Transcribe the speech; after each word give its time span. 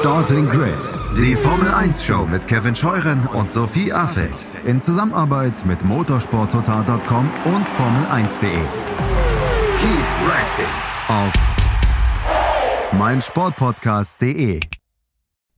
Starting 0.00 0.48
Grid, 0.48 0.78
die 1.14 1.34
Formel 1.34 1.68
1 1.68 2.02
Show 2.02 2.24
mit 2.24 2.46
Kevin 2.46 2.74
Scheuren 2.74 3.26
und 3.34 3.50
Sophie 3.50 3.92
Affeld 3.92 4.46
in 4.64 4.80
Zusammenarbeit 4.80 5.62
mit 5.66 5.84
motorsporttotal.com 5.84 7.30
und 7.44 7.68
Formel1.de. 7.68 8.48
Keep 9.78 10.06
racing 10.26 10.64
auf 11.06 11.32
meinsportpodcast.de. 12.98 14.60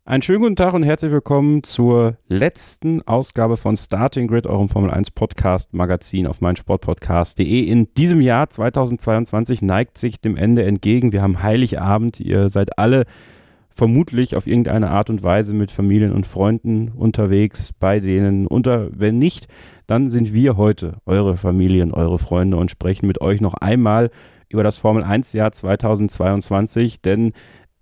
Einen 0.05 0.23
schönen 0.23 0.41
guten 0.41 0.56
Tag 0.56 0.74
und 0.74 0.82
herzlich 0.82 1.12
willkommen 1.12 1.62
zur 1.62 2.16
letzten 2.27 3.06
Ausgabe 3.06 3.56
von 3.56 3.77
Starting 3.77 4.27
Grid, 4.27 4.48
eurem 4.48 4.68
Formel 4.68 4.90
1 4.90 5.12
Podcast 5.12 5.72
Magazin 5.72 6.27
auf 6.27 6.40
meinsportpodcast.de. 6.40 7.61
In 7.68 7.95
diesem 7.95 8.20
Jahr 8.20 8.50
2022 8.50 9.62
neigt 9.62 9.98
sich 9.98 10.20
dem 10.20 10.36
Ende 10.36 10.64
entgegen. 10.64 11.12
Wir 11.12 11.22
haben 11.22 11.45
Heiligabend. 11.45 12.18
Ihr 12.18 12.48
seid 12.48 12.77
alle 12.80 13.04
vermutlich 13.73 14.36
auf 14.36 14.46
irgendeine 14.46 14.91
Art 14.91 15.11
und 15.11 15.23
Weise 15.23 15.55
mit 15.55 15.70
Familien 15.70 16.12
und 16.12 16.27
Freunden 16.27 16.88
unterwegs, 16.88 17.73
bei 17.73 18.01
denen 18.01 18.46
unter, 18.46 18.88
wenn 18.92 19.19
nicht, 19.19 19.48
dann 19.87 20.10
sind 20.10 20.33
wir 20.33 20.56
heute 20.56 20.98
eure 21.06 21.37
Familien, 21.37 21.93
eure 21.93 22.19
Freunde 22.19 22.56
und 22.56 22.70
sprechen 22.70 23.06
mit 23.06 23.20
euch 23.20 23.41
noch 23.41 23.55
einmal 23.55 24.10
über 24.48 24.62
das 24.62 24.77
Formel 24.77 25.02
1 25.02 25.32
Jahr 25.32 25.52
2022, 25.52 27.01
denn 27.01 27.32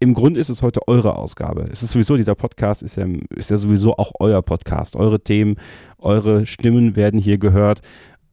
im 0.02 0.14
Grunde 0.14 0.40
ist 0.40 0.48
es 0.48 0.62
heute 0.62 0.88
eure 0.88 1.14
Ausgabe. 1.16 1.66
Es 1.70 1.82
ist 1.82 1.92
sowieso, 1.92 2.16
dieser 2.16 2.34
Podcast 2.34 2.82
ist 2.82 2.96
ja, 2.96 3.06
ist 3.36 3.50
ja 3.50 3.58
sowieso 3.58 3.98
auch 3.98 4.12
euer 4.18 4.40
Podcast. 4.40 4.96
Eure 4.96 5.20
Themen, 5.20 5.56
eure 5.98 6.46
Stimmen 6.46 6.96
werden 6.96 7.20
hier 7.20 7.36
gehört. 7.36 7.82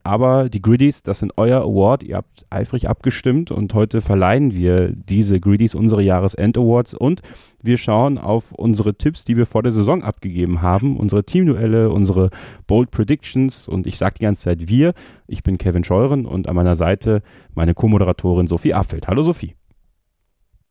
Aber 0.07 0.47
die 0.47 0.61
Griddies, 0.61 1.03
das 1.03 1.20
sind 1.20 1.34
euer 1.35 1.63
Award. 1.63 2.02
Ihr 2.02 2.16
habt 2.16 2.45
eifrig 2.49 2.88
abgestimmt 2.88 3.52
und 3.52 3.73
heute 3.73 3.99
verleihen 3.99 4.53
wir 4.53 4.89
diese 4.89 5.41
Griddies 5.41 5.75
unsere 5.75 6.02
Jahresend-Awards 6.02 6.93
und 6.93 7.20
wir 7.61 7.75
schauen 7.75 8.17
auf 8.17 8.53
unsere 8.53 8.95
Tipps, 8.95 9.25
die 9.25 9.35
wir 9.35 9.45
vor 9.45 9.63
der 9.63 9.73
Saison 9.73 10.03
abgegeben 10.03 10.61
haben, 10.61 10.95
unsere 10.95 11.25
Teamduelle, 11.25 11.89
unsere 11.89 12.30
Bold 12.67 12.89
Predictions 12.89 13.67
und 13.67 13.86
ich 13.86 13.97
sage 13.97 14.16
die 14.19 14.23
ganze 14.23 14.44
Zeit 14.44 14.69
wir. 14.69 14.94
Ich 15.27 15.44
bin 15.44 15.58
Kevin 15.58 15.83
Scheuren 15.83 16.25
und 16.25 16.47
an 16.47 16.55
meiner 16.55 16.75
Seite 16.75 17.21
meine 17.53 17.73
Co-Moderatorin 17.73 18.47
Sophie 18.47 18.73
Affeld. 18.73 19.09
Hallo 19.09 19.23
Sophie. 19.23 19.55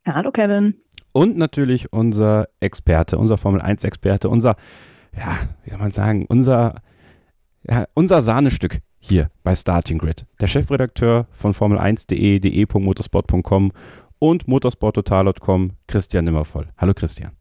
Hallo 0.06 0.30
Kevin. 0.30 0.76
Und 1.12 1.36
natürlich 1.36 1.92
unser 1.92 2.48
Experte, 2.60 3.18
unser 3.18 3.36
Formel 3.36 3.60
1-Experte, 3.60 4.30
unser, 4.30 4.56
ja, 5.14 5.36
wie 5.62 5.70
soll 5.72 5.78
man 5.78 5.90
sagen, 5.90 6.24
unser, 6.26 6.80
ja, 7.68 7.84
unser 7.92 8.22
Sahnestück 8.22 8.80
hier 9.06 9.30
bei 9.42 9.54
Starting 9.54 9.98
Grid. 9.98 10.26
Der 10.40 10.46
Chefredakteur 10.46 11.26
von 11.32 11.54
Formel1.de, 11.54 12.38
de.motorsport.com 12.40 13.72
und 14.18 14.48
motorsporttotal.com, 14.48 15.72
Christian 15.86 16.24
Nimmervoll. 16.24 16.68
Hallo 16.76 16.94
Christian. 16.94 17.32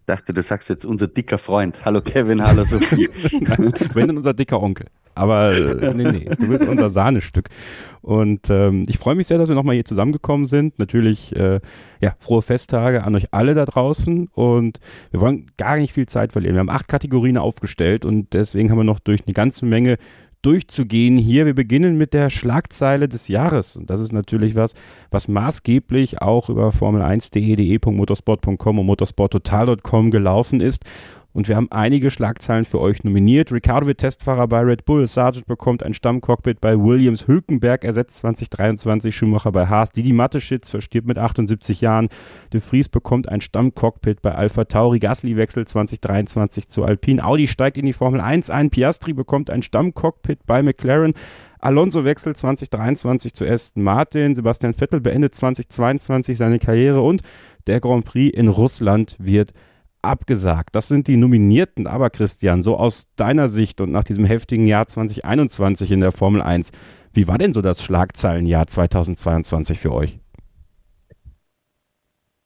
Ich 0.00 0.06
dachte, 0.06 0.32
du 0.32 0.42
sagst 0.42 0.68
jetzt 0.68 0.86
unser 0.86 1.08
dicker 1.08 1.38
Freund. 1.38 1.84
Hallo 1.84 2.00
Kevin, 2.00 2.42
hallo 2.42 2.64
Sophie. 2.64 3.08
Wenn 3.94 4.06
dann 4.06 4.16
unser 4.16 4.34
dicker 4.34 4.62
Onkel. 4.62 4.86
Aber 5.16 5.52
äh, 5.52 5.94
nee, 5.94 6.12
nee, 6.12 6.30
du 6.38 6.46
bist 6.46 6.62
unser 6.62 6.90
Sahnestück. 6.90 7.48
Und 8.02 8.50
ähm, 8.50 8.84
ich 8.86 8.98
freue 8.98 9.14
mich 9.14 9.26
sehr, 9.26 9.38
dass 9.38 9.48
wir 9.48 9.56
nochmal 9.56 9.74
hier 9.74 9.86
zusammengekommen 9.86 10.44
sind. 10.44 10.78
Natürlich, 10.78 11.34
äh, 11.34 11.60
ja, 12.00 12.14
frohe 12.20 12.42
Festtage 12.42 13.02
an 13.02 13.14
euch 13.14 13.32
alle 13.32 13.54
da 13.54 13.64
draußen. 13.64 14.28
Und 14.34 14.78
wir 15.10 15.20
wollen 15.20 15.50
gar 15.56 15.78
nicht 15.78 15.94
viel 15.94 16.06
Zeit 16.06 16.32
verlieren. 16.32 16.54
Wir 16.54 16.60
haben 16.60 16.70
acht 16.70 16.86
Kategorien 16.86 17.38
aufgestellt 17.38 18.04
und 18.04 18.34
deswegen 18.34 18.70
haben 18.70 18.78
wir 18.78 18.84
noch 18.84 19.00
durch 19.00 19.22
eine 19.26 19.32
ganze 19.32 19.64
Menge 19.64 19.96
durchzugehen 20.46 21.16
hier. 21.16 21.44
Wir 21.44 21.54
beginnen 21.54 21.98
mit 21.98 22.14
der 22.14 22.30
Schlagzeile 22.30 23.08
des 23.08 23.26
Jahres. 23.26 23.76
Und 23.76 23.90
das 23.90 24.00
ist 24.00 24.12
natürlich 24.12 24.54
was, 24.54 24.74
was 25.10 25.26
maßgeblich 25.26 26.22
auch 26.22 26.48
über 26.48 26.68
Formel1.de, 26.68 27.56
de.motorsport.com 27.56 28.78
und 28.78 28.86
motorsporttotal.com 28.86 30.12
gelaufen 30.12 30.60
ist. 30.60 30.84
Und 31.36 31.48
wir 31.48 31.56
haben 31.56 31.70
einige 31.70 32.10
Schlagzeilen 32.10 32.64
für 32.64 32.80
euch 32.80 33.04
nominiert. 33.04 33.52
Ricardo 33.52 33.86
wird 33.86 33.98
Testfahrer 33.98 34.48
bei 34.48 34.60
Red 34.60 34.86
Bull. 34.86 35.06
Sargent 35.06 35.44
bekommt 35.44 35.82
ein 35.82 35.92
Stammcockpit 35.92 36.62
bei 36.62 36.78
Williams. 36.78 37.28
Hülkenberg 37.28 37.84
ersetzt 37.84 38.16
2023 38.20 39.14
Schumacher 39.14 39.52
bei 39.52 39.66
Haas. 39.66 39.92
Didi 39.92 40.14
Mateschitz 40.14 40.70
verstirbt 40.70 41.06
mit 41.06 41.18
78 41.18 41.82
Jahren. 41.82 42.08
De 42.54 42.60
Vries 42.62 42.88
bekommt 42.88 43.28
ein 43.28 43.42
Stammcockpit 43.42 44.22
bei 44.22 44.34
Alpha 44.34 44.64
Tauri. 44.64 44.98
Gasly 44.98 45.36
wechselt 45.36 45.68
2023 45.68 46.68
zu 46.68 46.84
Alpine. 46.84 47.22
Audi 47.22 47.48
steigt 47.48 47.76
in 47.76 47.84
die 47.84 47.92
Formel 47.92 48.22
1 48.22 48.48
ein. 48.48 48.70
Piastri 48.70 49.12
bekommt 49.12 49.50
ein 49.50 49.62
Stammcockpit 49.62 50.46
bei 50.46 50.62
McLaren. 50.62 51.12
Alonso 51.58 52.06
wechselt 52.06 52.38
2023 52.38 53.34
zu 53.34 53.46
Aston 53.46 53.82
Martin. 53.82 54.34
Sebastian 54.34 54.72
Vettel 54.72 55.02
beendet 55.02 55.34
2022 55.34 56.38
seine 56.38 56.58
Karriere 56.58 57.02
und 57.02 57.20
der 57.66 57.80
Grand 57.80 58.06
Prix 58.06 58.34
in 58.34 58.48
Russland 58.48 59.16
wird 59.18 59.52
abgesagt. 60.06 60.74
Das 60.74 60.88
sind 60.88 61.08
die 61.08 61.16
Nominierten. 61.16 61.86
Aber 61.86 62.10
Christian, 62.10 62.62
so 62.62 62.76
aus 62.76 63.08
deiner 63.16 63.48
Sicht 63.48 63.80
und 63.80 63.92
nach 63.92 64.04
diesem 64.04 64.24
heftigen 64.24 64.66
Jahr 64.66 64.86
2021 64.86 65.92
in 65.92 66.00
der 66.00 66.12
Formel 66.12 66.42
1, 66.42 66.70
wie 67.12 67.28
war 67.28 67.38
denn 67.38 67.52
so 67.52 67.62
das 67.62 67.82
Schlagzeilenjahr 67.82 68.66
2022 68.66 69.78
für 69.78 69.92
euch? 69.92 70.18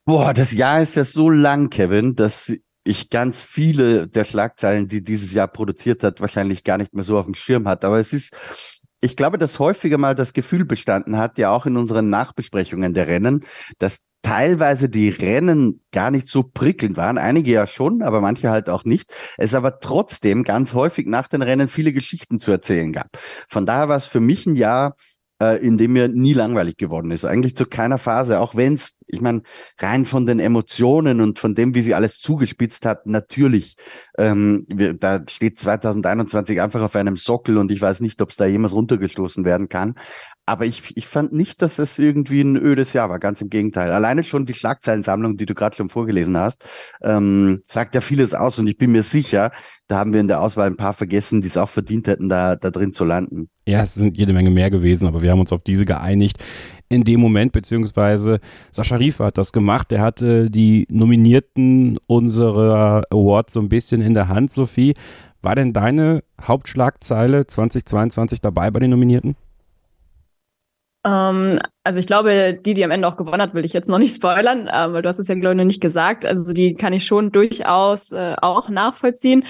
Boah, 0.05 0.33
das 0.33 0.53
Jahr 0.53 0.83
ist 0.83 0.97
ja 0.97 1.05
so 1.05 1.31
lang, 1.31 1.71
Kevin, 1.71 2.17
dass 2.17 2.53
ich 2.85 3.11
ganz 3.11 3.43
viele 3.43 4.09
der 4.09 4.25
Schlagzeilen, 4.25 4.89
die 4.89 5.05
dieses 5.05 5.35
Jahr 5.35 5.49
produziert 5.49 6.03
hat, 6.03 6.21
wahrscheinlich 6.21 6.65
gar 6.65 6.79
nicht 6.79 6.95
mehr 6.95 7.05
so 7.05 7.19
auf 7.19 7.27
dem 7.27 7.35
Schirm 7.35 7.69
hat. 7.69 7.85
Aber 7.85 7.99
es 7.99 8.13
ist, 8.13 8.37
ich 9.01 9.17
glaube, 9.17 9.39
dass 9.39 9.59
häufiger 9.59 9.99
mal 9.99 10.15
das 10.15 10.33
Gefühl 10.33 10.65
bestanden 10.65 11.17
hat, 11.17 11.39
ja 11.39 11.51
auch 11.51 11.67
in 11.67 11.77
unseren 11.77 12.09
Nachbesprechungen 12.09 12.95
der 12.95 13.07
Rennen, 13.07 13.45
dass 13.79 14.01
teilweise 14.23 14.89
die 14.89 15.09
Rennen 15.09 15.81
gar 15.93 16.11
nicht 16.11 16.29
so 16.29 16.43
prickelnd 16.43 16.97
waren. 16.97 17.19
Einige 17.19 17.51
ja 17.53 17.67
schon, 17.67 18.03
aber 18.03 18.21
manche 18.21 18.51
halt 18.51 18.69
auch 18.69 18.85
nicht. 18.85 19.11
Es 19.39 19.55
aber 19.55 19.81
trotzdem 19.81 20.45
ganz 20.45 20.75
häufig 20.75 21.07
nach 21.07 21.27
den 21.27 21.43
Rennen 21.43 21.69
viele 21.69 21.93
Geschichten 21.93 22.41
zu 22.41 22.51
erzählen 22.51 22.93
gab. 22.93 23.19
Von 23.49 23.67
daher 23.67 23.89
war 23.89 23.97
es 23.97 24.05
für 24.05 24.21
mich 24.21 24.47
ein 24.47 24.57
Jahr, 24.57 24.97
äh, 25.41 25.65
in 25.65 25.79
dem 25.79 25.93
mir 25.93 26.09
nie 26.09 26.35
langweilig 26.35 26.77
geworden 26.77 27.11
ist. 27.11 27.25
Eigentlich 27.25 27.57
zu 27.57 27.67
keiner 27.67 27.99
Phase, 27.99 28.41
auch 28.41 28.55
wenn 28.55 28.75
es, 28.75 28.97
ich 29.13 29.21
meine, 29.21 29.43
rein 29.79 30.05
von 30.05 30.27
den 30.27 30.41
Emotionen 30.41 31.21
und 31.21 31.39
von 31.39 31.55
dem, 31.55 31.75
wie 31.75 31.83
sie 31.83 31.95
alles 31.95 32.19
zugespitzt 32.19 32.87
hat, 32.87 33.07
natürlich, 33.07 33.77
ähm, 34.19 34.67
wir, 34.69 34.95
da 34.95 35.21
steht 35.29 35.59
2021 35.59 36.61
einfach 36.61 36.83
auf 36.83 36.97
einem 36.97 37.17
Sockel 37.17 37.59
und 37.59 37.71
ich 37.71 37.81
weiß 37.81 38.01
nicht, 38.01 38.21
ob 38.23 38.31
es 38.31 38.37
da 38.37 38.47
jemals 38.47 38.75
runtergestoßen 38.75 39.45
werden 39.45 39.69
kann. 39.69 39.95
Aber 40.47 40.67
ich, 40.67 40.97
ich 40.97 41.07
fand 41.07 41.33
nicht, 41.33 41.63
dass 41.63 41.79
es 41.79 41.99
irgendwie 42.01 42.41
ein 42.41 42.57
ödes 42.57 42.93
Jahr 42.93 43.09
war, 43.09 43.21
ganz 43.21 43.41
im 43.41 43.51
Gegenteil. 43.51 43.93
Alleine 43.93 44.25
schon 44.25 44.47
die 44.47 44.55
Schlagzeilensammlung, 44.55 45.37
die 45.37 45.47
du 45.47 45.55
gerade 45.55 45.77
schon 45.77 45.89
vorgelesen 45.89 46.37
hast, 46.37 46.69
ähm, 47.03 47.61
sagt 47.69 47.95
ja 47.95 48.01
vieles 48.01 48.35
aus 48.35 48.59
und 48.59 48.67
ich 48.67 48.77
bin 48.77 48.91
mir 48.91 49.05
sicher, 49.05 49.53
da 49.87 49.99
haben 49.99 50.13
wir 50.13 50.21
in 50.21 50.27
der 50.27 50.41
Auswahl 50.41 50.67
ein 50.67 50.77
paar 50.77 50.93
vergessen, 50.93 51.41
die 51.41 51.47
es 51.47 51.57
auch 51.57 51.69
verdient 51.69 52.09
hätten, 52.09 52.29
da, 52.29 52.57
da 52.57 52.71
drin 52.71 52.93
zu 52.93 53.05
landen. 53.05 53.49
Ja, 53.67 53.83
es 53.83 53.95
sind 53.95 54.19
jede 54.19 54.33
Menge 54.33 54.51
mehr 54.51 54.71
gewesen, 54.71 55.07
aber 55.07 55.23
wir 55.23 55.31
haben 55.31 55.39
uns 55.39 55.53
auf 55.53 55.63
diese 55.63 55.85
geeinigt 55.85 56.39
in 56.91 57.05
dem 57.05 57.21
Moment, 57.21 57.53
beziehungsweise 57.53 58.41
Sascha 58.73 58.97
Riefer 58.97 59.27
hat 59.27 59.39
das 59.39 59.53
gemacht. 59.53 59.93
Er 59.93 60.03
hatte 60.03 60.51
die 60.51 60.87
Nominierten 60.91 61.99
unserer 62.07 63.05
Awards 63.11 63.55
so 63.55 63.61
ein 63.61 63.69
bisschen 63.69 64.03
in 64.03 64.13
der 64.13 64.29
Hand, 64.29 64.53
Sophie. 64.53 64.95
War 65.41 65.55
denn 65.55 65.73
deine 65.73 66.23
Hauptschlagzeile 66.43 67.47
2022 67.47 68.41
dabei 68.41 68.71
bei 68.71 68.81
den 68.81 68.91
Nominierten? 68.91 69.37
Ähm, 71.07 71.59
also 71.85 71.99
ich 71.99 72.07
glaube, 72.07 72.59
die, 72.61 72.75
die 72.75 72.85
am 72.85 72.91
Ende 72.91 73.09
auch 73.09 73.17
gewonnen 73.17 73.41
hat, 73.41 73.55
will 73.55 73.65
ich 73.65 73.73
jetzt 73.73 73.89
noch 73.89 73.99
nicht 73.99 74.15
spoilern, 74.15 74.67
äh, 74.67 74.93
weil 74.93 75.03
du 75.03 75.09
hast 75.09 75.19
es 75.19 75.29
ja, 75.29 75.35
glaube 75.37 75.55
ich, 75.55 75.59
noch 75.59 75.65
nicht 75.65 75.81
gesagt. 75.81 76.27
Also 76.27 76.53
die 76.53 76.75
kann 76.75 76.93
ich 76.93 77.07
schon 77.07 77.31
durchaus 77.33 78.13
äh, 78.13 78.35
auch 78.43 78.69
nachvollziehen. 78.69 79.45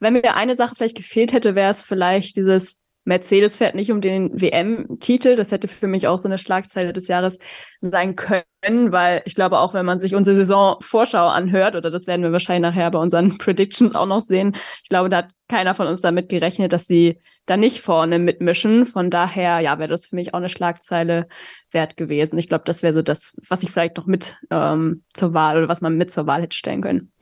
Wenn 0.00 0.14
mir 0.14 0.34
eine 0.34 0.54
Sache 0.54 0.74
vielleicht 0.74 0.96
gefehlt 0.96 1.32
hätte, 1.32 1.54
wäre 1.54 1.70
es 1.70 1.82
vielleicht 1.82 2.36
dieses 2.36 2.81
Mercedes 3.04 3.56
fährt 3.56 3.74
nicht 3.74 3.90
um 3.90 4.00
den 4.00 4.40
WM-Titel. 4.40 5.36
Das 5.36 5.50
hätte 5.50 5.68
für 5.68 5.88
mich 5.88 6.06
auch 6.06 6.18
so 6.18 6.28
eine 6.28 6.38
Schlagzeile 6.38 6.92
des 6.92 7.08
Jahres 7.08 7.38
sein 7.80 8.14
können, 8.16 8.92
weil 8.92 9.22
ich 9.24 9.34
glaube, 9.34 9.58
auch 9.58 9.74
wenn 9.74 9.86
man 9.86 9.98
sich 9.98 10.14
unsere 10.14 10.36
Saisonvorschau 10.36 11.28
anhört, 11.28 11.74
oder 11.74 11.90
das 11.90 12.06
werden 12.06 12.22
wir 12.22 12.32
wahrscheinlich 12.32 12.70
nachher 12.70 12.90
bei 12.90 12.98
unseren 12.98 13.36
Predictions 13.38 13.94
auch 13.94 14.06
noch 14.06 14.20
sehen, 14.20 14.56
ich 14.82 14.88
glaube, 14.88 15.08
da 15.08 15.18
hat 15.18 15.30
keiner 15.48 15.74
von 15.74 15.86
uns 15.86 16.00
damit 16.00 16.28
gerechnet, 16.28 16.72
dass 16.72 16.86
sie 16.86 17.18
da 17.46 17.56
nicht 17.56 17.80
vorne 17.80 18.18
mitmischen. 18.18 18.86
Von 18.86 19.10
daher, 19.10 19.60
ja, 19.60 19.78
wäre 19.78 19.88
das 19.88 20.06
für 20.06 20.16
mich 20.16 20.32
auch 20.32 20.38
eine 20.38 20.48
Schlagzeile 20.48 21.26
wert 21.72 21.96
gewesen. 21.96 22.38
Ich 22.38 22.48
glaube, 22.48 22.64
das 22.64 22.82
wäre 22.82 22.92
so 22.92 23.02
das, 23.02 23.34
was 23.48 23.62
ich 23.62 23.70
vielleicht 23.70 23.96
noch 23.96 24.06
mit 24.06 24.36
ähm, 24.50 25.02
zur 25.12 25.34
Wahl 25.34 25.58
oder 25.58 25.68
was 25.68 25.80
man 25.80 25.96
mit 25.96 26.12
zur 26.12 26.26
Wahl 26.26 26.42
hätte 26.42 26.56
stellen 26.56 26.82
können. 26.82 27.12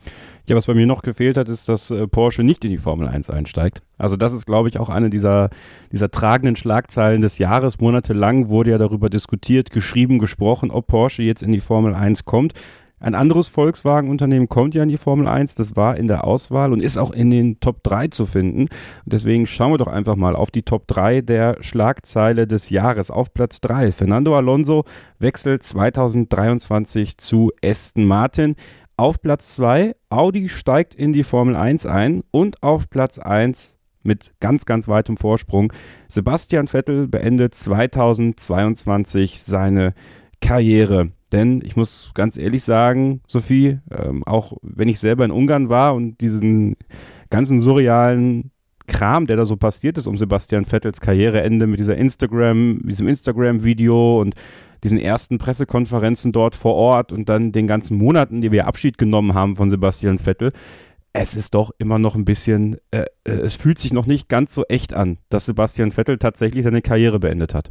Ja, 0.49 0.57
was 0.57 0.67
bei 0.67 0.75
mir 0.75 0.87
noch 0.87 1.03
gefehlt 1.03 1.37
hat, 1.37 1.49
ist, 1.49 1.69
dass 1.69 1.91
äh, 1.91 2.07
Porsche 2.07 2.43
nicht 2.43 2.65
in 2.65 2.71
die 2.71 2.79
Formel 2.79 3.09
1 3.09 3.31
einsteigt. 3.31 3.83
Also 3.99 4.17
das 4.17 4.33
ist, 4.33 4.47
glaube 4.47 4.69
ich, 4.69 4.79
auch 4.79 4.89
eine 4.89 5.11
dieser, 5.11 5.51
dieser 5.93 6.11
tragenden 6.11 6.57
Schlagzeilen 6.57 7.21
des 7.21 7.39
Jahres. 7.39 7.81
Monatelang 7.81 8.49
wurde 8.49 8.71
ja 8.71 8.79
darüber 8.79 9.11
diskutiert, 9.11 9.71
geschrieben, 9.71 10.19
gesprochen, 10.19 10.71
ob 10.71 10.87
Porsche 10.87 11.23
jetzt 11.23 11.43
in 11.43 11.53
die 11.53 11.61
Formel 11.61 11.95
1 11.95 12.25
kommt. 12.25 12.55
Ein 13.03 13.15
anderes 13.15 13.49
Volkswagen-Unternehmen 13.49 14.51
kommt 14.51 14.75
ja 14.75 14.83
in 14.83 14.91
die 14.91 14.99
Formel 14.99 15.27
1, 15.27 15.55
das 15.55 15.75
war 15.75 15.97
in 15.97 16.07
der 16.07 16.25
Auswahl 16.25 16.71
und 16.71 16.83
ist 16.83 16.99
auch 16.99 17.13
in 17.13 17.31
den 17.31 17.59
Top 17.59 17.83
3 17.83 18.09
zu 18.09 18.27
finden. 18.27 18.63
Und 18.63 18.71
deswegen 19.07 19.47
schauen 19.47 19.73
wir 19.73 19.79
doch 19.79 19.87
einfach 19.87 20.17
mal 20.17 20.37
auf 20.37 20.51
die 20.51 20.65
Top 20.65 20.87
3 20.87 21.23
der 21.23 21.57
Schlagzeile 21.63 22.47
des 22.47 22.69
Jahres. 22.69 23.11
Auf 23.11 23.33
Platz 23.33 23.63
3, 23.63 23.93
Fernando 23.93 24.37
Alonso 24.37 24.85
wechselt 25.19 25.63
2023 25.63 27.17
zu 27.17 27.53
Aston 27.65 28.05
Martin. 28.05 28.55
Auf 29.01 29.23
Platz 29.23 29.55
2, 29.55 29.97
Audi 30.11 30.51
steigt 30.51 30.95
in 30.95 31.15
die 31.15 31.23
Formel 31.23 31.57
1 31.57 31.87
ein 31.87 32.23
und 32.31 32.63
auf 32.63 32.91
Platz 32.91 33.19
1 33.19 33.79
mit 34.03 34.35
ganz, 34.41 34.67
ganz 34.67 34.89
weitem 34.89 35.17
Vorsprung. 35.17 35.73
Sebastian 36.09 36.69
Vettel 36.69 37.09
beendet 37.09 37.55
2022 37.55 39.41
seine 39.41 39.95
Karriere. 40.43 41.07
Denn 41.33 41.63
ich 41.65 41.77
muss 41.77 42.11
ganz 42.13 42.37
ehrlich 42.37 42.63
sagen, 42.63 43.23
Sophie, 43.27 43.79
ähm, 43.91 44.23
auch 44.25 44.59
wenn 44.61 44.89
ich 44.89 44.99
selber 44.99 45.25
in 45.25 45.31
Ungarn 45.31 45.71
war 45.71 45.95
und 45.95 46.21
diesen 46.21 46.77
ganzen 47.31 47.63
surrealen 47.63 48.51
Kram, 48.91 49.27
der 49.27 49.37
da 49.37 49.47
so 49.47 49.57
passiert 49.57 49.97
ist 49.97 50.07
um 50.07 50.19
Sebastian 50.19 50.67
Vettels 50.67 51.01
Karriereende 51.01 51.67
mit 51.67 51.81
dieser 51.81 51.97
Instagram, 51.97 52.81
diesem 52.85 53.09
Instagram-Video 53.09 54.21
und 54.21 54.35
diesen 54.85 54.99
ersten 54.99 55.39
Pressekonferenzen 55.39 56.33
dort 56.33 56.55
vor 56.55 56.75
Ort 56.75 57.13
und 57.13 57.29
dann 57.29 57.53
den 57.53 57.67
ganzen 57.67 57.97
Monaten, 57.97 58.41
die 58.41 58.53
wir 58.53 58.67
Abschied 58.67 58.99
genommen 58.99 59.35
haben 59.35 59.57
von 59.57 59.71
Sebastian 59.71 60.19
Vettel, 60.19 60.53
es 61.13 61.35
ist 61.35 61.55
doch 61.55 61.71
immer 61.79 61.99
noch 61.99 62.15
ein 62.15 62.25
bisschen, 62.25 62.77
äh, 62.91 63.05
äh, 63.25 63.33
es 63.33 63.55
fühlt 63.55 63.79
sich 63.79 63.93
noch 63.93 64.07
nicht 64.07 64.29
ganz 64.29 64.55
so 64.55 64.65
echt 64.67 64.93
an, 64.93 65.19
dass 65.29 65.47
Sebastian 65.47 65.93
Vettel 65.93 66.19
tatsächlich 66.19 66.65
seine 66.65 66.83
Karriere 66.83 67.19
beendet 67.19 67.55
hat. 67.55 67.71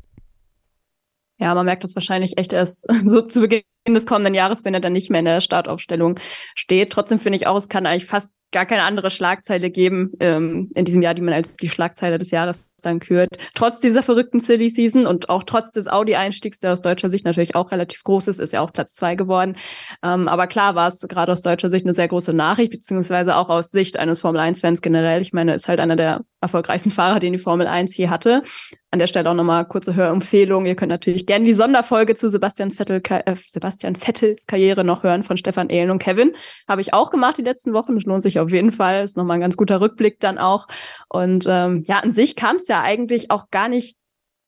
Ja, 1.37 1.55
man 1.55 1.65
merkt 1.65 1.85
das 1.85 1.95
wahrscheinlich 1.95 2.37
echt 2.37 2.51
erst 2.51 2.85
so 3.05 3.21
zu 3.21 3.41
Beginn 3.41 3.63
des 3.87 4.05
kommenden 4.05 4.33
Jahres, 4.33 4.65
wenn 4.65 4.73
er 4.73 4.81
dann 4.81 4.93
nicht 4.93 5.09
mehr 5.09 5.19
in 5.19 5.25
der 5.25 5.41
Startaufstellung 5.41 6.19
steht. 6.53 6.91
Trotzdem 6.91 7.19
finde 7.19 7.37
ich 7.37 7.47
auch, 7.47 7.55
es 7.55 7.69
kann 7.69 7.85
eigentlich 7.85 8.05
fast 8.05 8.31
gar 8.51 8.65
keine 8.65 8.83
andere 8.83 9.11
Schlagzeile 9.11 9.69
geben 9.69 10.11
ähm, 10.19 10.71
in 10.75 10.85
diesem 10.85 11.01
Jahr, 11.01 11.13
die 11.13 11.21
man 11.21 11.33
als 11.33 11.55
die 11.55 11.69
Schlagzeile 11.69 12.17
des 12.17 12.31
Jahres 12.31 12.73
dann 12.81 12.99
kürt. 12.99 13.29
Trotz 13.53 13.79
dieser 13.79 14.03
verrückten 14.03 14.39
Silly 14.39 14.69
Season 14.69 15.05
und 15.05 15.29
auch 15.29 15.43
trotz 15.43 15.71
des 15.71 15.87
Audi-Einstiegs, 15.87 16.59
der 16.59 16.73
aus 16.73 16.81
deutscher 16.81 17.09
Sicht 17.09 17.25
natürlich 17.25 17.55
auch 17.55 17.71
relativ 17.71 18.03
groß 18.03 18.27
ist, 18.27 18.39
ist 18.39 18.53
ja 18.53 18.61
auch 18.61 18.71
Platz 18.71 18.95
zwei 18.95 19.15
geworden. 19.15 19.57
Ähm, 20.03 20.27
aber 20.27 20.47
klar 20.47 20.75
war 20.75 20.87
es 20.87 21.01
gerade 21.01 21.31
aus 21.31 21.41
deutscher 21.41 21.69
Sicht 21.69 21.85
eine 21.85 21.93
sehr 21.93 22.07
große 22.07 22.33
Nachricht, 22.33 22.71
beziehungsweise 22.71 23.35
auch 23.35 23.49
aus 23.49 23.71
Sicht 23.71 23.97
eines 23.97 24.21
Formel-1-Fans 24.21 24.81
generell. 24.81 25.21
Ich 25.21 25.33
meine, 25.33 25.53
ist 25.53 25.67
halt 25.67 25.79
einer 25.79 25.95
der 25.95 26.21
erfolgreichsten 26.41 26.91
Fahrer, 26.91 27.19
den 27.19 27.33
die 27.33 27.39
Formel 27.39 27.67
1 27.67 27.95
je 27.97 28.09
hatte. 28.09 28.43
An 28.91 28.99
der 28.99 29.07
Stelle 29.07 29.29
auch 29.29 29.35
nochmal 29.35 29.65
kurze 29.67 29.93
Hörempfehlung. 29.93 30.65
Ihr 30.65 30.75
könnt 30.75 30.89
natürlich 30.89 31.25
gerne 31.25 31.45
die 31.45 31.53
Sonderfolge 31.53 32.15
zu 32.15 32.29
Sebastian, 32.29 32.71
Vettel, 32.71 33.01
äh, 33.07 33.35
Sebastian 33.45 33.95
Vettels 33.95 34.47
Karriere 34.47 34.83
noch 34.83 35.03
hören 35.03 35.23
von 35.23 35.37
Stefan 35.37 35.69
Ehlen 35.69 35.91
und 35.91 35.99
Kevin. 35.99 36.33
Habe 36.67 36.81
ich 36.81 36.93
auch 36.93 37.11
gemacht 37.11 37.37
die 37.37 37.43
letzten 37.43 37.73
Wochen. 37.73 37.95
Das 37.95 38.05
lohnt 38.05 38.23
sich 38.23 38.38
auf 38.39 38.51
jeden 38.51 38.71
Fall. 38.71 39.03
Ist 39.03 39.17
nochmal 39.17 39.37
ein 39.37 39.41
ganz 39.41 39.57
guter 39.57 39.81
Rückblick 39.81 40.19
dann 40.19 40.37
auch. 40.37 40.67
Und 41.09 41.45
ähm, 41.47 41.83
ja, 41.87 41.99
an 41.99 42.11
sich 42.11 42.35
kam 42.35 42.57
es 42.57 42.67
ja 42.67 42.81
eigentlich 42.81 43.31
auch 43.31 43.49
gar 43.51 43.67
nicht 43.67 43.97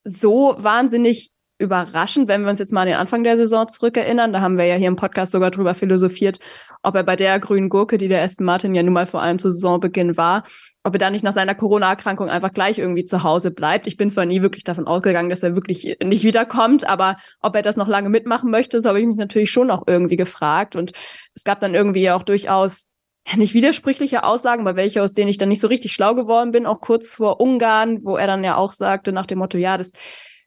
so 0.03 0.55
wahnsinnig 0.57 1.31
überraschend, 1.61 2.27
wenn 2.27 2.41
wir 2.41 2.49
uns 2.49 2.59
jetzt 2.59 2.73
mal 2.73 2.81
an 2.81 2.87
den 2.87 2.95
Anfang 2.95 3.23
der 3.23 3.37
Saison 3.37 3.67
zurückerinnern. 3.67 4.33
Da 4.33 4.41
haben 4.41 4.57
wir 4.57 4.65
ja 4.65 4.75
hier 4.75 4.87
im 4.87 4.95
Podcast 4.95 5.31
sogar 5.31 5.51
drüber 5.51 5.75
philosophiert, 5.75 6.39
ob 6.81 6.95
er 6.95 7.03
bei 7.03 7.15
der 7.15 7.39
grünen 7.39 7.69
Gurke, 7.69 7.97
die 7.97 8.07
der 8.07 8.23
Aston 8.23 8.45
Martin 8.45 8.75
ja 8.75 8.83
nun 8.83 8.93
mal 8.93 9.05
vor 9.05 9.21
allem 9.21 9.39
zu 9.39 9.51
Saisonbeginn 9.51 10.17
war, 10.17 10.43
ob 10.83 10.95
er 10.95 10.99
da 10.99 11.09
nicht 11.11 11.23
nach 11.23 11.33
seiner 11.33 11.53
Corona-Erkrankung 11.53 12.29
einfach 12.29 12.51
gleich 12.51 12.79
irgendwie 12.79 13.03
zu 13.03 13.23
Hause 13.23 13.51
bleibt. 13.51 13.85
Ich 13.85 13.97
bin 13.97 14.09
zwar 14.09 14.25
nie 14.25 14.41
wirklich 14.41 14.63
davon 14.63 14.87
ausgegangen, 14.87 15.29
dass 15.29 15.43
er 15.43 15.55
wirklich 15.55 15.97
nicht 16.03 16.23
wiederkommt, 16.23 16.87
aber 16.87 17.17
ob 17.39 17.55
er 17.55 17.61
das 17.61 17.77
noch 17.77 17.87
lange 17.87 18.09
mitmachen 18.09 18.49
möchte, 18.49 18.81
so 18.81 18.89
habe 18.89 18.99
ich 18.99 19.05
mich 19.05 19.17
natürlich 19.17 19.51
schon 19.51 19.69
auch 19.69 19.83
irgendwie 19.85 20.17
gefragt. 20.17 20.75
Und 20.75 20.91
es 21.35 21.43
gab 21.43 21.59
dann 21.59 21.75
irgendwie 21.75 22.09
auch 22.09 22.23
durchaus 22.23 22.87
nicht 23.35 23.53
widersprüchliche 23.53 24.23
Aussagen, 24.23 24.61
aber 24.61 24.75
welche, 24.75 25.01
aus 25.01 25.13
denen 25.13 25.29
ich 25.29 25.37
dann 25.37 25.49
nicht 25.49 25.61
so 25.61 25.67
richtig 25.67 25.93
schlau 25.93 26.15
geworden 26.15 26.51
bin, 26.51 26.65
auch 26.65 26.81
kurz 26.81 27.11
vor 27.11 27.39
Ungarn, 27.39 28.03
wo 28.03 28.17
er 28.17 28.27
dann 28.27 28.43
ja 28.43 28.57
auch 28.57 28.73
sagte 28.73 29.11
nach 29.11 29.25
dem 29.25 29.39
Motto, 29.39 29.57
ja, 29.57 29.77
das, 29.77 29.91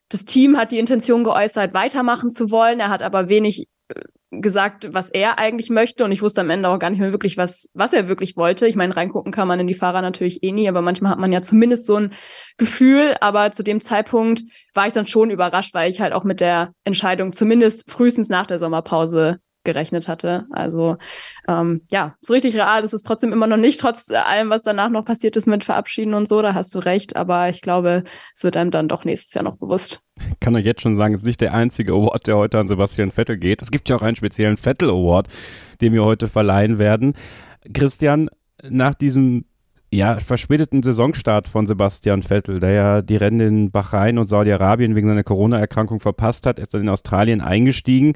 das 0.08 0.24
Team 0.24 0.56
hat 0.56 0.72
die 0.72 0.78
Intention 0.78 1.24
geäußert, 1.24 1.72
weitermachen 1.72 2.30
zu 2.30 2.50
wollen. 2.50 2.80
Er 2.80 2.90
hat 2.90 3.02
aber 3.02 3.28
wenig 3.28 3.68
äh, 3.88 4.00
gesagt, 4.30 4.92
was 4.92 5.08
er 5.08 5.38
eigentlich 5.38 5.70
möchte 5.70 6.04
und 6.04 6.12
ich 6.12 6.20
wusste 6.20 6.40
am 6.40 6.50
Ende 6.50 6.68
auch 6.68 6.78
gar 6.78 6.90
nicht 6.90 6.98
mehr 6.98 7.12
wirklich, 7.12 7.36
was, 7.36 7.70
was 7.74 7.92
er 7.92 8.08
wirklich 8.08 8.36
wollte. 8.36 8.66
Ich 8.66 8.76
meine, 8.76 8.96
reingucken 8.96 9.32
kann 9.32 9.48
man 9.48 9.60
in 9.60 9.68
die 9.68 9.74
Fahrer 9.74 10.02
natürlich 10.02 10.42
eh 10.42 10.52
nie, 10.52 10.68
aber 10.68 10.82
manchmal 10.82 11.12
hat 11.12 11.18
man 11.18 11.32
ja 11.32 11.42
zumindest 11.42 11.86
so 11.86 11.96
ein 11.96 12.12
Gefühl, 12.58 13.16
aber 13.20 13.52
zu 13.52 13.62
dem 13.62 13.80
Zeitpunkt 13.80 14.42
war 14.74 14.88
ich 14.88 14.92
dann 14.92 15.06
schon 15.06 15.30
überrascht, 15.30 15.74
weil 15.74 15.90
ich 15.90 16.00
halt 16.00 16.12
auch 16.12 16.24
mit 16.24 16.40
der 16.40 16.72
Entscheidung 16.84 17.32
zumindest 17.32 17.90
frühestens 17.90 18.28
nach 18.28 18.46
der 18.46 18.58
Sommerpause 18.58 19.38
gerechnet 19.64 20.08
hatte. 20.08 20.46
Also 20.50 20.96
ähm, 21.48 21.82
ja, 21.90 22.14
so 22.20 22.32
richtig 22.32 22.54
real 22.54 22.84
ist 22.84 23.02
trotzdem 23.02 23.32
immer 23.32 23.46
noch 23.46 23.56
nicht, 23.56 23.80
trotz 23.80 24.10
allem, 24.10 24.50
was 24.50 24.62
danach 24.62 24.90
noch 24.90 25.04
passiert 25.04 25.36
ist 25.36 25.46
mit 25.46 25.64
Verabschieden 25.64 26.14
und 26.14 26.28
so, 26.28 26.42
da 26.42 26.54
hast 26.54 26.74
du 26.74 26.78
recht, 26.78 27.16
aber 27.16 27.48
ich 27.48 27.62
glaube, 27.62 28.04
es 28.34 28.44
wird 28.44 28.56
einem 28.56 28.70
dann 28.70 28.88
doch 28.88 29.04
nächstes 29.04 29.34
Jahr 29.34 29.44
noch 29.44 29.56
bewusst. 29.56 30.00
Ich 30.16 30.40
kann 30.40 30.54
euch 30.54 30.64
jetzt 30.64 30.82
schon 30.82 30.96
sagen, 30.96 31.14
es 31.14 31.20
ist 31.20 31.26
nicht 31.26 31.40
der 31.40 31.54
einzige 31.54 31.92
Award, 31.92 32.26
der 32.26 32.36
heute 32.36 32.58
an 32.58 32.68
Sebastian 32.68 33.10
Vettel 33.10 33.36
geht. 33.36 33.62
Es 33.62 33.70
gibt 33.70 33.88
ja 33.88 33.96
auch 33.96 34.02
einen 34.02 34.16
speziellen 34.16 34.56
Vettel 34.56 34.90
Award, 34.90 35.28
den 35.80 35.92
wir 35.92 36.04
heute 36.04 36.28
verleihen 36.28 36.78
werden. 36.78 37.14
Christian, 37.72 38.28
nach 38.62 38.94
diesem 38.94 39.46
ja, 39.94 40.18
verspäteten 40.18 40.82
Saisonstart 40.82 41.48
von 41.48 41.66
Sebastian 41.66 42.22
Vettel, 42.22 42.60
der 42.60 42.70
ja 42.70 43.02
die 43.02 43.16
Rennen 43.16 43.40
in 43.40 43.70
Bahrain 43.70 44.18
und 44.18 44.26
Saudi-Arabien 44.26 44.94
wegen 44.94 45.06
seiner 45.06 45.22
Corona-Erkrankung 45.22 46.00
verpasst 46.00 46.46
hat, 46.46 46.58
ist 46.58 46.74
dann 46.74 46.82
in 46.82 46.88
Australien 46.88 47.40
eingestiegen. 47.40 48.14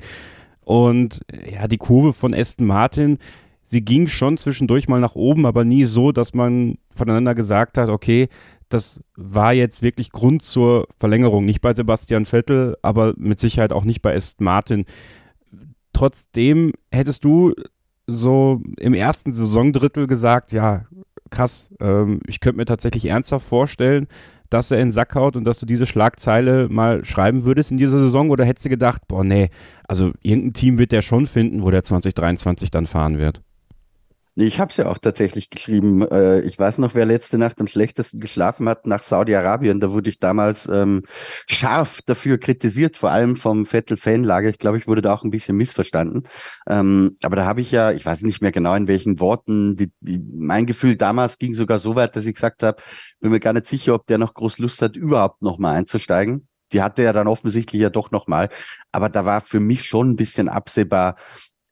Und 0.68 1.22
ja, 1.50 1.66
die 1.66 1.78
Kurve 1.78 2.12
von 2.12 2.34
Aston 2.34 2.66
Martin, 2.66 3.16
sie 3.64 3.82
ging 3.82 4.06
schon 4.06 4.36
zwischendurch 4.36 4.86
mal 4.86 5.00
nach 5.00 5.14
oben, 5.14 5.46
aber 5.46 5.64
nie 5.64 5.86
so, 5.86 6.12
dass 6.12 6.34
man 6.34 6.76
voneinander 6.90 7.34
gesagt 7.34 7.78
hat, 7.78 7.88
okay, 7.88 8.28
das 8.68 9.00
war 9.16 9.54
jetzt 9.54 9.80
wirklich 9.82 10.12
Grund 10.12 10.42
zur 10.42 10.86
Verlängerung. 10.98 11.46
Nicht 11.46 11.62
bei 11.62 11.72
Sebastian 11.72 12.26
Vettel, 12.26 12.76
aber 12.82 13.14
mit 13.16 13.40
Sicherheit 13.40 13.72
auch 13.72 13.84
nicht 13.84 14.02
bei 14.02 14.14
Aston 14.14 14.44
Martin. 14.44 14.84
Trotzdem 15.94 16.72
hättest 16.92 17.24
du 17.24 17.54
so 18.06 18.60
im 18.78 18.92
ersten 18.92 19.32
Saisondrittel 19.32 20.06
gesagt, 20.06 20.52
ja, 20.52 20.84
krass, 21.30 21.74
ähm, 21.80 22.20
ich 22.26 22.40
könnte 22.40 22.58
mir 22.58 22.66
tatsächlich 22.66 23.06
ernsthaft 23.06 23.46
vorstellen, 23.46 24.06
dass 24.50 24.70
er 24.70 24.78
in 24.78 24.86
den 24.86 24.92
Sack 24.92 25.14
haut 25.14 25.36
und 25.36 25.44
dass 25.44 25.58
du 25.58 25.66
diese 25.66 25.86
Schlagzeile 25.86 26.68
mal 26.68 27.04
schreiben 27.04 27.44
würdest 27.44 27.70
in 27.70 27.76
dieser 27.76 27.98
Saison? 27.98 28.30
Oder 28.30 28.44
hättest 28.44 28.66
du 28.66 28.70
gedacht, 28.70 29.02
boah, 29.08 29.24
nee, 29.24 29.50
also 29.86 30.12
irgendein 30.22 30.52
Team 30.54 30.78
wird 30.78 30.92
der 30.92 31.02
schon 31.02 31.26
finden, 31.26 31.62
wo 31.62 31.70
der 31.70 31.82
2023 31.84 32.70
dann 32.70 32.86
fahren 32.86 33.18
wird? 33.18 33.42
Ich 34.40 34.60
habe 34.60 34.70
es 34.70 34.76
ja 34.76 34.86
auch 34.86 34.98
tatsächlich 34.98 35.50
geschrieben. 35.50 36.02
Äh, 36.02 36.42
ich 36.42 36.56
weiß 36.56 36.78
noch, 36.78 36.94
wer 36.94 37.04
letzte 37.04 37.38
Nacht 37.38 37.60
am 37.60 37.66
schlechtesten 37.66 38.20
geschlafen 38.20 38.68
hat 38.68 38.86
nach 38.86 39.02
Saudi-Arabien. 39.02 39.80
Da 39.80 39.90
wurde 39.90 40.10
ich 40.10 40.20
damals 40.20 40.68
ähm, 40.68 41.02
scharf 41.48 42.02
dafür 42.06 42.38
kritisiert, 42.38 42.96
vor 42.96 43.10
allem 43.10 43.34
vom 43.34 43.66
Vettel-Fanlager. 43.66 44.48
Ich 44.48 44.58
glaube, 44.58 44.78
ich 44.78 44.86
wurde 44.86 45.02
da 45.02 45.12
auch 45.12 45.24
ein 45.24 45.32
bisschen 45.32 45.56
missverstanden. 45.56 46.22
Ähm, 46.68 47.16
aber 47.24 47.34
da 47.34 47.46
habe 47.46 47.60
ich 47.60 47.72
ja, 47.72 47.90
ich 47.90 48.06
weiß 48.06 48.22
nicht 48.22 48.40
mehr 48.40 48.52
genau 48.52 48.76
in 48.76 48.86
welchen 48.86 49.18
Worten, 49.18 49.74
die, 49.74 49.90
mein 50.00 50.66
Gefühl 50.66 50.94
damals 50.94 51.38
ging 51.38 51.54
sogar 51.54 51.80
so 51.80 51.96
weit, 51.96 52.14
dass 52.14 52.24
ich 52.24 52.34
gesagt 52.34 52.62
habe, 52.62 52.80
bin 53.18 53.32
mir 53.32 53.40
gar 53.40 53.54
nicht 53.54 53.66
sicher, 53.66 53.92
ob 53.96 54.06
der 54.06 54.18
noch 54.18 54.34
groß 54.34 54.58
Lust 54.58 54.80
hat, 54.82 54.94
überhaupt 54.94 55.42
noch 55.42 55.58
mal 55.58 55.74
einzusteigen. 55.74 56.46
Die 56.72 56.82
hatte 56.82 57.02
er 57.02 57.12
dann 57.12 57.26
offensichtlich 57.26 57.82
ja 57.82 57.90
doch 57.90 58.12
noch 58.12 58.28
mal. 58.28 58.50
Aber 58.92 59.08
da 59.08 59.24
war 59.24 59.40
für 59.40 59.58
mich 59.58 59.84
schon 59.84 60.10
ein 60.10 60.16
bisschen 60.16 60.48
absehbar, 60.48 61.16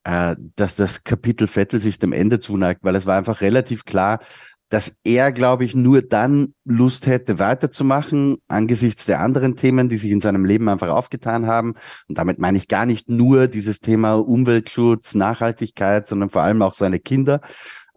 äh, 0.07 0.37
dass 0.55 0.77
das 0.77 1.03
Kapitel 1.03 1.49
Vettel 1.49 1.81
sich 1.81 1.99
dem 1.99 2.13
Ende 2.13 2.39
zuneigt, 2.39 2.85
weil 2.85 2.95
es 2.95 3.07
war 3.07 3.19
einfach 3.19 3.41
relativ 3.41 3.85
klar, 3.85 4.21
dass 4.69 5.01
er, 5.03 5.33
glaube 5.33 5.65
ich, 5.65 5.75
nur 5.75 6.01
dann 6.01 6.55
Lust 6.65 7.09
hätte, 7.09 7.41
weiterzumachen, 7.41 8.37
angesichts 8.47 9.07
der 9.07 9.21
anderen 9.21 9.57
Themen, 9.57 9.89
die 9.89 9.97
sich 9.97 10.13
in 10.13 10.21
seinem 10.21 10.45
Leben 10.45 10.69
einfach 10.69 10.91
aufgetan 10.91 11.47
haben. 11.47 11.75
Und 12.09 12.19
damit 12.19 12.39
meine 12.39 12.57
ich 12.57 12.69
gar 12.69 12.87
nicht 12.87 13.09
nur 13.09 13.49
dieses 13.49 13.81
Thema 13.81 14.15
Umweltschutz, 14.15 15.17
Nachhaltigkeit, 15.17 16.07
sondern 16.07 16.31
vor 16.31 16.43
allem 16.43 16.63
auch 16.63 16.75
seine 16.75 17.01
Kinder. 17.01 17.41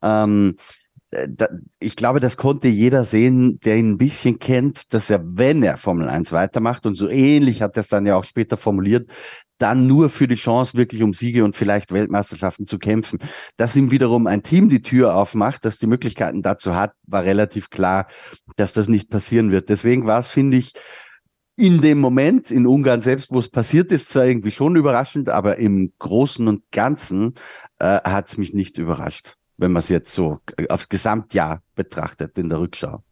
Ähm, 0.02 0.56
äh, 1.12 1.28
ich 1.80 1.96
glaube, 1.96 2.20
das 2.20 2.38
konnte 2.38 2.70
jeder 2.70 3.04
sehen, 3.04 3.60
der 3.60 3.78
ihn 3.78 3.92
ein 3.92 3.98
bisschen 4.00 4.40
kennt, 4.40 4.96
dass 4.96 5.12
er, 5.12 5.22
wenn 5.24 5.62
er 5.62 5.78
Formel 5.78 6.10
1 6.10 6.32
weitermacht, 6.32 6.88
und 6.88 6.96
so 6.96 7.08
ähnlich 7.08 7.62
hat 7.62 7.78
er 7.78 7.82
es 7.82 7.88
dann 7.88 8.08
ja 8.08 8.16
auch 8.16 8.26
später 8.26 8.58
formuliert, 8.58 9.12
dann 9.62 9.88
nur 9.88 10.10
für 10.10 10.28
die 10.28 10.36
Chance, 10.36 10.76
wirklich 10.76 11.04
um 11.04 11.14
Siege 11.14 11.46
und 11.46 11.56
vielleicht 11.56 11.92
Weltmeisterschaften 11.92 12.66
zu 12.66 12.80
kämpfen. 12.80 13.20
Dass 13.58 13.76
ihm 13.76 13.92
wiederum 13.92 14.28
ein 14.28 14.44
Team 14.44 14.70
die 14.70 14.82
Tür 14.82 15.16
aufmacht, 15.16 15.66
das 15.66 15.78
die 15.78 15.88
Möglichkeiten 15.88 16.42
dazu 16.42 16.76
hat, 16.76 16.94
war 17.06 17.24
relativ 17.24 17.70
klar, 17.70 18.08
dass 18.56 18.74
das 18.74 18.88
nicht 18.88 19.10
passieren 19.10 19.52
wird. 19.52 19.70
Deswegen 19.70 20.06
war 20.06 20.20
es, 20.20 20.28
finde 20.28 20.58
ich, 20.58 20.74
in 21.56 21.82
dem 21.82 22.00
Moment 22.00 22.52
in 22.52 22.66
Ungarn 22.66 23.02
selbst, 23.02 23.32
wo 23.32 23.40
es 23.40 23.50
passiert 23.50 23.92
ist, 23.92 24.10
zwar 24.10 24.26
irgendwie 24.26 24.52
schon 24.52 24.78
überraschend, 24.78 25.30
aber 25.30 25.58
im 25.58 25.92
Großen 26.00 26.48
und 26.48 26.64
Ganzen 26.72 27.34
äh, 27.80 28.00
hat 28.02 28.30
es 28.30 28.38
mich 28.38 28.54
nicht 28.54 28.78
überrascht 28.78 29.36
wenn 29.60 29.74
man 29.74 29.82
es 29.82 29.90
jetzt 29.90 30.14
so 30.14 30.40
aufs 30.70 30.90
Gesamtjahr 30.90 31.62
betrachtet 31.76 32.38
in 32.38 32.50
der 32.50 32.60
Rückschau. 32.60 33.04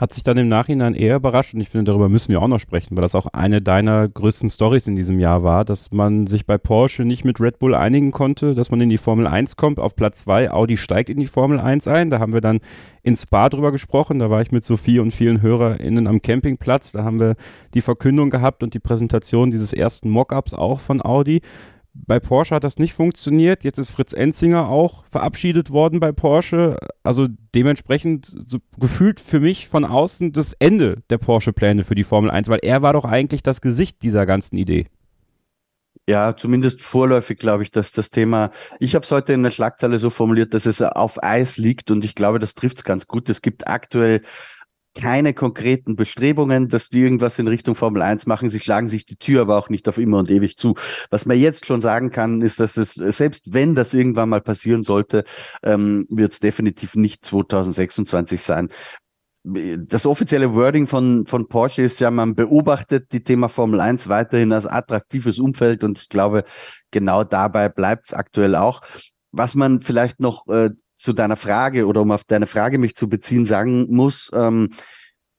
Hat 0.00 0.14
sich 0.14 0.22
dann 0.22 0.38
im 0.38 0.48
Nachhinein 0.48 0.94
eher 0.94 1.16
überrascht 1.16 1.52
und 1.52 1.60
ich 1.60 1.68
finde, 1.68 1.90
darüber 1.90 2.08
müssen 2.08 2.32
wir 2.32 2.40
auch 2.40 2.48
noch 2.48 2.58
sprechen, 2.58 2.96
weil 2.96 3.02
das 3.02 3.14
auch 3.14 3.26
eine 3.26 3.60
deiner 3.60 4.08
größten 4.08 4.48
Stories 4.48 4.86
in 4.86 4.96
diesem 4.96 5.20
Jahr 5.20 5.42
war, 5.42 5.66
dass 5.66 5.92
man 5.92 6.26
sich 6.26 6.46
bei 6.46 6.56
Porsche 6.56 7.04
nicht 7.04 7.26
mit 7.26 7.38
Red 7.38 7.58
Bull 7.58 7.74
einigen 7.74 8.10
konnte, 8.10 8.54
dass 8.54 8.70
man 8.70 8.80
in 8.80 8.88
die 8.88 8.96
Formel 8.96 9.26
1 9.26 9.56
kommt, 9.56 9.78
auf 9.78 9.94
Platz 9.94 10.20
2, 10.20 10.52
Audi 10.52 10.78
steigt 10.78 11.10
in 11.10 11.20
die 11.20 11.26
Formel 11.26 11.60
1 11.60 11.86
ein, 11.86 12.08
da 12.08 12.18
haben 12.18 12.32
wir 12.32 12.40
dann 12.40 12.60
in 13.02 13.14
Spa 13.14 13.50
drüber 13.50 13.72
gesprochen, 13.72 14.20
da 14.20 14.30
war 14.30 14.40
ich 14.40 14.52
mit 14.52 14.64
Sophie 14.64 15.00
und 15.00 15.12
vielen 15.12 15.42
HörerInnen 15.42 16.06
am 16.06 16.22
Campingplatz, 16.22 16.92
da 16.92 17.04
haben 17.04 17.20
wir 17.20 17.36
die 17.74 17.82
Verkündung 17.82 18.30
gehabt 18.30 18.62
und 18.62 18.72
die 18.72 18.80
Präsentation 18.80 19.50
dieses 19.50 19.74
ersten 19.74 20.08
Mockups 20.08 20.54
auch 20.54 20.80
von 20.80 21.04
Audi 21.04 21.42
Bei 21.92 22.20
Porsche 22.20 22.54
hat 22.54 22.64
das 22.64 22.78
nicht 22.78 22.94
funktioniert. 22.94 23.64
Jetzt 23.64 23.78
ist 23.78 23.90
Fritz 23.90 24.12
Enzinger 24.12 24.68
auch 24.68 25.04
verabschiedet 25.06 25.70
worden 25.70 26.00
bei 26.00 26.12
Porsche. 26.12 26.76
Also 27.02 27.26
dementsprechend 27.54 28.26
so 28.46 28.58
gefühlt 28.78 29.20
für 29.20 29.40
mich 29.40 29.68
von 29.68 29.84
außen 29.84 30.32
das 30.32 30.52
Ende 30.54 31.02
der 31.10 31.18
Porsche-Pläne 31.18 31.84
für 31.84 31.94
die 31.94 32.04
Formel 32.04 32.30
1, 32.30 32.48
weil 32.48 32.60
er 32.62 32.82
war 32.82 32.92
doch 32.92 33.04
eigentlich 33.04 33.42
das 33.42 33.60
Gesicht 33.60 34.02
dieser 34.02 34.24
ganzen 34.24 34.56
Idee. 34.56 34.86
Ja, 36.08 36.36
zumindest 36.36 36.82
vorläufig 36.82 37.38
glaube 37.38 37.62
ich, 37.62 37.70
dass 37.70 37.92
das 37.92 38.10
Thema, 38.10 38.50
ich 38.80 38.94
habe 38.94 39.04
es 39.04 39.12
heute 39.12 39.32
in 39.32 39.42
der 39.42 39.50
Schlagzeile 39.50 39.98
so 39.98 40.10
formuliert, 40.10 40.54
dass 40.54 40.66
es 40.66 40.82
auf 40.82 41.22
Eis 41.22 41.56
liegt 41.56 41.90
und 41.90 42.04
ich 42.04 42.14
glaube, 42.14 42.38
das 42.38 42.54
trifft 42.54 42.78
es 42.78 42.84
ganz 42.84 43.06
gut. 43.06 43.28
Es 43.28 43.42
gibt 43.42 43.68
aktuell 43.68 44.22
keine 44.94 45.34
konkreten 45.34 45.96
Bestrebungen, 45.96 46.68
dass 46.68 46.88
die 46.88 47.00
irgendwas 47.00 47.38
in 47.38 47.46
Richtung 47.46 47.74
Formel 47.74 48.02
1 48.02 48.26
machen. 48.26 48.48
Sie 48.48 48.60
schlagen 48.60 48.88
sich 48.88 49.06
die 49.06 49.16
Tür 49.16 49.42
aber 49.42 49.56
auch 49.56 49.68
nicht 49.68 49.88
auf 49.88 49.98
immer 49.98 50.18
und 50.18 50.30
ewig 50.30 50.56
zu. 50.56 50.74
Was 51.10 51.26
man 51.26 51.38
jetzt 51.38 51.66
schon 51.66 51.80
sagen 51.80 52.10
kann, 52.10 52.42
ist, 52.42 52.60
dass 52.60 52.76
es, 52.76 52.94
selbst 52.94 53.52
wenn 53.52 53.74
das 53.74 53.94
irgendwann 53.94 54.28
mal 54.28 54.40
passieren 54.40 54.82
sollte, 54.82 55.24
ähm, 55.62 56.06
wird 56.10 56.32
es 56.32 56.40
definitiv 56.40 56.94
nicht 56.94 57.24
2026 57.24 58.42
sein. 58.42 58.68
Das 59.42 60.04
offizielle 60.04 60.52
Wording 60.52 60.86
von, 60.86 61.26
von 61.26 61.48
Porsche 61.48 61.82
ist 61.82 61.98
ja, 62.00 62.10
man 62.10 62.34
beobachtet 62.34 63.12
die 63.12 63.24
Thema 63.24 63.48
Formel 63.48 63.80
1 63.80 64.08
weiterhin 64.10 64.52
als 64.52 64.66
attraktives 64.66 65.38
Umfeld 65.38 65.82
und 65.82 65.98
ich 65.98 66.10
glaube, 66.10 66.44
genau 66.90 67.24
dabei 67.24 67.70
bleibt 67.70 68.08
es 68.08 68.12
aktuell 68.12 68.54
auch. 68.54 68.82
Was 69.32 69.54
man 69.54 69.80
vielleicht 69.80 70.20
noch 70.20 70.46
äh, 70.48 70.70
zu 71.00 71.12
deiner 71.12 71.36
Frage 71.36 71.86
oder 71.86 72.02
um 72.02 72.12
auf 72.12 72.24
deine 72.24 72.46
Frage 72.46 72.78
mich 72.78 72.94
zu 72.94 73.08
beziehen, 73.08 73.46
sagen 73.46 73.86
muss, 73.90 74.30
ähm, 74.34 74.70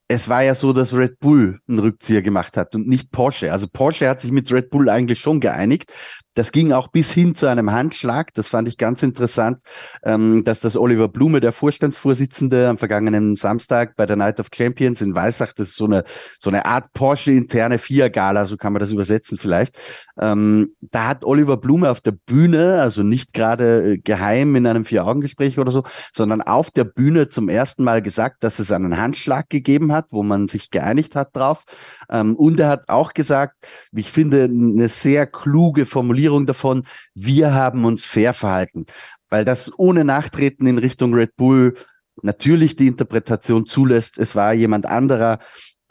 es 0.07 0.27
war 0.27 0.43
ja 0.43 0.55
so, 0.55 0.73
dass 0.73 0.93
Red 0.93 1.19
Bull 1.19 1.59
einen 1.69 1.79
Rückzieher 1.79 2.21
gemacht 2.21 2.57
hat 2.57 2.75
und 2.75 2.87
nicht 2.87 3.11
Porsche. 3.11 3.51
Also 3.51 3.67
Porsche 3.71 4.09
hat 4.09 4.19
sich 4.19 4.31
mit 4.31 4.51
Red 4.51 4.69
Bull 4.69 4.89
eigentlich 4.89 5.19
schon 5.19 5.39
geeinigt. 5.39 5.93
Das 6.33 6.51
ging 6.51 6.71
auch 6.71 6.87
bis 6.87 7.11
hin 7.11 7.35
zu 7.35 7.47
einem 7.47 7.71
Handschlag. 7.71 8.33
Das 8.33 8.47
fand 8.47 8.67
ich 8.67 8.77
ganz 8.77 9.03
interessant, 9.03 9.59
ähm, 10.03 10.43
dass 10.43 10.61
das 10.61 10.77
Oliver 10.77 11.09
Blume, 11.09 11.41
der 11.41 11.51
Vorstandsvorsitzende, 11.51 12.69
am 12.69 12.77
vergangenen 12.77 13.35
Samstag 13.35 13.95
bei 13.97 14.05
der 14.05 14.15
Night 14.15 14.39
of 14.39 14.47
Champions 14.53 15.01
in 15.01 15.13
Weissach, 15.13 15.53
das 15.53 15.69
ist 15.69 15.75
so 15.75 15.85
eine, 15.85 16.03
so 16.39 16.49
eine 16.49 16.65
Art 16.65 16.93
Porsche-interne 16.93 17.79
FIA-Gala, 17.79 18.45
so 18.45 18.55
kann 18.55 18.71
man 18.71 18.79
das 18.79 18.91
übersetzen 18.91 19.37
vielleicht. 19.37 19.77
Ähm, 20.19 20.75
da 20.79 21.07
hat 21.07 21.25
Oliver 21.25 21.57
Blume 21.57 21.89
auf 21.89 21.99
der 21.99 22.11
Bühne, 22.11 22.81
also 22.81 23.03
nicht 23.03 23.33
gerade 23.33 23.93
äh, 23.93 23.97
geheim 23.97 24.55
in 24.55 24.67
einem 24.67 24.85
Vier-Augen-Gespräch 24.85 25.59
oder 25.59 25.71
so, 25.71 25.83
sondern 26.13 26.41
auf 26.41 26.71
der 26.71 26.85
Bühne 26.85 27.27
zum 27.27 27.49
ersten 27.49 27.83
Mal 27.83 28.01
gesagt, 28.01 28.43
dass 28.43 28.59
es 28.59 28.71
einen 28.71 28.97
Handschlag 28.97 29.49
gegeben 29.49 29.91
hat, 29.91 30.07
wo 30.11 30.23
man 30.23 30.47
sich 30.47 30.71
geeinigt 30.71 31.15
hat 31.15 31.35
drauf. 31.35 31.63
Ähm, 32.09 32.35
und 32.35 32.59
er 32.59 32.69
hat 32.69 32.87
auch 32.87 33.13
gesagt, 33.13 33.55
ich 33.93 34.11
finde, 34.11 34.43
eine 34.43 34.87
sehr 34.87 35.27
kluge 35.27 35.85
Formulierung, 35.85 36.20
Formulierung 36.21 36.45
davon, 36.45 36.83
wir 37.15 37.55
haben 37.55 37.83
uns 37.83 38.05
fair 38.05 38.33
verhalten, 38.33 38.85
weil 39.29 39.43
das 39.43 39.71
ohne 39.79 40.05
Nachtreten 40.05 40.67
in 40.67 40.77
Richtung 40.77 41.15
Red 41.15 41.35
Bull 41.35 41.73
natürlich 42.21 42.75
die 42.75 42.85
Interpretation 42.85 43.65
zulässt, 43.65 44.19
es 44.19 44.35
war 44.35 44.53
jemand 44.53 44.85
anderer, 44.85 45.39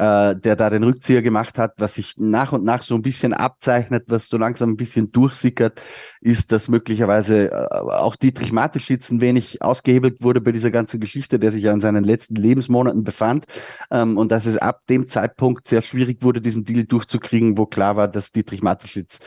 äh, 0.00 0.35
der 0.35 0.57
da 0.57 0.71
den 0.71 0.83
Rückzieher 0.83 1.21
gemacht 1.21 1.59
hat, 1.59 1.75
was 1.76 1.95
sich 1.95 2.14
nach 2.16 2.52
und 2.52 2.64
nach 2.64 2.83
so 2.83 2.95
ein 2.95 3.02
bisschen 3.02 3.35
abzeichnet, 3.35 4.04
was 4.07 4.28
so 4.28 4.38
langsam 4.38 4.71
ein 4.71 4.76
bisschen 4.76 5.12
durchsickert, 5.12 5.83
ist, 6.23 6.52
dass 6.52 6.69
möglicherweise 6.69 7.50
äh, 7.50 7.54
auch 7.71 8.16
Dietrich 8.16 8.50
Mateschitz 8.50 9.11
ein 9.11 9.21
wenig 9.21 9.61
ausgehebelt 9.61 10.23
wurde 10.23 10.40
bei 10.40 10.52
dieser 10.52 10.71
ganzen 10.71 11.00
Geschichte, 11.00 11.38
der 11.38 11.52
sich 11.52 11.64
ja 11.64 11.73
in 11.73 11.83
seinen 11.83 12.02
letzten 12.02 12.37
Lebensmonaten 12.37 13.04
befand 13.04 13.45
ähm, 13.90 14.16
und 14.16 14.33
dass 14.33 14.47
es 14.47 14.57
ab 14.57 14.87
dem 14.88 15.07
Zeitpunkt 15.07 15.69
sehr 15.69 15.83
schwierig 15.83 16.23
wurde, 16.23 16.40
diesen 16.40 16.64
Deal 16.64 16.85
durchzukriegen, 16.85 17.59
wo 17.59 17.66
klar 17.66 17.97
war, 17.97 18.09
dass 18.09 18.33
Dietrich 18.33 18.62
Mateschitz 18.62 19.19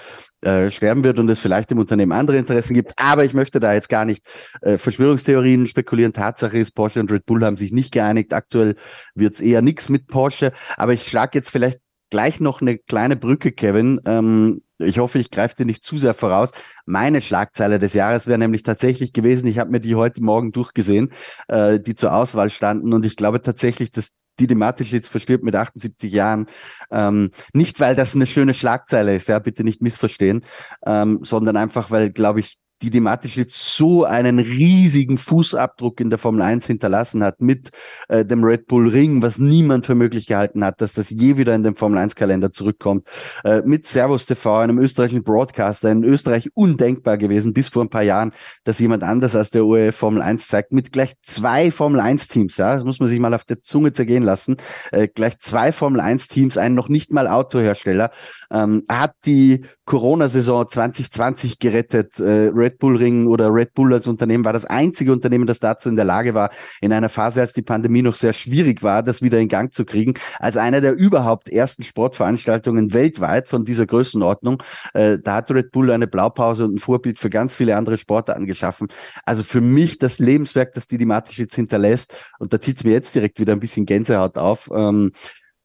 äh, 0.42 0.72
sterben 0.72 1.04
wird 1.04 1.20
und 1.20 1.30
es 1.30 1.40
vielleicht 1.40 1.72
im 1.72 1.78
Unternehmen 1.78 2.14
andere 2.14 2.38
Interessen 2.38 2.74
gibt. 2.74 2.94
Aber 2.98 3.26
ich 3.26 3.36
möchte 3.36 3.60
da 3.60 3.74
jetzt 3.74 3.90
gar 3.90 4.06
nicht 4.06 4.26
äh, 4.62 4.80
Verschwörungstheorien 4.80 5.68
spekulieren. 5.68 6.14
Tatsache 6.14 6.58
ist, 6.58 6.72
Porsche 6.72 7.00
und 7.00 7.12
Red 7.12 7.28
Bull 7.28 7.46
haben 7.46 7.58
sich 7.58 7.72
nicht 7.72 7.92
geeinigt. 7.92 8.34
Aktuell 8.34 8.76
wird 9.14 9.36
es 9.36 9.42
eher 9.42 9.62
nichts 9.62 9.90
mit 9.90 10.08
Porsche. 10.08 10.52
Aber 10.78 10.94
ich 10.94 11.08
schlage 11.08 11.38
jetzt 11.38 11.52
vielleicht 11.52 11.80
gleich 12.10 12.40
noch 12.40 12.62
eine 12.62 12.78
kleine 12.78 13.16
Brücke, 13.16 13.52
Kevin. 13.52 14.00
Ähm, 14.06 14.62
ich 14.78 15.00
hoffe, 15.00 15.18
ich 15.18 15.32
greife 15.32 15.56
dir 15.56 15.66
nicht 15.66 15.84
zu 15.84 15.98
sehr 15.98 16.14
voraus. 16.14 16.52
Meine 16.86 17.22
Schlagzeile 17.22 17.80
des 17.80 17.94
Jahres 17.94 18.28
wäre 18.28 18.38
nämlich 18.38 18.62
tatsächlich 18.62 19.14
gewesen, 19.14 19.48
ich 19.48 19.58
habe 19.58 19.72
mir 19.72 19.80
die 19.80 19.96
heute 19.96 20.22
Morgen 20.22 20.52
durchgesehen, 20.52 21.12
äh, 21.48 21.80
die 21.80 21.96
zur 21.96 22.14
Auswahl 22.14 22.52
standen. 22.52 22.94
Und 22.94 23.06
ich 23.06 23.16
glaube 23.16 23.42
tatsächlich, 23.42 23.92
dass 23.92 24.12
Didi 24.40 24.56
jetzt 24.56 25.10
verstirbt 25.10 25.44
mit 25.44 25.56
78 25.56 26.12
Jahren. 26.12 26.46
Ähm, 26.92 27.32
nicht, 27.54 27.80
weil 27.80 27.96
das 27.96 28.16
eine 28.16 28.26
schöne 28.26 28.54
Schlagzeile 28.54 29.16
ist, 29.16 29.30
ja, 29.30 29.40
bitte 29.40 29.64
nicht 29.64 29.82
missverstehen, 29.82 30.46
ähm, 30.86 31.20
sondern 31.24 31.58
einfach, 31.58 31.92
weil, 31.92 32.12
glaube 32.12 32.40
ich, 32.40 32.58
die 32.84 32.90
thematisch 32.90 33.38
jetzt 33.38 33.78
so 33.78 34.04
einen 34.04 34.40
riesigen 34.40 35.18
Fußabdruck 35.18 36.02
in 36.02 36.10
der 36.10 36.20
Formel 36.20 36.42
1 36.42 36.68
hinterlassen 36.68 37.24
hat 37.24 37.42
mit 37.42 37.70
äh, 38.10 38.26
dem 38.26 38.44
Red 38.44 38.68
Bull 38.68 38.90
Ring, 38.90 39.22
was 39.22 39.38
niemand 39.38 39.86
für 39.86 39.96
möglich 39.96 40.28
gehalten 40.28 40.66
hat, 40.66 40.82
dass 40.82 40.92
das 40.92 41.10
je 41.10 41.38
wieder 41.38 41.56
in 41.56 41.64
den 41.64 41.76
Formel 41.76 41.98
1 41.98 42.16
Kalender 42.16 42.52
zurückkommt, 42.52 43.08
äh, 43.46 43.62
mit 43.62 43.88
Servus 43.88 44.26
TV, 44.26 44.60
einem 44.60 44.80
österreichischen 44.80 45.24
Broadcaster, 45.24 45.92
in 45.92 46.04
Österreich 46.04 46.50
undenkbar 46.56 47.18
gewesen 47.18 47.54
bis 47.54 47.70
vor 47.70 47.86
ein 47.86 47.90
paar 47.90 48.04
Jahren, 48.04 48.34
dass 48.66 48.80
jemand 48.80 49.04
anders 49.04 49.34
als 49.36 49.50
der 49.50 49.66
ORF 49.66 49.96
Formel 49.96 50.22
1 50.22 50.50
zeigt, 50.50 50.74
mit 50.74 50.92
gleich 50.92 51.14
zwei 51.24 51.72
Formel 51.72 52.02
1 52.02 52.28
Teams, 52.28 52.58
ja, 52.58 52.76
das 52.76 52.84
muss 52.84 53.00
man 53.00 53.08
sich 53.08 53.20
mal 53.20 53.34
auf 53.34 53.46
der 53.46 53.64
Zunge 53.64 53.94
zergehen 53.94 54.24
lassen, 54.24 54.58
äh, 54.92 55.08
gleich 55.08 55.40
zwei 55.40 55.72
Formel 55.72 56.02
1 56.02 56.28
Teams, 56.28 56.58
einen 56.58 56.76
noch 56.76 56.90
nicht 56.90 57.14
mal 57.14 57.30
Autohersteller, 57.30 58.12
ähm, 58.52 58.84
hat 58.90 59.16
die 59.26 59.62
Corona-Saison 59.86 60.68
2020 60.68 61.60
gerettet, 61.60 62.20
äh, 62.20 62.52
Red 62.54 62.73
Red 62.74 62.80
Bull 62.80 62.98
Ring 62.98 63.28
oder 63.28 63.54
Red 63.54 63.74
Bull 63.76 63.94
als 63.94 64.08
Unternehmen 64.08 64.46
war 64.46 64.54
das 64.54 64.66
einzige 64.66 65.12
Unternehmen, 65.12 65.46
das 65.46 65.60
dazu 65.60 65.90
in 65.90 65.96
der 65.96 66.06
Lage 66.06 66.34
war, 66.34 66.50
in 66.82 66.92
einer 66.92 67.10
Phase, 67.10 67.42
als 67.42 67.54
die 67.54 67.62
Pandemie 67.62 68.02
noch 68.02 68.16
sehr 68.16 68.34
schwierig 68.34 68.82
war, 68.82 69.04
das 69.04 69.22
wieder 69.22 69.40
in 69.40 69.48
Gang 69.48 69.74
zu 69.74 69.86
kriegen, 69.86 70.16
als 70.40 70.58
einer 70.58 70.82
der 70.82 70.94
überhaupt 70.94 71.50
ersten 71.50 71.84
Sportveranstaltungen 71.84 72.94
weltweit 72.94 73.48
von 73.48 73.64
dieser 73.64 73.86
Größenordnung. 73.86 74.64
Äh, 74.94 75.20
da 75.24 75.36
hat 75.36 75.52
Red 75.52 75.72
Bull 75.72 75.92
eine 75.92 76.08
Blaupause 76.08 76.66
und 76.66 76.76
ein 76.76 76.80
Vorbild 76.80 77.20
für 77.20 77.30
ganz 77.30 77.54
viele 77.54 77.78
andere 77.78 77.98
Sportarten 77.98 78.46
geschaffen. 78.48 78.88
Also 79.24 79.44
für 79.44 79.62
mich 79.62 80.00
das 80.00 80.18
Lebenswerk, 80.18 80.74
das 80.74 80.88
die 80.88 80.98
Dimatisch 80.98 81.38
jetzt 81.38 81.56
hinterlässt, 81.56 82.16
und 82.40 82.54
da 82.54 82.60
zieht 82.60 82.78
es 82.78 82.84
mir 82.84 82.94
jetzt 82.94 83.14
direkt 83.14 83.40
wieder 83.40 83.54
ein 83.54 83.60
bisschen 83.60 83.86
Gänsehaut 83.86 84.38
auf. 84.38 84.70
Ähm, 84.74 85.12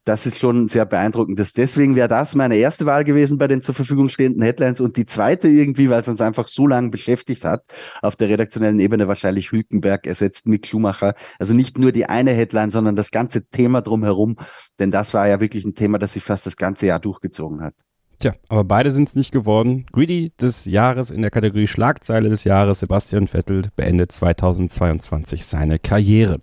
das 0.08 0.24
ist 0.24 0.38
schon 0.38 0.68
sehr 0.68 0.86
beeindruckend. 0.86 1.38
deswegen 1.56 1.94
wäre 1.94 2.08
das 2.08 2.34
meine 2.34 2.56
erste 2.56 2.86
Wahl 2.86 3.04
gewesen 3.04 3.36
bei 3.36 3.46
den 3.46 3.60
zur 3.60 3.74
Verfügung 3.74 4.08
stehenden 4.08 4.42
Headlines 4.42 4.80
und 4.80 4.96
die 4.96 5.04
zweite 5.04 5.48
irgendwie, 5.48 5.90
weil 5.90 6.00
es 6.00 6.08
uns 6.08 6.22
einfach 6.22 6.48
so 6.48 6.66
lange 6.66 6.88
beschäftigt 6.88 7.44
hat, 7.44 7.64
auf 8.00 8.16
der 8.16 8.30
redaktionellen 8.30 8.80
Ebene 8.80 9.06
wahrscheinlich 9.06 9.52
Hülkenberg 9.52 10.06
ersetzt 10.06 10.46
Mick 10.46 10.66
Schumacher. 10.66 11.14
Also 11.38 11.52
nicht 11.52 11.78
nur 11.78 11.92
die 11.92 12.06
eine 12.06 12.32
Headline, 12.32 12.70
sondern 12.70 12.96
das 12.96 13.10
ganze 13.10 13.46
Thema 13.48 13.82
drumherum, 13.82 14.36
denn 14.78 14.90
das 14.90 15.12
war 15.12 15.28
ja 15.28 15.40
wirklich 15.40 15.66
ein 15.66 15.74
Thema, 15.74 15.98
das 15.98 16.14
sich 16.14 16.24
fast 16.24 16.46
das 16.46 16.56
ganze 16.56 16.86
Jahr 16.86 17.00
durchgezogen 17.00 17.60
hat. 17.60 17.74
Tja, 18.18 18.34
aber 18.48 18.64
beide 18.64 18.90
sind 18.90 19.08
es 19.08 19.14
nicht 19.14 19.30
geworden. 19.30 19.86
Greedy 19.92 20.32
des 20.40 20.64
Jahres 20.64 21.10
in 21.10 21.20
der 21.20 21.30
Kategorie 21.30 21.68
Schlagzeile 21.68 22.30
des 22.30 22.44
Jahres, 22.44 22.80
Sebastian 22.80 23.28
Vettel 23.28 23.68
beendet 23.76 24.10
2022 24.10 25.44
seine 25.44 25.78
Karriere. 25.78 26.38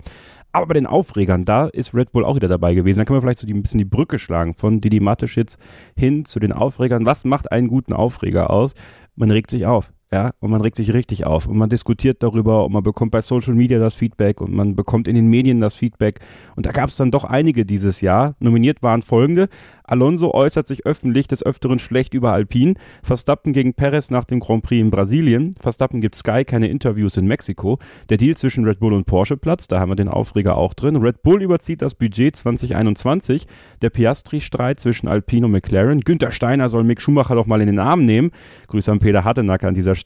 Aber 0.55 0.67
bei 0.67 0.73
den 0.75 0.87
Aufregern, 0.87 1.43
da 1.43 1.67
ist 1.67 1.93
Red 1.93 2.13
Bull 2.13 2.23
auch 2.23 2.37
wieder 2.37 2.47
dabei 2.47 2.75
gewesen. 2.75 2.99
Da 2.99 3.03
können 3.03 3.17
wir 3.17 3.21
vielleicht 3.21 3.39
so 3.39 3.45
die, 3.45 3.53
ein 3.53 3.61
bisschen 3.61 3.77
die 3.77 3.83
Brücke 3.83 4.17
schlagen 4.17 4.53
von 4.53 4.79
Didi 4.79 5.01
Mateschitz 5.01 5.57
hin 5.97 6.23
zu 6.23 6.39
den 6.39 6.53
Aufregern. 6.53 7.05
Was 7.05 7.25
macht 7.25 7.51
einen 7.51 7.67
guten 7.67 7.91
Aufreger 7.91 8.51
aus? 8.51 8.73
Man 9.17 9.31
regt 9.31 9.51
sich 9.51 9.65
auf. 9.65 9.91
Ja, 10.11 10.33
und 10.39 10.51
man 10.51 10.61
regt 10.61 10.77
sich 10.77 10.93
richtig 10.93 11.25
auf 11.25 11.47
und 11.47 11.57
man 11.57 11.67
diskutiert 11.67 12.21
darüber 12.21 12.63
und 12.65 12.71
man 12.71 12.83
bekommt 12.83 13.11
bei 13.11 13.21
Social 13.21 13.55
Media 13.55 13.79
das 13.79 13.95
Feedback 13.95 14.39
und 14.39 14.53
man 14.53 14.75
bekommt 14.75 15.07
in 15.07 15.15
den 15.15 15.27
Medien 15.27 15.59
das 15.59 15.73
Feedback. 15.73 16.19
Und 16.55 16.67
da 16.67 16.71
gab 16.71 16.89
es 16.89 16.95
dann 16.95 17.09
doch 17.09 17.23
einige 17.23 17.65
dieses 17.65 18.01
Jahr. 18.01 18.35
Nominiert 18.39 18.83
waren 18.83 19.01
folgende. 19.01 19.49
Alonso 19.83 20.31
äußert 20.31 20.67
sich 20.67 20.85
öffentlich 20.85 21.27
des 21.27 21.43
Öfteren 21.43 21.79
schlecht 21.79 22.13
über 22.13 22.33
Alpine. 22.33 22.75
Verstappen 23.03 23.51
gegen 23.51 23.73
Perez 23.73 24.09
nach 24.09 24.25
dem 24.25 24.39
Grand 24.39 24.63
Prix 24.63 24.79
in 24.79 24.89
Brasilien. 24.89 25.55
Verstappen 25.59 26.01
gibt 26.01 26.15
Sky 26.15 26.45
keine 26.45 26.67
Interviews 26.67 27.17
in 27.17 27.25
Mexiko. 27.25 27.79
Der 28.09 28.17
Deal 28.17 28.35
zwischen 28.35 28.63
Red 28.63 28.79
Bull 28.79 28.93
und 28.93 29.05
Porsche 29.05 29.37
platzt. 29.37 29.71
Da 29.71 29.79
haben 29.79 29.89
wir 29.89 29.95
den 29.95 30.07
Aufreger 30.07 30.55
auch 30.55 30.75
drin. 30.75 30.95
Red 30.95 31.23
Bull 31.23 31.41
überzieht 31.41 31.81
das 31.81 31.93
Budget 31.93 32.35
2021. 32.35 33.47
Der 33.81 33.89
Piastri-Streit 33.89 34.79
zwischen 34.79 35.07
Alpine 35.07 35.47
und 35.47 35.51
McLaren. 35.51 36.01
Günther 36.01 36.31
Steiner 36.31 36.69
soll 36.69 36.83
Mick 36.83 37.01
Schumacher 37.01 37.35
doch 37.35 37.47
mal 37.47 37.59
in 37.59 37.67
den 37.67 37.79
Arm 37.79 38.05
nehmen. 38.05 38.31
Grüße 38.67 38.91
an 38.91 38.99
Peter 38.99 39.23
Hartenacker 39.23 39.67
an 39.67 39.73
dieser 39.73 39.95
Stelle. 39.95 40.04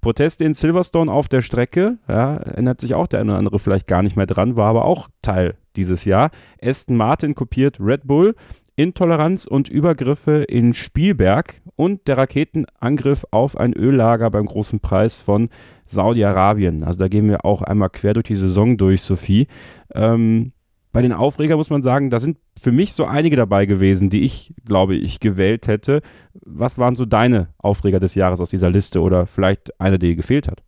Proteste 0.00 0.44
in 0.44 0.54
Silverstone 0.54 1.10
auf 1.10 1.28
der 1.28 1.42
Strecke. 1.42 1.98
Ja, 2.08 2.36
ändert 2.36 2.80
sich 2.80 2.94
auch 2.94 3.06
der 3.06 3.20
eine 3.20 3.32
oder 3.32 3.38
andere 3.38 3.58
vielleicht 3.58 3.86
gar 3.86 4.02
nicht 4.02 4.16
mehr 4.16 4.26
dran, 4.26 4.56
war 4.56 4.68
aber 4.68 4.84
auch 4.84 5.08
Teil 5.22 5.56
dieses 5.76 6.04
Jahr. 6.04 6.30
Aston 6.62 6.96
Martin 6.96 7.34
kopiert 7.34 7.78
Red 7.80 8.06
Bull. 8.06 8.34
Intoleranz 8.78 9.44
und 9.44 9.68
Übergriffe 9.68 10.44
in 10.44 10.72
Spielberg 10.72 11.60
und 11.74 12.06
der 12.06 12.16
Raketenangriff 12.16 13.26
auf 13.32 13.56
ein 13.56 13.74
Öllager 13.74 14.30
beim 14.30 14.46
großen 14.46 14.78
Preis 14.78 15.20
von 15.20 15.48
Saudi-Arabien. 15.86 16.84
Also 16.84 17.00
da 17.00 17.08
gehen 17.08 17.28
wir 17.28 17.44
auch 17.44 17.62
einmal 17.62 17.90
quer 17.90 18.14
durch 18.14 18.26
die 18.26 18.36
Saison 18.36 18.76
durch, 18.76 19.02
Sophie. 19.02 19.48
Ähm, 19.92 20.52
bei 20.92 21.02
den 21.02 21.12
Aufreger 21.12 21.56
muss 21.56 21.70
man 21.70 21.82
sagen, 21.82 22.10
da 22.10 22.18
sind 22.18 22.38
für 22.60 22.72
mich 22.72 22.94
so 22.94 23.04
einige 23.04 23.36
dabei 23.36 23.66
gewesen, 23.66 24.10
die 24.10 24.22
ich, 24.22 24.54
glaube 24.64 24.96
ich, 24.96 25.20
gewählt 25.20 25.66
hätte. 25.66 26.00
Was 26.32 26.78
waren 26.78 26.94
so 26.94 27.04
deine 27.04 27.48
Aufreger 27.58 28.00
des 28.00 28.14
Jahres 28.14 28.40
aus 28.40 28.50
dieser 28.50 28.70
Liste 28.70 29.00
oder 29.00 29.26
vielleicht 29.26 29.78
eine, 29.80 29.98
die 29.98 30.16
gefehlt 30.16 30.48
hat? 30.48 30.62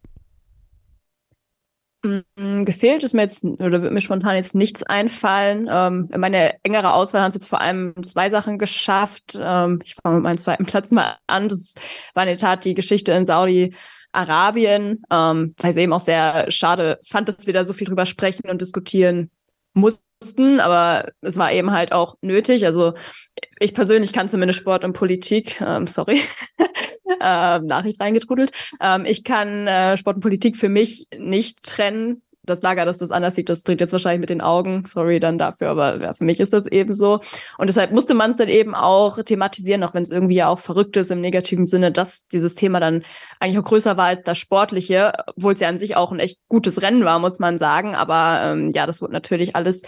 Mm, 2.03 2.65
gefehlt 2.65 3.05
ist 3.05 3.15
mir 3.15 3.23
jetzt, 3.23 3.45
oder 3.45 3.83
wird 3.83 3.93
mir 3.93 4.01
spontan 4.01 4.37
jetzt 4.37 4.55
nichts 4.55 4.83
einfallen. 4.83 5.69
Ähm, 5.71 6.09
meine 6.17 6.55
engere 6.65 6.95
Auswahl 6.95 7.23
haben 7.23 7.29
es 7.29 7.35
jetzt 7.35 7.49
vor 7.49 7.61
allem 7.61 7.95
zwei 8.03 8.31
Sachen 8.31 8.59
geschafft. 8.59 9.39
Ähm, 9.39 9.81
ich 9.85 9.95
fange 9.95 10.17
mit 10.17 10.25
meinem 10.25 10.39
zweiten 10.39 10.65
Platz 10.65 10.91
mal 10.91 11.17
an. 11.27 11.49
Das 11.49 11.75
war 12.15 12.23
in 12.23 12.29
der 12.29 12.39
Tat 12.39 12.65
die 12.65 12.75
Geschichte 12.75 13.13
in 13.13 13.27
Saudi-Arabien, 13.27 15.03
ähm, 15.11 15.55
weil 15.59 15.71
ich 15.71 15.77
es 15.77 15.83
eben 15.83 15.93
auch 15.93 16.01
sehr 16.01 16.51
schade 16.51 17.01
fand, 17.07 17.29
dass 17.29 17.47
wir 17.47 17.55
da 17.55 17.65
so 17.65 17.75
viel 17.75 17.87
drüber 17.87 18.07
sprechen 18.07 18.49
und 18.49 18.63
diskutieren 18.63 19.31
mussten, 19.75 20.10
aber 20.61 21.13
es 21.23 21.37
war 21.37 21.53
eben 21.53 21.71
halt 21.71 21.93
auch 21.93 22.17
nötig. 22.21 22.67
Also 22.67 22.95
ich 23.59 23.75
persönlich 23.75 24.13
kann 24.13 24.29
zumindest 24.29 24.61
Sport 24.61 24.85
und 24.85 24.93
Politik, 24.93 25.61
ähm, 25.61 25.87
sorry, 25.87 26.21
äh, 27.21 27.59
Nachricht 27.61 28.01
reingetrudelt. 28.01 28.53
Ähm, 28.81 29.05
ich 29.07 29.25
kann 29.25 29.67
äh, 29.67 29.97
Sport 29.97 30.17
und 30.17 30.23
Politik 30.23 30.57
für 30.57 30.69
mich 30.69 31.07
nicht 31.17 31.63
trennen 31.63 32.23
das 32.43 32.63
Lager, 32.63 32.85
dass 32.85 32.99
das 32.99 33.11
anders 33.11 33.35
sieht, 33.35 33.49
das 33.49 33.63
dreht 33.63 33.81
jetzt 33.81 33.93
wahrscheinlich 33.93 34.21
mit 34.21 34.31
den 34.31 34.41
Augen. 34.41 34.85
Sorry 34.89 35.21
dann 35.21 35.39
dafür, 35.39 35.69
aber 35.69 36.01
ja, 36.01 36.15
für 36.15 36.25
mich 36.25 36.41
ist 36.41 36.53
das 36.53 36.67
eben 36.67 36.95
so. 36.95 37.21
Und 37.59 37.67
deshalb 37.67 37.93
musste 37.93 38.15
man 38.15 38.31
es 38.31 38.39
dann 38.39 38.49
eben 38.49 38.75
auch 38.75 39.23
thematisieren, 39.23 39.85
auch 39.85 39.95
wenn 39.95 40.03
es 40.03 40.11
irgendwie 40.11 40.37
ja 40.37 40.49
auch 40.49 40.59
verrückt 40.59 40.97
ist 40.97 41.11
im 41.11 41.21
negativen 41.21 41.67
Sinne, 41.67 41.93
dass 41.93 42.27
dieses 42.29 42.55
Thema 42.55 42.81
dann 42.81 43.03
eigentlich 43.39 43.59
auch 43.59 43.69
größer 43.69 43.97
war 43.97 44.07
als 44.07 44.23
das 44.23 44.39
Sportliche, 44.39 45.13
obwohl 45.27 45.55
es 45.55 45.61
ja 45.61 45.69
an 45.69 45.79
sich 45.79 45.97
auch 45.97 46.13
ein 46.13 46.19
echt 46.19 46.39
gutes 46.49 46.83
Rennen 46.83 47.05
war, 47.05 47.19
muss 47.19 47.39
man 47.39 47.59
sagen. 47.59 47.95
Aber 47.95 48.41
ähm, 48.43 48.71
ja, 48.71 48.87
das 48.87 49.03
wurde 49.03 49.13
natürlich 49.13 49.55
alles 49.55 49.83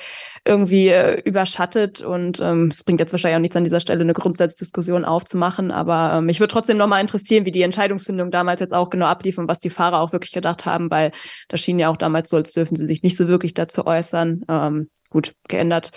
irgendwie 0.44 0.88
äh, 0.88 1.20
überschattet 1.24 2.00
und 2.00 2.40
ähm, 2.40 2.68
es 2.72 2.82
bringt 2.82 2.98
jetzt 2.98 3.12
wahrscheinlich 3.12 3.36
auch 3.36 3.40
nichts 3.40 3.56
an 3.56 3.64
dieser 3.64 3.78
Stelle, 3.78 4.00
eine 4.00 4.12
Grundsatzdiskussion 4.12 5.04
aufzumachen. 5.04 5.70
Aber 5.70 6.14
ähm, 6.14 6.26
mich 6.26 6.40
würde 6.40 6.52
trotzdem 6.52 6.76
nochmal 6.76 7.00
interessieren, 7.00 7.44
wie 7.44 7.52
die 7.52 7.62
Entscheidungsfindung 7.62 8.30
damals 8.30 8.60
jetzt 8.60 8.74
auch 8.74 8.90
genau 8.90 9.06
ablief 9.06 9.38
und 9.38 9.48
was 9.48 9.60
die 9.60 9.70
Fahrer 9.70 10.00
auch 10.00 10.12
wirklich 10.12 10.32
gedacht 10.32 10.66
haben, 10.66 10.90
weil 10.90 11.12
das 11.48 11.60
schien 11.60 11.78
ja 11.78 11.88
auch 11.88 11.96
damals 11.96 12.28
so, 12.28 12.36
als 12.36 12.52
dürfen 12.52 12.76
sie 12.76 12.86
sich 12.86 13.02
nicht 13.02 13.16
so 13.16 13.28
wirklich 13.28 13.54
dazu 13.54 13.86
äußern. 13.86 14.42
Ähm, 14.48 14.90
gut, 15.10 15.34
geändert 15.48 15.92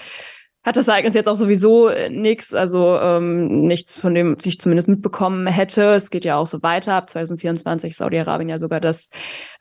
hat 0.65 0.77
das 0.77 0.87
Ereignis 0.87 1.13
jetzt 1.13 1.27
auch 1.27 1.35
sowieso 1.35 1.89
äh, 1.89 2.09
nichts, 2.09 2.53
also 2.53 2.97
ähm, 2.99 3.61
nichts, 3.61 3.95
von 3.95 4.15
dem 4.15 4.35
ich 4.43 4.59
zumindest 4.59 4.89
mitbekommen 4.89 5.45
hätte. 5.45 5.93
Es 5.93 6.09
geht 6.09 6.25
ja 6.25 6.37
auch 6.37 6.47
so 6.47 6.63
weiter. 6.63 6.93
Ab 6.93 7.09
2024 7.09 7.95
Saudi-Arabien 7.95 8.49
ja 8.49 8.57
sogar 8.57 8.79
das 8.79 9.09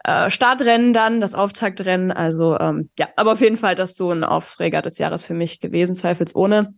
äh, 0.02 0.30
Startrennen 0.30 0.94
dann, 0.94 1.20
das 1.20 1.34
Auftaktrennen. 1.34 2.10
Also 2.10 2.58
ähm, 2.58 2.88
ja, 2.98 3.08
aber 3.16 3.32
auf 3.32 3.42
jeden 3.42 3.58
Fall 3.58 3.74
das 3.74 3.96
so 3.96 4.10
ein 4.10 4.24
Aufreger 4.24 4.80
des 4.80 4.98
Jahres 4.98 5.26
für 5.26 5.34
mich 5.34 5.60
gewesen, 5.60 5.94
zweifelsohne. 5.94 6.72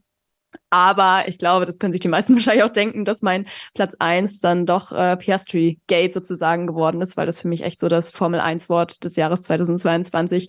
Aber 0.71 1.25
ich 1.27 1.39
glaube, 1.39 1.65
das 1.65 1.79
können 1.79 1.93
sich 1.93 2.01
die 2.01 2.09
meisten 2.09 2.35
wahrscheinlich 2.35 2.65
auch 2.65 2.73
denken, 2.73 3.05
dass 3.05 3.23
mein 3.23 3.47
Platz 3.75 3.95
eins 3.99 4.41
dann 4.41 4.67
doch 4.67 4.93
äh, 4.93 5.17
Piastri 5.17 5.81
Gate 5.87 6.13
sozusagen 6.13 6.67
geworden 6.67 7.01
ist, 7.01 7.17
weil 7.17 7.27
das 7.27 7.41
für 7.41 7.49
mich 7.49 7.63
echt 7.63 7.81
so 7.81 7.89
das 7.89 8.11
Formel 8.11 8.41
1 8.41 8.69
Wort 8.69 9.05
des 9.05 9.17
Jahres 9.17 9.43
2022 9.43 10.49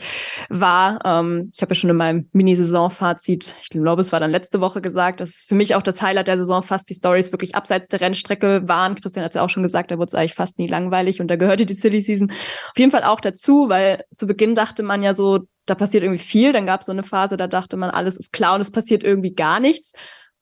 war. 0.50 1.00
Ähm, 1.06 1.52
ich 1.54 1.62
habe 1.62 1.72
ja 1.72 1.76
schon 1.76 1.90
in 1.90 1.96
meinem 1.96 2.30
Mini-Saison-Fazit, 2.34 3.56
ich 3.62 3.70
glaube, 3.70 4.02
es 4.02 4.12
war 4.12 4.20
dann 4.20 4.32
letzte 4.32 4.60
Woche 4.60 4.82
gesagt, 4.82 5.20
dass 5.20 5.46
für 5.48 5.56
mich 5.56 5.76
auch 5.76 5.84
das 5.84 6.02
Highlight 6.02 6.28
der 6.28 6.38
Saison 6.38 6.64
fast 6.64 6.90
die 6.90 6.96
Stories 6.96 7.32
wirklich 7.32 7.56
abseits 7.56 7.88
der 7.88 8.02
Rennstrecke 8.02 8.68
waren. 8.68 8.96
Christian 8.96 9.24
hat 9.24 9.32
es 9.32 9.36
ja 9.36 9.44
auch 9.44 9.50
schon 9.50 9.64
gesagt, 9.64 9.92
da 9.92 9.98
wurde 9.98 10.08
es 10.08 10.14
eigentlich 10.14 10.34
fast 10.34 10.58
nie 10.58 10.68
langweilig 10.68 11.22
und 11.22 11.28
da 11.28 11.36
gehörte 11.36 11.66
die 11.66 11.74
Silly 11.74 12.02
Season 12.02 12.32
auf 12.32 12.78
jeden 12.78 12.92
Fall 12.92 13.04
auch 13.04 13.22
dazu, 13.22 13.70
weil 13.70 14.04
zu 14.16 14.26
Beginn 14.26 14.56
dachte 14.56 14.84
man 14.84 15.04
ja 15.04 15.14
so, 15.14 15.42
da 15.68 15.76
passiert 15.76 16.04
irgendwie 16.04 16.24
viel. 16.24 16.54
Dann 16.54 16.66
gab 16.66 16.82
es 16.82 16.88
so 16.88 16.92
eine 16.92 17.04
Phase, 17.04 17.38
da 17.38 17.48
dachte 17.48 17.78
man, 17.78 17.92
alles 17.92 18.18
ist 18.18 18.34
klar 18.34 18.56
und 18.56 18.62
es 18.62 18.72
passiert 18.72 19.04
irgendwie 19.04 19.36
gar 19.36 19.60
nichts. 19.60 19.92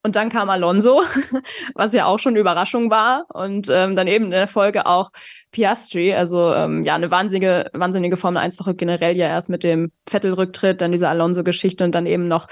Und 0.05 0.15
dann 0.15 0.29
kam 0.29 0.51
Alonso, 0.51 1.01
was 1.73 1.91
ja 1.91 2.05
auch 2.05 2.19
schon 2.19 2.33
eine 2.33 2.39
Überraschung 2.39 2.91
war. 2.91 3.25
Und 3.33 3.69
ähm, 3.71 3.95
dann 3.95 4.05
eben 4.05 4.25
in 4.25 4.31
der 4.31 4.45
Folge 4.47 4.85
auch 4.85 5.09
Piastri. 5.49 6.13
Also 6.13 6.53
ähm, 6.53 6.85
ja, 6.85 6.93
eine 6.93 7.09
wahnsinnige, 7.09 7.71
wahnsinnige 7.73 8.15
Formel 8.15 8.43
1-Woche 8.43 8.75
generell 8.75 9.17
ja 9.17 9.25
erst 9.25 9.49
mit 9.49 9.63
dem 9.63 9.91
Vettel-Rücktritt, 10.07 10.79
dann 10.79 10.91
diese 10.91 11.09
Alonso-Geschichte 11.09 11.83
und 11.83 11.95
dann 11.95 12.05
eben 12.05 12.25
noch 12.25 12.45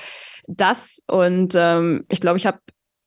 das. 0.47 0.97
Und 1.05 1.53
ähm, 1.55 2.05
ich 2.09 2.21
glaube, 2.21 2.37
ich 2.37 2.47
habe 2.47 2.57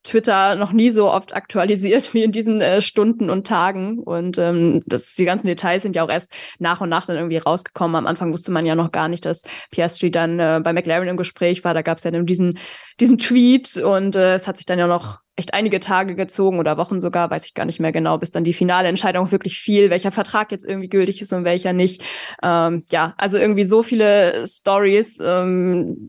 Twitter 0.06 0.54
noch 0.54 0.72
nie 0.72 0.90
so 0.90 1.10
oft 1.10 1.34
aktualisiert 1.34 2.14
wie 2.14 2.22
in 2.22 2.32
diesen 2.32 2.60
äh, 2.60 2.80
Stunden 2.80 3.28
und 3.28 3.46
Tagen. 3.46 3.98
Und 3.98 4.38
ähm, 4.38 4.82
das, 4.86 5.14
die 5.14 5.24
ganzen 5.24 5.46
Details 5.46 5.82
sind 5.82 5.96
ja 5.96 6.04
auch 6.04 6.10
erst 6.10 6.32
nach 6.58 6.80
und 6.80 6.88
nach 6.88 7.06
dann 7.06 7.16
irgendwie 7.16 7.38
rausgekommen. 7.38 7.96
Am 7.96 8.06
Anfang 8.06 8.32
wusste 8.32 8.52
man 8.52 8.66
ja 8.66 8.74
noch 8.74 8.92
gar 8.92 9.08
nicht, 9.08 9.24
dass 9.24 9.42
Piastri 9.70 10.10
dann 10.10 10.38
äh, 10.38 10.60
bei 10.62 10.72
McLaren 10.72 11.08
im 11.08 11.16
Gespräch 11.16 11.64
war. 11.64 11.74
Da 11.74 11.82
gab 11.82 11.98
es 11.98 12.04
ja 12.04 12.10
diesen, 12.10 12.58
diesen 13.00 13.18
Tweet 13.18 13.76
und 13.76 14.16
äh, 14.16 14.34
es 14.34 14.48
hat 14.48 14.56
sich 14.56 14.66
dann 14.66 14.78
ja 14.78 14.86
noch 14.86 15.20
echt 15.36 15.52
einige 15.52 15.80
Tage 15.80 16.14
gezogen 16.14 16.58
oder 16.58 16.78
Wochen 16.78 16.98
sogar, 16.98 17.30
weiß 17.30 17.44
ich 17.44 17.54
gar 17.54 17.66
nicht 17.66 17.78
mehr 17.78 17.92
genau, 17.92 18.16
bis 18.16 18.30
dann 18.30 18.44
die 18.44 18.54
finale 18.54 18.88
Entscheidung 18.88 19.30
wirklich 19.30 19.58
fiel, 19.58 19.90
welcher 19.90 20.10
Vertrag 20.10 20.50
jetzt 20.50 20.64
irgendwie 20.64 20.88
gültig 20.88 21.20
ist 21.20 21.32
und 21.32 21.44
welcher 21.44 21.74
nicht. 21.74 22.02
Ähm, 22.42 22.84
ja, 22.90 23.14
also 23.18 23.36
irgendwie 23.36 23.64
so 23.64 23.82
viele 23.82 24.46
Stories, 24.46 25.18
ähm, 25.22 26.08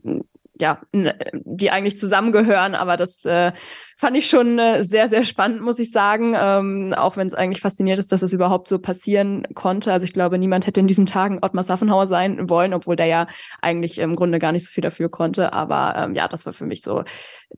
ja, 0.60 0.80
die 0.92 1.70
eigentlich 1.70 1.96
zusammengehören, 1.96 2.74
aber 2.74 2.96
das 2.96 3.24
äh, 3.24 3.52
fand 3.96 4.16
ich 4.16 4.28
schon 4.28 4.58
äh, 4.58 4.84
sehr, 4.84 5.08
sehr 5.08 5.24
spannend, 5.24 5.60
muss 5.60 5.78
ich 5.78 5.90
sagen. 5.90 6.34
Ähm, 6.36 6.94
auch 6.96 7.16
wenn 7.16 7.26
es 7.26 7.34
eigentlich 7.34 7.60
fasziniert 7.60 7.98
ist, 7.98 8.12
dass 8.12 8.22
es 8.22 8.32
überhaupt 8.32 8.68
so 8.68 8.78
passieren 8.78 9.44
konnte. 9.54 9.92
Also 9.92 10.04
ich 10.04 10.12
glaube, 10.12 10.38
niemand 10.38 10.66
hätte 10.66 10.80
in 10.80 10.86
diesen 10.86 11.06
Tagen 11.06 11.38
Ottmar 11.42 11.64
Saffenhauer 11.64 12.06
sein 12.06 12.48
wollen, 12.48 12.74
obwohl 12.74 12.96
der 12.96 13.06
ja 13.06 13.26
eigentlich 13.60 13.98
im 13.98 14.16
Grunde 14.16 14.38
gar 14.38 14.52
nicht 14.52 14.66
so 14.66 14.72
viel 14.72 14.82
dafür 14.82 15.08
konnte. 15.08 15.52
Aber 15.52 15.94
ähm, 15.96 16.14
ja, 16.14 16.28
das 16.28 16.46
war 16.46 16.52
für 16.52 16.66
mich 16.66 16.82
so 16.82 17.04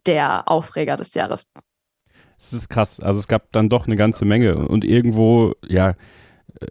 der 0.07 0.49
Aufreger 0.49 0.97
des 0.97 1.15
Jahres. 1.15 1.47
Es 2.39 2.55
ist 2.55 2.71
krass. 2.71 3.01
Also 3.01 3.21
es 3.21 3.29
gab 3.29 3.53
dann 3.53 3.69
doch 3.69 3.87
eine 3.87 3.97
ganze 3.97 4.25
Menge 4.25 4.67
und 4.67 4.85
irgendwo, 4.85 5.55
ja, 5.69 5.91
äh, 6.61 6.67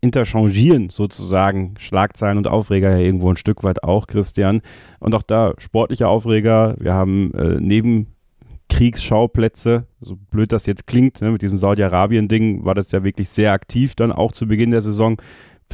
interchangieren 0.00 0.90
sozusagen 0.90 1.74
Schlagzeilen 1.78 2.38
und 2.38 2.48
Aufreger 2.48 2.90
ja 2.90 2.98
irgendwo 2.98 3.30
ein 3.30 3.36
Stück 3.36 3.64
weit 3.64 3.82
auch, 3.82 4.06
Christian. 4.06 4.62
Und 4.98 5.14
auch 5.14 5.22
da 5.22 5.54
sportliche 5.58 6.08
Aufreger. 6.08 6.76
Wir 6.78 6.94
haben 6.94 7.32
äh, 7.34 7.60
neben 7.60 8.08
Kriegsschauplätze, 8.68 9.86
so 10.00 10.16
blöd 10.16 10.50
das 10.52 10.66
jetzt 10.66 10.86
klingt, 10.86 11.20
ne, 11.20 11.30
mit 11.30 11.42
diesem 11.42 11.58
Saudi-Arabien-Ding 11.58 12.64
war 12.64 12.74
das 12.74 12.90
ja 12.90 13.04
wirklich 13.04 13.28
sehr 13.28 13.52
aktiv 13.52 13.94
dann 13.94 14.12
auch 14.12 14.32
zu 14.32 14.46
Beginn 14.46 14.70
der 14.70 14.80
Saison. 14.80 15.20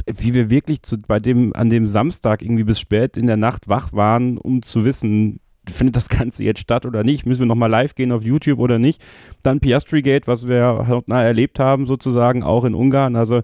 Wie 0.05 0.33
wir 0.33 0.49
wirklich 0.49 0.83
zu, 0.83 0.97
bei 0.97 1.19
dem, 1.19 1.55
an 1.55 1.69
dem 1.69 1.87
Samstag 1.87 2.41
irgendwie 2.41 2.63
bis 2.63 2.79
spät 2.79 3.17
in 3.17 3.27
der 3.27 3.37
Nacht 3.37 3.67
wach 3.69 3.93
waren, 3.93 4.37
um 4.37 4.61
zu 4.61 4.85
wissen, 4.85 5.39
findet 5.67 5.95
das 5.95 6.09
Ganze 6.09 6.43
jetzt 6.43 6.59
statt 6.59 6.85
oder 6.85 7.03
nicht? 7.03 7.25
Müssen 7.25 7.41
wir 7.41 7.47
nochmal 7.47 7.69
live 7.69 7.95
gehen 7.95 8.11
auf 8.11 8.23
YouTube 8.23 8.59
oder 8.59 8.79
nicht? 8.79 9.01
Dann 9.43 9.59
Piastri 9.59 10.01
Gate, 10.01 10.27
was 10.27 10.47
wir 10.47 10.85
hautnah 10.87 11.23
erlebt 11.23 11.59
haben, 11.59 11.85
sozusagen 11.85 12.43
auch 12.43 12.65
in 12.65 12.75
Ungarn. 12.75 13.15
Also 13.15 13.41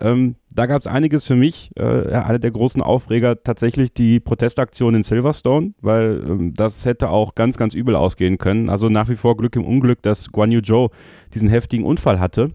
ähm, 0.00 0.36
da 0.50 0.66
gab 0.66 0.80
es 0.80 0.86
einiges 0.86 1.26
für 1.26 1.34
mich. 1.34 1.70
Äh, 1.78 2.12
ja, 2.12 2.24
einer 2.24 2.38
der 2.38 2.50
großen 2.50 2.82
Aufreger 2.82 3.42
tatsächlich 3.42 3.92
die 3.92 4.20
Protestaktion 4.20 4.94
in 4.94 5.02
Silverstone, 5.02 5.74
weil 5.80 6.22
ähm, 6.26 6.54
das 6.54 6.86
hätte 6.86 7.10
auch 7.10 7.34
ganz, 7.34 7.56
ganz 7.56 7.74
übel 7.74 7.96
ausgehen 7.96 8.38
können. 8.38 8.70
Also 8.70 8.88
nach 8.88 9.08
wie 9.08 9.16
vor 9.16 9.36
Glück 9.36 9.56
im 9.56 9.64
Unglück, 9.64 10.02
dass 10.02 10.30
Guan 10.30 10.52
Yu 10.52 10.60
Zhou 10.60 10.90
diesen 11.34 11.48
heftigen 11.48 11.84
Unfall 11.84 12.20
hatte. 12.20 12.52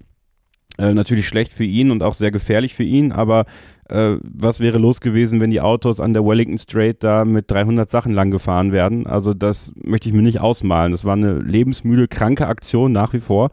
Äh, 0.77 0.93
natürlich 0.93 1.27
schlecht 1.27 1.53
für 1.53 1.65
ihn 1.65 1.91
und 1.91 2.01
auch 2.01 2.13
sehr 2.13 2.31
gefährlich 2.31 2.73
für 2.73 2.83
ihn, 2.83 3.11
aber 3.11 3.45
äh, 3.89 4.15
was 4.23 4.59
wäre 4.59 4.79
los 4.79 5.01
gewesen, 5.01 5.39
wenn 5.39 5.51
die 5.51 5.61
Autos 5.61 5.99
an 5.99 6.13
der 6.13 6.25
Wellington 6.25 6.57
Straight 6.57 7.03
da 7.03 7.25
mit 7.25 7.51
300 7.51 7.89
Sachen 7.89 8.13
lang 8.13 8.31
gefahren 8.31 8.71
werden? 8.71 9.05
Also 9.05 9.33
das 9.33 9.71
möchte 9.75 10.09
ich 10.09 10.15
mir 10.15 10.23
nicht 10.23 10.39
ausmalen. 10.39 10.91
Das 10.91 11.05
war 11.05 11.13
eine 11.13 11.39
lebensmüde, 11.39 12.07
kranke 12.07 12.47
Aktion 12.47 12.91
nach 12.91 13.13
wie 13.13 13.19
vor. 13.19 13.51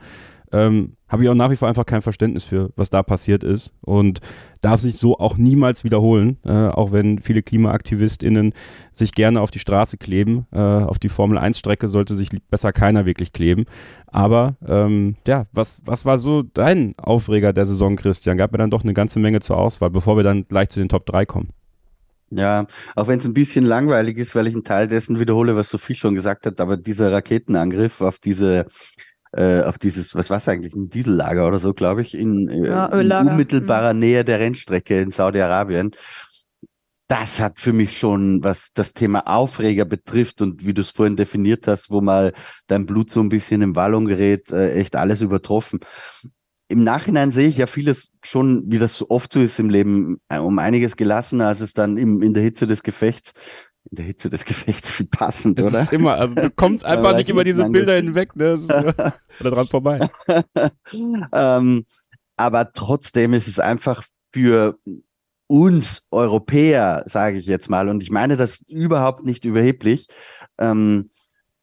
Ähm, 0.52 0.94
habe 1.10 1.24
ich 1.24 1.28
auch 1.28 1.34
nach 1.34 1.50
wie 1.50 1.56
vor 1.56 1.68
einfach 1.68 1.84
kein 1.84 2.02
Verständnis 2.02 2.44
für, 2.44 2.70
was 2.76 2.88
da 2.88 3.02
passiert 3.02 3.42
ist 3.42 3.74
und 3.80 4.20
darf 4.60 4.80
sich 4.80 4.96
so 4.96 5.18
auch 5.18 5.36
niemals 5.36 5.82
wiederholen, 5.82 6.38
äh, 6.44 6.68
auch 6.68 6.92
wenn 6.92 7.18
viele 7.18 7.42
KlimaaktivistInnen 7.42 8.54
sich 8.92 9.12
gerne 9.12 9.40
auf 9.40 9.50
die 9.50 9.58
Straße 9.58 9.98
kleben. 9.98 10.46
Äh, 10.52 10.58
auf 10.58 11.00
die 11.00 11.08
Formel-1-Strecke 11.08 11.88
sollte 11.88 12.14
sich 12.14 12.30
besser 12.48 12.72
keiner 12.72 13.06
wirklich 13.06 13.32
kleben. 13.32 13.64
Aber 14.06 14.56
ähm, 14.66 15.16
ja, 15.26 15.46
was, 15.52 15.82
was 15.84 16.04
war 16.04 16.18
so 16.18 16.42
dein 16.42 16.94
Aufreger 16.96 17.52
der 17.52 17.66
Saison, 17.66 17.96
Christian? 17.96 18.38
Gab 18.38 18.52
mir 18.52 18.58
dann 18.58 18.70
doch 18.70 18.84
eine 18.84 18.94
ganze 18.94 19.18
Menge 19.18 19.40
zur 19.40 19.56
Auswahl, 19.58 19.90
bevor 19.90 20.16
wir 20.16 20.22
dann 20.22 20.46
gleich 20.46 20.68
zu 20.68 20.78
den 20.78 20.88
Top 20.88 21.06
3 21.06 21.26
kommen. 21.26 21.50
Ja, 22.32 22.66
auch 22.94 23.08
wenn 23.08 23.18
es 23.18 23.26
ein 23.26 23.34
bisschen 23.34 23.64
langweilig 23.64 24.16
ist, 24.16 24.36
weil 24.36 24.46
ich 24.46 24.54
einen 24.54 24.62
Teil 24.62 24.86
dessen 24.86 25.18
wiederhole, 25.18 25.56
was 25.56 25.68
Sophie 25.68 25.94
schon 25.94 26.14
gesagt 26.14 26.46
hat, 26.46 26.60
aber 26.60 26.76
dieser 26.76 27.10
Raketenangriff 27.10 28.00
auf 28.00 28.20
diese 28.20 28.66
äh, 29.32 29.62
auf 29.62 29.78
dieses, 29.78 30.14
was 30.14 30.30
war 30.30 30.38
es 30.38 30.48
eigentlich, 30.48 30.74
ein 30.74 30.88
Diesellager 30.88 31.46
oder 31.46 31.58
so, 31.58 31.72
glaube 31.72 32.02
ich, 32.02 32.14
in, 32.14 32.48
äh, 32.48 32.68
ja, 32.68 32.86
in 32.86 33.12
unmittelbarer 33.12 33.94
mhm. 33.94 34.00
Nähe 34.00 34.24
der 34.24 34.40
Rennstrecke 34.40 35.00
in 35.00 35.10
Saudi-Arabien. 35.10 35.92
Das 37.06 37.40
hat 37.40 37.58
für 37.58 37.72
mich 37.72 37.98
schon, 37.98 38.42
was 38.44 38.70
das 38.72 38.92
Thema 38.92 39.26
Aufreger 39.26 39.84
betrifft 39.84 40.40
und 40.40 40.64
wie 40.64 40.74
du 40.74 40.80
es 40.82 40.90
vorhin 40.90 41.16
definiert 41.16 41.66
hast, 41.66 41.90
wo 41.90 42.00
mal 42.00 42.32
dein 42.68 42.86
Blut 42.86 43.10
so 43.10 43.20
ein 43.20 43.28
bisschen 43.28 43.62
im 43.62 43.74
Wallung 43.74 44.04
gerät, 44.04 44.50
äh, 44.52 44.74
echt 44.74 44.94
alles 44.96 45.20
übertroffen. 45.20 45.80
Im 46.68 46.84
Nachhinein 46.84 47.32
sehe 47.32 47.48
ich 47.48 47.56
ja 47.56 47.66
vieles 47.66 48.10
schon, 48.22 48.62
wie 48.70 48.78
das 48.78 48.94
so 48.94 49.10
oft 49.10 49.32
so 49.32 49.40
ist 49.40 49.58
im 49.58 49.70
Leben, 49.70 50.20
äh, 50.28 50.38
um 50.38 50.60
einiges 50.60 50.96
gelassener, 50.96 51.48
als 51.48 51.60
es 51.60 51.72
dann 51.72 51.96
im, 51.96 52.22
in 52.22 52.32
der 52.32 52.44
Hitze 52.44 52.68
des 52.68 52.84
Gefechts 52.84 53.34
in 53.90 53.96
der 53.96 54.04
Hitze 54.04 54.30
des 54.30 54.44
Gefechts 54.46 54.90
viel 54.90 55.06
passend, 55.06 55.58
das 55.58 55.66
oder? 55.66 55.82
Ist 55.82 55.92
immer, 55.92 56.16
also 56.16 56.34
du 56.34 56.50
kommst 56.50 56.84
einfach 56.84 57.16
nicht 57.16 57.28
über 57.28 57.44
diese 57.44 57.68
Bilder 57.68 57.96
hinweg, 57.96 58.36
ne? 58.36 58.52
Ist 58.52 58.64
oder 59.40 59.50
dran 59.50 59.66
vorbei. 59.66 60.10
ähm, 61.32 61.84
aber 62.36 62.72
trotzdem 62.72 63.34
ist 63.34 63.48
es 63.48 63.58
einfach 63.58 64.04
für 64.32 64.78
uns 65.46 66.02
Europäer, 66.10 67.02
sage 67.06 67.38
ich 67.38 67.46
jetzt 67.46 67.68
mal, 67.68 67.88
und 67.88 68.02
ich 68.02 68.10
meine 68.10 68.36
das 68.36 68.62
überhaupt 68.68 69.24
nicht 69.24 69.44
überheblich, 69.44 70.06
ähm, 70.58 71.10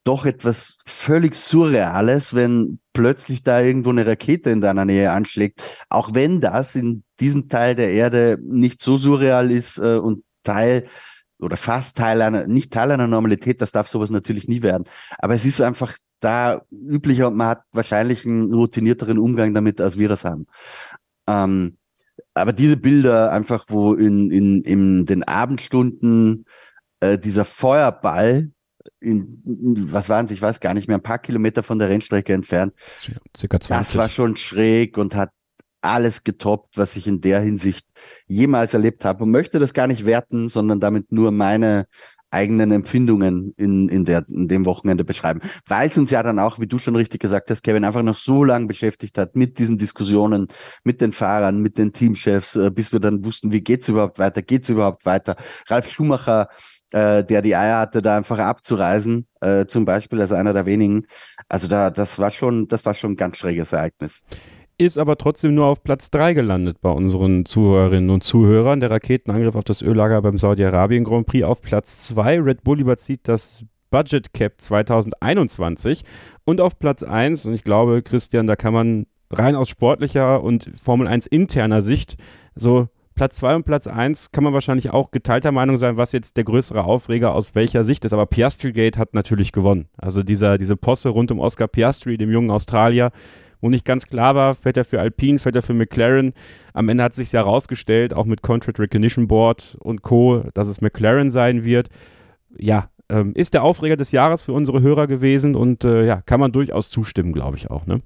doch 0.04 0.26
etwas 0.26 0.78
völlig 0.86 1.34
Surreales, 1.34 2.34
wenn 2.34 2.80
plötzlich 2.92 3.42
da 3.42 3.60
irgendwo 3.60 3.90
eine 3.90 4.06
Rakete 4.06 4.50
in 4.50 4.60
deiner 4.60 4.84
Nähe 4.84 5.10
anschlägt, 5.12 5.62
auch 5.88 6.14
wenn 6.14 6.40
das 6.40 6.74
in 6.74 7.02
diesem 7.20 7.48
Teil 7.48 7.74
der 7.74 7.90
Erde 7.90 8.38
nicht 8.42 8.82
so 8.82 8.96
surreal 8.96 9.50
ist 9.50 9.78
äh, 9.78 9.96
und 9.96 10.24
Teil 10.42 10.84
oder 11.38 11.56
fast 11.56 11.96
Teil 11.96 12.22
einer, 12.22 12.46
nicht 12.46 12.72
Teil 12.72 12.90
einer 12.90 13.06
Normalität, 13.06 13.60
das 13.60 13.72
darf 13.72 13.88
sowas 13.88 14.10
natürlich 14.10 14.48
nie 14.48 14.62
werden. 14.62 14.84
Aber 15.18 15.34
es 15.34 15.44
ist 15.44 15.60
einfach 15.60 15.96
da 16.20 16.62
üblicher 16.70 17.28
und 17.28 17.36
man 17.36 17.48
hat 17.48 17.62
wahrscheinlich 17.72 18.24
einen 18.24 18.52
routinierteren 18.52 19.18
Umgang 19.18 19.54
damit, 19.54 19.80
als 19.80 19.98
wir 19.98 20.08
das 20.08 20.24
haben. 20.24 20.46
Ähm, 21.28 21.78
aber 22.34 22.52
diese 22.52 22.76
Bilder 22.76 23.32
einfach, 23.32 23.64
wo 23.68 23.94
in, 23.94 24.30
in, 24.30 24.62
in 24.62 25.06
den 25.06 25.22
Abendstunden 25.22 26.44
äh, 27.00 27.18
dieser 27.18 27.44
Feuerball 27.44 28.50
in, 29.00 29.42
in, 29.44 29.92
was 29.92 30.08
waren 30.08 30.24
es, 30.24 30.30
ich 30.30 30.42
weiß 30.42 30.60
gar 30.60 30.74
nicht 30.74 30.88
mehr, 30.88 30.98
ein 30.98 31.02
paar 31.02 31.18
Kilometer 31.18 31.62
von 31.62 31.78
der 31.78 31.88
Rennstrecke 31.88 32.32
entfernt. 32.32 32.74
Circa 33.36 33.60
20. 33.60 33.68
Das 33.68 33.96
war 33.96 34.08
schon 34.08 34.36
schräg 34.36 34.98
und 34.98 35.14
hat 35.14 35.30
alles 35.80 36.24
getoppt, 36.24 36.76
was 36.76 36.96
ich 36.96 37.06
in 37.06 37.20
der 37.20 37.40
Hinsicht 37.40 37.86
jemals 38.26 38.74
erlebt 38.74 39.04
habe 39.04 39.24
und 39.24 39.30
möchte 39.30 39.58
das 39.58 39.74
gar 39.74 39.86
nicht 39.86 40.06
werten, 40.06 40.48
sondern 40.48 40.80
damit 40.80 41.12
nur 41.12 41.30
meine 41.30 41.86
eigenen 42.30 42.72
Empfindungen 42.72 43.54
in, 43.56 43.88
in, 43.88 44.04
der, 44.04 44.24
in 44.28 44.48
dem 44.48 44.66
Wochenende 44.66 45.04
beschreiben. 45.04 45.40
Weil 45.66 45.88
es 45.88 45.96
uns 45.96 46.10
ja 46.10 46.22
dann 46.22 46.38
auch, 46.38 46.58
wie 46.58 46.66
du 46.66 46.78
schon 46.78 46.96
richtig 46.96 47.20
gesagt 47.20 47.50
hast, 47.50 47.62
Kevin, 47.62 47.84
einfach 47.84 48.02
noch 48.02 48.16
so 48.16 48.44
lange 48.44 48.66
beschäftigt 48.66 49.16
hat 49.18 49.34
mit 49.36 49.58
diesen 49.58 49.78
Diskussionen, 49.78 50.48
mit 50.84 51.00
den 51.00 51.12
Fahrern, 51.12 51.60
mit 51.60 51.78
den 51.78 51.92
Teamchefs, 51.92 52.56
äh, 52.56 52.70
bis 52.70 52.92
wir 52.92 53.00
dann 53.00 53.24
wussten, 53.24 53.52
wie 53.52 53.62
geht's 53.62 53.88
überhaupt 53.88 54.18
weiter, 54.18 54.42
geht's 54.42 54.68
überhaupt 54.68 55.06
weiter. 55.06 55.36
Ralf 55.68 55.90
Schumacher, 55.90 56.48
äh, 56.90 57.24
der 57.24 57.42
die 57.42 57.56
Eier 57.56 57.78
hatte, 57.78 58.02
da 58.02 58.16
einfach 58.16 58.38
abzureisen, 58.38 59.26
äh, 59.40 59.66
zum 59.66 59.84
Beispiel 59.84 60.20
als 60.20 60.32
einer 60.32 60.52
der 60.52 60.66
wenigen. 60.66 61.06
Also 61.48 61.66
da, 61.66 61.90
das 61.90 62.18
war 62.18 62.30
schon, 62.30 62.68
das 62.68 62.84
war 62.84 62.94
schon 62.94 63.12
ein 63.12 63.16
ganz 63.16 63.38
schräges 63.38 63.72
Ereignis 63.72 64.22
ist 64.78 64.96
aber 64.96 65.18
trotzdem 65.18 65.54
nur 65.54 65.66
auf 65.66 65.82
Platz 65.82 66.10
3 66.10 66.34
gelandet 66.34 66.80
bei 66.80 66.90
unseren 66.90 67.44
Zuhörerinnen 67.44 68.10
und 68.10 68.22
Zuhörern. 68.22 68.80
Der 68.80 68.90
Raketenangriff 68.90 69.56
auf 69.56 69.64
das 69.64 69.82
Öllager 69.82 70.22
beim 70.22 70.38
Saudi-Arabien 70.38 71.04
Grand 71.04 71.26
Prix 71.26 71.44
auf 71.44 71.60
Platz 71.60 72.04
2. 72.04 72.40
Red 72.40 72.62
Bull 72.62 72.80
überzieht 72.80 73.22
das 73.24 73.64
Budget 73.90 74.32
Cap 74.32 74.60
2021 74.60 76.04
und 76.44 76.60
auf 76.60 76.78
Platz 76.78 77.02
1, 77.02 77.46
und 77.46 77.54
ich 77.54 77.64
glaube, 77.64 78.02
Christian, 78.02 78.46
da 78.46 78.54
kann 78.54 78.72
man 78.72 79.06
rein 79.30 79.56
aus 79.56 79.68
sportlicher 79.68 80.42
und 80.42 80.70
Formel 80.80 81.06
1 81.06 81.26
interner 81.26 81.82
Sicht 81.82 82.16
so 82.54 82.88
Platz 83.14 83.36
2 83.36 83.56
und 83.56 83.64
Platz 83.64 83.88
1 83.88 84.30
kann 84.30 84.44
man 84.44 84.52
wahrscheinlich 84.52 84.90
auch 84.90 85.10
geteilter 85.10 85.50
Meinung 85.50 85.76
sein, 85.76 85.96
was 85.96 86.12
jetzt 86.12 86.36
der 86.36 86.44
größere 86.44 86.84
Aufreger 86.84 87.34
aus 87.34 87.56
welcher 87.56 87.82
Sicht 87.82 88.04
ist. 88.04 88.12
Aber 88.12 88.26
Piastri 88.26 88.72
Gate 88.72 88.96
hat 88.96 89.12
natürlich 89.12 89.50
gewonnen. 89.50 89.88
Also 89.96 90.22
dieser, 90.22 90.56
diese 90.56 90.76
Posse 90.76 91.08
rund 91.08 91.32
um 91.32 91.40
Oscar 91.40 91.66
Piastri, 91.66 92.16
dem 92.16 92.30
jungen 92.30 92.52
Australier, 92.52 93.10
wo 93.60 93.68
nicht 93.68 93.84
ganz 93.84 94.06
klar 94.06 94.34
war, 94.34 94.54
fährt 94.54 94.76
er 94.76 94.84
für 94.84 95.00
Alpine, 95.00 95.38
fährt 95.38 95.56
er 95.56 95.62
für 95.62 95.74
McLaren. 95.74 96.32
Am 96.72 96.88
Ende 96.88 97.02
hat 97.02 97.14
sich 97.14 97.32
ja 97.32 97.40
herausgestellt, 97.40 98.14
auch 98.14 98.24
mit 98.24 98.42
Contract 98.42 98.78
Recognition 98.78 99.28
Board 99.28 99.76
und 99.80 100.02
Co., 100.02 100.44
dass 100.54 100.68
es 100.68 100.80
McLaren 100.80 101.30
sein 101.30 101.64
wird. 101.64 101.88
Ja, 102.56 102.90
ähm, 103.08 103.32
ist 103.34 103.54
der 103.54 103.62
Aufreger 103.62 103.96
des 103.96 104.12
Jahres 104.12 104.42
für 104.42 104.52
unsere 104.52 104.82
Hörer 104.82 105.06
gewesen 105.06 105.54
und 105.54 105.84
äh, 105.84 106.04
ja, 106.04 106.20
kann 106.22 106.40
man 106.40 106.52
durchaus 106.52 106.90
zustimmen, 106.90 107.32
glaube 107.32 107.56
ich 107.56 107.70
auch, 107.70 107.86
ne? 107.86 108.02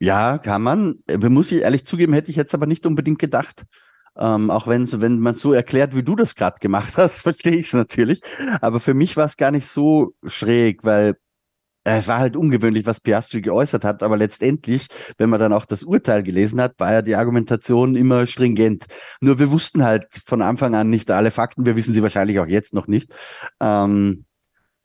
Ja, 0.00 0.38
kann 0.38 0.62
man. 0.62 0.96
Äh, 1.06 1.16
muss 1.30 1.52
ich 1.52 1.62
ehrlich 1.62 1.86
zugeben, 1.86 2.12
hätte 2.12 2.30
ich 2.30 2.36
jetzt 2.36 2.54
aber 2.54 2.66
nicht 2.66 2.84
unbedingt 2.86 3.18
gedacht. 3.18 3.64
Ähm, 4.16 4.50
auch 4.50 4.66
wenn, 4.68 4.86
wenn 5.00 5.18
man 5.18 5.34
so 5.34 5.52
erklärt, 5.52 5.96
wie 5.96 6.02
du 6.02 6.14
das 6.14 6.34
gerade 6.34 6.58
gemacht 6.60 6.94
hast, 6.98 7.20
verstehe 7.20 7.56
ich 7.56 7.68
es 7.68 7.72
natürlich. 7.72 8.20
Aber 8.60 8.80
für 8.80 8.94
mich 8.94 9.16
war 9.16 9.24
es 9.24 9.36
gar 9.36 9.50
nicht 9.50 9.66
so 9.66 10.14
schräg, 10.26 10.84
weil 10.84 11.16
es 11.84 12.08
war 12.08 12.18
halt 12.18 12.36
ungewöhnlich, 12.36 12.86
was 12.86 13.00
Piastri 13.00 13.42
geäußert 13.42 13.84
hat, 13.84 14.02
aber 14.02 14.16
letztendlich, 14.16 14.86
wenn 15.18 15.30
man 15.30 15.38
dann 15.38 15.52
auch 15.52 15.66
das 15.66 15.82
Urteil 15.82 16.22
gelesen 16.22 16.60
hat, 16.60 16.72
war 16.78 16.92
ja 16.92 17.02
die 17.02 17.14
Argumentation 17.14 17.94
immer 17.94 18.26
stringent. 18.26 18.86
Nur 19.20 19.38
wir 19.38 19.50
wussten 19.50 19.84
halt 19.84 20.06
von 20.24 20.42
Anfang 20.42 20.74
an 20.74 20.88
nicht 20.88 21.10
alle 21.10 21.30
Fakten, 21.30 21.66
wir 21.66 21.76
wissen 21.76 21.92
sie 21.92 22.02
wahrscheinlich 22.02 22.38
auch 22.40 22.46
jetzt 22.46 22.72
noch 22.74 22.86
nicht. 22.86 23.14
Ähm, 23.60 24.24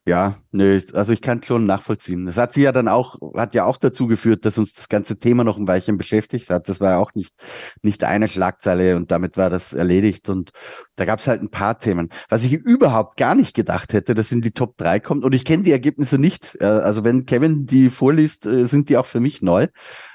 ja, 0.05 0.35
nö, 0.51 0.79
also 0.93 1.13
ich 1.13 1.21
kann 1.21 1.43
schon 1.43 1.65
nachvollziehen. 1.65 2.25
Das 2.25 2.37
hat 2.37 2.53
sie 2.53 2.63
ja 2.63 2.71
dann 2.71 2.87
auch, 2.87 3.17
hat 3.35 3.53
ja 3.53 3.65
auch 3.65 3.77
dazu 3.77 4.07
geführt, 4.07 4.45
dass 4.45 4.57
uns 4.57 4.73
das 4.73 4.89
ganze 4.89 5.19
Thema 5.19 5.43
noch 5.43 5.57
ein 5.57 5.67
Weilchen 5.67 5.97
beschäftigt 5.97 6.49
hat. 6.49 6.67
Das 6.67 6.79
war 6.79 6.91
ja 6.91 6.97
auch 6.97 7.13
nicht, 7.13 7.35
nicht 7.83 8.03
eine 8.03 8.27
Schlagzeile 8.27 8.95
und 8.95 9.11
damit 9.11 9.37
war 9.37 9.49
das 9.49 9.73
erledigt. 9.73 10.29
Und 10.29 10.51
da 10.95 11.05
gab 11.05 11.19
es 11.19 11.27
halt 11.27 11.43
ein 11.43 11.51
paar 11.51 11.77
Themen. 11.77 12.09
Was 12.29 12.43
ich 12.43 12.53
überhaupt 12.53 13.17
gar 13.17 13.35
nicht 13.35 13.55
gedacht 13.55 13.93
hätte, 13.93 14.15
dass 14.15 14.31
in 14.31 14.41
die 14.41 14.51
Top 14.51 14.77
3 14.77 14.99
kommt. 14.99 15.25
Und 15.25 15.35
ich 15.35 15.45
kenne 15.45 15.63
die 15.63 15.71
Ergebnisse 15.71 16.17
nicht. 16.17 16.57
Äh, 16.59 16.65
also 16.65 17.03
wenn 17.03 17.25
Kevin 17.25 17.65
die 17.65 17.89
vorliest, 17.89 18.45
äh, 18.47 18.65
sind 18.65 18.89
die 18.89 18.97
auch 18.97 19.05
für 19.05 19.19
mich 19.19 19.41
neu. 19.41 19.67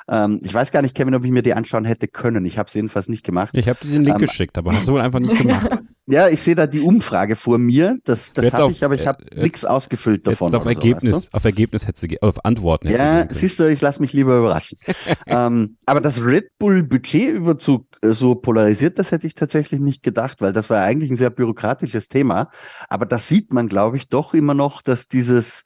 Ähm, 0.09 0.41
ich 0.43 0.53
weiß 0.53 0.73
gar 0.73 0.83
nicht, 0.83 0.97
Kevin, 0.97 1.15
ob 1.15 1.25
ich 1.25 1.31
mir 1.31 1.43
die 1.43 1.55
anschauen 1.55 1.85
hätte 1.85 2.09
können. 2.09 2.45
Ich 2.47 2.59
habe 2.59 2.67
es 2.67 2.75
jedenfalls 2.75 3.09
nicht 3.09 3.25
gemacht. 3.25 3.51
Ich 3.53 3.69
habe 3.69 3.79
dir 3.83 3.93
den 3.93 4.03
Link 4.03 4.17
ähm, 4.17 4.27
geschickt, 4.27 4.59
aber 4.59 4.73
hast 4.73 4.89
du 4.89 4.93
wohl 4.93 5.01
einfach 5.01 5.21
nicht 5.21 5.37
gemacht. 5.37 5.69
Ja, 6.07 6.29
ich 6.29 6.43
sehe 6.43 6.55
da 6.55 6.67
die 6.67 6.81
Umfrage 6.81 7.35
vor 7.35 7.57
mir. 7.57 7.99
Das, 8.05 8.33
das 8.33 8.53
habe 8.53 8.71
ich, 8.71 8.85
aber 8.85 8.95
ich 8.95 9.07
habe 9.07 9.25
äh, 9.33 9.43
nichts 9.43 9.65
ausgefüllt 9.65 10.27
davon. 10.27 10.55
Auf 10.55 10.67
Ergebnis, 10.67 11.13
so, 11.13 11.17
weißt 11.17 11.33
du? 11.33 11.37
auf 11.37 11.45
Ergebnis 11.45 11.87
hätte 11.87 12.01
sie, 12.01 12.21
auf 12.21 12.45
Antworten. 12.45 12.91
Ja, 12.91 13.27
siehst 13.31 13.59
du, 13.59 13.71
ich 13.71 13.81
lasse 13.81 14.03
mich 14.03 14.13
lieber 14.13 14.39
überraschen. 14.39 14.79
ähm, 15.27 15.77
aber 15.87 16.03
das 16.03 16.23
Red 16.23 16.49
Bull 16.59 16.83
Budgetüberzug 16.83 17.87
äh, 18.03 18.13
so 18.13 18.35
polarisiert, 18.35 18.99
das 18.99 19.13
hätte 19.13 19.27
ich 19.27 19.35
tatsächlich 19.35 19.81
nicht 19.81 20.03
gedacht, 20.03 20.43
weil 20.43 20.53
das 20.53 20.69
war 20.69 20.83
eigentlich 20.83 21.11
ein 21.11 21.17
sehr 21.17 21.31
bürokratisches 21.31 22.09
Thema. 22.09 22.51
Aber 22.91 23.07
das 23.07 23.29
sieht 23.29 23.55
man, 23.55 23.67
glaube 23.67 23.97
ich, 23.97 24.09
doch 24.09 24.35
immer 24.35 24.55
noch, 24.55 24.83
dass 24.83 25.09
dieses 25.09 25.63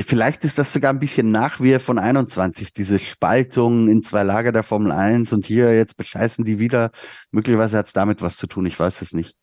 Vielleicht 0.00 0.44
ist 0.44 0.58
das 0.58 0.72
sogar 0.72 0.90
ein 0.90 0.98
bisschen 0.98 1.30
Nachwehr 1.30 1.78
von 1.78 1.98
21, 1.98 2.72
diese 2.72 2.98
Spaltung 2.98 3.88
in 3.88 4.02
zwei 4.02 4.22
Lager 4.22 4.50
der 4.50 4.62
Formel 4.62 4.90
1 4.90 5.32
und 5.34 5.44
hier 5.44 5.74
jetzt 5.74 5.98
bescheißen 5.98 6.44
die 6.46 6.58
wieder. 6.58 6.92
Möglicherweise 7.30 7.76
hat 7.76 7.86
es 7.86 7.92
damit 7.92 8.22
was 8.22 8.38
zu 8.38 8.46
tun, 8.46 8.64
ich 8.64 8.78
weiß 8.78 9.02
es 9.02 9.12
nicht. 9.12 9.36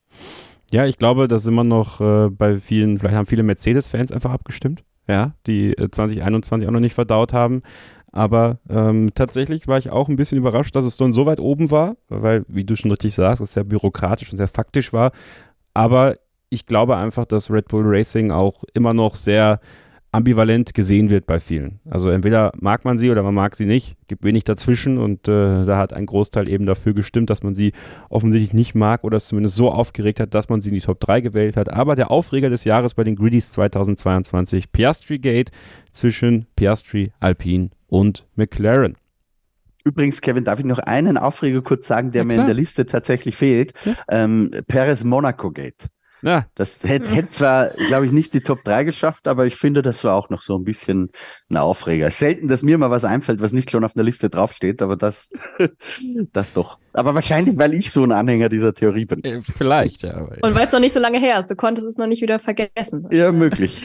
Ja, 0.72 0.86
ich 0.86 0.98
glaube, 0.98 1.28
dass 1.28 1.46
immer 1.46 1.64
noch 1.64 2.02
äh, 2.02 2.30
bei 2.30 2.58
vielen, 2.58 2.98
vielleicht 2.98 3.16
haben 3.16 3.26
viele 3.28 3.44
Mercedes-Fans 3.44 4.12
einfach 4.12 4.32
abgestimmt, 4.32 4.84
ja, 5.08 5.34
die 5.46 5.78
äh, 5.78 5.90
2021 5.92 6.68
auch 6.68 6.74
noch 6.74 6.80
nicht 6.80 6.96
verdaut 6.96 7.32
haben. 7.32 7.62
Aber 8.12 8.60
ähm, 8.70 9.12
tatsächlich 9.14 9.68
war 9.68 9.78
ich 9.78 9.92
auch 9.92 10.10
ein 10.10 10.16
bisschen 10.16 10.40
überrascht, 10.40 10.76
dass 10.76 10.86
es 10.86 10.98
dann 10.98 11.12
so 11.12 11.28
weit 11.28 11.40
oben 11.40 11.70
war, 11.70 11.96
weil, 12.08 12.44
wie 12.48 12.64
du 12.64 12.76
schon 12.76 12.90
richtig 12.90 13.14
sagst, 13.14 13.40
es 13.40 13.54
sehr 13.54 13.64
bürokratisch 13.64 14.32
und 14.32 14.38
sehr 14.38 14.48
faktisch 14.48 14.94
war. 14.94 15.12
Aber 15.76 16.18
ich 16.50 16.66
glaube 16.66 16.98
einfach, 16.98 17.26
dass 17.26 17.52
Red 17.52 17.68
Bull 17.68 17.84
Racing 17.86 18.32
auch 18.32 18.64
immer 18.74 18.96
noch 18.96 19.16
sehr 19.16 19.60
ambivalent 20.12 20.74
gesehen 20.74 21.10
wird 21.10 21.28
bei 21.28 21.40
vielen. 21.40 21.80
Also 21.90 22.10
entweder 22.10 22.52
mag 22.60 22.84
man 22.84 22.98
sie 22.98 23.12
oder 23.12 23.22
man 23.22 23.36
mag 23.36 23.56
sie 23.56 23.66
nicht, 23.66 23.96
gibt 24.08 24.24
wenig 24.24 24.44
dazwischen 24.44 24.98
und 24.98 25.28
äh, 25.28 25.66
da 25.66 25.78
hat 25.78 25.94
ein 25.94 26.06
Großteil 26.06 26.50
eben 26.50 26.66
dafür 26.66 26.94
gestimmt, 26.94 27.30
dass 27.30 27.44
man 27.44 27.54
sie 27.54 27.74
offensichtlich 28.10 28.54
nicht 28.54 28.74
mag 28.74 29.04
oder 29.04 29.18
es 29.18 29.28
zumindest 29.28 29.56
so 29.56 29.72
aufgeregt 29.72 30.20
hat, 30.20 30.34
dass 30.34 30.50
man 30.50 30.62
sie 30.62 30.70
in 30.70 30.76
die 30.76 30.82
Top 30.82 31.00
3 31.00 31.22
gewählt 31.22 31.58
hat. 31.58 31.72
Aber 31.72 31.96
der 31.96 32.10
Aufreger 32.10 32.50
des 32.50 32.64
Jahres 32.64 32.96
bei 32.96 33.04
den 33.04 33.16
Greedies 33.16 33.52
2022, 33.52 34.72
Piastri 34.72 35.20
Gate 35.20 35.52
zwischen 35.92 36.48
Piastri, 36.56 37.12
Alpine 37.20 37.70
und 37.88 38.26
McLaren. 38.36 38.96
Übrigens, 39.84 40.22
Kevin, 40.22 40.44
darf 40.44 40.60
ich 40.60 40.66
noch 40.66 40.80
einen 40.80 41.18
Aufreger 41.18 41.62
kurz 41.62 41.88
sagen, 41.88 42.12
der 42.12 42.26
mir 42.26 42.36
in 42.36 42.46
der 42.46 42.54
Liste 42.54 42.86
tatsächlich 42.86 43.36
fehlt? 43.36 43.74
Ja. 43.86 43.94
Ähm, 44.10 44.52
Perez 44.68 45.04
Monaco 45.04 45.52
Gate. 45.52 45.88
Ja. 46.22 46.46
Das 46.56 46.84
hätte, 46.84 47.12
hätte 47.12 47.30
zwar, 47.30 47.70
glaube 47.70 48.06
ich, 48.06 48.12
nicht 48.12 48.34
die 48.34 48.42
Top 48.42 48.64
3 48.64 48.84
geschafft, 48.84 49.28
aber 49.28 49.46
ich 49.46 49.56
finde, 49.56 49.82
das 49.82 50.04
war 50.04 50.16
auch 50.16 50.30
noch 50.30 50.42
so 50.42 50.58
ein 50.58 50.64
bisschen 50.64 51.12
ein 51.50 51.58
Aufreger. 51.58 52.12
Selten, 52.12 52.48
dass 52.48 52.64
mir 52.64 52.78
mal 52.78 52.92
was 52.92 53.06
einfällt, 53.06 53.42
was 53.42 53.54
nicht 53.54 53.72
schon 53.72 53.84
auf 53.84 53.96
einer 53.96 54.04
Liste 54.04 54.30
draufsteht, 54.30 54.82
aber 54.82 54.96
das, 54.96 55.30
das 56.34 56.54
doch. 56.54 56.80
Aber 56.94 57.14
wahrscheinlich, 57.16 57.58
weil 57.58 57.74
ich 57.74 57.92
so 57.92 58.04
ein 58.04 58.12
Anhänger 58.12 58.50
dieser 58.50 58.74
Theorie 58.74 59.06
bin. 59.06 59.24
Äh, 59.24 59.42
vielleicht, 59.42 60.04
ja. 60.04 60.28
Und 60.42 60.56
weil 60.56 60.66
es 60.66 60.72
noch 60.72 60.80
nicht 60.80 60.94
so 60.94 61.00
lange 61.00 61.20
her 61.20 61.40
ist, 61.40 61.50
du 61.50 61.56
konntest 61.56 61.88
es 61.88 61.98
noch 61.98 62.08
nicht 62.08 62.22
wieder 62.22 62.40
vergessen. 62.40 63.08
Ja, 63.12 63.32
möglich. 63.32 63.84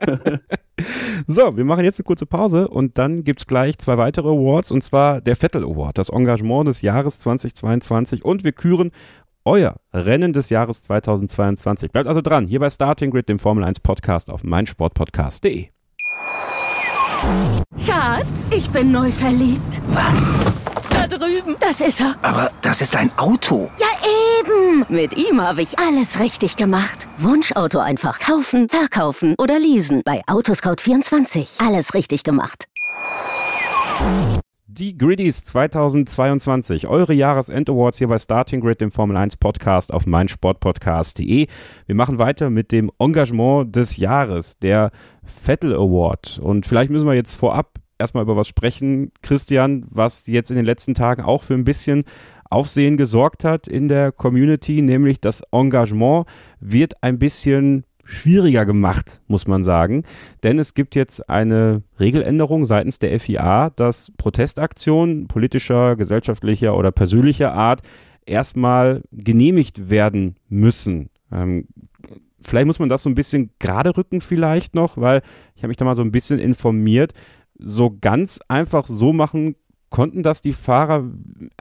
so, 1.26 1.56
wir 1.56 1.64
machen 1.64 1.84
jetzt 1.84 1.98
eine 1.98 2.04
kurze 2.04 2.26
Pause 2.26 2.68
und 2.68 2.98
dann 2.98 3.24
gibt 3.24 3.40
es 3.40 3.46
gleich 3.46 3.78
zwei 3.78 3.98
weitere 3.98 4.28
Awards 4.28 4.70
und 4.70 4.82
zwar 4.82 5.20
der 5.20 5.36
Vettel 5.36 5.64
Award, 5.64 5.98
das 5.98 6.08
Engagement 6.08 6.68
des 6.68 6.82
Jahres 6.82 7.18
2022 7.18 8.24
und 8.24 8.44
wir 8.44 8.52
küren 8.52 8.92
euer 9.48 9.76
Rennen 9.92 10.32
des 10.32 10.50
Jahres 10.50 10.82
2022. 10.82 11.90
Bleibt 11.90 12.06
also 12.06 12.20
dran, 12.20 12.46
hier 12.46 12.60
bei 12.60 12.70
Starting 12.70 13.10
Grid, 13.10 13.28
dem 13.28 13.38
Formel 13.38 13.64
1 13.64 13.80
Podcast 13.80 14.30
auf 14.30 14.44
meinsportpodcast.de. 14.44 15.68
Schatz, 17.84 18.50
ich 18.54 18.70
bin 18.70 18.92
neu 18.92 19.10
verliebt. 19.10 19.82
Was? 19.88 20.34
Da 20.90 21.06
drüben. 21.06 21.56
Das 21.60 21.80
ist 21.80 22.00
er. 22.00 22.14
Aber 22.22 22.50
das 22.62 22.80
ist 22.80 22.94
ein 22.94 23.10
Auto. 23.16 23.70
Ja, 23.78 23.86
eben. 24.40 24.86
Mit 24.88 25.16
ihm 25.16 25.40
habe 25.40 25.62
ich 25.62 25.78
alles 25.78 26.20
richtig 26.20 26.56
gemacht. 26.56 27.08
Wunschauto 27.18 27.78
einfach 27.78 28.18
kaufen, 28.20 28.68
verkaufen 28.68 29.34
oder 29.38 29.58
leasen. 29.58 30.02
Bei 30.04 30.22
Autoscout24. 30.26 31.66
Alles 31.66 31.94
richtig 31.94 32.22
gemacht. 32.22 32.66
Die 34.78 34.96
Griddies 34.96 35.42
2022, 35.42 36.86
eure 36.86 37.12
Jahresend-Awards 37.12 37.98
hier 37.98 38.06
bei 38.06 38.20
Starting 38.20 38.60
Grid, 38.60 38.80
dem 38.80 38.92
Formel 38.92 39.16
1 39.16 39.36
Podcast 39.38 39.92
auf 39.92 40.06
meinsportpodcast.de. 40.06 41.48
Wir 41.86 41.94
machen 41.96 42.20
weiter 42.20 42.48
mit 42.48 42.70
dem 42.70 42.92
Engagement 43.00 43.74
des 43.74 43.96
Jahres, 43.96 44.56
der 44.60 44.92
Vettel 45.24 45.74
Award. 45.74 46.38
Und 46.38 46.64
vielleicht 46.68 46.92
müssen 46.92 47.08
wir 47.08 47.14
jetzt 47.14 47.34
vorab 47.34 47.80
erstmal 47.98 48.22
über 48.22 48.36
was 48.36 48.46
sprechen, 48.46 49.10
Christian, 49.20 49.84
was 49.90 50.28
jetzt 50.28 50.50
in 50.50 50.56
den 50.56 50.64
letzten 50.64 50.94
Tagen 50.94 51.22
auch 51.22 51.42
für 51.42 51.54
ein 51.54 51.64
bisschen 51.64 52.04
Aufsehen 52.48 52.96
gesorgt 52.96 53.42
hat 53.42 53.66
in 53.66 53.88
der 53.88 54.12
Community, 54.12 54.80
nämlich 54.80 55.20
das 55.20 55.42
Engagement 55.50 56.28
wird 56.60 57.02
ein 57.02 57.18
bisschen 57.18 57.84
schwieriger 58.08 58.64
gemacht, 58.64 59.20
muss 59.28 59.46
man 59.46 59.62
sagen. 59.62 60.04
Denn 60.42 60.58
es 60.58 60.74
gibt 60.74 60.94
jetzt 60.94 61.28
eine 61.28 61.82
Regeländerung 62.00 62.64
seitens 62.64 62.98
der 62.98 63.18
FIA, 63.20 63.70
dass 63.70 64.12
Protestaktionen 64.16 65.28
politischer, 65.28 65.94
gesellschaftlicher 65.94 66.76
oder 66.76 66.90
persönlicher 66.90 67.52
Art 67.52 67.82
erstmal 68.24 69.02
genehmigt 69.12 69.90
werden 69.90 70.36
müssen. 70.48 71.10
Ähm, 71.30 71.68
vielleicht 72.40 72.66
muss 72.66 72.78
man 72.78 72.88
das 72.88 73.02
so 73.02 73.10
ein 73.10 73.14
bisschen 73.14 73.50
gerade 73.58 73.94
rücken 73.96 74.22
vielleicht 74.22 74.74
noch, 74.74 74.96
weil 74.96 75.22
ich 75.54 75.62
habe 75.62 75.68
mich 75.68 75.76
da 75.76 75.84
mal 75.84 75.96
so 75.96 76.02
ein 76.02 76.12
bisschen 76.12 76.38
informiert. 76.38 77.12
So 77.58 77.94
ganz 78.00 78.40
einfach 78.48 78.86
so 78.86 79.12
machen 79.12 79.54
konnten 79.90 80.22
das 80.22 80.40
die 80.40 80.52
Fahrer 80.52 81.04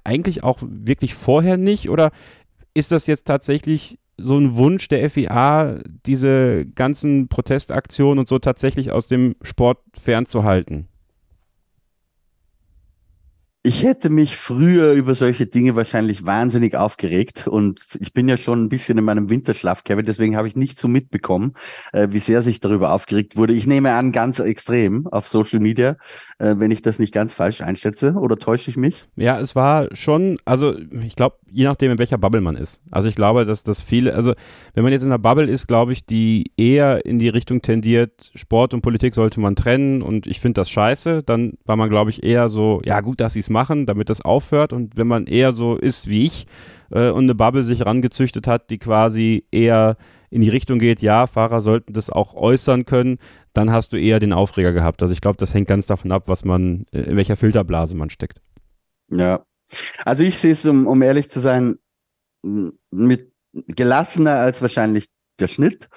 eigentlich 0.04 0.44
auch 0.44 0.60
wirklich 0.62 1.14
vorher 1.14 1.58
nicht 1.58 1.90
oder 1.90 2.12
ist 2.74 2.92
das 2.92 3.08
jetzt 3.08 3.26
tatsächlich 3.26 4.00
so 4.18 4.38
ein 4.38 4.56
Wunsch 4.56 4.88
der 4.88 5.10
FIA, 5.10 5.80
diese 6.06 6.66
ganzen 6.66 7.28
Protestaktionen 7.28 8.20
und 8.20 8.28
so 8.28 8.40
tatsächlich 8.40 8.92
aus 8.92 9.08
dem 9.08 9.36
Sport 9.42 9.80
fernzuhalten? 9.94 10.88
Ich 13.68 13.84
hätte 13.84 14.10
mich 14.10 14.38
früher 14.38 14.94
über 14.94 15.14
solche 15.14 15.46
Dinge 15.46 15.76
wahrscheinlich 15.76 16.26
wahnsinnig 16.26 16.78
aufgeregt 16.78 17.50
und 17.50 17.82
ich 18.00 18.14
bin 18.14 18.30
ja 18.30 18.38
schon 18.38 18.64
ein 18.64 18.70
bisschen 18.70 18.98
in 18.98 19.04
meinem 19.04 19.30
Winterschlaf, 19.30 19.84
Kevin, 19.84 20.06
deswegen 20.06 20.38
habe 20.38 20.48
ich 20.48 20.56
nicht 20.56 20.80
so 20.80 20.88
mitbekommen, 20.88 21.52
äh, 21.92 22.08
wie 22.12 22.20
sehr 22.20 22.42
sich 22.42 22.62
darüber 22.62 22.94
aufgeregt 22.94 23.36
wurde. 23.36 23.52
Ich 23.52 23.68
nehme 23.68 23.92
an, 23.92 24.14
ganz 24.14 24.40
extrem 24.40 25.06
auf 25.08 25.28
Social 25.28 25.60
Media, 25.60 25.98
äh, 26.40 26.56
wenn 26.58 26.72
ich 26.72 26.82
das 26.82 26.98
nicht 26.98 27.14
ganz 27.14 27.34
falsch 27.34 27.60
einschätze 27.60 28.14
oder 28.14 28.38
täusche 28.38 28.72
ich 28.72 28.78
mich? 28.78 29.04
Ja, 29.18 29.38
es 29.38 29.54
war 29.54 29.94
schon, 29.94 30.38
also 30.46 30.74
ich 31.06 31.18
glaube, 31.18 31.36
je 31.52 31.66
nachdem, 31.66 31.92
in 31.92 32.00
welcher 32.00 32.18
Bubble 32.18 32.40
man 32.40 32.56
ist. 32.56 32.82
Also 32.90 33.10
ich 33.10 33.16
glaube, 33.16 33.44
dass 33.44 33.64
das 33.64 33.82
viele, 33.82 34.14
also 34.14 34.34
wenn 34.76 34.84
man 34.84 34.94
jetzt 34.94 35.04
in 35.04 35.10
einer 35.10 35.20
Bubble 35.20 35.52
ist, 35.52 35.68
glaube 35.68 35.92
ich, 35.92 36.06
die 36.06 36.52
eher 36.56 37.06
in 37.06 37.20
die 37.20 37.28
Richtung 37.28 37.62
tendiert, 37.62 38.32
Sport 38.34 38.74
und 38.74 38.82
Politik 38.82 39.14
sollte 39.14 39.42
man 39.42 39.58
trennen 39.58 40.02
und 40.02 40.26
ich 40.26 40.40
finde 40.40 40.62
das 40.62 40.70
scheiße, 40.70 41.22
dann 41.24 41.58
war 41.66 41.76
man, 41.76 41.90
glaube 41.90 42.12
ich, 42.12 42.24
eher 42.24 42.48
so, 42.48 42.82
ja 42.86 43.02
gut, 43.02 43.20
dass 43.20 43.34
sie 43.34 43.42
es 43.42 43.50
machen, 43.50 43.57
damit 43.66 44.10
das 44.10 44.22
aufhört. 44.22 44.74
Und 44.74 44.98
wenn 44.98 45.08
man 45.08 45.28
eher 45.28 45.52
so 45.52 45.76
ist 45.76 46.08
wie 46.08 46.26
ich 46.26 46.46
äh, 46.92 47.10
und 47.10 47.26
eine 47.26 47.36
Bubble 47.36 47.64
sich 47.64 47.86
rangezüchtet 47.86 48.48
hat, 48.48 48.70
die 48.70 48.78
quasi 48.78 49.46
eher 49.52 49.98
in 50.30 50.42
die 50.42 50.50
Richtung 50.50 50.80
geht, 50.80 51.02
ja, 51.02 51.28
Fahrer 51.28 51.62
sollten 51.62 51.94
das 51.94 52.10
auch 52.10 52.34
äußern 52.34 52.86
können, 52.86 53.18
dann 53.54 53.72
hast 53.72 53.94
du 53.94 53.98
eher 53.98 54.20
den 54.20 54.34
Aufreger 54.34 54.74
gehabt. 54.74 55.02
Also 55.02 55.14
ich 55.14 55.22
glaube, 55.22 55.38
das 55.38 55.54
hängt 55.54 55.68
ganz 55.68 55.86
davon 55.86 56.12
ab, 56.12 56.24
was 56.28 56.46
man, 56.46 56.86
äh, 56.92 57.02
in 57.02 57.18
welcher 57.18 57.38
Filterblase 57.38 57.96
man 57.96 58.10
steckt. 58.10 58.42
Ja. 59.10 59.46
Also 60.06 60.24
ich 60.24 60.38
sehe 60.38 60.54
es, 60.54 60.66
um, 60.66 60.88
um 60.88 61.02
ehrlich 61.02 61.30
zu 61.30 61.40
sein, 61.40 61.78
mit 62.92 63.32
gelassener 63.52 64.36
als 64.36 64.62
wahrscheinlich 64.62 65.08
der 65.40 65.48
Schnitt 65.48 65.90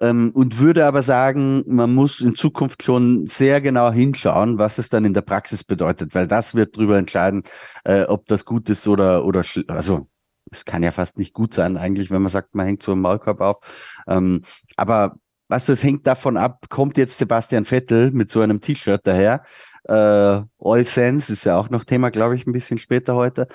ähm, 0.00 0.30
und 0.34 0.58
würde 0.58 0.86
aber 0.86 1.02
sagen, 1.02 1.64
man 1.66 1.94
muss 1.94 2.20
in 2.20 2.34
Zukunft 2.34 2.82
schon 2.82 3.26
sehr 3.26 3.60
genau 3.60 3.90
hinschauen, 3.90 4.58
was 4.58 4.78
es 4.78 4.88
dann 4.88 5.04
in 5.04 5.14
der 5.14 5.22
Praxis 5.22 5.64
bedeutet, 5.64 6.14
weil 6.14 6.26
das 6.26 6.54
wird 6.54 6.76
darüber 6.76 6.98
entscheiden, 6.98 7.42
äh, 7.84 8.02
ob 8.02 8.26
das 8.26 8.44
gut 8.44 8.68
ist 8.68 8.86
oder, 8.88 9.24
oder 9.24 9.42
also 9.68 10.08
es 10.50 10.64
kann 10.64 10.82
ja 10.82 10.90
fast 10.90 11.18
nicht 11.18 11.32
gut 11.34 11.54
sein 11.54 11.76
eigentlich, 11.76 12.10
wenn 12.10 12.22
man 12.22 12.30
sagt, 12.30 12.54
man 12.54 12.66
hängt 12.66 12.82
so 12.82 12.92
einen 12.92 13.00
Maulkorb 13.00 13.40
auf. 13.40 13.56
Ähm, 14.06 14.42
aber 14.76 15.16
weißt 15.48 15.68
du, 15.68 15.72
es 15.72 15.82
hängt 15.82 16.06
davon 16.06 16.36
ab, 16.36 16.66
kommt 16.68 16.96
jetzt 16.98 17.18
Sebastian 17.18 17.64
Vettel 17.64 18.10
mit 18.12 18.30
so 18.30 18.40
einem 18.40 18.60
T-Shirt 18.60 19.00
daher. 19.04 19.42
Äh, 19.84 19.92
All 19.92 20.84
Sense 20.84 21.32
ist 21.32 21.44
ja 21.44 21.56
auch 21.56 21.70
noch 21.70 21.84
Thema, 21.84 22.10
glaube 22.10 22.34
ich, 22.34 22.46
ein 22.46 22.52
bisschen 22.52 22.78
später 22.78 23.14
heute. 23.14 23.46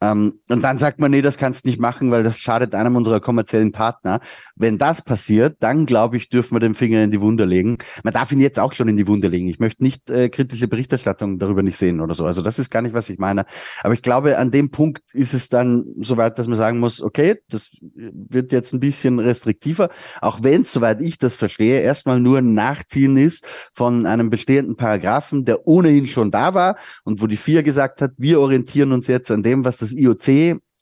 Ähm, 0.00 0.38
und 0.48 0.62
dann 0.62 0.78
sagt 0.78 1.00
man, 1.00 1.10
nee, 1.10 1.22
das 1.22 1.38
kannst 1.38 1.64
du 1.64 1.68
nicht 1.68 1.80
machen, 1.80 2.10
weil 2.10 2.22
das 2.22 2.38
schadet 2.38 2.74
einem 2.74 2.94
unserer 2.94 3.20
kommerziellen 3.20 3.72
Partner. 3.72 4.20
Wenn 4.54 4.78
das 4.78 5.02
passiert, 5.02 5.56
dann 5.60 5.86
glaube 5.86 6.16
ich, 6.16 6.28
dürfen 6.28 6.54
wir 6.54 6.60
den 6.60 6.74
Finger 6.74 7.02
in 7.02 7.10
die 7.10 7.20
Wunde 7.20 7.44
legen. 7.44 7.78
Man 8.04 8.14
darf 8.14 8.30
ihn 8.30 8.40
jetzt 8.40 8.60
auch 8.60 8.72
schon 8.72 8.88
in 8.88 8.96
die 8.96 9.08
Wunde 9.08 9.28
legen. 9.28 9.48
Ich 9.48 9.58
möchte 9.58 9.82
nicht 9.82 10.08
äh, 10.10 10.28
kritische 10.28 10.68
Berichterstattung 10.68 11.38
darüber 11.38 11.62
nicht 11.62 11.76
sehen 11.76 12.00
oder 12.00 12.14
so. 12.14 12.24
Also 12.24 12.42
das 12.42 12.58
ist 12.58 12.70
gar 12.70 12.82
nicht, 12.82 12.94
was 12.94 13.10
ich 13.10 13.18
meine. 13.18 13.44
Aber 13.82 13.94
ich 13.94 14.02
glaube, 14.02 14.38
an 14.38 14.52
dem 14.52 14.70
Punkt 14.70 15.02
ist 15.14 15.34
es 15.34 15.48
dann 15.48 15.84
soweit, 16.00 16.38
dass 16.38 16.46
man 16.46 16.58
sagen 16.58 16.78
muss, 16.78 17.02
okay, 17.02 17.36
das 17.48 17.70
wird 17.80 18.52
jetzt 18.52 18.72
ein 18.72 18.80
bisschen 18.80 19.18
restriktiver, 19.18 19.88
auch 20.20 20.42
wenn 20.42 20.62
soweit 20.62 21.00
ich 21.00 21.18
das 21.18 21.34
verstehe, 21.34 21.80
erstmal 21.80 22.20
nur 22.20 22.38
ein 22.38 22.54
Nachziehen 22.54 23.16
ist 23.16 23.46
von 23.72 24.06
einem 24.06 24.30
bestehenden 24.30 24.76
Paragraphen, 24.76 25.44
der 25.44 25.66
ohnehin 25.66 26.06
schon 26.06 26.30
da 26.30 26.54
war 26.54 26.76
und 27.04 27.20
wo 27.20 27.26
die 27.26 27.36
vier 27.36 27.62
gesagt 27.62 28.00
hat, 28.00 28.12
wir 28.16 28.40
orientieren 28.40 28.92
uns 28.92 29.08
jetzt 29.08 29.30
an 29.30 29.42
dem, 29.42 29.64
was 29.64 29.78
das 29.78 29.87
das 29.90 29.98
IOC 29.98 30.28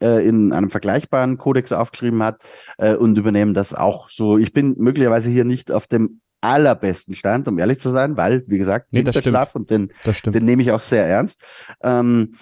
äh, 0.00 0.26
in 0.26 0.52
einem 0.52 0.70
vergleichbaren 0.70 1.38
Kodex 1.38 1.72
aufgeschrieben 1.72 2.22
hat 2.22 2.40
äh, 2.78 2.94
und 2.94 3.16
übernehmen 3.16 3.54
das 3.54 3.74
auch 3.74 4.10
so. 4.10 4.38
Ich 4.38 4.52
bin 4.52 4.74
möglicherweise 4.78 5.30
hier 5.30 5.44
nicht 5.44 5.72
auf 5.72 5.86
dem 5.86 6.20
allerbesten 6.40 7.14
Stand, 7.14 7.48
um 7.48 7.58
ehrlich 7.58 7.80
zu 7.80 7.90
sein, 7.90 8.16
weil, 8.16 8.44
wie 8.46 8.58
gesagt, 8.58 8.88
nee, 8.90 8.98
Winterschlaf 8.98 9.54
und 9.54 9.70
den, 9.70 9.92
den 10.24 10.44
nehme 10.44 10.62
ich 10.62 10.70
auch 10.70 10.82
sehr 10.82 11.06
ernst. 11.06 11.40
Ähm, 11.82 12.32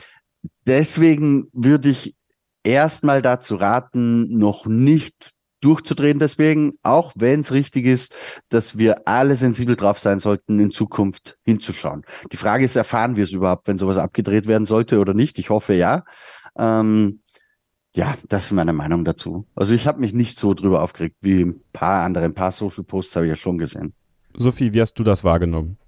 deswegen 0.66 1.46
würde 1.52 1.88
ich 1.88 2.14
erstmal 2.64 3.22
dazu 3.22 3.56
raten, 3.56 4.36
noch 4.36 4.66
nicht 4.66 5.30
durchzudrehen. 5.60 6.18
Deswegen, 6.18 6.72
auch 6.82 7.12
wenn 7.14 7.40
es 7.40 7.52
richtig 7.52 7.86
ist, 7.86 8.14
dass 8.50 8.76
wir 8.76 9.08
alle 9.08 9.36
sensibel 9.36 9.76
drauf 9.76 9.98
sein 9.98 10.18
sollten, 10.18 10.60
in 10.60 10.70
Zukunft 10.70 11.38
hinzuschauen. 11.42 12.04
Die 12.32 12.36
Frage 12.36 12.64
ist, 12.64 12.76
erfahren 12.76 13.16
wir 13.16 13.24
es 13.24 13.30
überhaupt, 13.30 13.66
wenn 13.68 13.78
sowas 13.78 13.96
abgedreht 13.96 14.46
werden 14.46 14.66
sollte 14.66 14.98
oder 14.98 15.14
nicht? 15.14 15.38
Ich 15.38 15.50
hoffe 15.50 15.72
ja. 15.74 16.04
Ähm, 16.56 17.20
ja, 17.94 18.16
das 18.28 18.46
ist 18.46 18.52
meine 18.52 18.72
Meinung 18.72 19.04
dazu. 19.04 19.46
Also 19.54 19.72
ich 19.72 19.86
habe 19.86 20.00
mich 20.00 20.12
nicht 20.12 20.38
so 20.38 20.54
drüber 20.54 20.82
aufgeregt 20.82 21.16
wie 21.20 21.44
ein 21.44 21.62
paar 21.72 22.04
andere. 22.04 22.24
Ein 22.24 22.34
paar 22.34 22.50
Social 22.50 22.84
Posts 22.84 23.16
habe 23.16 23.26
ich 23.26 23.30
ja 23.30 23.36
schon 23.36 23.58
gesehen. 23.58 23.94
Sophie, 24.36 24.74
wie 24.74 24.80
hast 24.80 24.94
du 24.94 25.04
das 25.04 25.22
wahrgenommen? 25.22 25.78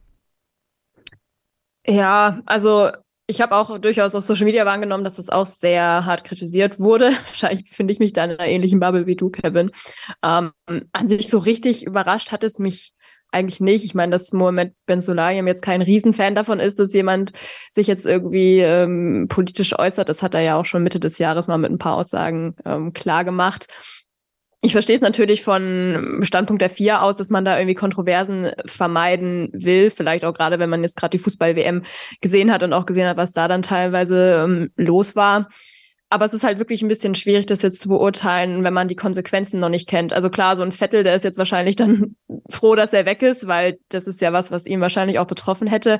Ja, 1.84 2.40
also 2.46 2.90
ich 3.28 3.40
habe 3.40 3.56
auch 3.56 3.78
durchaus 3.78 4.14
auf 4.14 4.22
Social 4.22 4.44
Media 4.44 4.64
wahrgenommen, 4.64 5.02
dass 5.02 5.14
das 5.14 5.30
auch 5.30 5.46
sehr 5.46 6.06
hart 6.06 6.22
kritisiert 6.22 6.78
wurde. 6.78 7.10
Wahrscheinlich 7.26 7.68
finde 7.70 7.92
ich 7.92 7.98
mich 7.98 8.12
da 8.12 8.24
in 8.24 8.30
einer 8.30 8.46
ähnlichen 8.46 8.78
Bubble 8.78 9.06
wie 9.06 9.16
du, 9.16 9.30
Kevin. 9.30 9.72
Ähm, 10.22 10.52
an 10.92 11.08
sich 11.08 11.28
so 11.28 11.38
richtig 11.38 11.84
überrascht 11.84 12.30
hat 12.30 12.44
es 12.44 12.58
mich 12.60 12.92
eigentlich 13.36 13.60
nicht. 13.60 13.84
Ich 13.84 13.94
meine, 13.94 14.12
dass 14.12 14.32
Mohamed 14.32 14.72
Ben 14.86 15.00
Sulayem 15.00 15.46
jetzt 15.46 15.62
kein 15.62 15.82
Riesenfan 15.82 16.34
davon 16.34 16.58
ist, 16.58 16.78
dass 16.78 16.92
jemand 16.92 17.32
sich 17.70 17.86
jetzt 17.86 18.06
irgendwie 18.06 18.60
ähm, 18.60 19.26
politisch 19.28 19.78
äußert. 19.78 20.08
Das 20.08 20.22
hat 20.22 20.34
er 20.34 20.40
ja 20.40 20.56
auch 20.56 20.64
schon 20.64 20.82
Mitte 20.82 21.00
des 21.00 21.18
Jahres 21.18 21.46
mal 21.46 21.58
mit 21.58 21.70
ein 21.70 21.78
paar 21.78 21.96
Aussagen 21.96 22.56
ähm, 22.64 22.92
klar 22.92 23.24
gemacht. 23.24 23.66
Ich 24.62 24.72
verstehe 24.72 24.96
es 24.96 25.02
natürlich 25.02 25.42
von 25.42 26.20
Standpunkt 26.22 26.60
der 26.60 26.70
vier 26.70 27.02
aus, 27.02 27.16
dass 27.16 27.30
man 27.30 27.44
da 27.44 27.56
irgendwie 27.56 27.74
Kontroversen 27.74 28.50
vermeiden 28.64 29.50
will. 29.52 29.90
Vielleicht 29.90 30.24
auch 30.24 30.34
gerade, 30.34 30.58
wenn 30.58 30.70
man 30.70 30.82
jetzt 30.82 30.96
gerade 30.96 31.16
die 31.16 31.22
Fußball-WM 31.22 31.82
gesehen 32.20 32.50
hat 32.50 32.62
und 32.62 32.72
auch 32.72 32.86
gesehen 32.86 33.06
hat, 33.06 33.16
was 33.16 33.32
da 33.32 33.46
dann 33.46 33.62
teilweise 33.62 34.42
ähm, 34.44 34.70
los 34.76 35.14
war. 35.14 35.48
Aber 36.08 36.24
es 36.24 36.32
ist 36.32 36.44
halt 36.44 36.58
wirklich 36.58 36.82
ein 36.82 36.88
bisschen 36.88 37.14
schwierig, 37.16 37.46
das 37.46 37.62
jetzt 37.62 37.80
zu 37.80 37.88
beurteilen, 37.88 38.62
wenn 38.62 38.74
man 38.74 38.86
die 38.86 38.94
Konsequenzen 38.94 39.58
noch 39.58 39.68
nicht 39.68 39.88
kennt. 39.88 40.12
Also 40.12 40.30
klar, 40.30 40.54
so 40.56 40.62
ein 40.62 40.70
Vettel, 40.70 41.02
der 41.02 41.16
ist 41.16 41.24
jetzt 41.24 41.38
wahrscheinlich 41.38 41.74
dann 41.74 42.16
froh, 42.50 42.76
dass 42.76 42.92
er 42.92 43.06
weg 43.06 43.22
ist, 43.22 43.46
weil 43.48 43.78
das 43.88 44.06
ist 44.06 44.20
ja 44.20 44.32
was, 44.32 44.50
was 44.50 44.66
ihn 44.66 44.80
wahrscheinlich 44.80 45.18
auch 45.18 45.26
betroffen 45.26 45.66
hätte. 45.66 45.98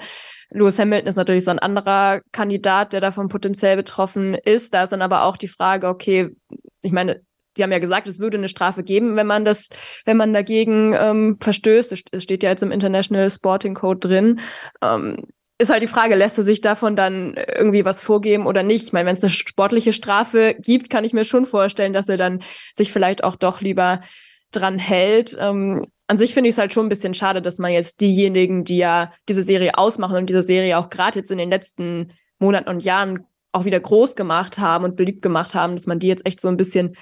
Lewis 0.50 0.78
Hamilton 0.78 1.08
ist 1.08 1.16
natürlich 1.16 1.44
so 1.44 1.50
ein 1.50 1.58
anderer 1.58 2.20
Kandidat, 2.30 2.92
der 2.92 3.00
davon 3.00 3.28
potenziell 3.28 3.76
betroffen 3.76 4.34
ist. 4.34 4.72
Da 4.74 4.84
ist 4.84 4.90
dann 4.90 5.02
aber 5.02 5.24
auch 5.24 5.36
die 5.36 5.48
Frage, 5.48 5.88
okay, 5.88 6.28
ich 6.82 6.92
meine, 6.92 7.20
die 7.56 7.62
haben 7.62 7.72
ja 7.72 7.78
gesagt, 7.78 8.06
es 8.06 8.20
würde 8.20 8.38
eine 8.38 8.48
Strafe 8.48 8.82
geben, 8.82 9.16
wenn 9.16 9.26
man 9.26 9.44
das, 9.44 9.68
wenn 10.04 10.16
man 10.16 10.32
dagegen 10.32 10.94
ähm, 10.98 11.38
verstößt. 11.40 11.92
Es 12.12 12.22
steht 12.22 12.42
ja 12.42 12.50
jetzt 12.50 12.62
im 12.62 12.70
International 12.70 13.30
Sporting 13.30 13.74
Code 13.74 14.00
drin. 14.00 14.40
Ähm, 14.82 15.16
ist 15.58 15.70
halt 15.70 15.82
die 15.82 15.88
Frage, 15.88 16.14
lässt 16.14 16.36
er 16.38 16.44
sich 16.44 16.60
davon 16.60 16.96
dann 16.96 17.34
irgendwie 17.34 17.84
was 17.84 18.02
vorgeben 18.02 18.46
oder 18.46 18.62
nicht? 18.62 18.84
Ich 18.84 18.92
meine, 18.92 19.06
wenn 19.06 19.16
es 19.16 19.22
eine 19.22 19.30
sportliche 19.30 19.92
Strafe 19.92 20.54
gibt, 20.58 20.90
kann 20.90 21.04
ich 21.04 21.12
mir 21.12 21.24
schon 21.24 21.46
vorstellen, 21.46 21.94
dass 21.94 22.08
er 22.08 22.18
dann 22.18 22.42
sich 22.74 22.92
vielleicht 22.92 23.24
auch 23.24 23.36
doch 23.36 23.60
lieber 23.60 24.02
dran 24.52 24.78
hält. 24.78 25.36
Ähm, 25.40 25.82
an 26.08 26.18
sich 26.18 26.34
finde 26.34 26.48
ich 26.48 26.54
es 26.54 26.58
halt 26.58 26.72
schon 26.72 26.86
ein 26.86 26.90
bisschen 26.90 27.14
schade, 27.14 27.40
dass 27.42 27.58
man 27.58 27.72
jetzt 27.72 28.00
diejenigen, 28.00 28.64
die 28.64 28.76
ja 28.76 29.12
diese 29.28 29.42
Serie 29.42 29.76
ausmachen 29.78 30.16
und 30.16 30.26
diese 30.26 30.42
Serie 30.42 30.78
auch 30.78 30.90
gerade 30.90 31.18
jetzt 31.18 31.30
in 31.30 31.38
den 31.38 31.50
letzten 31.50 32.12
Monaten 32.38 32.68
und 32.68 32.80
Jahren 32.80 33.24
auch 33.52 33.64
wieder 33.64 33.80
groß 33.80 34.14
gemacht 34.14 34.58
haben 34.58 34.84
und 34.84 34.96
beliebt 34.96 35.22
gemacht 35.22 35.54
haben, 35.54 35.74
dass 35.74 35.86
man 35.86 35.98
die 35.98 36.08
jetzt 36.08 36.26
echt 36.26 36.40
so 36.40 36.48
ein 36.48 36.58
bisschen 36.58 36.96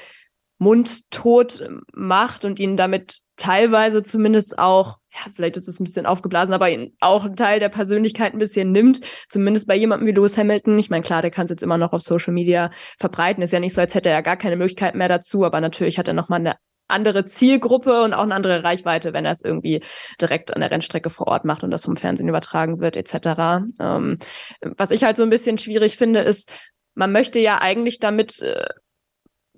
mundtot 0.58 1.68
macht 1.92 2.44
und 2.44 2.60
ihn 2.60 2.76
damit 2.76 3.18
teilweise 3.36 4.02
zumindest 4.02 4.58
auch, 4.58 4.98
ja, 5.12 5.30
vielleicht 5.34 5.56
ist 5.56 5.68
es 5.68 5.80
ein 5.80 5.84
bisschen 5.84 6.06
aufgeblasen, 6.06 6.54
aber 6.54 6.68
auch 7.00 7.24
einen 7.24 7.36
Teil 7.36 7.60
der 7.60 7.68
Persönlichkeit 7.68 8.32
ein 8.32 8.38
bisschen 8.38 8.72
nimmt. 8.72 9.00
Zumindest 9.28 9.66
bei 9.66 9.76
jemandem 9.76 10.06
wie 10.06 10.12
Lewis 10.12 10.36
Hamilton. 10.36 10.78
Ich 10.78 10.90
meine, 10.90 11.02
klar, 11.02 11.22
der 11.22 11.30
kann 11.30 11.44
es 11.44 11.50
jetzt 11.50 11.62
immer 11.62 11.78
noch 11.78 11.92
auf 11.92 12.02
Social 12.02 12.32
Media 12.32 12.70
verbreiten. 12.98 13.42
Ist 13.42 13.52
ja 13.52 13.60
nicht 13.60 13.74
so, 13.74 13.80
als 13.80 13.94
hätte 13.94 14.10
er 14.10 14.22
gar 14.22 14.36
keine 14.36 14.56
Möglichkeit 14.56 14.94
mehr 14.94 15.08
dazu, 15.08 15.44
aber 15.44 15.60
natürlich 15.60 15.98
hat 15.98 16.08
er 16.08 16.14
nochmal 16.14 16.40
eine 16.40 16.56
andere 16.86 17.24
Zielgruppe 17.24 18.02
und 18.02 18.12
auch 18.12 18.22
eine 18.22 18.34
andere 18.34 18.62
Reichweite, 18.62 19.12
wenn 19.12 19.24
er 19.24 19.32
es 19.32 19.42
irgendwie 19.42 19.80
direkt 20.20 20.52
an 20.52 20.60
der 20.60 20.70
Rennstrecke 20.70 21.10
vor 21.10 21.28
Ort 21.28 21.44
macht 21.44 21.64
und 21.64 21.70
das 21.70 21.84
vom 21.84 21.96
Fernsehen 21.96 22.28
übertragen 22.28 22.80
wird, 22.80 22.96
etc. 22.96 23.64
Ähm, 23.80 24.18
was 24.60 24.90
ich 24.90 25.04
halt 25.04 25.16
so 25.16 25.22
ein 25.22 25.30
bisschen 25.30 25.56
schwierig 25.58 25.96
finde, 25.96 26.20
ist, 26.20 26.52
man 26.94 27.10
möchte 27.10 27.40
ja 27.40 27.60
eigentlich 27.60 27.98
damit 28.00 28.42
äh, 28.42 28.66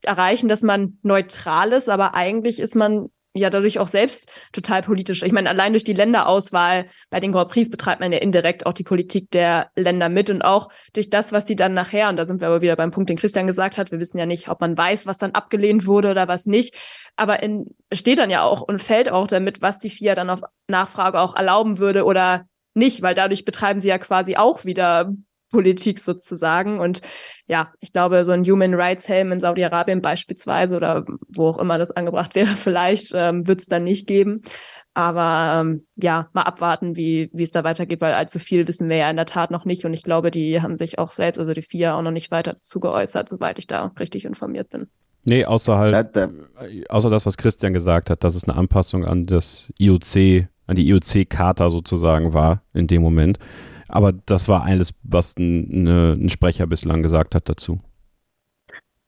erreichen, 0.02 0.48
dass 0.48 0.62
man 0.62 0.98
neutral 1.02 1.72
ist, 1.72 1.88
aber 1.88 2.14
eigentlich 2.14 2.60
ist 2.60 2.76
man 2.76 3.08
ja 3.36 3.50
dadurch 3.50 3.78
auch 3.78 3.86
selbst 3.86 4.30
total 4.52 4.82
politisch. 4.82 5.22
Ich 5.22 5.32
meine, 5.32 5.48
allein 5.48 5.72
durch 5.72 5.84
die 5.84 5.92
Länderauswahl 5.92 6.86
bei 7.10 7.20
den 7.20 7.32
Grand 7.32 7.50
Prix 7.50 7.70
betreibt 7.70 8.00
man 8.00 8.12
ja 8.12 8.18
indirekt 8.18 8.66
auch 8.66 8.72
die 8.72 8.84
Politik 8.84 9.30
der 9.30 9.70
Länder 9.76 10.08
mit 10.08 10.30
und 10.30 10.42
auch 10.42 10.68
durch 10.92 11.10
das, 11.10 11.32
was 11.32 11.46
sie 11.46 11.56
dann 11.56 11.74
nachher, 11.74 12.08
und 12.08 12.16
da 12.16 12.26
sind 12.26 12.40
wir 12.40 12.48
aber 12.48 12.62
wieder 12.62 12.76
beim 12.76 12.90
Punkt, 12.90 13.10
den 13.10 13.16
Christian 13.16 13.46
gesagt 13.46 13.78
hat, 13.78 13.92
wir 13.92 14.00
wissen 14.00 14.18
ja 14.18 14.26
nicht, 14.26 14.48
ob 14.48 14.60
man 14.60 14.76
weiß, 14.76 15.06
was 15.06 15.18
dann 15.18 15.32
abgelehnt 15.32 15.86
wurde 15.86 16.10
oder 16.10 16.28
was 16.28 16.46
nicht, 16.46 16.74
aber 17.16 17.42
in, 17.42 17.74
steht 17.92 18.18
dann 18.18 18.30
ja 18.30 18.42
auch 18.42 18.62
und 18.62 18.82
fällt 18.82 19.10
auch 19.10 19.26
damit, 19.26 19.62
was 19.62 19.78
die 19.78 19.90
FIA 19.90 20.14
dann 20.14 20.30
auf 20.30 20.40
Nachfrage 20.68 21.20
auch 21.20 21.36
erlauben 21.36 21.78
würde 21.78 22.04
oder 22.04 22.46
nicht, 22.74 23.02
weil 23.02 23.14
dadurch 23.14 23.44
betreiben 23.44 23.80
sie 23.80 23.88
ja 23.88 23.98
quasi 23.98 24.36
auch 24.36 24.64
wieder 24.64 25.12
Politik 25.50 25.98
sozusagen. 25.98 26.80
Und 26.80 27.00
ja, 27.46 27.72
ich 27.80 27.92
glaube, 27.92 28.24
so 28.24 28.32
ein 28.32 28.44
Human 28.44 28.74
Rights 28.74 29.08
Helm 29.08 29.32
in 29.32 29.40
Saudi-Arabien 29.40 30.02
beispielsweise 30.02 30.76
oder 30.76 31.04
wo 31.28 31.48
auch 31.48 31.58
immer 31.58 31.78
das 31.78 31.90
angebracht 31.90 32.34
wäre, 32.34 32.48
vielleicht 32.48 33.12
ähm, 33.14 33.46
wird 33.46 33.60
es 33.60 33.66
dann 33.66 33.84
nicht 33.84 34.06
geben. 34.06 34.42
Aber 34.94 35.60
ähm, 35.60 35.86
ja, 35.96 36.30
mal 36.32 36.42
abwarten, 36.42 36.96
wie, 36.96 37.28
wie 37.34 37.42
es 37.42 37.50
da 37.50 37.64
weitergeht, 37.64 38.00
weil 38.00 38.14
allzu 38.14 38.38
viel 38.38 38.66
wissen 38.66 38.88
wir 38.88 38.96
ja 38.96 39.10
in 39.10 39.16
der 39.16 39.26
Tat 39.26 39.50
noch 39.50 39.66
nicht. 39.66 39.84
Und 39.84 39.92
ich 39.92 40.02
glaube, 40.02 40.30
die 40.30 40.62
haben 40.62 40.74
sich 40.74 40.98
auch 40.98 41.12
selbst, 41.12 41.38
also 41.38 41.52
die 41.52 41.60
vier, 41.60 41.94
auch 41.94 42.02
noch 42.02 42.12
nicht 42.12 42.30
weiter 42.30 42.54
dazu 42.54 42.80
geäußert, 42.80 43.28
soweit 43.28 43.58
ich 43.58 43.66
da 43.66 43.92
richtig 44.00 44.24
informiert 44.24 44.70
bin. 44.70 44.88
Nee, 45.24 45.44
außer 45.44 45.76
halt, 45.76 46.18
außer 46.88 47.10
das, 47.10 47.26
was 47.26 47.36
Christian 47.36 47.74
gesagt 47.74 48.08
hat, 48.08 48.24
dass 48.24 48.36
es 48.36 48.44
eine 48.44 48.56
Anpassung 48.56 49.04
an 49.04 49.26
das 49.26 49.70
IOC, 49.78 50.46
an 50.66 50.76
die 50.76 50.88
IOC-Charta 50.88 51.68
sozusagen 51.68 52.32
war 52.32 52.62
in 52.72 52.86
dem 52.86 53.02
Moment. 53.02 53.38
Aber 53.88 54.12
das 54.12 54.48
war 54.48 54.64
alles, 54.64 54.94
was 55.02 55.36
ein, 55.36 55.86
ein 55.86 56.28
Sprecher 56.28 56.66
bislang 56.66 57.02
gesagt 57.02 57.34
hat 57.34 57.48
dazu. 57.48 57.80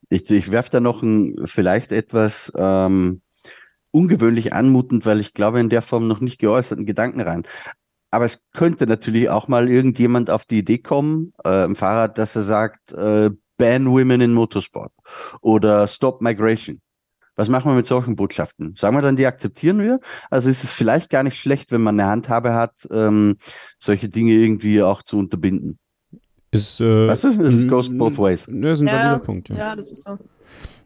Ich, 0.09 0.29
ich 0.31 0.51
werfe 0.51 0.71
da 0.71 0.79
noch 0.79 1.03
ein, 1.03 1.35
vielleicht 1.45 1.91
etwas 1.91 2.51
ähm, 2.55 3.21
ungewöhnlich 3.91 4.53
anmutend, 4.53 5.05
weil 5.05 5.19
ich 5.19 5.33
glaube, 5.33 5.59
in 5.59 5.69
der 5.69 5.81
Form 5.81 6.07
noch 6.07 6.19
nicht 6.19 6.39
geäußerten 6.39 6.85
Gedanken 6.85 7.21
rein. 7.21 7.43
Aber 8.11 8.25
es 8.25 8.41
könnte 8.53 8.87
natürlich 8.87 9.29
auch 9.29 9.47
mal 9.47 9.69
irgendjemand 9.69 10.29
auf 10.29 10.45
die 10.45 10.59
Idee 10.59 10.79
kommen, 10.79 11.33
äh, 11.45 11.65
im 11.65 11.75
Fahrrad, 11.75 12.17
dass 12.17 12.35
er 12.35 12.43
sagt, 12.43 12.91
äh, 12.93 13.29
ban 13.57 13.91
women 13.91 14.21
in 14.21 14.33
Motorsport 14.33 14.91
oder 15.41 15.85
stop 15.85 16.21
migration. 16.21 16.81
Was 17.39 17.47
machen 17.47 17.71
wir 17.71 17.75
mit 17.75 17.87
solchen 17.87 18.17
Botschaften? 18.17 18.75
Sagen 18.75 18.97
wir 18.97 19.01
dann, 19.01 19.15
die 19.15 19.25
akzeptieren 19.25 19.79
wir? 19.79 20.01
Also 20.29 20.49
ist 20.49 20.65
es 20.65 20.73
vielleicht 20.73 21.09
gar 21.09 21.23
nicht 21.23 21.37
schlecht, 21.37 21.71
wenn 21.71 21.79
man 21.79 21.97
eine 21.97 22.09
Handhabe 22.09 22.53
hat, 22.53 22.85
ähm, 22.91 23.37
solche 23.77 24.09
Dinge 24.09 24.33
irgendwie 24.33 24.83
auch 24.83 25.03
zu 25.03 25.17
unterbinden. 25.17 25.79
Ist, 26.51 26.81
äh, 26.81 27.07
weißt 27.07 27.23
du, 27.23 27.41
es 27.43 27.65
goes 27.65 27.97
both 27.97 28.17
ways. 28.17 28.49
Ne, 28.49 28.73
ist 28.73 28.81
ein 28.81 28.87
ja, 28.87 29.17
Punkt. 29.19 29.47
Ja. 29.47 29.55
ja, 29.55 29.75
das 29.77 29.89
ist 29.89 30.03
so. 30.03 30.17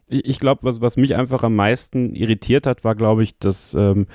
Ich, 0.08 0.26
ich 0.26 0.40
glaube, 0.40 0.62
was, 0.62 0.80
was 0.80 0.96
mich 0.96 1.16
einfach 1.16 1.42
am 1.42 1.56
meisten 1.56 2.14
irritiert 2.14 2.68
hat, 2.68 2.84
war, 2.84 2.94
glaube 2.94 3.24
ich, 3.24 3.36
dass 3.40 3.74
ähm, 3.74 4.06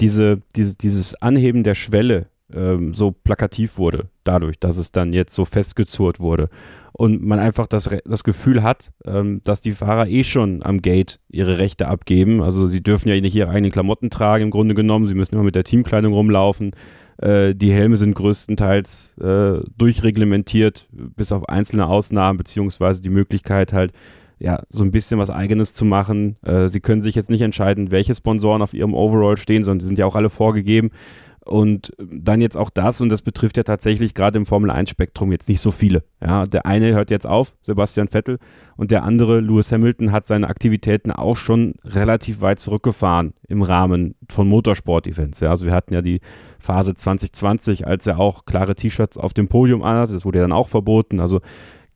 diese, 0.00 0.40
diese, 0.56 0.78
dieses 0.78 1.20
Anheben 1.20 1.64
der 1.64 1.74
Schwelle 1.74 2.28
ähm, 2.52 2.94
so 2.94 3.10
plakativ 3.10 3.78
wurde, 3.78 4.08
dadurch, 4.24 4.58
dass 4.58 4.76
es 4.76 4.92
dann 4.92 5.12
jetzt 5.12 5.34
so 5.34 5.44
festgezurrt 5.44 6.20
wurde 6.20 6.48
und 6.96 7.24
man 7.24 7.40
einfach 7.40 7.66
das, 7.66 7.90
das 8.04 8.22
Gefühl 8.22 8.62
hat, 8.62 8.92
ähm, 9.04 9.40
dass 9.44 9.60
die 9.60 9.72
Fahrer 9.72 10.08
eh 10.08 10.22
schon 10.22 10.62
am 10.62 10.80
Gate 10.80 11.18
ihre 11.28 11.58
Rechte 11.58 11.88
abgeben. 11.88 12.40
Also 12.40 12.66
sie 12.66 12.82
dürfen 12.82 13.08
ja 13.08 13.20
nicht 13.20 13.34
ihre 13.34 13.48
eigenen 13.48 13.72
Klamotten 13.72 14.10
tragen 14.10 14.44
im 14.44 14.50
Grunde 14.50 14.74
genommen, 14.74 15.08
sie 15.08 15.14
müssen 15.14 15.34
immer 15.34 15.42
mit 15.42 15.56
der 15.56 15.64
Teamkleidung 15.64 16.12
rumlaufen. 16.12 16.70
Äh, 17.18 17.56
die 17.56 17.72
Helme 17.72 17.96
sind 17.96 18.14
größtenteils 18.14 19.18
äh, 19.18 19.60
durchreglementiert, 19.76 20.86
bis 20.92 21.32
auf 21.32 21.48
einzelne 21.48 21.88
Ausnahmen, 21.88 22.38
beziehungsweise 22.38 23.02
die 23.02 23.10
Möglichkeit 23.10 23.72
halt, 23.72 23.92
ja, 24.38 24.62
so 24.68 24.84
ein 24.84 24.90
bisschen 24.90 25.18
was 25.18 25.30
Eigenes 25.30 25.74
zu 25.74 25.84
machen. 25.84 26.36
Äh, 26.42 26.68
sie 26.68 26.80
können 26.80 27.00
sich 27.00 27.16
jetzt 27.16 27.30
nicht 27.30 27.42
entscheiden, 27.42 27.90
welche 27.90 28.14
Sponsoren 28.14 28.62
auf 28.62 28.72
ihrem 28.72 28.94
Overall 28.94 29.36
stehen, 29.36 29.64
sondern 29.64 29.80
die 29.80 29.86
sind 29.86 29.98
ja 29.98 30.06
auch 30.06 30.16
alle 30.16 30.30
vorgegeben. 30.30 30.90
Und 31.44 31.92
dann 31.98 32.40
jetzt 32.40 32.56
auch 32.56 32.70
das, 32.70 33.02
und 33.02 33.10
das 33.10 33.20
betrifft 33.20 33.58
ja 33.58 33.64
tatsächlich 33.64 34.14
gerade 34.14 34.38
im 34.38 34.46
Formel-1-Spektrum 34.46 35.30
jetzt 35.30 35.48
nicht 35.48 35.60
so 35.60 35.70
viele. 35.70 36.02
Ja, 36.22 36.46
der 36.46 36.64
eine 36.64 36.94
hört 36.94 37.10
jetzt 37.10 37.26
auf, 37.26 37.54
Sebastian 37.60 38.08
Vettel, 38.08 38.38
und 38.76 38.90
der 38.90 39.04
andere, 39.04 39.40
Lewis 39.40 39.70
Hamilton, 39.70 40.10
hat 40.10 40.26
seine 40.26 40.48
Aktivitäten 40.48 41.12
auch 41.12 41.36
schon 41.36 41.74
relativ 41.84 42.40
weit 42.40 42.60
zurückgefahren 42.60 43.34
im 43.46 43.62
Rahmen 43.62 44.14
von 44.30 44.48
Motorsport-Events. 44.48 45.40
Ja, 45.40 45.50
also 45.50 45.66
wir 45.66 45.74
hatten 45.74 45.92
ja 45.92 46.00
die 46.00 46.20
Phase 46.58 46.94
2020, 46.94 47.86
als 47.86 48.06
er 48.06 48.18
auch 48.18 48.46
klare 48.46 48.74
T-Shirts 48.74 49.18
auf 49.18 49.34
dem 49.34 49.48
Podium 49.48 49.82
anhatte, 49.82 50.14
das 50.14 50.24
wurde 50.24 50.38
ja 50.38 50.44
dann 50.44 50.52
auch 50.52 50.68
verboten. 50.68 51.20
Also 51.20 51.40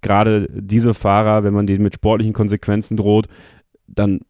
gerade 0.03 0.47
diese 0.53 0.93
Fahrer, 0.93 1.43
wenn 1.43 1.55
man 1.55 1.67
denen 1.67 1.83
mit 1.83 1.95
sportlichen 1.95 2.35
Konsequenzen 2.35 2.99
droht, 2.99 3.29
dann 3.87 4.21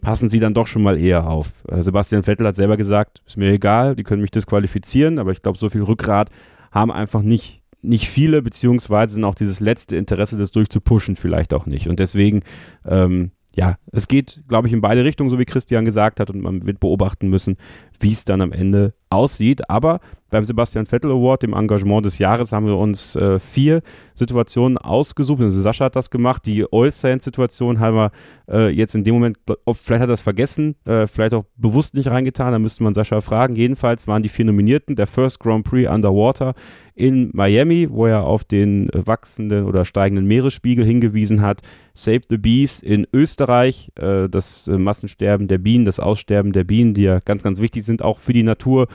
passen 0.00 0.28
sie 0.28 0.40
dann 0.40 0.54
doch 0.54 0.66
schon 0.66 0.82
mal 0.82 1.00
eher 1.00 1.28
auf. 1.28 1.52
Äh, 1.68 1.82
Sebastian 1.82 2.22
Vettel 2.22 2.46
hat 2.46 2.56
selber 2.56 2.76
gesagt, 2.76 3.22
ist 3.26 3.36
mir 3.36 3.52
egal, 3.52 3.96
die 3.96 4.02
können 4.02 4.22
mich 4.22 4.30
disqualifizieren, 4.30 5.18
aber 5.18 5.32
ich 5.32 5.42
glaube, 5.42 5.58
so 5.58 5.68
viel 5.68 5.82
Rückgrat 5.82 6.30
haben 6.70 6.90
einfach 6.90 7.22
nicht, 7.22 7.62
nicht 7.82 8.08
viele, 8.08 8.42
beziehungsweise 8.42 9.14
sind 9.14 9.24
auch 9.24 9.34
dieses 9.34 9.60
letzte 9.60 9.96
Interesse, 9.96 10.36
das 10.36 10.50
durchzupushen, 10.50 11.16
vielleicht 11.16 11.54
auch 11.54 11.66
nicht. 11.66 11.88
Und 11.88 12.00
deswegen, 12.00 12.42
ähm, 12.84 13.32
ja, 13.54 13.76
es 13.92 14.08
geht, 14.08 14.42
glaube 14.48 14.68
ich, 14.68 14.72
in 14.72 14.80
beide 14.80 15.04
Richtungen, 15.04 15.30
so 15.30 15.38
wie 15.38 15.44
Christian 15.44 15.84
gesagt 15.84 16.20
hat, 16.20 16.30
und 16.30 16.40
man 16.40 16.64
wird 16.64 16.80
beobachten 16.80 17.28
müssen, 17.28 17.56
wie 18.00 18.12
es 18.12 18.24
dann 18.24 18.40
am 18.40 18.52
Ende 18.52 18.94
aussieht. 19.10 19.68
Aber 19.70 20.00
beim 20.30 20.44
Sebastian 20.44 20.86
Vettel 20.86 21.10
Award, 21.10 21.42
dem 21.42 21.54
Engagement 21.54 22.04
des 22.04 22.18
Jahres, 22.18 22.52
haben 22.52 22.66
wir 22.66 22.76
uns 22.76 23.16
äh, 23.16 23.38
vier 23.38 23.80
Situationen 24.14 24.76
ausgesucht. 24.76 25.40
Also 25.40 25.60
Sascha 25.60 25.86
hat 25.86 25.96
das 25.96 26.10
gemacht. 26.10 26.44
Die 26.44 26.70
Oil 26.70 26.90
Sand-Situation 26.90 27.80
haben 27.80 27.96
wir 27.96 28.10
äh, 28.50 28.68
jetzt 28.68 28.94
in 28.94 29.04
dem 29.04 29.14
Moment, 29.14 29.38
vielleicht 29.46 30.02
hat 30.02 30.02
er 30.02 30.06
das 30.08 30.20
vergessen, 30.20 30.76
äh, 30.86 31.06
vielleicht 31.06 31.32
auch 31.34 31.44
bewusst 31.56 31.94
nicht 31.94 32.10
reingetan. 32.10 32.52
Da 32.52 32.58
müsste 32.58 32.82
man 32.82 32.94
Sascha 32.94 33.20
fragen. 33.20 33.56
Jedenfalls 33.56 34.06
waren 34.06 34.22
die 34.22 34.28
vier 34.28 34.44
Nominierten 34.44 34.96
der 34.96 35.06
First 35.06 35.40
Grand 35.40 35.64
Prix 35.64 35.90
Underwater 35.90 36.54
in 36.94 37.30
Miami, 37.32 37.88
wo 37.90 38.06
er 38.06 38.24
auf 38.24 38.44
den 38.44 38.90
wachsenden 38.92 39.64
oder 39.64 39.84
steigenden 39.84 40.26
Meeresspiegel 40.26 40.84
hingewiesen 40.84 41.40
hat. 41.40 41.62
Save 41.94 42.22
the 42.28 42.36
Bees 42.36 42.80
in 42.80 43.06
Österreich, 43.12 43.90
äh, 43.94 44.28
das 44.28 44.68
äh, 44.68 44.76
Massensterben 44.76 45.48
der 45.48 45.58
Bienen, 45.58 45.84
das 45.84 46.00
Aussterben 46.00 46.52
der 46.52 46.64
Bienen, 46.64 46.94
die 46.94 47.02
ja 47.02 47.20
ganz, 47.20 47.42
ganz 47.42 47.60
wichtig 47.60 47.84
sind, 47.84 47.87
auch 48.02 48.18
für 48.18 48.32
die 48.32 48.42
Natur 48.42 48.88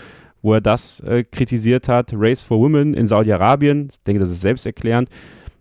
wo 0.43 0.53
er 0.53 0.61
das 0.61 0.99
äh, 0.99 1.23
kritisiert 1.23 1.87
hat. 1.87 2.11
Race 2.13 2.43
for 2.43 2.59
Women 2.59 2.93
in 2.93 3.07
Saudi-Arabien, 3.07 3.87
ich 3.89 4.03
denke, 4.03 4.19
das 4.19 4.29
ist 4.29 4.41
selbsterklärend, 4.41 5.09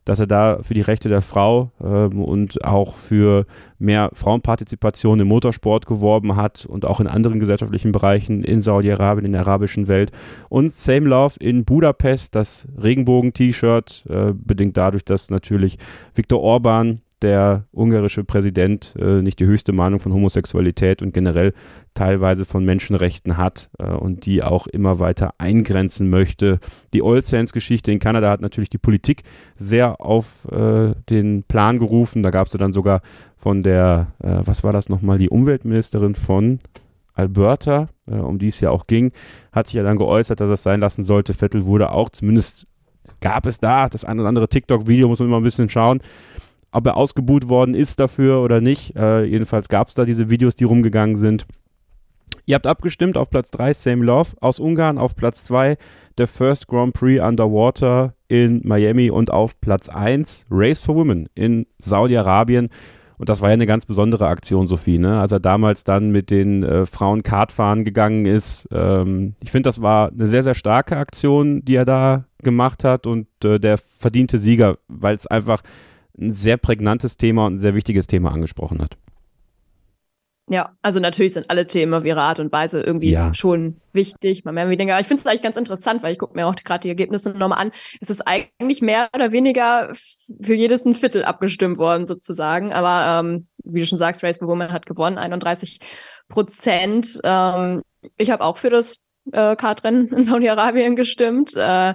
dass 0.05 0.19
er 0.19 0.27
da 0.27 0.59
für 0.63 0.75
die 0.75 0.81
Rechte 0.81 1.09
der 1.09 1.23
Frau 1.23 1.71
ähm, 1.81 2.23
und 2.23 2.65
auch 2.65 2.97
für 2.97 3.47
mehr 3.79 4.11
Frauenpartizipation 4.13 5.21
im 5.21 5.29
Motorsport 5.29 5.87
geworben 5.87 6.35
hat 6.35 6.67
und 6.67 6.85
auch 6.85 6.99
in 6.99 7.07
anderen 7.07 7.39
gesellschaftlichen 7.39 7.93
Bereichen 7.93 8.43
in 8.43 8.61
Saudi-Arabien, 8.61 9.25
in 9.25 9.33
der 9.33 9.43
arabischen 9.43 9.87
Welt. 9.87 10.11
Und 10.49 10.73
Same 10.73 11.09
Love 11.09 11.37
in 11.39 11.65
Budapest, 11.65 12.35
das 12.35 12.67
Regenbogen-T-Shirt, 12.83 14.05
äh, 14.09 14.33
bedingt 14.35 14.77
dadurch, 14.77 15.05
dass 15.05 15.31
natürlich 15.31 15.79
Viktor 16.17 16.41
Orban 16.41 17.03
der 17.23 17.67
ungarische 17.73 18.25
Präsident 18.25 18.95
äh, 18.99 19.23
nicht 19.23 19.41
die 19.41 19.47
höchste 19.47 19.73
Mahnung 19.73 20.01
von 20.01 20.13
Homosexualität 20.13 21.03
und 21.03 21.15
generell 21.15 21.55
teilweise 21.95 22.45
von 22.45 22.65
Menschenrechten 22.65 23.37
hat 23.37 23.71
äh, 23.79 23.87
und 23.87 24.27
die 24.27 24.43
auch 24.43 24.67
immer 24.67 24.99
weiter 24.99 25.35
eingrenzen 25.39 26.11
möchte. 26.11 26.59
Die 26.93 27.03
Oil 27.03 27.23
Sands 27.23 27.53
Geschichte 27.53 27.93
in 27.93 27.99
Kanada 27.99 28.31
hat 28.31 28.41
natürlich 28.41 28.71
die 28.71 28.79
Politik 28.79 29.23
sehr 29.57 30.01
auf 30.01 30.47
äh, 30.51 30.95
den 31.09 31.45
Plan 31.45 31.79
gerufen. 31.79 32.23
Da 32.23 32.31
gab 32.31 32.47
es 32.47 32.53
dann 32.53 32.73
sogar 32.73 33.03
von 33.37 33.63
der, 33.63 34.09
äh, 34.23 34.41
was 34.45 34.65
war 34.65 34.73
das 34.73 34.89
nochmal, 34.89 35.19
die 35.19 35.31
Umweltministerin 35.31 36.15
von 36.15 36.61
Alberta, 37.15 37.89
äh, 38.07 38.15
um 38.15 38.39
die 38.39 38.49
es 38.49 38.61
ja 38.61 38.71
auch 38.71 38.87
ging, 38.87 39.13
hat 39.53 39.67
sich 39.67 39.75
ja 39.75 39.83
dann 39.83 39.99
geäußert, 39.99 40.41
dass 40.41 40.51
es 40.51 40.63
sein 40.63 40.81
lassen 40.81 41.03
sollte. 41.03 41.35
Vettel 41.35 41.67
wurde 41.67 41.91
auch, 41.93 42.11
zumindest 42.11 42.67
gab 43.21 43.47
es 43.47 43.59
da 43.59 43.89
das 43.89 44.05
ein 44.05 44.19
oder 44.19 44.29
andere 44.29 44.49
TikTok-Video, 44.49 45.09
muss 45.09 45.19
man 45.19 45.29
immer 45.29 45.39
ein 45.39 45.43
bisschen 45.43 45.69
schauen, 45.69 46.01
ob 46.73 46.87
er 46.87 46.97
ausgebuht 46.97 47.49
worden 47.49 47.75
ist 47.75 48.01
dafür 48.01 48.41
oder 48.41 48.61
nicht. 48.61 48.97
Äh, 48.97 49.25
jedenfalls 49.25 49.69
gab 49.69 49.89
es 49.89 49.95
da 49.95 50.05
diese 50.05 50.31
Videos, 50.31 50.55
die 50.55 50.65
rumgegangen 50.65 51.17
sind. 51.17 51.47
Ihr 52.45 52.57
habt 52.57 52.67
abgestimmt 52.67 53.17
auf 53.17 53.31
Platz 53.31 53.51
3 53.53 53.73
Same 53.73 54.05
Love 54.05 54.31
aus 54.41 54.59
Ungarn, 54.59 54.99
auf 54.99 55.15
Platz 55.15 55.45
2 55.45 55.77
der 56.19 56.27
First 56.27 56.67
Grand 56.67 56.93
Prix 56.93 57.23
Underwater 57.23 58.15
in 58.27 58.61
Miami 58.65 59.11
und 59.11 59.31
auf 59.31 59.61
Platz 59.61 59.89
1 59.89 60.47
Race 60.51 60.85
for 60.85 60.97
Women 60.97 61.29
in 61.35 61.67
Saudi-Arabien. 61.79 62.69
Und 63.19 63.29
das 63.29 63.41
war 63.41 63.51
ja 63.51 63.53
eine 63.53 63.67
ganz 63.67 63.87
besondere 63.87 64.27
Aktion, 64.27 64.67
Sophie, 64.67 64.99
ne? 64.99 65.21
als 65.21 65.31
er 65.31 65.39
damals 65.39 65.85
dann 65.85 66.11
mit 66.11 66.31
den 66.31 66.65
äh, 66.65 66.87
Frauen 66.87 67.23
Kartfahren 67.23 67.85
gegangen 67.85 68.27
ist. 68.27 68.69
Ähm, 68.73 69.37
ich 69.41 69.53
finde, 69.53 69.69
das 69.69 69.81
war 69.81 70.11
eine 70.11 70.27
sehr, 70.27 70.43
sehr 70.43 70.55
starke 70.55 70.97
Aktion, 70.97 71.65
die 71.65 71.77
er 71.77 71.85
da 71.85 72.25
gemacht 72.43 72.83
hat 72.83 73.07
und 73.07 73.29
äh, 73.45 73.61
der 73.61 73.79
verdiente 73.79 74.39
Sieger, 74.39 74.79
weil 74.89 75.15
es 75.15 75.29
einfach 75.29 75.63
ein 76.19 76.33
sehr 76.33 76.57
prägnantes 76.57 77.17
Thema 77.17 77.47
und 77.47 77.55
ein 77.55 77.59
sehr 77.59 77.75
wichtiges 77.75 78.07
Thema 78.07 78.33
angesprochen 78.33 78.81
hat. 78.81 78.97
Ja, 80.49 80.77
also 80.83 80.99
natürlich 80.99 81.35
sind 81.35 81.49
alle 81.51 81.67
Themen 81.67 81.95
auf 81.95 82.05
ihre 82.05 82.21
Art 82.21 82.41
und 82.41 82.51
Weise 82.53 82.83
irgendwie 82.83 83.13
ja. 83.13 83.33
schon 83.33 83.81
wichtig, 83.93 84.45
mal 84.45 84.53
mehr 84.53 84.69
weniger. 84.69 84.99
Ich 84.99 85.07
finde 85.07 85.21
es 85.21 85.27
eigentlich 85.27 85.43
ganz 85.43 85.57
interessant, 85.57 86.03
weil 86.03 86.13
ich 86.13 86.19
gucke 86.19 86.35
mir 86.35 86.47
auch 86.47 86.55
gerade 86.57 86.83
die 86.83 86.89
Ergebnisse 86.89 87.31
nochmal 87.31 87.59
an. 87.59 87.71
Es 88.01 88.11
ist 88.11 88.23
eigentlich 88.27 88.83
mehr 88.83 89.09
oder 89.15 89.33
weniger 89.33 89.93
für 90.43 90.55
jedes 90.55 90.85
ein 90.85 90.95
Viertel 90.95 91.25
abgestimmt 91.25 91.79
worden, 91.79 92.07
sozusagen. 92.07 92.73
Aber 92.73 93.21
ähm, 93.21 93.47
wie 93.65 93.81
du 93.81 93.87
schon 93.87 93.99
sagst, 93.99 94.25
Race 94.25 94.39
for 94.39 94.49
Women 94.49 94.73
hat 94.73 94.85
gewonnen, 94.85 95.17
31 95.17 95.79
Prozent. 96.29 97.21
Ähm, 97.23 97.83
ich 98.19 98.31
habe 98.31 98.45
auch 98.45 98.59
für 98.59 98.71
das 98.71 98.99
äh, 99.31 99.55
Kartrennen 99.55 100.09
in 100.09 100.25
Saudi-Arabien 100.25 100.97
gestimmt. 100.97 101.55
Äh, 101.55 101.95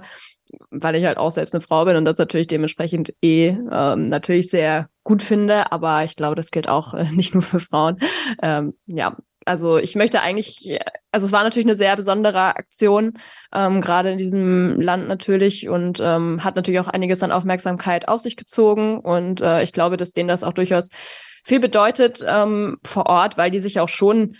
weil 0.70 0.96
ich 0.96 1.04
halt 1.04 1.18
auch 1.18 1.30
selbst 1.30 1.54
eine 1.54 1.60
Frau 1.60 1.84
bin 1.84 1.96
und 1.96 2.04
das 2.04 2.18
natürlich 2.18 2.46
dementsprechend 2.46 3.14
eh 3.22 3.48
ähm, 3.48 4.08
natürlich 4.08 4.50
sehr 4.50 4.88
gut 5.04 5.22
finde, 5.22 5.72
aber 5.72 6.04
ich 6.04 6.16
glaube, 6.16 6.34
das 6.34 6.50
gilt 6.50 6.68
auch 6.68 6.94
äh, 6.94 7.10
nicht 7.12 7.34
nur 7.34 7.42
für 7.42 7.60
Frauen. 7.60 7.98
Ähm, 8.42 8.74
ja, 8.86 9.16
also 9.44 9.78
ich 9.78 9.96
möchte 9.96 10.20
eigentlich, 10.20 10.78
also 11.10 11.26
es 11.26 11.32
war 11.32 11.42
natürlich 11.42 11.66
eine 11.66 11.74
sehr 11.74 11.96
besondere 11.96 12.56
Aktion, 12.56 13.14
ähm, 13.54 13.80
gerade 13.80 14.10
in 14.12 14.18
diesem 14.18 14.80
Land 14.80 15.08
natürlich 15.08 15.68
und 15.68 16.00
ähm, 16.02 16.44
hat 16.44 16.56
natürlich 16.56 16.80
auch 16.80 16.88
einiges 16.88 17.22
an 17.22 17.32
Aufmerksamkeit 17.32 18.08
auf 18.08 18.20
sich 18.20 18.36
gezogen 18.36 18.98
und 18.98 19.40
äh, 19.40 19.62
ich 19.62 19.72
glaube, 19.72 19.96
dass 19.96 20.12
denen 20.12 20.28
das 20.28 20.44
auch 20.44 20.52
durchaus 20.52 20.88
viel 21.44 21.60
bedeutet 21.60 22.22
ähm, 22.26 22.78
vor 22.84 23.06
Ort, 23.06 23.38
weil 23.38 23.50
die 23.50 23.60
sich 23.60 23.80
auch 23.80 23.88
schon 23.88 24.36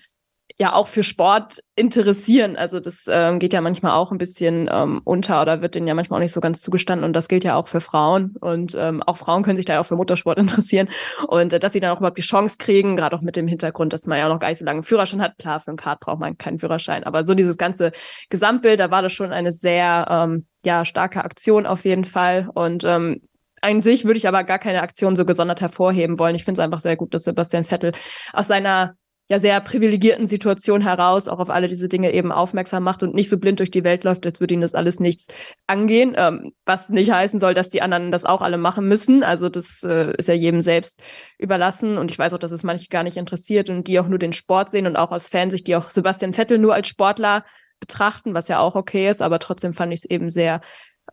ja 0.57 0.73
auch 0.73 0.89
für 0.89 1.03
Sport 1.03 1.63
interessieren. 1.77 2.57
Also 2.57 2.81
das 2.81 3.05
ähm, 3.09 3.39
geht 3.39 3.53
ja 3.53 3.61
manchmal 3.61 3.93
auch 3.93 4.11
ein 4.11 4.19
bisschen 4.19 4.69
ähm, 4.73 5.01
unter 5.05 5.43
oder 5.43 5.63
wird 5.63 5.75
denen 5.75 5.87
ja 5.87 5.95
manchmal 5.95 6.19
auch 6.19 6.23
nicht 6.23 6.33
so 6.33 6.41
ganz 6.41 6.61
zugestanden. 6.61 7.05
Und 7.05 7.13
das 7.13 7.29
gilt 7.29 7.45
ja 7.45 7.55
auch 7.55 7.69
für 7.69 7.81
Frauen. 7.81 8.35
Und 8.41 8.75
ähm, 8.77 9.03
auch 9.03 9.17
Frauen 9.17 9.43
können 9.43 9.57
sich 9.57 9.67
da 9.67 9.75
ja 9.75 9.81
auch 9.81 9.87
für 9.87 9.97
Motorsport 9.97 10.39
interessieren. 10.39 10.89
Und 11.27 11.53
äh, 11.53 11.61
dass 11.61 11.73
sie 11.73 11.81
dann 11.81 11.93
auch 11.93 11.99
überhaupt 11.99 12.19
die 12.19 12.23
Chance 12.23 12.57
kriegen, 12.59 12.97
gerade 12.97 13.15
auch 13.17 13.21
mit 13.21 13.37
dem 13.37 13.47
Hintergrund, 13.47 13.93
dass 13.93 14.07
man 14.07 14.19
ja 14.19 14.27
auch 14.27 14.33
noch 14.33 14.41
gar 14.41 14.49
nicht 14.49 14.59
so 14.59 14.65
lange 14.65 14.79
einen 14.79 14.85
Führerschein 14.85 15.23
hat. 15.23 15.39
Klar, 15.39 15.61
für 15.61 15.71
ein 15.71 15.77
Kart 15.77 16.01
braucht 16.01 16.19
man 16.19 16.37
keinen 16.37 16.59
Führerschein. 16.59 17.05
Aber 17.05 17.25
so 17.25 17.35
dieses 17.35 17.57
ganze 17.57 17.93
Gesamtbild, 18.31 18.81
da 18.81 18.91
war 18.91 19.03
das 19.03 19.13
schon 19.13 19.33
eine 19.33 19.53
sehr 19.53 20.07
ähm, 20.11 20.47
ja, 20.65 20.85
starke 20.85 21.25
Aktion 21.25 21.67
auf 21.67 21.85
jeden 21.85 22.05
Fall. 22.05 22.49
Und 22.53 22.85
ähm, 22.85 23.21
an 23.61 23.83
sich 23.83 24.05
würde 24.05 24.19
ich 24.19 24.29
aber 24.29 24.45
gar 24.45 24.59
keine 24.59 24.83
Aktion 24.83 25.17
so 25.17 25.25
gesondert 25.25 25.61
hervorheben 25.61 26.19
wollen. 26.19 26.35
Ich 26.35 26.45
finde 26.45 26.61
es 26.61 26.65
einfach 26.65 26.81
sehr 26.81 26.97
gut, 26.97 27.15
dass 27.15 27.25
Sebastian 27.25 27.65
Vettel 27.65 27.93
aus 28.33 28.49
seiner 28.49 28.95
ja 29.29 29.39
sehr 29.39 29.61
privilegierten 29.61 30.27
Situation 30.27 30.81
heraus 30.81 31.29
auch 31.29 31.39
auf 31.39 31.51
alle 31.51 31.69
diese 31.69 31.89
Dinge 31.89 32.13
eben 32.13 32.33
aufmerksam 32.33 32.83
macht 32.83 33.03
und 33.03 33.15
nicht 33.15 33.29
so 33.29 33.39
blind 33.39 33.61
durch 33.61 33.71
die 33.71 33.85
Welt 33.85 34.05
läuft, 34.05 34.25
als 34.25 34.41
würde 34.41 34.55
ihn 34.55 34.63
das 34.63 34.75
alles 34.75 35.01
nichts 35.01 35.27
angehen. 35.67 36.15
Ähm, 36.17 36.53
was 36.65 36.89
nicht 36.89 37.13
heißen 37.13 37.39
soll, 37.39 37.55
dass 37.55 37.69
die 37.69 37.83
anderen 37.83 38.11
das 38.11 38.25
auch 38.25 38.41
alle 38.41 38.57
machen 38.57 38.89
müssen. 38.89 39.23
Also 39.23 39.49
das 39.51 39.83
äh, 39.83 40.15
ist 40.17 40.29
ja 40.29 40.35
jedem 40.35 40.63
selbst 40.63 41.03
überlassen 41.39 41.99
und 41.99 42.11
ich 42.11 42.19
weiß 42.19 42.33
auch, 42.33 42.39
dass 42.39 42.53
es 42.53 42.63
manche 42.63 42.89
gar 42.89 43.03
nicht 43.03 43.19
interessiert 43.19 43.69
und 43.69 43.87
die 43.87 44.01
auch 44.01 44.09
nur 44.09 44.19
den 44.19 44.33
Sport 44.33 44.71
sehen 44.71 44.87
und 44.87 44.97
auch 44.97 45.13
aus 45.13 45.29
Fansicht, 45.29 45.67
die 45.67 45.77
auch 45.77 45.91
Sebastian 45.91 46.33
Vettel 46.33 46.59
nur 46.59 46.75
als 46.75 46.89
Sportler 46.89 47.45
betrachten, 47.81 48.35
was 48.35 48.49
ja 48.49 48.61
auch 48.61 48.75
okay 48.75 49.09
ist, 49.09 49.23
aber 49.23 49.39
trotzdem 49.39 49.75
fand 49.75 49.93
ich 49.93 50.01
es 50.01 50.11
eben 50.11 50.31
sehr 50.31 50.61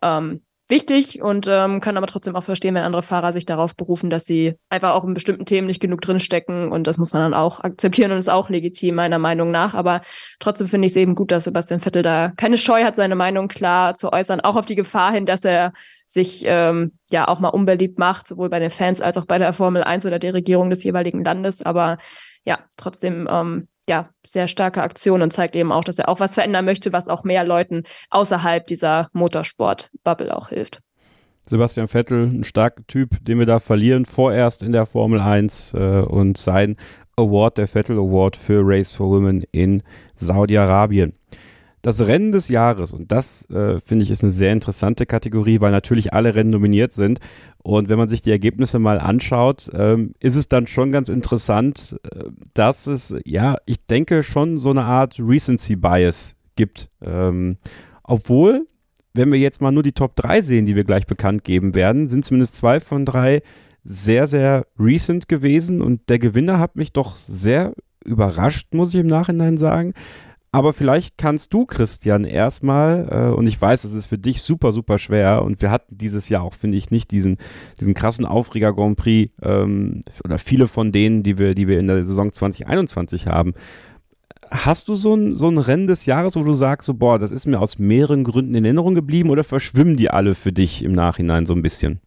ähm, 0.02 0.42
wichtig 0.68 1.22
und 1.22 1.46
ähm, 1.48 1.80
kann 1.80 1.96
aber 1.96 2.06
trotzdem 2.06 2.34
auch 2.34 2.42
verstehen, 2.42 2.74
wenn 2.74 2.82
andere 2.82 3.02
Fahrer 3.02 3.32
sich 3.32 3.46
darauf 3.46 3.76
berufen, 3.76 4.10
dass 4.10 4.24
sie 4.24 4.54
einfach 4.68 4.94
auch 4.94 5.04
in 5.04 5.14
bestimmten 5.14 5.44
Themen 5.44 5.66
nicht 5.66 5.80
genug 5.80 6.00
drinstecken 6.00 6.72
und 6.72 6.86
das 6.86 6.98
muss 6.98 7.12
man 7.12 7.22
dann 7.22 7.34
auch 7.34 7.60
akzeptieren 7.60 8.12
und 8.12 8.18
ist 8.18 8.28
auch 8.28 8.50
legitim 8.50 8.96
meiner 8.96 9.18
Meinung 9.18 9.50
nach. 9.50 9.74
Aber 9.74 10.02
trotzdem 10.40 10.66
finde 10.66 10.86
ich 10.86 10.92
es 10.92 10.96
eben 10.96 11.14
gut, 11.14 11.30
dass 11.30 11.44
Sebastian 11.44 11.80
Vettel 11.80 12.02
da 12.02 12.32
keine 12.36 12.58
Scheu 12.58 12.82
hat, 12.82 12.96
seine 12.96 13.14
Meinung 13.14 13.48
klar 13.48 13.94
zu 13.94 14.12
äußern, 14.12 14.40
auch 14.40 14.56
auf 14.56 14.66
die 14.66 14.74
Gefahr 14.74 15.12
hin, 15.12 15.26
dass 15.26 15.44
er 15.44 15.72
sich 16.06 16.42
ähm, 16.46 16.92
ja 17.10 17.28
auch 17.28 17.40
mal 17.40 17.48
unbeliebt 17.48 17.98
macht, 17.98 18.28
sowohl 18.28 18.48
bei 18.48 18.60
den 18.60 18.70
Fans 18.70 19.00
als 19.00 19.16
auch 19.16 19.26
bei 19.26 19.38
der 19.38 19.52
Formel 19.52 19.82
1 19.82 20.06
oder 20.06 20.18
der 20.18 20.34
Regierung 20.34 20.70
des 20.70 20.84
jeweiligen 20.84 21.24
Landes. 21.24 21.62
Aber 21.62 21.98
ja, 22.44 22.60
trotzdem 22.76 23.28
ähm, 23.30 23.68
ja, 23.88 24.10
sehr 24.26 24.48
starke 24.48 24.82
Aktion 24.82 25.22
und 25.22 25.32
zeigt 25.32 25.56
eben 25.56 25.72
auch, 25.72 25.84
dass 25.84 25.98
er 25.98 26.08
auch 26.08 26.20
was 26.20 26.34
verändern 26.34 26.64
möchte, 26.64 26.92
was 26.92 27.08
auch 27.08 27.24
mehr 27.24 27.44
Leuten 27.44 27.84
außerhalb 28.10 28.66
dieser 28.66 29.08
Motorsport-Bubble 29.12 30.36
auch 30.36 30.48
hilft. 30.48 30.80
Sebastian 31.48 31.86
Vettel, 31.86 32.24
ein 32.24 32.44
starker 32.44 32.84
Typ, 32.88 33.24
den 33.24 33.38
wir 33.38 33.46
da 33.46 33.60
verlieren, 33.60 34.04
vorerst 34.04 34.64
in 34.64 34.72
der 34.72 34.86
Formel 34.86 35.20
1 35.20 35.74
äh, 35.74 36.00
und 36.00 36.36
sein 36.36 36.76
Award, 37.16 37.58
der 37.58 37.68
Vettel 37.68 37.98
Award 37.98 38.36
für 38.36 38.62
Race 38.64 38.92
for 38.92 39.08
Women 39.10 39.44
in 39.52 39.82
Saudi-Arabien 40.16 41.14
das 41.82 42.06
Rennen 42.06 42.32
des 42.32 42.48
Jahres, 42.48 42.92
und 42.92 43.12
das 43.12 43.48
äh, 43.50 43.78
finde 43.80 44.04
ich 44.04 44.10
ist 44.10 44.22
eine 44.22 44.32
sehr 44.32 44.52
interessante 44.52 45.06
Kategorie, 45.06 45.60
weil 45.60 45.70
natürlich 45.70 46.12
alle 46.12 46.34
Rennen 46.34 46.50
nominiert 46.50 46.92
sind. 46.92 47.20
Und 47.58 47.88
wenn 47.88 47.98
man 47.98 48.08
sich 48.08 48.22
die 48.22 48.30
Ergebnisse 48.30 48.78
mal 48.78 48.98
anschaut, 48.98 49.70
ähm, 49.72 50.12
ist 50.20 50.36
es 50.36 50.48
dann 50.48 50.66
schon 50.66 50.92
ganz 50.92 51.08
interessant, 51.08 51.96
äh, 52.04 52.24
dass 52.54 52.86
es, 52.86 53.14
ja, 53.24 53.56
ich 53.66 53.84
denke, 53.86 54.22
schon 54.22 54.58
so 54.58 54.70
eine 54.70 54.84
Art 54.84 55.18
Recency 55.18 55.76
Bias 55.76 56.36
gibt. 56.56 56.90
Ähm, 57.02 57.56
obwohl, 58.02 58.66
wenn 59.14 59.30
wir 59.30 59.38
jetzt 59.38 59.60
mal 59.60 59.72
nur 59.72 59.82
die 59.82 59.92
Top 59.92 60.16
3 60.16 60.42
sehen, 60.42 60.66
die 60.66 60.76
wir 60.76 60.84
gleich 60.84 61.06
bekannt 61.06 61.44
geben 61.44 61.74
werden, 61.74 62.08
sind 62.08 62.24
zumindest 62.24 62.56
zwei 62.56 62.80
von 62.80 63.04
drei 63.04 63.42
sehr, 63.84 64.26
sehr 64.26 64.66
recent 64.78 65.28
gewesen. 65.28 65.80
Und 65.80 66.08
der 66.08 66.18
Gewinner 66.18 66.58
hat 66.58 66.76
mich 66.76 66.92
doch 66.92 67.16
sehr 67.16 67.74
überrascht, 68.04 68.74
muss 68.74 68.94
ich 68.94 69.00
im 69.00 69.06
Nachhinein 69.06 69.56
sagen. 69.56 69.94
Aber 70.52 70.72
vielleicht 70.72 71.18
kannst 71.18 71.52
du, 71.52 71.66
Christian, 71.66 72.24
erstmal, 72.24 73.08
äh, 73.10 73.34
und 73.34 73.46
ich 73.46 73.60
weiß, 73.60 73.84
es 73.84 73.92
ist 73.92 74.06
für 74.06 74.18
dich 74.18 74.42
super, 74.42 74.72
super 74.72 74.98
schwer, 74.98 75.42
und 75.42 75.60
wir 75.60 75.70
hatten 75.70 75.98
dieses 75.98 76.28
Jahr 76.28 76.42
auch, 76.42 76.54
finde 76.54 76.78
ich, 76.78 76.90
nicht 76.90 77.10
diesen, 77.10 77.36
diesen 77.80 77.94
krassen 77.94 78.24
Aufreger 78.24 78.72
Grand 78.72 78.96
Prix 78.96 79.32
ähm, 79.42 80.00
oder 80.24 80.38
viele 80.38 80.66
von 80.66 80.92
denen, 80.92 81.22
die 81.22 81.38
wir, 81.38 81.54
die 81.54 81.68
wir 81.68 81.78
in 81.78 81.86
der 81.86 82.02
Saison 82.02 82.32
2021 82.32 83.26
haben. 83.26 83.54
Hast 84.50 84.88
du 84.88 84.94
so 84.94 85.14
ein, 85.14 85.36
so 85.36 85.48
ein 85.48 85.58
Rennen 85.58 85.88
des 85.88 86.06
Jahres, 86.06 86.36
wo 86.36 86.42
du 86.44 86.52
sagst, 86.52 86.86
so, 86.86 86.94
boah, 86.94 87.18
das 87.18 87.32
ist 87.32 87.46
mir 87.46 87.60
aus 87.60 87.78
mehreren 87.78 88.22
Gründen 88.22 88.54
in 88.54 88.64
Erinnerung 88.64 88.94
geblieben 88.94 89.30
oder 89.30 89.44
verschwimmen 89.44 89.96
die 89.96 90.10
alle 90.10 90.34
für 90.34 90.52
dich 90.52 90.84
im 90.84 90.92
Nachhinein 90.92 91.46
so 91.46 91.52
ein 91.52 91.62
bisschen? 91.62 92.00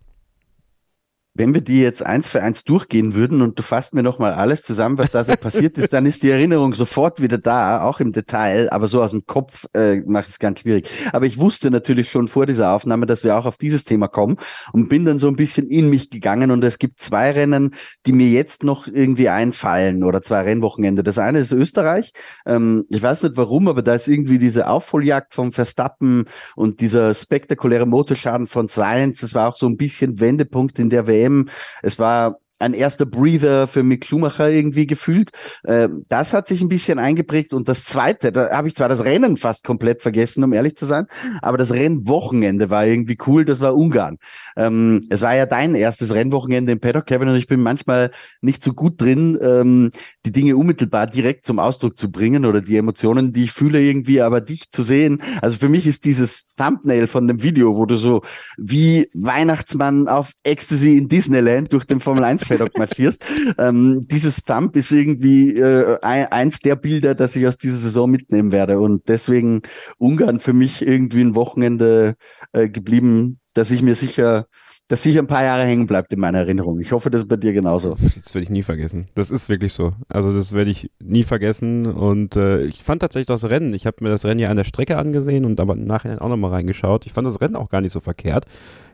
Wenn 1.39 1.53
wir 1.53 1.61
die 1.61 1.79
jetzt 1.79 2.05
eins 2.05 2.27
für 2.27 2.43
eins 2.43 2.65
durchgehen 2.65 3.15
würden 3.15 3.41
und 3.41 3.57
du 3.57 3.63
fasst 3.63 3.93
mir 3.93 4.03
nochmal 4.03 4.33
alles 4.33 4.61
zusammen, 4.61 4.97
was 4.97 5.11
da 5.11 5.23
so 5.23 5.35
passiert 5.39 5.77
ist, 5.77 5.93
dann 5.93 6.05
ist 6.05 6.21
die 6.21 6.31
Erinnerung 6.31 6.73
sofort 6.73 7.21
wieder 7.21 7.37
da, 7.37 7.81
auch 7.83 8.01
im 8.01 8.11
Detail, 8.11 8.69
aber 8.71 8.87
so 8.87 9.01
aus 9.01 9.11
dem 9.11 9.25
Kopf 9.25 9.65
äh, 9.73 10.01
macht 10.05 10.27
es 10.27 10.39
ganz 10.39 10.59
schwierig. 10.59 10.89
Aber 11.13 11.25
ich 11.25 11.37
wusste 11.37 11.71
natürlich 11.71 12.11
schon 12.11 12.27
vor 12.27 12.45
dieser 12.45 12.73
Aufnahme, 12.73 13.05
dass 13.05 13.23
wir 13.23 13.37
auch 13.37 13.45
auf 13.45 13.55
dieses 13.55 13.85
Thema 13.85 14.09
kommen 14.09 14.35
und 14.73 14.89
bin 14.89 15.05
dann 15.05 15.17
so 15.17 15.29
ein 15.29 15.37
bisschen 15.37 15.65
in 15.67 15.89
mich 15.89 16.09
gegangen 16.09 16.51
und 16.51 16.61
es 16.61 16.77
gibt 16.77 16.99
zwei 16.99 17.31
Rennen, 17.31 17.73
die 18.05 18.11
mir 18.11 18.27
jetzt 18.27 18.65
noch 18.65 18.87
irgendwie 18.87 19.29
einfallen 19.29 20.03
oder 20.03 20.21
zwei 20.21 20.41
Rennwochenende. 20.41 21.03
Das 21.03 21.17
eine 21.17 21.39
ist 21.39 21.53
Österreich. 21.53 22.11
Ähm, 22.45 22.83
ich 22.89 23.01
weiß 23.01 23.23
nicht 23.23 23.37
warum, 23.37 23.69
aber 23.69 23.81
da 23.81 23.95
ist 23.95 24.09
irgendwie 24.09 24.39
diese 24.39 24.67
Aufholjagd 24.67 25.33
vom 25.33 25.53
Verstappen 25.53 26.25
und 26.57 26.81
dieser 26.81 27.13
spektakuläre 27.13 27.85
Motorschaden 27.85 28.47
von 28.47 28.67
Science. 28.67 29.21
Das 29.21 29.33
war 29.33 29.47
auch 29.47 29.55
so 29.55 29.67
ein 29.67 29.77
bisschen 29.77 30.19
Wendepunkt 30.19 30.79
in 30.79 30.89
der 30.89 31.07
WM 31.07 31.28
WM. 31.29 31.49
Es 31.81 31.99
war 31.99 32.39
ein 32.59 32.73
erster 32.73 33.05
Breather 33.05 33.67
für 33.67 33.83
Mick 33.83 34.05
Schumacher 34.05 34.49
irgendwie 34.49 34.85
gefühlt. 34.85 35.31
Ähm, 35.65 36.03
das 36.09 36.33
hat 36.33 36.47
sich 36.47 36.61
ein 36.61 36.67
bisschen 36.67 36.99
eingeprägt. 36.99 37.53
Und 37.53 37.69
das 37.69 37.85
zweite, 37.85 38.31
da 38.31 38.51
habe 38.51 38.67
ich 38.67 38.75
zwar 38.75 38.89
das 38.89 39.05
Rennen 39.05 39.37
fast 39.37 39.63
komplett 39.63 40.01
vergessen, 40.01 40.43
um 40.43 40.53
ehrlich 40.53 40.75
zu 40.75 40.85
sein, 40.85 41.07
aber 41.41 41.57
das 41.57 41.73
Rennwochenende 41.73 42.69
war 42.69 42.85
irgendwie 42.85 43.17
cool, 43.25 43.45
das 43.45 43.61
war 43.61 43.75
Ungarn. 43.75 44.17
Ähm, 44.57 45.01
es 45.09 45.21
war 45.21 45.35
ja 45.35 45.45
dein 45.45 45.73
erstes 45.73 46.13
Rennwochenende 46.13 46.73
im 46.73 46.79
Paddock, 46.79 47.05
Kevin, 47.05 47.29
und 47.29 47.37
ich 47.37 47.47
bin 47.47 47.61
manchmal 47.61 48.11
nicht 48.41 48.61
so 48.61 48.73
gut 48.73 49.01
drin, 49.01 49.39
ähm, 49.41 49.91
die 50.25 50.31
Dinge 50.31 50.57
unmittelbar 50.57 51.07
direkt 51.07 51.45
zum 51.45 51.59
Ausdruck 51.59 51.97
zu 51.97 52.11
bringen 52.11 52.45
oder 52.45 52.61
die 52.61 52.77
Emotionen, 52.77 53.31
die 53.31 53.45
ich 53.45 53.51
fühle 53.53 53.81
irgendwie, 53.81 54.21
aber 54.21 54.41
dich 54.41 54.69
zu 54.69 54.83
sehen. 54.83 55.21
Also 55.41 55.57
für 55.57 55.69
mich 55.69 55.87
ist 55.87 56.05
dieses 56.05 56.45
Thumbnail 56.57 57.07
von 57.07 57.27
dem 57.27 57.41
Video, 57.41 57.75
wo 57.75 57.85
du 57.85 57.95
so 57.95 58.21
wie 58.57 59.09
Weihnachtsmann 59.13 60.07
auf 60.07 60.31
Ecstasy 60.43 60.97
in 60.97 61.07
Disneyland 61.07 61.71
durch 61.71 61.85
den 61.85 62.01
Formel 62.01 62.23
1 62.23 62.48
Paddock 62.49 62.77
marschierst. 62.77 63.25
ähm, 63.57 64.05
dieses 64.09 64.43
Thump 64.43 64.75
ist 64.75 64.91
irgendwie 64.91 65.55
äh, 65.55 65.97
eins 66.01 66.59
der 66.59 66.75
Bilder, 66.75 67.15
das 67.15 67.35
ich 67.35 67.47
aus 67.47 67.57
dieser 67.57 67.77
Saison 67.77 68.09
mitnehmen 68.09 68.51
werde. 68.51 68.79
Und 68.79 69.07
deswegen 69.07 69.61
Ungarn 69.97 70.39
für 70.39 70.53
mich 70.53 70.85
irgendwie 70.85 71.21
ein 71.21 71.35
Wochenende 71.35 72.15
äh, 72.51 72.69
geblieben, 72.69 73.39
dass 73.53 73.71
ich 73.71 73.81
mir 73.81 73.95
sicher 73.95 74.47
das 74.89 75.03
sicher 75.03 75.19
ein 75.19 75.27
paar 75.27 75.43
Jahre 75.43 75.65
hängen 75.65 75.85
bleibt 75.85 76.11
in 76.13 76.19
meiner 76.19 76.39
Erinnerung. 76.39 76.79
Ich 76.79 76.91
hoffe, 76.91 77.11
das 77.11 77.21
ist 77.21 77.27
bei 77.27 77.37
dir 77.37 77.53
genauso. 77.53 77.91
Das 77.91 78.33
werde 78.33 78.41
ich 78.41 78.49
nie 78.49 78.63
vergessen. 78.63 79.07
Das 79.13 79.29
ist 79.29 79.47
wirklich 79.47 79.71
so. 79.71 79.93
Also 80.09 80.33
das 80.33 80.51
werde 80.51 80.71
ich 80.71 80.89
nie 80.99 81.21
vergessen. 81.21 81.85
Und 81.85 82.35
äh, 82.35 82.63
ich 82.63 82.81
fand 82.81 83.03
tatsächlich 83.03 83.27
das 83.27 83.47
Rennen, 83.47 83.73
ich 83.75 83.85
habe 83.85 83.97
mir 84.03 84.09
das 84.09 84.25
Rennen 84.25 84.39
ja 84.39 84.49
an 84.49 84.57
der 84.57 84.63
Strecke 84.63 84.97
angesehen 84.97 85.45
und 85.45 85.59
aber 85.59 85.73
im 85.73 85.85
Nachhinein 85.85 86.17
auch 86.17 86.27
nochmal 86.27 86.51
reingeschaut. 86.51 87.05
Ich 87.05 87.13
fand 87.13 87.27
das 87.27 87.39
Rennen 87.39 87.55
auch 87.55 87.69
gar 87.69 87.81
nicht 87.81 87.93
so 87.93 87.99
verkehrt. 87.99 88.45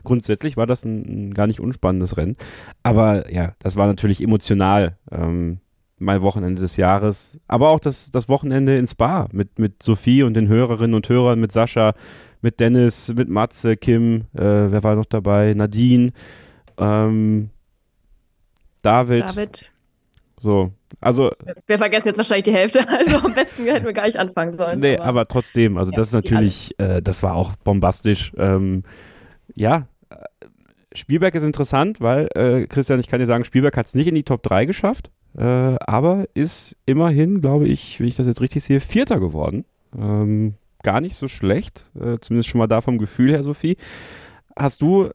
Grundsätzlich 0.04 0.58
war 0.58 0.66
das 0.66 0.84
ein, 0.84 1.28
ein 1.30 1.34
gar 1.34 1.46
nicht 1.46 1.60
unspannendes 1.60 2.18
Rennen. 2.18 2.36
Aber 2.82 3.32
ja, 3.32 3.54
das 3.58 3.76
war 3.76 3.86
natürlich 3.86 4.22
emotional. 4.22 4.98
Ähm, 5.10 5.60
mein 5.98 6.20
Wochenende 6.20 6.60
des 6.60 6.76
Jahres, 6.76 7.40
aber 7.48 7.70
auch 7.70 7.80
das, 7.80 8.10
das 8.10 8.28
Wochenende 8.28 8.76
in 8.76 8.86
Spa 8.86 9.28
mit, 9.32 9.58
mit 9.58 9.82
Sophie 9.82 10.24
und 10.24 10.34
den 10.34 10.46
Hörerinnen 10.46 10.94
und 10.94 11.08
Hörern, 11.08 11.40
mit 11.40 11.52
Sascha, 11.52 11.94
mit 12.46 12.60
Dennis, 12.60 13.12
mit 13.12 13.28
Matze, 13.28 13.76
Kim, 13.76 14.26
äh, 14.32 14.38
wer 14.40 14.84
war 14.84 14.94
noch 14.94 15.06
dabei? 15.06 15.52
Nadine, 15.52 16.12
ähm, 16.78 17.50
David. 18.82 19.24
David. 19.24 19.72
So, 20.40 20.70
also. 21.00 21.32
Wir 21.66 21.76
vergessen 21.76 22.06
jetzt 22.06 22.18
wahrscheinlich 22.18 22.44
die 22.44 22.54
Hälfte, 22.54 22.88
also 22.98 23.16
am 23.16 23.34
besten 23.34 23.64
hätten 23.64 23.84
wir 23.84 23.92
gar 23.92 24.06
nicht 24.06 24.16
anfangen 24.16 24.56
sollen. 24.56 24.78
Nee, 24.78 24.96
aber, 24.96 25.06
aber 25.06 25.26
trotzdem, 25.26 25.76
also 25.76 25.90
ja, 25.90 25.96
das 25.96 26.08
ist 26.08 26.14
natürlich, 26.14 26.78
äh, 26.78 27.02
das 27.02 27.24
war 27.24 27.34
auch 27.34 27.56
bombastisch. 27.56 28.32
Ähm, 28.36 28.84
ja, 29.56 29.88
äh, 30.10 30.14
Spielberg 30.94 31.34
ist 31.34 31.42
interessant, 31.42 32.00
weil, 32.00 32.28
äh, 32.36 32.68
Christian, 32.68 33.00
ich 33.00 33.08
kann 33.08 33.18
dir 33.18 33.26
sagen, 33.26 33.42
Spielberg 33.42 33.76
hat 33.76 33.86
es 33.86 33.96
nicht 33.96 34.06
in 34.06 34.14
die 34.14 34.22
Top 34.22 34.44
3 34.44 34.66
geschafft, 34.66 35.10
äh, 35.36 35.42
aber 35.42 36.26
ist 36.34 36.76
immerhin, 36.86 37.40
glaube 37.40 37.66
ich, 37.66 37.98
wenn 37.98 38.06
ich 38.06 38.14
das 38.14 38.28
jetzt 38.28 38.40
richtig 38.40 38.62
sehe, 38.62 38.78
Vierter 38.78 39.18
geworden. 39.18 39.64
Ähm, 39.98 40.54
gar 40.86 41.00
nicht 41.00 41.16
so 41.16 41.26
schlecht, 41.26 41.84
äh, 41.96 42.18
zumindest 42.20 42.48
schon 42.48 42.60
mal 42.60 42.68
da 42.68 42.80
vom 42.80 42.96
Gefühl 42.96 43.32
her, 43.32 43.42
Sophie. 43.42 43.76
Hast 44.54 44.80
du, 44.80 45.10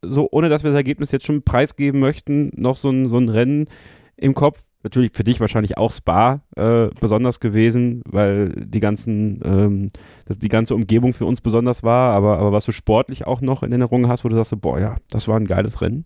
so 0.00 0.28
ohne 0.32 0.48
dass 0.48 0.64
wir 0.64 0.70
das 0.70 0.78
Ergebnis 0.78 1.10
jetzt 1.10 1.26
schon 1.26 1.42
preisgeben 1.42 2.00
möchten, 2.00 2.50
noch 2.56 2.78
so 2.78 2.88
ein, 2.88 3.06
so 3.06 3.18
ein 3.18 3.28
Rennen 3.28 3.68
im 4.16 4.32
Kopf? 4.32 4.64
Natürlich 4.82 5.12
für 5.12 5.22
dich 5.22 5.38
wahrscheinlich 5.38 5.76
auch 5.76 5.92
Spa 5.92 6.40
äh, 6.56 6.88
besonders 6.98 7.38
gewesen, 7.38 8.02
weil 8.06 8.48
die 8.56 8.80
ganzen, 8.80 9.42
ähm, 9.44 9.90
das, 10.24 10.38
die 10.38 10.48
ganze 10.48 10.74
Umgebung 10.74 11.12
für 11.12 11.26
uns 11.26 11.42
besonders 11.42 11.82
war, 11.82 12.14
aber, 12.14 12.38
aber 12.38 12.52
was 12.52 12.64
du 12.64 12.72
sportlich 12.72 13.26
auch 13.26 13.42
noch 13.42 13.62
in 13.62 13.72
Erinnerung 13.72 14.08
hast, 14.08 14.24
wo 14.24 14.30
du 14.30 14.36
sagst, 14.36 14.58
boah, 14.58 14.80
ja, 14.80 14.96
das 15.10 15.28
war 15.28 15.36
ein 15.36 15.46
geiles 15.46 15.82
Rennen. 15.82 16.04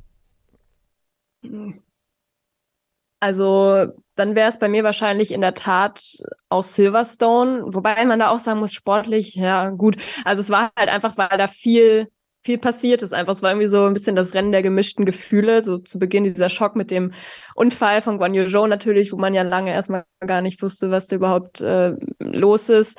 Also 3.24 3.86
dann 4.16 4.34
wäre 4.34 4.50
es 4.50 4.58
bei 4.58 4.68
mir 4.68 4.84
wahrscheinlich 4.84 5.32
in 5.32 5.40
der 5.40 5.54
Tat 5.54 6.02
aus 6.50 6.74
Silverstone, 6.74 7.62
wobei 7.72 8.04
man 8.04 8.18
da 8.18 8.28
auch 8.28 8.38
sagen 8.38 8.60
muss, 8.60 8.74
sportlich, 8.74 9.34
ja 9.34 9.70
gut. 9.70 9.96
Also 10.26 10.42
es 10.42 10.50
war 10.50 10.70
halt 10.78 10.90
einfach, 10.90 11.16
weil 11.16 11.38
da 11.38 11.48
viel, 11.48 12.08
viel 12.42 12.58
passiert 12.58 13.02
ist. 13.02 13.14
Einfach, 13.14 13.32
es 13.32 13.40
war 13.40 13.52
irgendwie 13.52 13.68
so 13.68 13.86
ein 13.86 13.94
bisschen 13.94 14.14
das 14.14 14.34
Rennen 14.34 14.52
der 14.52 14.62
gemischten 14.62 15.06
Gefühle. 15.06 15.64
So 15.64 15.78
zu 15.78 15.98
Beginn 15.98 16.24
dieser 16.24 16.50
Schock 16.50 16.76
mit 16.76 16.90
dem 16.90 17.12
Unfall 17.54 18.02
von 18.02 18.18
Guan 18.18 18.34
Yu 18.34 18.46
Zhou 18.46 18.66
natürlich, 18.66 19.10
wo 19.10 19.16
man 19.16 19.32
ja 19.32 19.40
lange 19.40 19.72
erstmal 19.72 20.04
gar 20.20 20.42
nicht 20.42 20.60
wusste, 20.60 20.90
was 20.90 21.06
da 21.06 21.16
überhaupt 21.16 21.62
äh, 21.62 21.94
los 22.18 22.68
ist. 22.68 22.98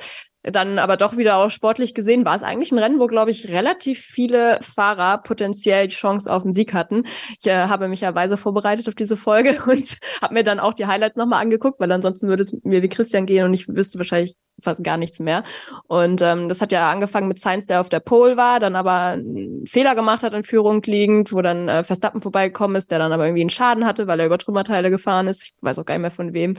Dann 0.52 0.78
aber 0.78 0.96
doch 0.96 1.16
wieder 1.16 1.36
auch 1.36 1.50
sportlich 1.50 1.92
gesehen 1.92 2.24
war 2.24 2.36
es 2.36 2.42
eigentlich 2.42 2.70
ein 2.70 2.78
Rennen, 2.78 3.00
wo, 3.00 3.08
glaube 3.08 3.32
ich, 3.32 3.48
relativ 3.48 4.00
viele 4.00 4.60
Fahrer 4.62 5.18
potenziell 5.18 5.88
die 5.88 5.94
Chance 5.94 6.32
auf 6.32 6.44
den 6.44 6.52
Sieg 6.52 6.72
hatten. 6.72 7.04
Ich 7.40 7.46
äh, 7.46 7.66
habe 7.66 7.88
mich 7.88 8.00
ja 8.00 8.14
weise 8.14 8.36
vorbereitet 8.36 8.88
auf 8.88 8.94
diese 8.94 9.16
Folge 9.16 9.62
und 9.66 9.98
habe 10.22 10.34
mir 10.34 10.44
dann 10.44 10.60
auch 10.60 10.74
die 10.74 10.86
Highlights 10.86 11.16
nochmal 11.16 11.42
angeguckt, 11.42 11.80
weil 11.80 11.90
ansonsten 11.90 12.28
würde 12.28 12.42
es 12.42 12.56
mir 12.62 12.82
wie 12.82 12.88
Christian 12.88 13.26
gehen 13.26 13.44
und 13.44 13.54
ich 13.54 13.66
wüsste 13.68 13.98
wahrscheinlich 13.98 14.36
fast 14.60 14.82
gar 14.82 14.96
nichts 14.96 15.18
mehr. 15.18 15.42
Und 15.86 16.22
ähm, 16.22 16.48
das 16.48 16.60
hat 16.60 16.72
ja 16.72 16.90
angefangen 16.90 17.28
mit 17.28 17.38
Sainz, 17.38 17.66
der 17.66 17.80
auf 17.80 17.88
der 17.88 18.00
Pole 18.00 18.36
war, 18.36 18.58
dann 18.58 18.76
aber 18.76 18.92
einen 18.92 19.66
Fehler 19.66 19.94
gemacht 19.94 20.22
hat 20.22 20.32
in 20.34 20.44
Führung 20.44 20.82
liegend, 20.82 21.32
wo 21.32 21.42
dann 21.42 21.68
äh, 21.68 21.84
Verstappen 21.84 22.20
vorbeigekommen 22.20 22.76
ist, 22.76 22.90
der 22.90 22.98
dann 22.98 23.12
aber 23.12 23.26
irgendwie 23.26 23.42
einen 23.42 23.50
Schaden 23.50 23.84
hatte, 23.84 24.06
weil 24.06 24.20
er 24.20 24.26
über 24.26 24.38
Trümmerteile 24.38 24.90
gefahren 24.90 25.28
ist. 25.28 25.42
Ich 25.44 25.54
weiß 25.60 25.78
auch 25.78 25.84
gar 25.84 25.94
nicht 25.94 26.02
mehr 26.02 26.10
von 26.10 26.32
wem. 26.32 26.52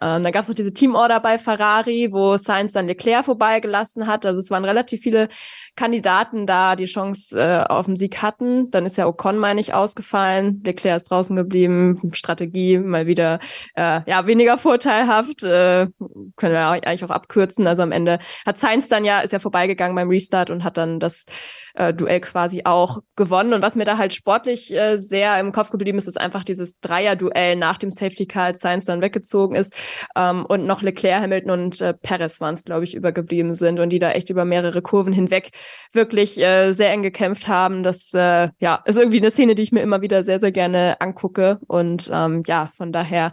Ähm, 0.00 0.22
dann 0.22 0.32
gab 0.32 0.42
es 0.42 0.48
noch 0.48 0.54
diese 0.54 0.72
Teamorder 0.72 1.20
bei 1.20 1.38
Ferrari, 1.38 2.08
wo 2.12 2.36
Sainz 2.36 2.72
dann 2.72 2.86
Leclerc 2.86 3.24
vorbeigelassen 3.24 4.06
hat. 4.06 4.26
Also 4.26 4.40
es 4.40 4.50
waren 4.50 4.64
relativ 4.64 5.00
viele 5.02 5.28
Kandidaten 5.76 6.46
da 6.46 6.76
die 6.76 6.84
Chance 6.84 7.38
äh, 7.38 7.64
auf 7.68 7.86
den 7.86 7.96
Sieg 7.96 8.22
hatten. 8.22 8.70
Dann 8.70 8.86
ist 8.86 8.96
ja 8.96 9.06
Ocon, 9.06 9.38
meine 9.38 9.60
ich, 9.60 9.74
ausgefallen. 9.74 10.62
Leclerc 10.64 10.98
ist 10.98 11.10
draußen 11.10 11.36
geblieben. 11.36 12.10
Strategie 12.12 12.78
mal 12.78 13.06
wieder 13.06 13.38
äh, 13.74 14.00
ja 14.06 14.26
weniger 14.26 14.58
vorteilhaft. 14.58 15.42
Äh, 15.42 15.88
können 16.36 16.52
wir 16.52 16.68
eigentlich 16.68 17.04
auch 17.04 17.10
abkürzen. 17.10 17.66
Also 17.66 17.82
am 17.82 17.92
Ende 17.92 18.18
hat 18.44 18.58
Sainz 18.58 18.88
dann 18.88 19.04
ja, 19.04 19.20
ist 19.20 19.32
ja 19.32 19.38
vorbeigegangen 19.38 19.96
beim 19.96 20.08
Restart 20.08 20.50
und 20.50 20.64
hat 20.64 20.76
dann 20.76 21.00
das 21.00 21.26
äh, 21.74 21.92
Duell 21.92 22.20
quasi 22.20 22.62
auch 22.64 22.98
gewonnen. 23.16 23.52
Und 23.52 23.62
was 23.62 23.76
mir 23.76 23.84
da 23.84 23.98
halt 23.98 24.14
sportlich 24.14 24.72
äh, 24.72 24.98
sehr 24.98 25.38
im 25.40 25.52
Kopf 25.52 25.70
geblieben 25.70 25.98
ist, 25.98 26.08
ist 26.08 26.20
einfach 26.20 26.44
dieses 26.44 26.80
Dreier-Duell 26.80 27.56
nach 27.56 27.78
dem 27.78 27.90
Safety 27.90 28.26
Car, 28.26 28.54
Sainz 28.54 28.84
dann 28.84 29.02
weggezogen 29.02 29.54
ist 29.54 29.74
ähm, 30.16 30.44
und 30.46 30.66
noch 30.66 30.82
Leclerc, 30.82 31.22
Hamilton 31.22 31.50
und 31.50 31.80
äh, 31.80 31.94
Perez 31.94 32.40
waren 32.40 32.54
es, 32.54 32.64
glaube 32.64 32.84
ich, 32.84 32.94
übergeblieben 32.94 33.54
sind 33.54 33.80
und 33.80 33.90
die 33.90 33.98
da 33.98 34.12
echt 34.12 34.30
über 34.30 34.44
mehrere 34.44 34.82
Kurven 34.82 35.12
hinweg 35.12 35.50
wirklich 35.92 36.38
äh, 36.38 36.72
sehr 36.72 36.90
eng 36.90 37.02
gekämpft 37.02 37.48
haben. 37.48 37.82
Das 37.82 38.12
äh, 38.14 38.48
ja 38.58 38.82
ist 38.84 38.96
irgendwie 38.96 39.18
eine 39.18 39.30
Szene, 39.30 39.54
die 39.54 39.62
ich 39.62 39.72
mir 39.72 39.82
immer 39.82 40.00
wieder 40.00 40.24
sehr, 40.24 40.40
sehr 40.40 40.52
gerne 40.52 41.00
angucke. 41.00 41.58
Und 41.66 42.10
ähm, 42.12 42.42
ja, 42.46 42.70
von 42.74 42.92
daher 42.92 43.32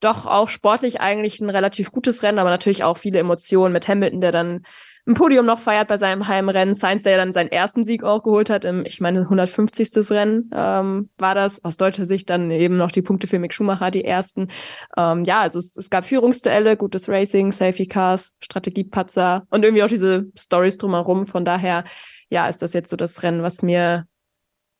doch 0.00 0.26
auch 0.26 0.48
sportlich 0.48 1.00
eigentlich 1.00 1.40
ein 1.40 1.50
relativ 1.50 1.92
gutes 1.92 2.22
Rennen, 2.22 2.38
aber 2.38 2.50
natürlich 2.50 2.84
auch 2.84 2.98
viele 2.98 3.20
Emotionen 3.20 3.72
mit 3.72 3.86
Hamilton, 3.86 4.20
der 4.20 4.32
dann 4.32 4.62
ein 5.04 5.14
Podium 5.14 5.46
noch 5.46 5.58
feiert 5.58 5.88
bei 5.88 5.98
seinem 5.98 6.28
Heimrennen. 6.28 6.74
Sainz, 6.74 7.02
der 7.02 7.12
ja 7.12 7.18
dann 7.18 7.32
seinen 7.32 7.50
ersten 7.50 7.84
Sieg 7.84 8.04
auch 8.04 8.22
geholt 8.22 8.48
hat, 8.48 8.64
im, 8.64 8.86
ich 8.86 9.00
meine, 9.00 9.20
150. 9.22 10.10
Rennen 10.10 10.50
ähm, 10.54 11.10
war 11.18 11.34
das. 11.34 11.64
Aus 11.64 11.76
deutscher 11.76 12.06
Sicht 12.06 12.30
dann 12.30 12.50
eben 12.52 12.76
noch 12.76 12.92
die 12.92 13.02
Punkte 13.02 13.26
für 13.26 13.40
Mick 13.40 13.52
Schumacher, 13.52 13.90
die 13.90 14.04
ersten. 14.04 14.48
Ähm, 14.96 15.24
ja, 15.24 15.40
also 15.40 15.58
es, 15.58 15.76
es 15.76 15.90
gab 15.90 16.04
Führungsduelle, 16.04 16.76
gutes 16.76 17.08
Racing, 17.08 17.50
Safety 17.50 17.86
Cars, 17.86 18.34
Strategiepatzer 18.40 19.44
und 19.50 19.64
irgendwie 19.64 19.82
auch 19.82 19.88
diese 19.88 20.26
Stories 20.38 20.78
drumherum. 20.78 21.26
Von 21.26 21.44
daher, 21.44 21.82
ja, 22.30 22.46
ist 22.46 22.62
das 22.62 22.72
jetzt 22.72 22.90
so 22.90 22.96
das 22.96 23.24
Rennen, 23.24 23.42
was 23.42 23.62
mir 23.62 24.06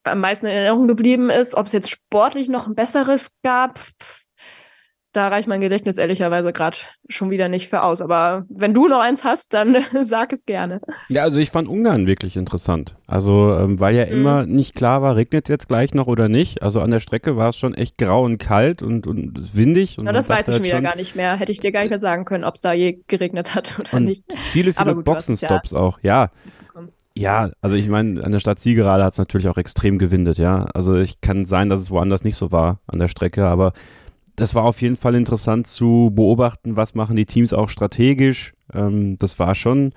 am 0.05 0.21
meisten 0.21 0.47
in 0.47 0.53
Erinnerung 0.53 0.87
geblieben 0.87 1.31
ist. 1.31 1.55
Ob 1.55 1.67
es 1.67 1.73
jetzt 1.73 1.91
sportlich 1.91 2.49
noch 2.49 2.69
ein 2.69 2.77
besseres 2.77 3.31
gab, 3.43 3.79
pff, 3.79 4.22
da 5.13 5.29
reicht 5.29 5.47
mein 5.47 5.61
Gedächtnis 5.61 5.99
ehrlicherweise 5.99 6.53
gerade 6.53 6.79
schon 7.09 7.31
wieder 7.31 7.49
nicht 7.49 7.69
für 7.69 7.83
aus. 7.83 8.01
Aber 8.01 8.45
wenn 8.49 8.73
du 8.73 8.89
noch 8.89 9.01
eins 9.01 9.25
hast, 9.25 9.53
dann 9.53 9.77
sag 10.03 10.33
es 10.33 10.45
gerne. 10.47 10.81
Ja, 11.09 11.23
also 11.23 11.39
ich 11.39 11.51
fand 11.51 11.69
Ungarn 11.69 12.07
wirklich 12.07 12.37
interessant. 12.37 12.97
Also, 13.07 13.55
ähm, 13.55 13.79
weil 13.79 13.95
ja 13.95 14.07
mhm. 14.07 14.13
immer 14.13 14.47
nicht 14.47 14.75
klar 14.75 15.03
war, 15.03 15.17
regnet 15.17 15.49
jetzt 15.51 15.69
gleich 15.69 15.93
noch 15.93 16.07
oder 16.07 16.29
nicht. 16.29 16.63
Also 16.63 16.81
an 16.81 16.91
der 16.91 17.01
Strecke 17.01 17.37
war 17.37 17.51
es 17.51 17.57
schon 17.57 17.75
echt 17.75 17.99
grau 17.99 18.25
und 18.25 18.39
kalt 18.39 18.83
und, 18.83 19.07
und 19.07 19.55
windig. 19.55 19.99
Und 19.99 20.07
ja, 20.07 20.13
das 20.13 20.31
weiß 20.31 20.41
ich 20.41 20.47
halt 20.47 20.57
schon 20.57 20.65
wieder 20.65 20.81
gar 20.81 20.97
nicht 20.97 21.15
mehr. 21.15 21.37
Hätte 21.37 21.53
ich 21.53 21.61
dir 21.61 21.73
gar 21.73 21.81
nicht 21.81 21.91
mehr 21.91 21.99
sagen 21.99 22.25
können, 22.25 22.45
ob 22.45 22.55
es 22.55 22.63
da 22.63 22.73
je 22.73 23.01
geregnet 23.07 23.55
hat 23.55 23.79
oder 23.79 23.95
und 23.95 24.07
nicht. 24.07 24.25
Viele, 24.37 24.73
viele 24.73 24.95
gut, 24.95 25.05
Boxenstops 25.05 25.73
ja 25.73 25.79
auch, 25.79 25.99
ja. 26.03 26.31
Ja, 27.15 27.51
also 27.61 27.77
ich 27.77 27.89
meine, 27.89 28.25
an 28.25 28.33
der 28.33 28.39
Stadt 28.39 28.59
Siegerade 28.59 29.05
hat 29.05 29.13
es 29.13 29.19
natürlich 29.19 29.49
auch 29.49 29.59
extrem 29.59 29.99
gewindet, 29.99 30.39
ja. 30.39 30.65
Also 30.73 30.97
ich 30.97 31.21
kann 31.21 31.45
sein, 31.45 31.69
dass 31.69 31.81
es 31.81 31.91
woanders 31.91 32.25
nicht 32.25 32.37
so 32.37 32.53
war 32.53 32.81
an 32.87 32.99
der 33.01 33.09
Strecke, 33.09 33.45
aber 33.45 33.75
das 34.37 34.55
war 34.55 34.65
auf 34.65 34.81
jeden 34.81 34.97
Fall 34.97 35.15
interessant 35.15 35.67
zu 35.67 36.11
beobachten, 36.15 36.77
was 36.77 36.95
machen 36.95 37.17
die 37.17 37.27
Teams 37.27 37.53
auch 37.53 37.69
strategisch. 37.69 38.55
Ähm, 38.73 39.19
das 39.19 39.39
war 39.39 39.55
schon, 39.55 39.93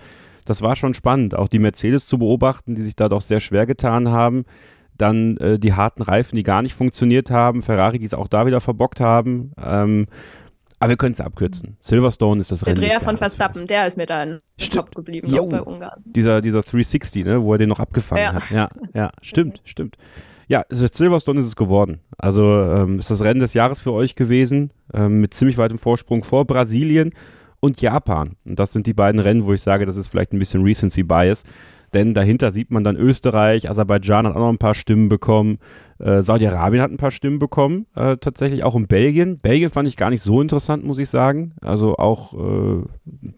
das 0.46 0.62
war 0.62 0.76
schon 0.76 0.94
spannend, 0.94 1.36
auch 1.36 1.48
die 1.48 1.60
Mercedes 1.60 2.08
zu 2.08 2.18
beobachten, 2.18 2.76
die 2.76 2.82
sich 2.82 2.96
da 2.96 3.10
doch 3.10 3.22
sehr 3.22 3.40
schwer 3.40 3.66
getan 3.66 4.10
haben. 4.10 4.46
Dann 4.98 5.38
äh, 5.38 5.60
die 5.60 5.74
harten 5.74 6.02
Reifen, 6.02 6.36
die 6.36 6.44
gar 6.44 6.62
nicht 6.62 6.74
funktioniert 6.74 7.30
haben, 7.30 7.62
Ferrari, 7.62 8.00
die 8.00 8.06
es 8.06 8.14
auch 8.14 8.28
da 8.28 8.46
wieder 8.46 8.62
verbockt 8.62 9.00
haben. 9.00 9.52
Ähm, 9.62 10.06
aber 10.80 10.90
wir 10.90 10.98
können 10.98 11.14
es 11.14 11.22
abkürzen. 11.22 11.78
Silverstone 11.80 12.42
ist 12.42 12.52
das 12.52 12.60
der 12.60 12.68
Rennen. 12.68 12.82
Der 12.82 12.90
Dreher 12.90 13.02
von 13.02 13.18
Verstappen, 13.18 13.66
der 13.66 13.88
ist 13.88 13.98
mir 13.98 14.06
da 14.06 14.24
im 14.24 14.42
Kopf 14.74 14.92
geblieben, 14.92 15.28
jo, 15.28 15.48
bei 15.48 15.62
Ungarn. 15.62 16.04
Dieser, 16.06 16.42
dieser 16.42 16.62
360, 16.62 17.26
ne, 17.26 17.42
wo 17.42 17.54
er 17.54 17.58
den 17.58 17.70
noch 17.70 17.80
abgefangen 17.80 18.22
ja. 18.24 18.34
hat. 18.34 18.52
Ja, 18.52 18.70
ja, 18.94 19.12
stimmt, 19.22 19.62
stimmt. 19.64 19.98
Ja, 20.48 20.64
Silverstone 20.70 21.40
ist 21.40 21.46
es 21.46 21.56
geworden. 21.56 22.00
Also 22.18 22.44
ähm, 22.44 23.00
ist 23.00 23.12
das 23.12 23.24
Rennen 23.24 23.40
des 23.40 23.54
Jahres 23.54 23.80
für 23.80 23.94
euch 23.94 24.16
gewesen, 24.16 24.72
ähm, 24.94 25.20
mit 25.22 25.34
ziemlich 25.34 25.58
weitem 25.58 25.78
Vorsprung 25.78 26.24
vor 26.24 26.46
Brasilien 26.46 27.14
und 27.60 27.82
Japan. 27.82 28.36
Und 28.48 28.60
das 28.60 28.72
sind 28.72 28.86
die 28.88 28.94
beiden 28.94 29.20
Rennen, 29.20 29.46
wo 29.46 29.54
ich 29.54 29.62
sage, 29.62 29.86
das 29.86 29.98
ist 29.98 30.08
vielleicht 30.08 30.34
ein 30.34 30.40
bisschen 30.40 30.64
Recency 30.64 31.04
Bias. 31.04 31.44
Denn 31.94 32.14
dahinter 32.14 32.52
sieht 32.52 32.72
man 32.72 32.84
dann 32.84 32.98
Österreich, 32.98 33.70
Aserbaidschan 33.70 34.28
hat 34.28 34.36
auch 34.36 34.40
noch 34.40 34.50
ein 34.50 34.58
paar 34.58 34.76
Stimmen 34.76 35.08
bekommen, 35.08 35.60
äh, 36.00 36.22
Saudi-Arabien 36.22 36.82
hat 36.82 36.92
ein 36.92 36.98
paar 36.98 37.12
Stimmen 37.12 37.40
bekommen, 37.40 37.86
äh, 37.96 38.18
tatsächlich 38.18 38.64
auch 38.64 38.76
in 38.76 38.88
Belgien. 38.88 39.40
Belgien 39.40 39.70
fand 39.70 39.88
ich 39.88 39.96
gar 39.96 40.10
nicht 40.10 40.22
so 40.22 40.42
interessant, 40.42 40.84
muss 40.84 41.00
ich 41.00 41.10
sagen. 41.10 41.54
Also 41.62 41.96
auch, 41.96 42.34
äh, 42.34 42.84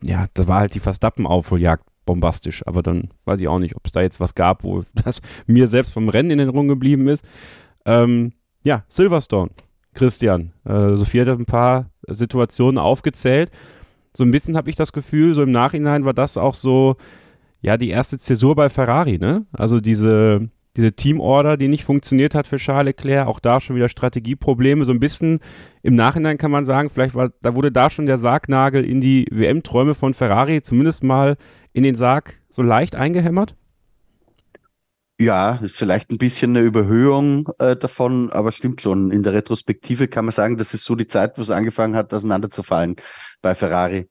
ja, 0.03 0.25
das 0.33 0.47
war 0.47 0.59
halt 0.59 0.73
die 0.73 0.79
Verstappen-Aufholjagd 0.79 1.83
bombastisch. 2.07 2.65
Aber 2.65 2.81
dann 2.81 3.09
weiß 3.25 3.39
ich 3.39 3.47
auch 3.47 3.59
nicht, 3.59 3.75
ob 3.75 3.85
es 3.85 3.91
da 3.91 4.01
jetzt 4.01 4.19
was 4.19 4.33
gab, 4.33 4.63
wo 4.63 4.83
das 5.05 5.21
mir 5.45 5.67
selbst 5.67 5.93
vom 5.93 6.09
Rennen 6.09 6.31
in 6.31 6.39
den 6.39 6.47
Erinnerung 6.47 6.67
geblieben 6.67 7.07
ist. 7.07 7.23
Ähm, 7.85 8.33
ja, 8.63 8.83
Silverstone, 8.87 9.51
Christian. 9.93 10.53
Äh, 10.65 10.95
Sophie 10.95 11.21
hat 11.21 11.27
ein 11.27 11.45
paar 11.45 11.91
Situationen 12.07 12.79
aufgezählt. 12.79 13.51
So 14.15 14.23
ein 14.23 14.31
bisschen 14.31 14.57
habe 14.57 14.71
ich 14.71 14.75
das 14.75 14.91
Gefühl, 14.91 15.35
so 15.35 15.43
im 15.43 15.51
Nachhinein 15.51 16.03
war 16.03 16.13
das 16.13 16.37
auch 16.37 16.55
so, 16.55 16.95
ja, 17.61 17.77
die 17.77 17.89
erste 17.89 18.17
Zäsur 18.17 18.55
bei 18.55 18.69
Ferrari, 18.69 19.19
ne? 19.19 19.45
Also 19.51 19.79
diese, 19.79 20.49
diese 20.75 20.93
Teamorder, 20.93 21.57
die 21.57 21.67
nicht 21.67 21.83
funktioniert 21.83 22.35
hat 22.35 22.47
für 22.47 22.57
Charles 22.57 22.85
Leclerc, 22.85 23.27
auch 23.27 23.39
da 23.39 23.59
schon 23.59 23.75
wieder 23.75 23.89
Strategieprobleme, 23.89 24.85
so 24.85 24.91
ein 24.91 24.99
bisschen 24.99 25.39
im 25.81 25.95
Nachhinein 25.95 26.37
kann 26.37 26.51
man 26.51 26.65
sagen, 26.65 26.89
vielleicht 26.89 27.15
war, 27.15 27.31
da 27.41 27.55
wurde 27.55 27.71
da 27.71 27.89
schon 27.89 28.05
der 28.05 28.17
Sargnagel 28.17 28.85
in 28.85 29.01
die 29.01 29.27
WM-Träume 29.31 29.93
von 29.93 30.13
Ferrari 30.13 30.61
zumindest 30.61 31.03
mal 31.03 31.37
in 31.77 31.83
den 31.83 31.93
Sarg 31.93 32.41
so 32.49 32.63
leicht 32.63 32.95
eingehämmert? 32.95 33.55
Ja, 35.19 35.59
vielleicht 35.67 36.09
ein 36.09 36.17
bisschen 36.17 36.57
eine 36.57 36.65
Überhöhung 36.65 37.49
äh, 37.59 37.75
davon, 37.75 38.31
aber 38.31 38.51
stimmt 38.51 38.81
schon. 38.81 39.11
In 39.11 39.21
der 39.21 39.33
Retrospektive 39.33 40.07
kann 40.07 40.25
man 40.25 40.31
sagen, 40.31 40.57
das 40.57 40.73
ist 40.73 40.85
so 40.85 40.95
die 40.95 41.05
Zeit, 41.05 41.37
wo 41.37 41.43
es 41.43 41.51
angefangen 41.51 41.95
hat, 41.95 42.11
auseinanderzufallen 42.15 42.95
bei 43.43 43.53
Ferrari. 43.53 44.09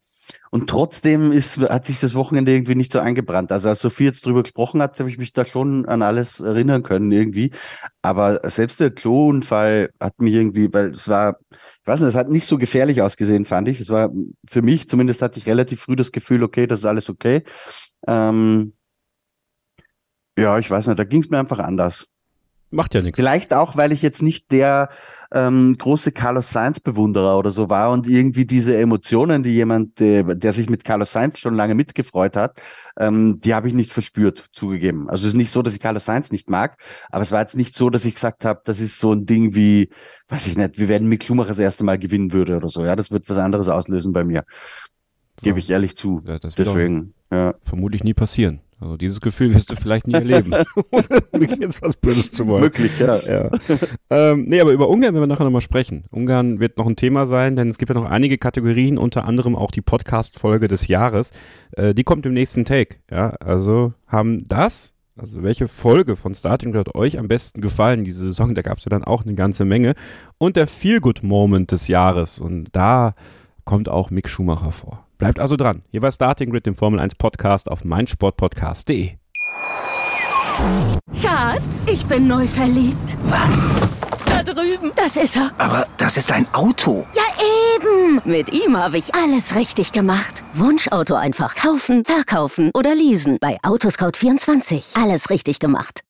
Und 0.50 0.70
trotzdem 0.70 1.32
ist, 1.32 1.58
hat 1.58 1.84
sich 1.84 2.00
das 2.00 2.14
Wochenende 2.14 2.52
irgendwie 2.52 2.74
nicht 2.74 2.92
so 2.92 2.98
eingebrannt. 2.98 3.52
Also 3.52 3.68
als 3.68 3.80
Sophie 3.80 4.04
jetzt 4.04 4.24
drüber 4.24 4.42
gesprochen 4.42 4.80
hat, 4.80 4.98
habe 4.98 5.10
ich 5.10 5.18
mich 5.18 5.32
da 5.32 5.44
schon 5.44 5.86
an 5.86 6.02
alles 6.02 6.40
erinnern 6.40 6.82
können 6.82 7.12
irgendwie. 7.12 7.52
Aber 8.02 8.40
selbst 8.48 8.80
der 8.80 8.90
Klo-Unfall 8.90 9.90
hat 10.00 10.20
mich 10.20 10.34
irgendwie, 10.34 10.72
weil 10.72 10.90
es 10.90 11.08
war, 11.08 11.38
ich 11.50 11.86
weiß 11.86 12.00
nicht, 12.00 12.08
es 12.08 12.16
hat 12.16 12.30
nicht 12.30 12.46
so 12.46 12.58
gefährlich 12.58 13.02
ausgesehen, 13.02 13.44
fand 13.44 13.68
ich. 13.68 13.80
Es 13.80 13.90
war 13.90 14.10
für 14.48 14.62
mich, 14.62 14.88
zumindest 14.88 15.22
hatte 15.22 15.38
ich 15.38 15.46
relativ 15.46 15.80
früh 15.80 15.96
das 15.96 16.12
Gefühl, 16.12 16.42
okay, 16.42 16.66
das 16.66 16.80
ist 16.80 16.86
alles 16.86 17.10
okay. 17.10 17.42
Ähm, 18.06 18.72
ja, 20.38 20.58
ich 20.58 20.70
weiß 20.70 20.86
nicht, 20.86 20.98
da 20.98 21.04
ging 21.04 21.22
es 21.22 21.30
mir 21.30 21.38
einfach 21.38 21.58
anders. 21.58 22.06
Macht 22.70 22.94
ja 22.94 23.02
nichts. 23.02 23.16
Vielleicht 23.16 23.54
auch, 23.54 23.76
weil 23.76 23.92
ich 23.92 24.02
jetzt 24.02 24.22
nicht 24.22 24.50
der 24.50 24.90
ähm, 25.32 25.76
große 25.78 26.12
Carlos 26.12 26.50
Sainz-Bewunderer 26.50 27.38
oder 27.38 27.50
so 27.50 27.68
war 27.68 27.90
und 27.90 28.06
irgendwie 28.06 28.44
diese 28.44 28.76
Emotionen, 28.76 29.42
die 29.42 29.52
jemand, 29.52 30.00
der, 30.00 30.22
der 30.22 30.52
sich 30.52 30.68
mit 30.68 30.84
Carlos 30.84 31.12
Sainz 31.12 31.38
schon 31.38 31.54
lange 31.54 31.74
mitgefreut 31.74 32.36
hat, 32.36 32.60
ähm, 32.98 33.38
die 33.38 33.54
habe 33.54 33.68
ich 33.68 33.74
nicht 33.74 33.92
verspürt, 33.92 34.46
zugegeben. 34.52 35.08
Also 35.08 35.22
es 35.22 35.28
ist 35.28 35.36
nicht 35.36 35.50
so, 35.50 35.62
dass 35.62 35.74
ich 35.74 35.80
Carlos 35.80 36.04
Sainz 36.04 36.30
nicht 36.30 36.50
mag, 36.50 36.76
aber 37.10 37.22
es 37.22 37.32
war 37.32 37.40
jetzt 37.40 37.56
nicht 37.56 37.74
so, 37.74 37.90
dass 37.90 38.04
ich 38.04 38.14
gesagt 38.14 38.44
habe, 38.44 38.60
das 38.64 38.80
ist 38.80 38.98
so 38.98 39.12
ein 39.12 39.26
Ding 39.26 39.54
wie, 39.54 39.90
weiß 40.28 40.46
ich 40.46 40.56
nicht, 40.56 40.78
wir 40.78 40.88
werden 40.88 41.08
Mick 41.08 41.24
Schumacher 41.24 41.48
das 41.48 41.58
erste 41.58 41.84
Mal 41.84 41.98
gewinnen 41.98 42.32
würde 42.32 42.56
oder 42.56 42.68
so. 42.68 42.84
Ja, 42.84 42.96
das 42.96 43.10
wird 43.10 43.28
was 43.28 43.38
anderes 43.38 43.68
auslösen 43.68 44.12
bei 44.12 44.24
mir. 44.24 44.44
Gebe 45.42 45.58
ich 45.58 45.70
ehrlich 45.70 45.96
zu. 45.96 46.22
Ja, 46.26 46.38
das 46.38 46.56
wird 46.56 46.68
Deswegen, 46.68 47.14
ja. 47.30 47.54
vermutlich 47.62 48.02
nie 48.04 48.14
passieren. 48.14 48.60
Also 48.78 48.98
dieses 48.98 49.22
Gefühl 49.22 49.54
wirst 49.54 49.70
du 49.70 49.76
vielleicht 49.76 50.06
nie 50.06 50.14
erleben. 50.14 50.52
Ohne 51.32 51.60
jetzt 51.60 51.80
was 51.80 51.96
Böses 51.96 52.30
zu 52.30 52.46
wollen. 52.46 52.62
Möglich, 52.62 52.98
ja. 52.98 53.18
Ja. 53.20 53.50
ähm, 54.10 54.44
nee, 54.46 54.60
aber 54.60 54.72
über 54.72 54.88
Ungarn 54.88 55.14
werden 55.14 55.22
wir 55.22 55.26
nachher 55.26 55.44
nochmal 55.44 55.62
sprechen. 55.62 56.04
Ungarn 56.10 56.60
wird 56.60 56.76
noch 56.76 56.86
ein 56.86 56.96
Thema 56.96 57.24
sein, 57.24 57.56
denn 57.56 57.68
es 57.68 57.78
gibt 57.78 57.88
ja 57.88 57.94
noch 57.94 58.10
einige 58.10 58.36
Kategorien, 58.36 58.98
unter 58.98 59.24
anderem 59.24 59.56
auch 59.56 59.70
die 59.70 59.80
Podcast-Folge 59.80 60.68
des 60.68 60.88
Jahres. 60.88 61.32
Äh, 61.72 61.94
die 61.94 62.04
kommt 62.04 62.26
im 62.26 62.34
nächsten 62.34 62.66
Take. 62.66 62.96
Ja, 63.10 63.30
also 63.30 63.94
haben 64.06 64.44
das, 64.46 64.94
also 65.16 65.42
welche 65.42 65.68
Folge 65.68 66.14
von 66.14 66.34
Starting 66.34 66.76
hat 66.76 66.94
euch 66.94 67.18
am 67.18 67.28
besten 67.28 67.62
gefallen 67.62 68.04
diese 68.04 68.26
Saison? 68.26 68.54
Da 68.54 68.60
gab 68.60 68.76
es 68.76 68.84
ja 68.84 68.90
dann 68.90 69.04
auch 69.04 69.24
eine 69.24 69.34
ganze 69.34 69.64
Menge. 69.64 69.94
Und 70.36 70.56
der 70.56 70.66
Feel-Good-Moment 70.66 71.72
des 71.72 71.88
Jahres. 71.88 72.38
Und 72.38 72.68
da 72.72 73.14
kommt 73.64 73.88
auch 73.88 74.10
Mick 74.10 74.28
Schumacher 74.28 74.70
vor. 74.70 75.05
Bleibt 75.18 75.38
also 75.38 75.56
dran. 75.56 75.82
Hier 75.90 76.02
war 76.02 76.12
Starting 76.12 76.50
Grid, 76.50 76.66
dem 76.66 76.74
Formel 76.74 77.00
1 77.00 77.14
Podcast 77.14 77.70
auf 77.70 77.84
meinsportpodcast.de. 77.84 79.12
Schatz, 81.20 81.86
ich 81.86 82.04
bin 82.06 82.26
neu 82.26 82.46
verliebt. 82.46 83.16
Was? 83.24 83.70
Da 84.26 84.42
drüben. 84.42 84.92
Das 84.96 85.16
ist 85.16 85.36
er. 85.36 85.50
Aber 85.58 85.86
das 85.96 86.16
ist 86.16 86.32
ein 86.32 86.46
Auto. 86.52 87.06
Ja, 87.14 87.22
eben. 87.76 88.20
Mit 88.24 88.52
ihm 88.52 88.76
habe 88.76 88.98
ich 88.98 89.14
alles 89.14 89.54
richtig 89.54 89.92
gemacht. 89.92 90.42
Wunschauto 90.54 91.14
einfach 91.14 91.54
kaufen, 91.54 92.04
verkaufen 92.04 92.70
oder 92.74 92.94
leasen. 92.94 93.38
Bei 93.40 93.58
Autoscout24. 93.62 95.00
Alles 95.02 95.30
richtig 95.30 95.58
gemacht. 95.58 96.02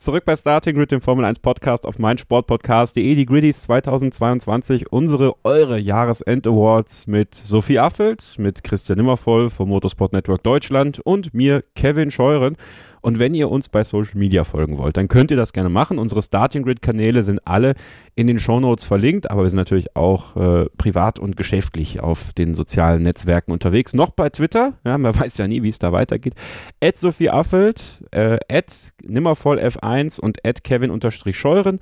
Zurück 0.00 0.24
bei 0.24 0.36
Starting 0.36 0.76
Grid, 0.76 0.92
dem 0.92 1.00
Formel 1.00 1.24
1 1.24 1.40
Podcast 1.40 1.84
auf 1.84 1.98
meinsportpodcast.de. 1.98 3.16
Die 3.16 3.26
Griddies 3.26 3.62
2022, 3.62 4.92
unsere, 4.92 5.34
eure 5.42 5.76
Jahresend-Awards 5.76 7.08
mit 7.08 7.34
Sophie 7.34 7.80
Affelt, 7.80 8.36
mit 8.38 8.62
Christian 8.62 8.98
Nimmervoll 8.98 9.50
vom 9.50 9.70
Motorsport 9.70 10.12
Network 10.12 10.44
Deutschland 10.44 11.00
und 11.00 11.34
mir, 11.34 11.64
Kevin 11.74 12.12
Scheuren. 12.12 12.56
Und 13.08 13.18
wenn 13.18 13.32
ihr 13.32 13.50
uns 13.50 13.70
bei 13.70 13.84
Social 13.84 14.18
Media 14.18 14.44
folgen 14.44 14.76
wollt, 14.76 14.98
dann 14.98 15.08
könnt 15.08 15.30
ihr 15.30 15.38
das 15.38 15.54
gerne 15.54 15.70
machen. 15.70 15.98
Unsere 15.98 16.20
Starting 16.20 16.62
Grid 16.62 16.82
Kanäle 16.82 17.22
sind 17.22 17.40
alle 17.46 17.72
in 18.16 18.26
den 18.26 18.38
Shownotes 18.38 18.84
verlinkt, 18.84 19.30
aber 19.30 19.44
wir 19.44 19.48
sind 19.48 19.56
natürlich 19.56 19.96
auch 19.96 20.36
äh, 20.36 20.66
privat 20.76 21.18
und 21.18 21.34
geschäftlich 21.34 22.00
auf 22.00 22.34
den 22.34 22.54
sozialen 22.54 23.00
Netzwerken 23.00 23.50
unterwegs. 23.50 23.94
Noch 23.94 24.10
bei 24.10 24.28
Twitter, 24.28 24.74
ja, 24.84 24.98
man 24.98 25.16
weiß 25.18 25.38
ja 25.38 25.48
nie, 25.48 25.62
wie 25.62 25.70
es 25.70 25.78
da 25.78 25.90
weitergeht. 25.90 26.34
At 26.84 26.98
Sophie 26.98 27.30
Affelt, 27.30 28.04
äh, 28.10 28.36
at 28.52 28.92
Nimmervoll 29.02 29.58
F1 29.58 30.20
und 30.20 30.44
at 30.44 30.62
Kevin-Scheuren. 30.62 31.80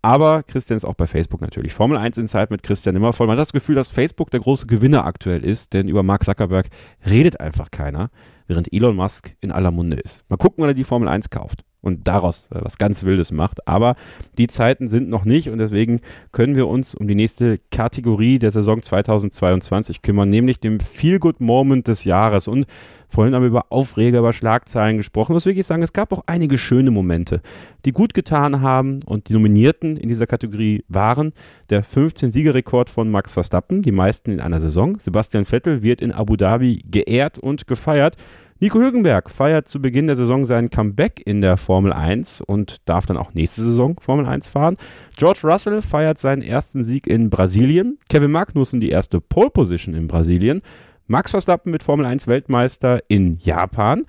Aber 0.00 0.44
Christian 0.44 0.76
ist 0.76 0.84
auch 0.84 0.94
bei 0.94 1.08
Facebook 1.08 1.40
natürlich. 1.40 1.72
Formel 1.72 1.98
1 1.98 2.18
Insight 2.18 2.52
mit 2.52 2.62
Christian 2.62 2.94
Nimmervoll. 2.94 3.26
Man 3.26 3.36
hat 3.36 3.42
das 3.42 3.52
Gefühl, 3.52 3.74
dass 3.74 3.88
Facebook 3.88 4.30
der 4.30 4.38
große 4.38 4.68
Gewinner 4.68 5.06
aktuell 5.06 5.44
ist, 5.44 5.72
denn 5.72 5.88
über 5.88 6.04
Mark 6.04 6.22
Zuckerberg 6.22 6.68
redet 7.04 7.40
einfach 7.40 7.72
keiner 7.72 8.10
während 8.48 8.72
Elon 8.72 8.96
Musk 8.96 9.36
in 9.40 9.52
aller 9.52 9.70
Munde 9.70 9.98
ist. 9.98 10.24
Mal 10.28 10.36
gucken, 10.36 10.62
wann 10.62 10.70
er 10.70 10.74
die 10.74 10.84
Formel 10.84 11.08
1 11.08 11.30
kauft 11.30 11.62
und 11.88 12.06
daraus 12.06 12.46
was 12.50 12.78
ganz 12.78 13.02
Wildes 13.02 13.32
macht. 13.32 13.66
Aber 13.66 13.96
die 14.38 14.46
Zeiten 14.46 14.86
sind 14.86 15.08
noch 15.08 15.24
nicht 15.24 15.48
und 15.50 15.58
deswegen 15.58 16.00
können 16.30 16.54
wir 16.54 16.68
uns 16.68 16.94
um 16.94 17.08
die 17.08 17.14
nächste 17.14 17.58
Kategorie 17.70 18.38
der 18.38 18.52
Saison 18.52 18.80
2022 18.80 20.02
kümmern, 20.02 20.30
nämlich 20.30 20.60
dem 20.60 20.78
Feel 20.78 21.18
Good 21.18 21.40
Moment 21.40 21.88
des 21.88 22.04
Jahres. 22.04 22.46
Und 22.46 22.66
vorhin 23.08 23.34
haben 23.34 23.42
wir 23.42 23.48
über 23.48 23.66
Aufreger, 23.70 24.20
über 24.20 24.32
Schlagzeilen 24.32 24.98
gesprochen. 24.98 25.34
Was 25.34 25.46
will 25.46 25.58
ich 25.58 25.66
sagen, 25.66 25.82
es 25.82 25.92
gab 25.92 26.12
auch 26.12 26.22
einige 26.26 26.58
schöne 26.58 26.90
Momente, 26.90 27.40
die 27.84 27.92
gut 27.92 28.14
getan 28.14 28.60
haben 28.60 29.02
und 29.04 29.28
die 29.28 29.32
Nominierten 29.32 29.96
in 29.96 30.08
dieser 30.08 30.26
Kategorie 30.26 30.84
waren 30.88 31.32
der 31.70 31.84
15-Siegerrekord 31.84 32.90
von 32.90 33.10
Max 33.10 33.32
Verstappen, 33.32 33.82
die 33.82 33.92
meisten 33.92 34.30
in 34.30 34.40
einer 34.40 34.60
Saison. 34.60 34.98
Sebastian 34.98 35.44
Vettel 35.44 35.82
wird 35.82 36.00
in 36.00 36.12
Abu 36.12 36.36
Dhabi 36.36 36.82
geehrt 36.88 37.38
und 37.38 37.66
gefeiert. 37.66 38.16
Nico 38.60 38.80
Hülkenberg 38.80 39.30
feiert 39.30 39.68
zu 39.68 39.80
Beginn 39.80 40.08
der 40.08 40.16
Saison 40.16 40.44
sein 40.44 40.68
Comeback 40.68 41.22
in 41.24 41.40
der 41.40 41.56
Formel 41.56 41.92
1 41.92 42.40
und 42.40 42.78
darf 42.88 43.06
dann 43.06 43.16
auch 43.16 43.32
nächste 43.32 43.62
Saison 43.62 43.96
Formel 44.00 44.26
1 44.26 44.48
fahren. 44.48 44.76
George 45.16 45.42
Russell 45.44 45.80
feiert 45.80 46.18
seinen 46.18 46.42
ersten 46.42 46.82
Sieg 46.82 47.06
in 47.06 47.30
Brasilien. 47.30 48.00
Kevin 48.08 48.32
Magnussen 48.32 48.80
die 48.80 48.90
erste 48.90 49.20
Pole 49.20 49.50
Position 49.50 49.94
in 49.94 50.08
Brasilien. 50.08 50.62
Max 51.06 51.30
Verstappen 51.30 51.70
mit 51.70 51.84
Formel 51.84 52.04
1 52.04 52.26
Weltmeister 52.26 53.00
in 53.06 53.38
Japan. 53.38 54.06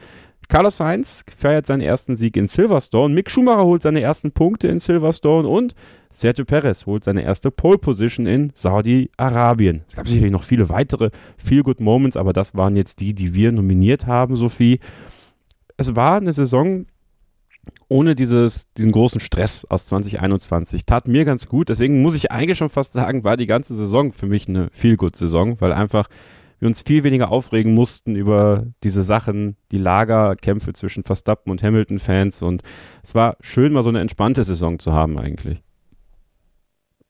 Carlos 0.50 0.78
Sainz 0.78 1.24
feiert 1.38 1.68
seinen 1.68 1.82
ersten 1.82 2.16
Sieg 2.16 2.36
in 2.36 2.47
Silverstone. 2.47 3.14
Mick 3.14 3.30
Schumacher 3.30 3.66
holt 3.66 3.84
seine 3.84 4.02
ersten 4.02 4.32
Punkte 4.32 4.68
in 4.68 4.80
Silverstone 4.80 5.47
und 5.47 5.76
Sergio 6.12 6.43
Perez 6.43 6.88
holt 6.88 7.04
seine 7.04 7.22
erste 7.22 7.52
Pole 7.52 7.78
Position 7.78 8.26
in 8.26 8.52
Saudi-Arabien. 8.56 9.84
Es 9.88 9.95
gab 9.95 10.08
sicherlich 10.08 10.32
noch 10.32 10.43
viele 10.43 10.68
weitere 10.70 11.12
Feel-Good 11.38 11.80
Moments, 11.80 12.18
aber 12.18 12.34
das 12.34 12.58
waren 12.58 12.76
jetzt 12.76 13.00
die, 13.00 13.14
die 13.14 13.36
wir 13.36 13.52
nominiert 13.52 14.08
haben, 14.08 14.36
Sophie. 14.36 14.80
Es 15.78 15.95
war 15.95 16.18
eine 16.18 16.34
Saison 16.34 16.88
ohne 17.88 18.16
dieses, 18.16 18.74
diesen 18.74 18.91
großen 18.91 19.22
Stress 19.22 19.66
aus 19.70 19.86
2021. 19.86 20.86
Tat 20.88 21.08
mir 21.08 21.26
ganz 21.26 21.47
gut. 21.47 21.70
Deswegen 21.70 22.02
muss 22.02 22.16
ich 22.16 22.32
eigentlich 22.32 22.58
schon 22.58 22.70
fast 22.70 22.93
sagen, 22.93 23.24
war 23.24 23.38
die 23.38 23.47
ganze 23.47 23.76
Saison 23.76 24.14
für 24.14 24.26
mich 24.26 24.47
eine 24.47 24.70
Feel-Good-Saison, 24.72 25.62
weil 25.62 25.74
einfach 25.74 26.10
wir 26.60 26.68
uns 26.68 26.82
viel 26.82 27.03
weniger 27.03 27.32
aufregen 27.32 27.74
mussten 27.74 28.16
über 28.16 28.66
diese 28.84 29.03
Sachen, 29.03 29.57
die 29.72 29.78
Lagerkämpfe 29.78 30.74
zwischen 30.74 31.03
Verstappen 31.03 31.51
und 31.51 31.64
Hamilton-Fans. 31.64 32.41
Und 32.41 32.64
es 33.03 33.16
war 33.16 33.38
schön, 33.41 33.74
mal 33.74 33.84
so 33.84 33.89
eine 33.89 34.01
entspannte 34.01 34.43
Saison 34.43 34.80
zu 34.80 34.93
haben 34.93 35.18
eigentlich. 35.18 35.62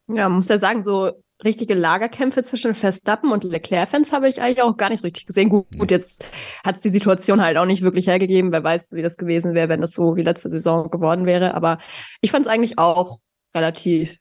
Ja, 0.07 0.29
man 0.29 0.37
muss 0.37 0.49
ja 0.49 0.57
sagen, 0.57 0.81
so 0.81 1.11
richtige 1.43 1.73
Lagerkämpfe 1.73 2.43
zwischen 2.43 2.75
Verstappen 2.75 3.31
und 3.31 3.43
Leclerc-Fans 3.43 4.11
habe 4.11 4.27
ich 4.27 4.41
eigentlich 4.41 4.61
auch 4.61 4.75
gar 4.75 4.89
nicht 4.89 4.99
so 4.99 5.05
richtig 5.05 5.25
gesehen. 5.25 5.49
Gut, 5.49 5.67
gut 5.77 5.91
jetzt 5.91 6.23
hat 6.65 6.75
es 6.75 6.81
die 6.81 6.89
Situation 6.89 7.41
halt 7.41 7.57
auch 7.57 7.65
nicht 7.65 7.81
wirklich 7.81 8.07
hergegeben. 8.07 8.51
Wer 8.51 8.63
weiß, 8.63 8.91
wie 8.91 9.01
das 9.01 9.17
gewesen 9.17 9.53
wäre, 9.53 9.69
wenn 9.69 9.81
es 9.81 9.91
so 9.91 10.15
wie 10.15 10.23
letzte 10.23 10.49
Saison 10.49 10.89
geworden 10.89 11.25
wäre. 11.25 11.53
Aber 11.53 11.77
ich 12.21 12.31
fand 12.31 12.45
es 12.45 12.51
eigentlich 12.51 12.77
auch 12.77 13.19
relativ 13.55 14.17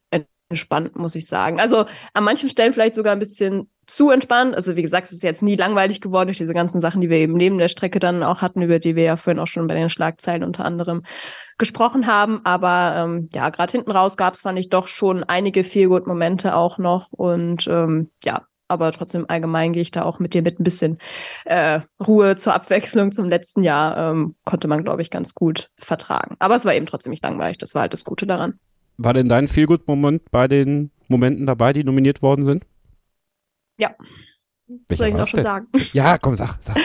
entspannt, 0.49 0.97
muss 0.97 1.17
ich 1.17 1.27
sagen. 1.27 1.61
Also 1.61 1.87
an 2.15 2.25
manchen 2.25 2.49
Stellen 2.49 2.73
vielleicht 2.73 2.95
sogar 2.95 3.13
ein 3.13 3.19
bisschen 3.19 3.69
zu 3.89 4.11
entspannt. 4.11 4.55
Also 4.55 4.77
wie 4.77 4.83
gesagt, 4.83 5.07
es 5.07 5.15
ist 5.15 5.23
jetzt 5.23 5.43
nie 5.43 5.57
langweilig 5.57 6.01
geworden 6.01 6.29
durch 6.29 6.39
diese 6.39 6.55
ganzen 6.55 6.81
Sachen, 6.81 7.01
die 7.01 7.11
wir 7.11 7.17
eben 7.17 7.33
neben 7.33 7.59
der 7.59 7.69
Strecke 7.69 7.99
dann 7.99 8.23
auch 8.23 8.43
hatten, 8.43 8.63
über 8.63 8.79
die 8.79 8.95
wir 8.95 9.03
ja 9.03 9.17
vorhin 9.17 9.41
auch 9.41 9.47
schon 9.47 9.67
bei 9.67 9.75
den 9.75 9.89
Schlagzeilen 9.89 10.45
unter 10.45 10.65
anderem 10.65 11.03
gesprochen 11.57 12.07
haben. 12.07 12.41
Aber 12.45 12.95
ähm, 12.97 13.29
ja, 13.33 13.49
gerade 13.49 13.73
hinten 13.73 13.91
raus 13.91 14.17
gab 14.17 14.35
es, 14.35 14.43
fand 14.43 14.59
ich, 14.59 14.69
doch 14.69 14.87
schon 14.87 15.25
einige 15.25 15.65
Feelgood-Momente 15.65 16.55
auch 16.55 16.77
noch. 16.79 17.13
Und 17.13 17.67
ähm, 17.67 18.11
ja, 18.23 18.43
aber 18.69 18.93
trotzdem 18.93 19.25
allgemein 19.27 19.73
gehe 19.73 19.83
ich 19.83 19.91
da 19.91 20.03
auch 20.03 20.19
mit 20.19 20.35
dir 20.35 20.43
mit 20.43 20.61
ein 20.61 20.65
bisschen 20.65 20.99
äh, 21.47 21.81
Ruhe 22.07 22.37
zur 22.37 22.55
Abwechslung 22.55 23.13
zum 23.13 23.31
letzten 23.31 23.63
Jahr. 23.63 24.13
Ähm, 24.13 24.35
konnte 24.45 24.69
man, 24.69 24.85
glaube 24.85 25.01
ich, 25.01 25.11
ganz 25.11 25.35
gut 25.35 25.71
vertragen. 25.79 26.37
Aber 26.39 26.57
es 26.57 26.67
war 26.67 26.75
eben 26.75 26.85
trotzdem 26.85 27.11
nicht 27.11 27.25
langweilig. 27.25 27.57
Das 27.57 27.75
war 27.75 27.83
halt 27.83 27.95
das 27.95 28.05
Gute 28.05 28.27
daran. 28.27 28.61
War 28.99 29.15
denn 29.15 29.31
dein 29.31 29.49
Feelgood-Moment 29.49 30.31
bei 30.31 30.47
den 30.47 30.91
Momenten 31.09 31.47
dabei, 31.47 31.73
die 31.73 31.85
nominiert 31.85 32.21
worden 32.21 32.45
sind? 32.45 32.67
Ja. 33.79 33.95
Welcher 34.67 34.97
Soll 34.97 35.09
ich 35.09 35.15
noch 35.15 35.27
schon 35.27 35.37
denn? 35.39 35.45
sagen? 35.47 35.69
Ja, 35.93 36.19
komm, 36.19 36.37
sag, 36.37 36.59
sag. 36.63 36.77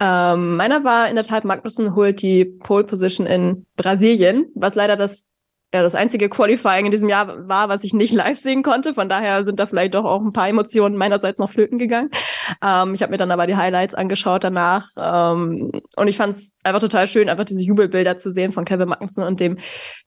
Ähm, 0.00 0.56
meiner 0.56 0.82
war 0.82 1.08
in 1.08 1.14
der 1.14 1.24
Tat, 1.24 1.44
Magnussen 1.44 1.94
holt 1.94 2.20
die 2.20 2.44
Pole 2.44 2.84
Position 2.84 3.26
in 3.26 3.66
Brasilien, 3.76 4.46
was 4.54 4.74
leider 4.74 4.96
das 4.96 5.26
ja, 5.74 5.82
das 5.82 5.96
einzige 5.96 6.28
Qualifying 6.28 6.86
in 6.86 6.92
diesem 6.92 7.08
Jahr 7.08 7.48
war, 7.48 7.68
was 7.68 7.82
ich 7.82 7.92
nicht 7.92 8.14
live 8.14 8.38
sehen 8.38 8.62
konnte. 8.62 8.94
Von 8.94 9.08
daher 9.08 9.42
sind 9.42 9.58
da 9.58 9.66
vielleicht 9.66 9.96
doch 9.96 10.04
auch 10.04 10.22
ein 10.22 10.32
paar 10.32 10.48
Emotionen 10.48 10.96
meinerseits 10.96 11.40
noch 11.40 11.50
flöten 11.50 11.78
gegangen. 11.78 12.10
Ähm, 12.62 12.94
ich 12.94 13.02
habe 13.02 13.10
mir 13.10 13.16
dann 13.16 13.32
aber 13.32 13.48
die 13.48 13.56
Highlights 13.56 13.92
angeschaut 13.92 14.44
danach. 14.44 14.86
Ähm, 14.96 15.72
und 15.96 16.06
ich 16.06 16.16
fand 16.16 16.36
es 16.36 16.52
einfach 16.62 16.78
total 16.78 17.08
schön, 17.08 17.28
einfach 17.28 17.44
diese 17.44 17.64
Jubelbilder 17.64 18.16
zu 18.16 18.30
sehen 18.30 18.52
von 18.52 18.64
Kevin 18.64 18.88
Magnussen 18.88 19.24
und 19.24 19.40
dem 19.40 19.58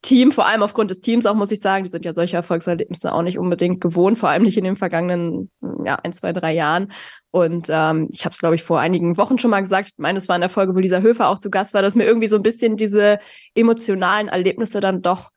Team. 0.01 0.31
Vor 0.31 0.47
allem 0.47 0.63
aufgrund 0.63 0.89
des 0.89 1.01
Teams 1.01 1.25
auch, 1.25 1.35
muss 1.35 1.51
ich 1.51 1.59
sagen. 1.59 1.83
Die 1.83 1.89
sind 1.89 2.05
ja 2.05 2.13
solche 2.13 2.37
Erfolgserlebnisse 2.37 3.13
auch 3.13 3.21
nicht 3.21 3.37
unbedingt 3.37 3.81
gewohnt, 3.81 4.17
vor 4.17 4.29
allem 4.29 4.43
nicht 4.43 4.57
in 4.57 4.63
den 4.63 4.77
vergangenen 4.77 5.51
ja, 5.83 5.95
ein, 6.01 6.13
zwei, 6.13 6.31
drei 6.31 6.53
Jahren. 6.53 6.93
Und 7.31 7.67
ähm, 7.69 8.07
ich 8.13 8.23
habe 8.23 8.31
es, 8.31 8.39
glaube 8.39 8.55
ich, 8.55 8.63
vor 8.63 8.79
einigen 8.79 9.17
Wochen 9.17 9.37
schon 9.37 9.51
mal 9.51 9.59
gesagt. 9.59 9.89
Ich 9.89 9.93
meine, 9.97 10.17
es 10.17 10.29
war 10.29 10.37
in 10.37 10.41
der 10.41 10.49
Folge, 10.49 10.73
wo 10.75 10.79
Lisa 10.79 10.99
Höfer 10.99 11.27
auch 11.27 11.39
zu 11.39 11.49
Gast 11.49 11.73
war, 11.73 11.81
dass 11.81 11.95
mir 11.95 12.05
irgendwie 12.05 12.27
so 12.27 12.37
ein 12.37 12.41
bisschen 12.41 12.77
diese 12.77 13.19
emotionalen 13.53 14.29
Erlebnisse 14.29 14.79
dann 14.79 15.01
doch 15.01 15.29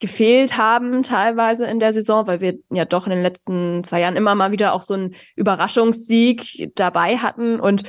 gefehlt 0.00 0.56
haben 0.56 1.02
teilweise 1.02 1.66
in 1.66 1.80
der 1.80 1.92
Saison, 1.92 2.26
weil 2.26 2.40
wir 2.40 2.54
ja 2.70 2.84
doch 2.84 3.06
in 3.06 3.10
den 3.10 3.22
letzten 3.22 3.82
zwei 3.84 4.00
Jahren 4.00 4.16
immer 4.16 4.34
mal 4.34 4.52
wieder 4.52 4.72
auch 4.72 4.82
so 4.82 4.94
einen 4.94 5.14
Überraschungssieg 5.34 6.70
dabei 6.76 7.18
hatten. 7.18 7.58
Und 7.58 7.82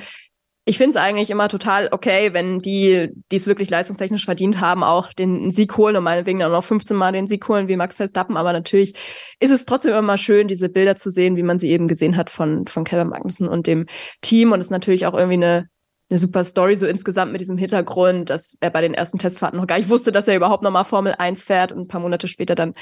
ich 0.66 0.78
finde 0.78 0.92
es 0.92 0.96
eigentlich 0.98 1.32
immer 1.32 1.50
total 1.50 1.90
okay, 1.92 2.34
wenn 2.34 2.60
die, 2.60 3.10
die 3.32 3.36
es 3.36 3.48
wirklich 3.48 3.70
leistungstechnisch 3.70 4.26
verdient 4.26 4.60
haben, 4.60 4.84
auch 4.84 5.14
den 5.14 5.50
Sieg 5.52 5.78
holen 5.78 5.96
und 5.96 6.04
meinetwegen 6.04 6.40
dann 6.40 6.52
noch 6.52 6.64
15 6.64 6.96
Mal 6.96 7.12
den 7.12 7.28
Sieg 7.28 7.48
holen 7.48 7.68
wie 7.68 7.76
Max 7.76 7.96
Verstappen. 7.96 8.38
Aber 8.38 8.54
natürlich 8.54 8.94
ist 9.40 9.52
es 9.52 9.66
trotzdem 9.66 9.94
immer 9.94 10.18
schön, 10.18 10.48
diese 10.48 10.70
Bilder 10.70 10.96
zu 10.96 11.12
sehen, 11.12 11.36
wie 11.38 11.44
man 11.44 11.60
sie 11.60 11.70
eben 11.70 11.88
gesehen 11.88 12.18
hat 12.18 12.30
von, 12.30 12.68
von 12.68 12.84
Kevin 12.84 13.10
Magnussen 13.10 13.48
und 13.48 13.66
dem 13.66 13.86
Team. 14.22 14.52
Und 14.52 14.60
es 14.60 14.68
ist 14.68 14.72
natürlich 14.72 15.06
auch 15.06 15.16
irgendwie 15.16 15.44
eine 15.44 15.70
eine 16.10 16.20
super 16.20 16.44
Story 16.44 16.76
so 16.76 16.88
insgesamt 16.88 17.32
mit 17.32 17.42
diesem 17.42 17.58
Hintergrund, 17.58 18.30
dass 18.30 18.58
er 18.60 18.72
bei 18.72 18.82
den 18.82 18.94
ersten 18.94 19.20
Testfahrten 19.20 19.60
noch 19.60 19.68
gar 19.68 19.78
nicht 19.78 19.90
wusste, 19.90 20.12
dass 20.12 20.28
er 20.28 20.36
überhaupt 20.36 20.64
nochmal 20.64 20.86
Formel 20.86 21.14
1 21.18 21.44
fährt. 21.44 21.72
Und 21.72 21.82
ein 21.82 21.88
paar 21.88 22.02
Monate 22.02 22.28
später 22.28 22.56
dann 22.56 22.74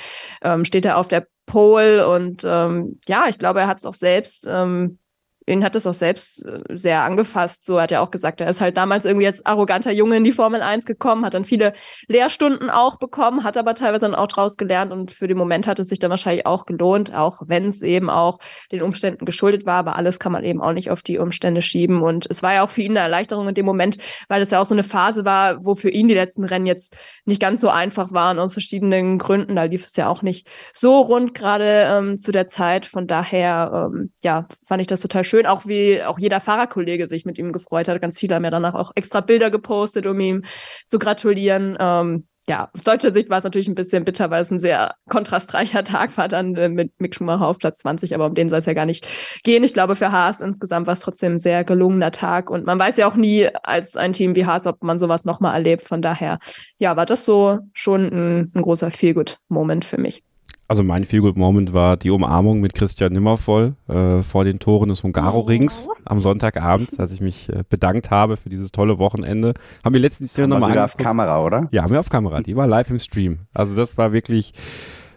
ähm, 0.41 0.63
steht 0.65 0.85
er 0.85 0.97
auf 0.97 1.07
der 1.07 1.27
Pole. 1.45 2.07
Und 2.07 2.43
ähm, 2.45 2.99
ja, 3.07 3.25
ich 3.27 3.37
glaube, 3.37 3.59
er 3.59 3.67
hat 3.67 3.79
es 3.79 3.85
auch 3.85 3.93
selbst 3.93 4.45
ähm, 4.49 4.99
ihn 5.47 5.63
hat 5.63 5.75
das 5.75 5.87
auch 5.87 5.93
selbst 5.93 6.45
äh, 6.45 6.61
sehr 6.69 7.03
angefasst. 7.03 7.65
So 7.65 7.79
hat 7.81 7.91
er 7.91 8.01
auch 8.01 8.11
gesagt, 8.11 8.41
er 8.41 8.49
ist 8.49 8.61
halt 8.61 8.77
damals 8.77 9.05
irgendwie 9.05 9.27
als 9.27 9.45
arroganter 9.45 9.91
Junge 9.91 10.17
in 10.17 10.23
die 10.23 10.31
Formel 10.31 10.61
1 10.61 10.85
gekommen, 10.85 11.25
hat 11.25 11.33
dann 11.33 11.45
viele 11.45 11.73
Lehrstunden 12.07 12.69
auch 12.69 12.97
bekommen, 12.97 13.43
hat 13.43 13.57
aber 13.57 13.75
teilweise 13.75 14.05
dann 14.05 14.15
auch 14.15 14.27
draus 14.27 14.57
gelernt 14.57 14.91
und 14.91 15.11
für 15.11 15.27
den 15.27 15.37
Moment 15.37 15.67
hat 15.67 15.79
es 15.79 15.87
sich 15.87 15.99
dann 15.99 16.09
wahrscheinlich 16.09 16.45
auch 16.45 16.65
gelohnt, 16.65 17.13
auch 17.13 17.41
wenn 17.45 17.67
es 17.67 17.81
eben 17.81 18.09
auch 18.09 18.39
den 18.71 18.81
Umständen 18.81 19.25
geschuldet 19.25 19.65
war, 19.65 19.79
aber 19.79 19.95
alles 19.95 20.19
kann 20.19 20.31
man 20.31 20.43
eben 20.43 20.61
auch 20.61 20.73
nicht 20.73 20.91
auf 20.91 21.01
die 21.01 21.17
Umstände 21.17 21.61
schieben 21.61 22.01
und 22.01 22.27
es 22.29 22.43
war 22.43 22.53
ja 22.53 22.63
auch 22.63 22.69
für 22.69 22.81
ihn 22.81 22.91
eine 22.91 22.99
Erleichterung 22.99 23.47
in 23.47 23.55
dem 23.55 23.65
Moment, 23.65 23.97
weil 24.27 24.41
es 24.41 24.51
ja 24.51 24.61
auch 24.61 24.65
so 24.65 24.75
eine 24.75 24.83
Phase 24.83 25.25
war, 25.25 25.65
wo 25.65 25.75
für 25.75 25.89
ihn 25.89 26.07
die 26.07 26.13
letzten 26.13 26.43
Rennen 26.43 26.65
jetzt 26.65 26.95
nicht 27.25 27.41
ganz 27.41 27.61
so 27.61 27.69
einfach 27.69 28.11
waren 28.11 28.39
aus 28.39 28.53
verschiedenen 28.53 29.17
Gründen. 29.17 29.55
Da 29.55 29.63
lief 29.63 29.85
es 29.85 29.95
ja 29.95 30.09
auch 30.09 30.21
nicht 30.21 30.47
so 30.73 30.99
rund 30.99 31.33
gerade 31.33 31.87
ähm, 31.89 32.17
zu 32.17 32.31
der 32.31 32.45
Zeit. 32.45 32.85
Von 32.85 33.07
daher, 33.07 33.89
ähm, 33.93 34.11
ja, 34.23 34.45
fand 34.65 34.81
ich 34.81 34.87
das 34.87 35.01
total 35.01 35.23
schön 35.23 35.36
schön, 35.37 35.45
auch 35.45 35.65
wie 35.65 36.01
auch 36.03 36.19
jeder 36.19 36.39
Fahrerkollege 36.39 37.07
sich 37.07 37.25
mit 37.25 37.37
ihm 37.37 37.51
gefreut 37.51 37.87
hat. 37.87 38.01
Ganz 38.01 38.19
viele 38.19 38.35
haben 38.35 38.43
ja 38.43 38.49
danach 38.49 38.73
auch 38.73 38.91
extra 38.95 39.21
Bilder 39.21 39.51
gepostet, 39.51 40.07
um 40.07 40.19
ihm 40.19 40.43
zu 40.85 40.97
gratulieren. 40.99 41.77
Ähm, 41.79 42.27
ja, 42.49 42.69
aus 42.73 42.83
deutscher 42.83 43.11
Sicht 43.11 43.29
war 43.29 43.39
es 43.39 43.43
natürlich 43.43 43.67
ein 43.67 43.75
bisschen 43.75 44.05
bitter, 44.05 44.31
weil 44.31 44.41
es 44.41 44.51
ein 44.51 44.61
sehr 44.61 44.95
kontrastreicher 45.09 45.83
Tag 45.83 46.17
war 46.17 46.29
dann 46.29 46.55
äh, 46.55 46.69
mit 46.69 46.93
Mick 46.99 47.13
Schumacher 47.13 47.45
auf 47.45 47.59
Platz 47.59 47.79
20, 47.79 48.15
aber 48.15 48.25
um 48.25 48.35
den 48.35 48.49
soll 48.49 48.59
es 48.59 48.65
ja 48.65 48.73
gar 48.73 48.85
nicht 48.85 49.05
gehen. 49.43 49.63
Ich 49.63 49.73
glaube, 49.73 49.95
für 49.95 50.11
Haas 50.11 50.39
insgesamt 50.39 50.87
war 50.87 50.93
es 50.93 51.01
trotzdem 51.01 51.33
ein 51.33 51.39
sehr 51.39 51.63
gelungener 51.65 52.11
Tag 52.11 52.49
und 52.49 52.65
man 52.65 52.79
weiß 52.79 52.97
ja 52.97 53.07
auch 53.07 53.15
nie 53.15 53.47
als 53.63 53.97
ein 53.97 54.13
Team 54.13 54.35
wie 54.35 54.45
Haas, 54.45 54.65
ob 54.65 54.81
man 54.81 54.97
sowas 54.97 55.25
nochmal 55.25 55.55
erlebt. 55.55 55.83
Von 55.83 56.01
daher, 56.01 56.39
ja, 56.79 56.95
war 56.95 57.05
das 57.05 57.25
so 57.25 57.59
schon 57.73 58.05
ein, 58.05 58.51
ein 58.55 58.61
großer 58.61 58.91
Feelgood-Moment 58.91 59.83
für 59.83 59.99
mich. 59.99 60.23
Also 60.69 60.83
mein 60.83 61.05
Feel-Good-Moment 61.05 61.71
war 61.71 61.95
die 61.95 62.09
Umarmung 62.09 62.59
mit 62.59 62.73
Christian 62.73 63.13
Nimmervoll 63.13 63.75
äh, 63.87 64.21
vor 64.21 64.43
den 64.43 64.59
Toren 64.59 64.89
des 64.89 65.01
Hungarorings 65.01 65.87
am 66.03 66.19
Sonntagabend, 66.19 66.99
als 66.99 67.13
ich 67.13 67.21
mich 67.21 67.47
äh, 67.47 67.63
bedankt 67.69 68.11
habe 68.11 68.35
für 68.35 68.49
dieses 68.49 68.73
tolle 68.73 68.99
Wochenende. 68.99 69.53
Haben 69.85 69.93
wir 69.93 70.01
letztens 70.01 70.35
Jahr 70.35 70.47
nochmal 70.47 70.71
sogar 70.71 70.85
auf 70.85 70.97
Kamera, 70.97 71.41
oder? 71.41 71.69
Ja, 71.71 71.83
haben 71.83 71.91
wir 71.91 72.01
auf 72.01 72.09
Kamera. 72.09 72.41
Die 72.41 72.57
war 72.57 72.67
live 72.67 72.89
im 72.89 72.99
Stream. 72.99 73.39
Also 73.53 73.75
das 73.75 73.97
war 73.97 74.11
wirklich, 74.11 74.51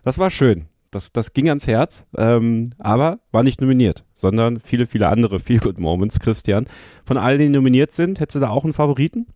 das 0.04 0.18
war 0.18 0.30
schön. 0.30 0.66
Das, 0.92 1.12
das 1.12 1.32
ging 1.32 1.48
ans 1.48 1.66
Herz, 1.66 2.06
ähm, 2.16 2.70
aber 2.78 3.18
war 3.32 3.42
nicht 3.42 3.60
nominiert, 3.60 4.04
sondern 4.14 4.60
viele, 4.60 4.86
viele 4.86 5.08
andere 5.08 5.40
Feel-Good-Moments, 5.40 6.20
Christian. 6.20 6.66
Von 7.04 7.16
all 7.16 7.38
denen 7.38 7.52
nominiert 7.52 7.90
sind, 7.90 8.20
hättest 8.20 8.36
du 8.36 8.40
da 8.40 8.50
auch 8.50 8.64
einen 8.64 8.72
Favoriten? 8.72 9.26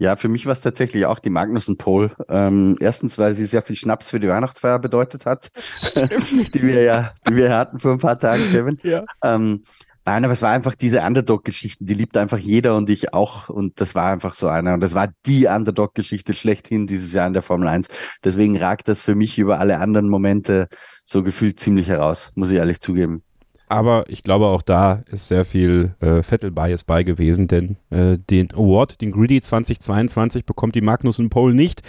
Ja, 0.00 0.16
für 0.16 0.28
mich 0.28 0.46
war 0.46 0.54
es 0.54 0.62
tatsächlich 0.62 1.04
auch 1.04 1.18
die 1.18 1.28
Magnussen 1.28 1.76
Pole. 1.76 2.12
Ähm, 2.30 2.78
erstens, 2.80 3.18
weil 3.18 3.34
sie 3.34 3.44
sehr 3.44 3.60
viel 3.60 3.76
Schnaps 3.76 4.08
für 4.08 4.18
die 4.18 4.28
Weihnachtsfeier 4.28 4.78
bedeutet 4.78 5.26
hat, 5.26 5.50
die 5.94 6.62
wir 6.62 6.82
ja, 6.82 7.12
die 7.28 7.36
wir 7.36 7.54
hatten 7.54 7.78
vor 7.78 7.92
ein 7.92 7.98
paar 7.98 8.18
Tagen, 8.18 8.50
Kevin. 8.50 8.78
Ja. 8.82 9.04
Ähm, 9.22 9.62
Nein, 10.06 10.24
aber 10.24 10.32
es 10.32 10.40
war 10.40 10.50
einfach 10.50 10.74
diese 10.74 11.02
Underdog-Geschichten, 11.02 11.84
die 11.84 11.92
liebt 11.92 12.16
einfach 12.16 12.38
jeder 12.38 12.74
und 12.74 12.88
ich 12.88 13.12
auch. 13.12 13.50
Und 13.50 13.78
das 13.78 13.94
war 13.94 14.10
einfach 14.10 14.32
so 14.32 14.48
einer. 14.48 14.72
Und 14.72 14.80
das 14.80 14.94
war 14.94 15.10
die 15.26 15.46
Underdog-Geschichte 15.46 16.32
schlechthin 16.32 16.86
dieses 16.86 17.12
Jahr 17.12 17.26
in 17.26 17.34
der 17.34 17.42
Formel 17.42 17.68
1. 17.68 17.88
Deswegen 18.24 18.56
ragt 18.56 18.88
das 18.88 19.02
für 19.02 19.14
mich 19.14 19.38
über 19.38 19.60
alle 19.60 19.78
anderen 19.78 20.08
Momente 20.08 20.68
so 21.04 21.22
gefühlt 21.22 21.60
ziemlich 21.60 21.88
heraus, 21.88 22.32
muss 22.34 22.50
ich 22.50 22.56
ehrlich 22.56 22.80
zugeben. 22.80 23.22
Aber 23.70 24.04
ich 24.08 24.24
glaube, 24.24 24.46
auch 24.46 24.62
da 24.62 25.04
ist 25.12 25.28
sehr 25.28 25.44
viel 25.44 25.94
äh, 26.00 26.24
Vettel-Bias 26.24 26.82
bei 26.82 27.04
gewesen, 27.04 27.46
denn 27.46 27.76
äh, 27.90 28.18
den 28.18 28.52
Award, 28.52 29.00
den 29.00 29.12
Greedy 29.12 29.40
2022, 29.40 30.44
bekommt 30.44 30.74
die 30.74 30.80
Magnussen 30.80 31.30
Pole 31.30 31.54
nicht. 31.54 31.82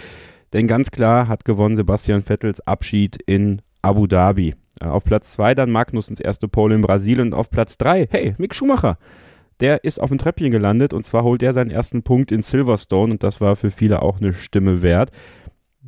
Denn 0.52 0.68
ganz 0.68 0.92
klar 0.92 1.26
hat 1.26 1.44
gewonnen 1.44 1.74
Sebastian 1.74 2.22
Vettels 2.22 2.60
Abschied 2.60 3.20
in 3.26 3.62
Abu 3.82 4.06
Dhabi. 4.06 4.54
Äh, 4.80 4.84
auf 4.84 5.02
Platz 5.02 5.32
2 5.32 5.56
dann 5.56 5.72
Magnussens 5.72 6.20
erste 6.20 6.46
Pole 6.46 6.76
in 6.76 6.82
Brasilien 6.82 7.32
und 7.32 7.34
auf 7.34 7.50
Platz 7.50 7.76
3, 7.78 8.06
hey, 8.12 8.36
Mick 8.38 8.54
Schumacher. 8.54 8.96
Der 9.58 9.82
ist 9.82 10.00
auf 10.00 10.10
dem 10.10 10.18
Treppchen 10.18 10.52
gelandet 10.52 10.94
und 10.94 11.02
zwar 11.02 11.24
holt 11.24 11.42
er 11.42 11.52
seinen 11.52 11.72
ersten 11.72 12.04
Punkt 12.04 12.30
in 12.30 12.42
Silverstone 12.42 13.14
und 13.14 13.24
das 13.24 13.40
war 13.40 13.56
für 13.56 13.72
viele 13.72 14.02
auch 14.02 14.20
eine 14.20 14.34
Stimme 14.34 14.82
wert. 14.82 15.10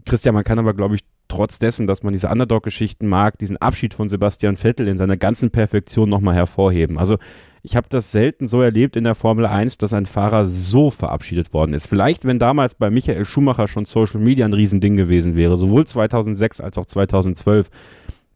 Christian, 0.07 0.35
man 0.35 0.43
kann 0.43 0.59
aber, 0.59 0.75
glaube 0.75 0.97
ich, 0.97 1.05
trotz 1.29 1.59
dessen, 1.59 1.87
dass 1.87 2.03
man 2.03 2.13
diese 2.13 2.29
Underdog-Geschichten 2.29 3.07
mag, 3.07 3.39
diesen 3.39 3.57
Abschied 3.57 3.95
von 3.95 4.09
Sebastian 4.09 4.57
Vettel 4.57 4.89
in 4.89 4.99
seiner 4.99 5.17
ganzen 5.17 5.51
Perfektion 5.51 6.09
nochmal 6.09 6.35
hervorheben. 6.35 6.99
Also 6.99 7.19
ich 7.63 7.77
habe 7.77 7.87
das 7.89 8.13
selten 8.13 8.47
so 8.47 8.61
erlebt 8.61 8.95
in 8.95 9.05
der 9.05 9.15
Formel 9.15 9.47
1, 9.47 9.79
dass 9.79 9.95
ein 9.95 10.05
Fahrer 10.05 10.45
so 10.45 10.91
verabschiedet 10.91 11.55
worden 11.55 11.73
ist. 11.73 11.87
Vielleicht, 11.87 12.27
wenn 12.27 12.39
damals 12.39 12.75
bei 12.75 12.91
Michael 12.91 13.25
Schumacher 13.25 13.69
schon 13.69 13.87
Social 13.87 14.21
Media 14.21 14.45
ein 14.45 14.53
Riesending 14.53 14.97
gewesen 14.97 15.35
wäre, 15.35 15.57
sowohl 15.57 15.87
2006 15.87 16.61
als 16.61 16.77
auch 16.77 16.85
2012, 16.85 17.71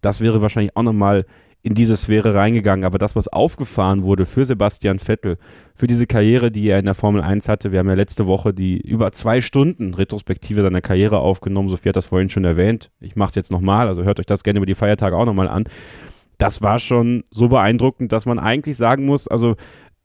das 0.00 0.20
wäre 0.20 0.40
wahrscheinlich 0.40 0.74
auch 0.76 0.82
nochmal 0.82 1.26
in 1.62 1.74
diese 1.74 1.96
Sphäre 1.96 2.34
reingegangen. 2.34 2.84
Aber 2.84 2.98
das, 2.98 3.16
was 3.16 3.28
aufgefahren 3.28 4.02
wurde 4.02 4.26
für 4.26 4.44
Sebastian 4.44 4.98
Vettel, 4.98 5.38
für 5.74 5.86
diese 5.86 6.06
Karriere, 6.06 6.50
die 6.50 6.68
er 6.68 6.78
in 6.78 6.84
der 6.84 6.94
Formel 6.94 7.20
1 7.22 7.48
hatte, 7.48 7.72
wir 7.72 7.80
haben 7.80 7.88
ja 7.88 7.94
letzte 7.94 8.26
Woche 8.26 8.54
die 8.54 8.80
über 8.80 9.12
zwei 9.12 9.40
Stunden 9.40 9.94
Retrospektive 9.94 10.62
seiner 10.62 10.80
Karriere 10.80 11.18
aufgenommen. 11.18 11.68
Sophie 11.68 11.90
hat 11.90 11.96
das 11.96 12.06
vorhin 12.06 12.30
schon 12.30 12.44
erwähnt. 12.44 12.90
Ich 13.00 13.16
mache 13.16 13.30
es 13.30 13.34
jetzt 13.34 13.50
nochmal, 13.50 13.88
also 13.88 14.04
hört 14.04 14.20
euch 14.20 14.26
das 14.26 14.44
gerne 14.44 14.58
über 14.58 14.66
die 14.66 14.74
Feiertage 14.74 15.16
auch 15.16 15.26
nochmal 15.26 15.48
an. 15.48 15.64
Das 16.38 16.62
war 16.62 16.78
schon 16.78 17.24
so 17.30 17.48
beeindruckend, 17.48 18.12
dass 18.12 18.24
man 18.24 18.38
eigentlich 18.38 18.76
sagen 18.76 19.04
muss, 19.04 19.26
also 19.26 19.56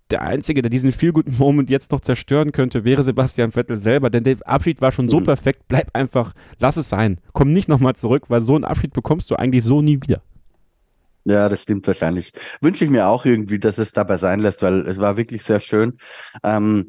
der 0.09 0.21
Einzige, 0.21 0.61
der 0.61 0.69
diesen 0.69 0.91
feel 0.91 1.11
guten 1.11 1.37
Moment 1.37 1.69
jetzt 1.69 1.91
noch 1.91 2.01
zerstören 2.01 2.51
könnte, 2.51 2.83
wäre 2.83 3.03
Sebastian 3.03 3.51
Vettel 3.51 3.77
selber. 3.77 4.09
Denn 4.09 4.23
der 4.23 4.37
Abschied 4.45 4.81
war 4.81 4.91
schon 4.91 5.09
so 5.09 5.19
mhm. 5.19 5.25
perfekt. 5.25 5.63
Bleib 5.67 5.89
einfach, 5.93 6.33
lass 6.59 6.77
es 6.77 6.89
sein. 6.89 7.19
Komm 7.33 7.53
nicht 7.53 7.67
nochmal 7.67 7.95
zurück, 7.95 8.25
weil 8.27 8.41
so 8.41 8.55
einen 8.55 8.63
Abschied 8.63 8.93
bekommst 8.93 9.31
du 9.31 9.35
eigentlich 9.35 9.63
so 9.63 9.81
nie 9.81 10.01
wieder. 10.01 10.21
Ja, 11.26 11.47
das 11.47 11.61
stimmt 11.63 11.88
wahrscheinlich. 11.88 12.32
Wünsche 12.61 12.84
ich 12.84 12.91
mir 12.91 13.07
auch 13.07 13.26
irgendwie, 13.26 13.59
dass 13.59 13.78
es 13.78 13.93
dabei 13.93 14.17
sein 14.17 14.39
lässt, 14.39 14.61
weil 14.61 14.86
es 14.88 14.97
war 14.97 15.15
wirklich 15.15 15.43
sehr 15.43 15.59
schön. 15.61 15.97
Ähm, 16.43 16.88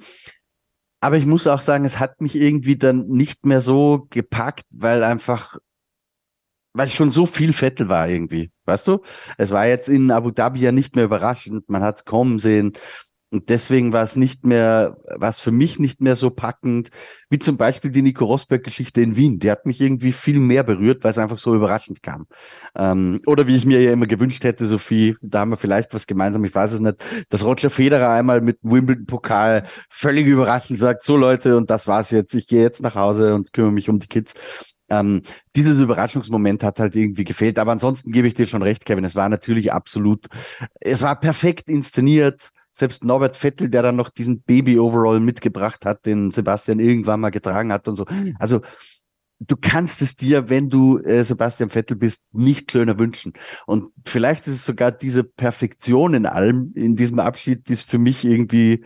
aber 1.01 1.16
ich 1.18 1.26
muss 1.26 1.47
auch 1.47 1.61
sagen, 1.61 1.85
es 1.85 1.99
hat 2.01 2.20
mich 2.20 2.35
irgendwie 2.35 2.76
dann 2.76 3.07
nicht 3.09 3.45
mehr 3.47 3.61
so 3.61 4.07
gepackt, 4.11 4.64
weil 4.70 5.05
einfach, 5.05 5.59
weil 6.72 6.89
schon 6.89 7.12
so 7.12 7.26
viel 7.26 7.53
Vettel 7.53 7.89
war 7.89 8.09
irgendwie. 8.09 8.51
Weißt 8.64 8.89
du? 8.89 9.01
Es 9.39 9.51
war 9.51 9.66
jetzt 9.66 9.89
in 9.89 10.11
Abu 10.11 10.30
Dhabi 10.30 10.61
ja 10.61 10.72
nicht 10.72 10.97
mehr 10.97 11.05
überraschend. 11.05 11.68
Man 11.68 11.82
hat 11.82 11.99
es 11.99 12.05
kommen 12.05 12.39
sehen. 12.39 12.72
Und 13.35 13.49
deswegen 13.49 13.93
war 13.93 14.05
es 14.05 14.14
nicht 14.14 14.47
mehr, 14.47 14.97
war 15.16 15.28
es 15.28 15.41
für 15.41 15.51
mich 15.51 15.80
nicht 15.80 16.01
mehr 16.01 16.14
so 16.14 16.30
packend, 16.30 16.91
wie 17.30 17.41
zum 17.41 17.57
Beispiel 17.57 17.91
die 17.91 18.01
Nico 18.01 18.24
Rosberg-Geschichte 18.26 19.01
in 19.01 19.16
Wien. 19.16 19.41
Die 19.41 19.51
hat 19.51 19.66
mich 19.66 19.80
irgendwie 19.80 20.12
viel 20.12 20.39
mehr 20.39 20.62
berührt, 20.62 21.03
weil 21.03 21.11
es 21.11 21.18
einfach 21.18 21.41
so 21.41 21.53
überraschend 21.53 22.01
kam. 22.01 22.28
Ähm, 22.76 23.20
oder 23.26 23.49
wie 23.49 23.57
ich 23.57 23.66
mir 23.66 23.82
ja 23.82 23.91
immer 23.91 24.07
gewünscht 24.07 24.45
hätte, 24.45 24.66
Sophie, 24.66 25.16
da 25.20 25.41
haben 25.41 25.51
wir 25.51 25.57
vielleicht 25.57 25.93
was 25.95 26.07
gemeinsam, 26.07 26.45
ich 26.45 26.55
weiß 26.55 26.74
es 26.74 26.80
nicht, 26.80 27.05
dass 27.28 27.45
Roger 27.45 27.70
Federer 27.70 28.11
einmal 28.11 28.41
mit 28.41 28.59
Wimbledon-Pokal 28.62 29.64
völlig 29.89 30.28
überraschend 30.28 30.78
sagt, 30.78 31.03
so 31.03 31.16
Leute, 31.16 31.57
und 31.57 31.70
das 31.70 31.89
war's 31.89 32.12
jetzt, 32.12 32.37
ich 32.37 32.47
gehe 32.47 32.62
jetzt 32.62 32.82
nach 32.82 32.95
Hause 32.95 33.35
und 33.35 33.53
kümmere 33.53 33.72
mich 33.72 33.89
um 33.89 33.99
die 33.99 34.07
Kids. 34.07 34.35
Ähm, 34.89 35.22
dieses 35.57 35.80
Überraschungsmoment 35.80 36.62
hat 36.62 36.78
halt 36.78 36.95
irgendwie 36.95 37.24
gefehlt. 37.24 37.59
Aber 37.59 37.72
ansonsten 37.72 38.12
gebe 38.12 38.28
ich 38.28 38.35
dir 38.35 38.47
schon 38.47 38.62
recht, 38.62 38.85
Kevin. 38.85 39.05
Es 39.05 39.16
war 39.16 39.28
natürlich 39.28 39.72
absolut, 39.72 40.26
es 40.80 41.03
war 41.03 41.18
perfekt 41.18 41.68
inszeniert 41.68 42.53
selbst 42.77 43.05
Norbert 43.05 43.37
Vettel, 43.37 43.70
der 43.70 43.83
dann 43.83 43.97
noch 43.97 44.11
diesen 44.11 44.43
Baby-Overall 44.43 45.20
mitgebracht 45.20 45.87
hat, 45.87 46.05
den 46.07 46.33
Sebastian 46.33 46.81
irgendwann 46.81 47.20
mal 47.20 47.31
getragen 47.31 47.72
hat 47.72 47.87
und 47.87 47.97
so. 47.97 48.05
Also 48.39 48.61
du 49.39 49.57
kannst 49.57 50.03
es 50.03 50.16
dir, 50.16 50.49
wenn 50.49 50.70
du 50.70 50.99
äh, 50.99 51.25
Sebastian 51.25 51.70
Vettel 51.70 51.97
bist, 51.97 52.25
nicht 52.33 52.72
schöner 52.72 52.99
wünschen. 52.99 53.33
Und 53.66 53.93
vielleicht 54.05 54.47
ist 54.47 54.55
es 54.55 54.64
sogar 54.64 54.91
diese 54.91 55.22
Perfektion 55.25 56.14
in 56.14 56.27
allem, 56.27 56.72
in 56.75 56.97
diesem 56.97 57.20
Abschied, 57.20 57.68
die 57.68 57.75
ist 57.75 57.89
für 57.89 57.99
mich 57.99 58.25
irgendwie, 58.25 58.85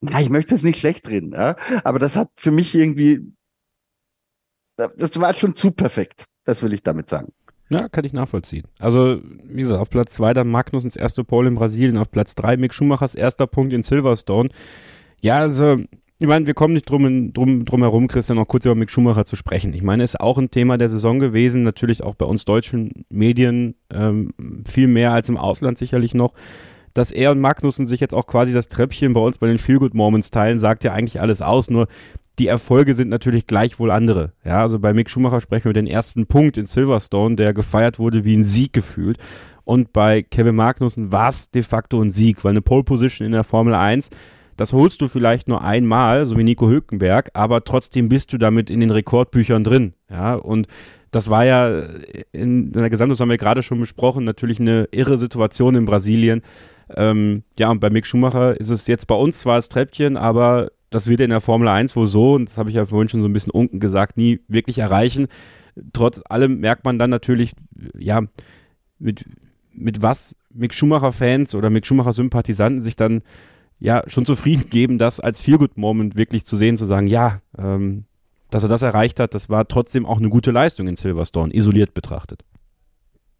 ja, 0.00 0.20
ich 0.20 0.30
möchte 0.30 0.54
es 0.54 0.64
nicht 0.64 0.80
schlecht 0.80 1.08
reden, 1.08 1.32
ja, 1.32 1.56
aber 1.84 1.98
das 1.98 2.16
hat 2.16 2.30
für 2.36 2.50
mich 2.50 2.74
irgendwie, 2.74 3.28
das 4.76 5.18
war 5.20 5.34
schon 5.34 5.56
zu 5.56 5.72
perfekt. 5.72 6.24
Das 6.44 6.62
will 6.62 6.72
ich 6.72 6.82
damit 6.82 7.10
sagen. 7.10 7.32
Ja, 7.70 7.88
kann 7.88 8.04
ich 8.04 8.12
nachvollziehen. 8.12 8.64
Also, 8.78 9.20
wie 9.44 9.60
gesagt, 9.60 9.80
auf 9.80 9.90
Platz 9.90 10.14
zwei 10.14 10.32
dann 10.32 10.48
Magnusens 10.48 10.96
erste 10.96 11.24
Pole 11.24 11.48
in 11.48 11.54
Brasilien, 11.54 11.98
auf 11.98 12.10
Platz 12.10 12.34
drei 12.34 12.56
Mick 12.56 12.72
Schumachers 12.72 13.14
erster 13.14 13.46
Punkt 13.46 13.72
in 13.72 13.82
Silverstone. 13.82 14.48
Ja, 15.20 15.38
also, 15.40 15.76
ich 16.20 16.26
meine, 16.26 16.46
wir 16.46 16.54
kommen 16.54 16.74
nicht 16.74 16.90
drum, 16.90 17.32
drum, 17.32 17.64
drum 17.64 17.82
herum, 17.82 18.08
Christian, 18.08 18.38
noch 18.38 18.48
kurz 18.48 18.64
über 18.64 18.74
Mick 18.74 18.90
Schumacher 18.90 19.24
zu 19.24 19.36
sprechen. 19.36 19.72
Ich 19.72 19.82
meine, 19.82 20.02
ist 20.02 20.20
auch 20.20 20.38
ein 20.38 20.50
Thema 20.50 20.78
der 20.78 20.88
Saison 20.88 21.18
gewesen, 21.18 21.62
natürlich 21.62 22.02
auch 22.02 22.14
bei 22.16 22.26
uns 22.26 22.44
deutschen 22.44 23.04
Medien, 23.08 23.74
ähm, 23.90 24.32
viel 24.66 24.88
mehr 24.88 25.12
als 25.12 25.28
im 25.28 25.36
Ausland 25.36 25.78
sicherlich 25.78 26.14
noch. 26.14 26.32
Dass 26.94 27.12
er 27.12 27.30
und 27.30 27.38
Magnussen 27.38 27.86
sich 27.86 28.00
jetzt 28.00 28.14
auch 28.14 28.26
quasi 28.26 28.52
das 28.52 28.68
Treppchen 28.68 29.12
bei 29.12 29.20
uns 29.20 29.38
bei 29.38 29.46
den 29.46 29.58
Feelgood 29.58 29.94
Moments 29.94 30.32
teilen, 30.32 30.58
sagt 30.58 30.82
ja 30.82 30.92
eigentlich 30.92 31.20
alles 31.20 31.42
aus. 31.42 31.70
Nur 31.70 31.86
die 32.38 32.46
Erfolge 32.46 32.94
sind 32.94 33.08
natürlich 33.08 33.46
gleichwohl 33.46 33.90
andere. 33.90 34.32
Ja, 34.44 34.62
also 34.62 34.78
bei 34.78 34.92
Mick 34.92 35.10
Schumacher 35.10 35.40
sprechen 35.40 35.66
wir 35.66 35.72
den 35.72 35.86
ersten 35.86 36.26
Punkt 36.26 36.56
in 36.56 36.66
Silverstone, 36.66 37.36
der 37.36 37.52
gefeiert 37.52 37.98
wurde 37.98 38.24
wie 38.24 38.36
ein 38.36 38.44
Sieg 38.44 38.72
gefühlt. 38.72 39.18
Und 39.64 39.92
bei 39.92 40.22
Kevin 40.22 40.54
Magnussen 40.54 41.12
war 41.12 41.28
es 41.28 41.50
de 41.50 41.62
facto 41.62 42.00
ein 42.00 42.10
Sieg, 42.10 42.44
weil 42.44 42.50
eine 42.50 42.62
Pole 42.62 42.84
Position 42.84 43.26
in 43.26 43.32
der 43.32 43.44
Formel 43.44 43.74
1, 43.74 44.10
das 44.56 44.72
holst 44.72 45.00
du 45.02 45.08
vielleicht 45.08 45.46
nur 45.48 45.62
einmal, 45.62 46.24
so 46.24 46.38
wie 46.38 46.44
Nico 46.44 46.68
Hülkenberg, 46.68 47.30
aber 47.34 47.64
trotzdem 47.64 48.08
bist 48.08 48.32
du 48.32 48.38
damit 48.38 48.70
in 48.70 48.80
den 48.80 48.90
Rekordbüchern 48.90 49.64
drin. 49.64 49.92
Ja, 50.10 50.34
und 50.34 50.68
das 51.10 51.30
war 51.30 51.44
ja 51.44 51.82
in 52.32 52.72
seiner 52.72 52.90
Gesamtheit, 52.90 53.20
haben 53.20 53.30
wir 53.30 53.36
gerade 53.36 53.62
schon 53.62 53.80
besprochen, 53.80 54.24
natürlich 54.24 54.60
eine 54.60 54.88
irre 54.90 55.18
Situation 55.18 55.74
in 55.74 55.84
Brasilien. 55.84 56.42
Ähm, 56.94 57.42
ja, 57.58 57.70
und 57.70 57.80
bei 57.80 57.90
Mick 57.90 58.06
Schumacher 58.06 58.58
ist 58.58 58.70
es 58.70 58.86
jetzt 58.86 59.06
bei 59.06 59.14
uns 59.14 59.40
zwar 59.40 59.56
das 59.56 59.68
Treppchen, 59.68 60.16
aber 60.16 60.70
das 60.90 61.08
wird 61.08 61.20
in 61.20 61.30
der 61.30 61.40
Formel 61.40 61.68
1 61.68 61.94
wohl 61.96 62.06
so, 62.06 62.34
und 62.34 62.48
das 62.48 62.58
habe 62.58 62.70
ich 62.70 62.76
ja 62.76 62.86
vorhin 62.86 63.08
schon 63.08 63.22
so 63.22 63.28
ein 63.28 63.32
bisschen 63.32 63.52
unken 63.52 63.80
gesagt, 63.80 64.16
nie 64.16 64.40
wirklich 64.48 64.78
erreichen. 64.78 65.28
Trotz 65.92 66.20
allem 66.28 66.60
merkt 66.60 66.84
man 66.84 66.98
dann 66.98 67.10
natürlich, 67.10 67.52
ja, 67.96 68.22
mit, 68.98 69.24
mit 69.72 70.02
was 70.02 70.36
Mick 70.50 70.74
Schumacher-Fans 70.74 71.54
oder 71.54 71.70
Mick 71.70 71.86
Schumacher-Sympathisanten 71.86 72.82
sich 72.82 72.96
dann 72.96 73.22
ja 73.78 74.02
schon 74.06 74.26
zufrieden 74.26 74.70
geben, 74.70 74.98
das 74.98 75.20
als 75.20 75.40
Feel-Good-Moment 75.40 76.16
wirklich 76.16 76.46
zu 76.46 76.56
sehen, 76.56 76.76
zu 76.76 76.84
sagen, 76.84 77.06
ja, 77.06 77.40
ähm, 77.56 78.04
dass 78.50 78.62
er 78.62 78.68
das 78.68 78.82
erreicht 78.82 79.20
hat, 79.20 79.34
das 79.34 79.48
war 79.48 79.68
trotzdem 79.68 80.06
auch 80.06 80.18
eine 80.18 80.30
gute 80.30 80.50
Leistung 80.50 80.88
in 80.88 80.96
Silverstone, 80.96 81.54
isoliert 81.54 81.94
betrachtet. 81.94 82.44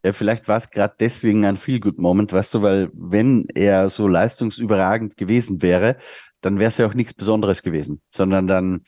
Ja, 0.05 0.13
vielleicht 0.13 0.47
war 0.47 0.59
es 0.59 0.71
gerade 0.71 0.95
deswegen 1.01 1.45
ein 1.45 1.57
Feel-Good-Moment, 1.57 2.33
weißt 2.33 2.55
du, 2.55 2.63
weil 2.63 2.91
wenn 2.95 3.49
er 3.55 3.89
so 3.89 4.07
leistungsüberragend 4.07 5.17
gewesen 5.17 5.61
wäre, 5.61 5.97
dann 6.41 6.59
wäre 6.59 6.69
es 6.69 6.79
ja 6.79 6.87
auch 6.87 6.95
nichts 6.95 7.15
Besonderes 7.15 7.63
gewesen, 7.63 8.01
sondern 8.11 8.47
dann, 8.47 8.83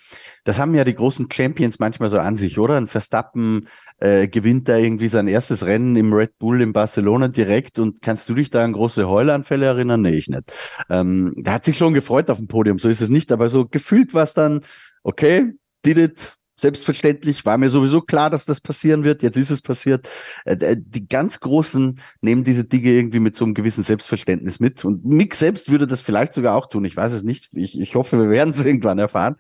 das 0.45 0.59
haben 0.59 0.75
ja 0.75 0.85
die 0.85 0.95
großen 0.95 1.31
Champions 1.31 1.79
manchmal 1.79 2.09
so 2.09 2.19
an 2.19 2.37
sich, 2.37 2.59
oder? 2.59 2.77
Ein 2.77 2.87
Verstappen 2.87 3.69
äh, 3.99 4.29
gewinnt 4.29 4.69
da 4.69 4.77
irgendwie 4.77 5.09
sein 5.09 5.29
erstes 5.29 5.67
Rennen 5.67 5.97
im 5.97 6.13
Red 6.13 6.39
Bull 6.39 6.61
in 6.61 6.73
Barcelona 6.73 7.29
direkt 7.29 7.79
und 7.79 8.03
kannst 8.03 8.29
du 8.29 8.35
dich 8.35 8.51
da 8.51 8.65
an 8.65 8.73
große 8.73 9.09
Heulanfälle 9.09 9.67
erinnern? 9.67 10.03
Nee, 10.03 10.17
ich 10.17 10.29
nicht. 10.29 10.53
Ähm, 10.89 11.35
da 11.37 11.55
hat 11.55 11.65
sich 11.65 11.77
schon 11.77 11.95
gefreut 11.95 12.31
auf 12.31 12.39
dem 12.39 12.49
Podium, 12.49 12.79
so 12.79 12.89
ist 12.89 13.01
es 13.01 13.11
nicht, 13.11 13.33
aber 13.33 13.51
so 13.51 13.67
gefühlt 13.67 14.15
war 14.15 14.25
es 14.25 14.35
dann, 14.35 14.61
okay, 15.03 15.53
did 15.85 15.99
it, 15.99 16.37
Selbstverständlich 16.61 17.47
war 17.47 17.57
mir 17.57 17.71
sowieso 17.71 18.03
klar, 18.03 18.29
dass 18.29 18.45
das 18.45 18.61
passieren 18.61 19.03
wird. 19.03 19.23
Jetzt 19.23 19.39
ist 19.39 19.49
es 19.49 19.63
passiert. 19.63 20.07
Äh, 20.45 20.77
die 20.79 21.09
ganz 21.09 21.41
Großen 21.41 21.99
nehmen 22.21 22.45
diese 22.45 22.65
Dinge 22.65 22.91
irgendwie 22.91 23.21
mit 23.21 23.35
so 23.35 23.47
einem 23.47 23.55
gewissen 23.55 23.83
Selbstverständnis 23.83 24.61
mit. 24.61 24.85
Und 24.85 25.07
Mick 25.07 25.35
selbst 25.35 25.71
würde 25.71 25.87
das 25.87 26.03
vielleicht 26.03 26.35
sogar 26.35 26.55
auch 26.55 26.69
tun. 26.69 26.85
Ich 26.85 26.95
weiß 26.95 27.15
es 27.15 27.23
nicht. 27.23 27.49
Ich, 27.55 27.81
ich 27.81 27.95
hoffe, 27.95 28.19
wir 28.19 28.29
werden 28.29 28.51
es 28.51 28.63
irgendwann 28.67 28.99
erfahren. 28.99 29.37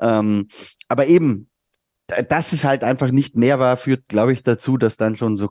Ähm, 0.00 0.48
aber 0.88 1.08
eben, 1.08 1.50
dass 2.06 2.54
es 2.54 2.64
halt 2.64 2.84
einfach 2.84 3.10
nicht 3.10 3.36
mehr 3.36 3.58
war, 3.58 3.76
führt, 3.76 4.08
glaube 4.08 4.32
ich, 4.32 4.42
dazu, 4.42 4.78
dass 4.78 4.96
dann 4.96 5.14
schon 5.14 5.36
so, 5.36 5.50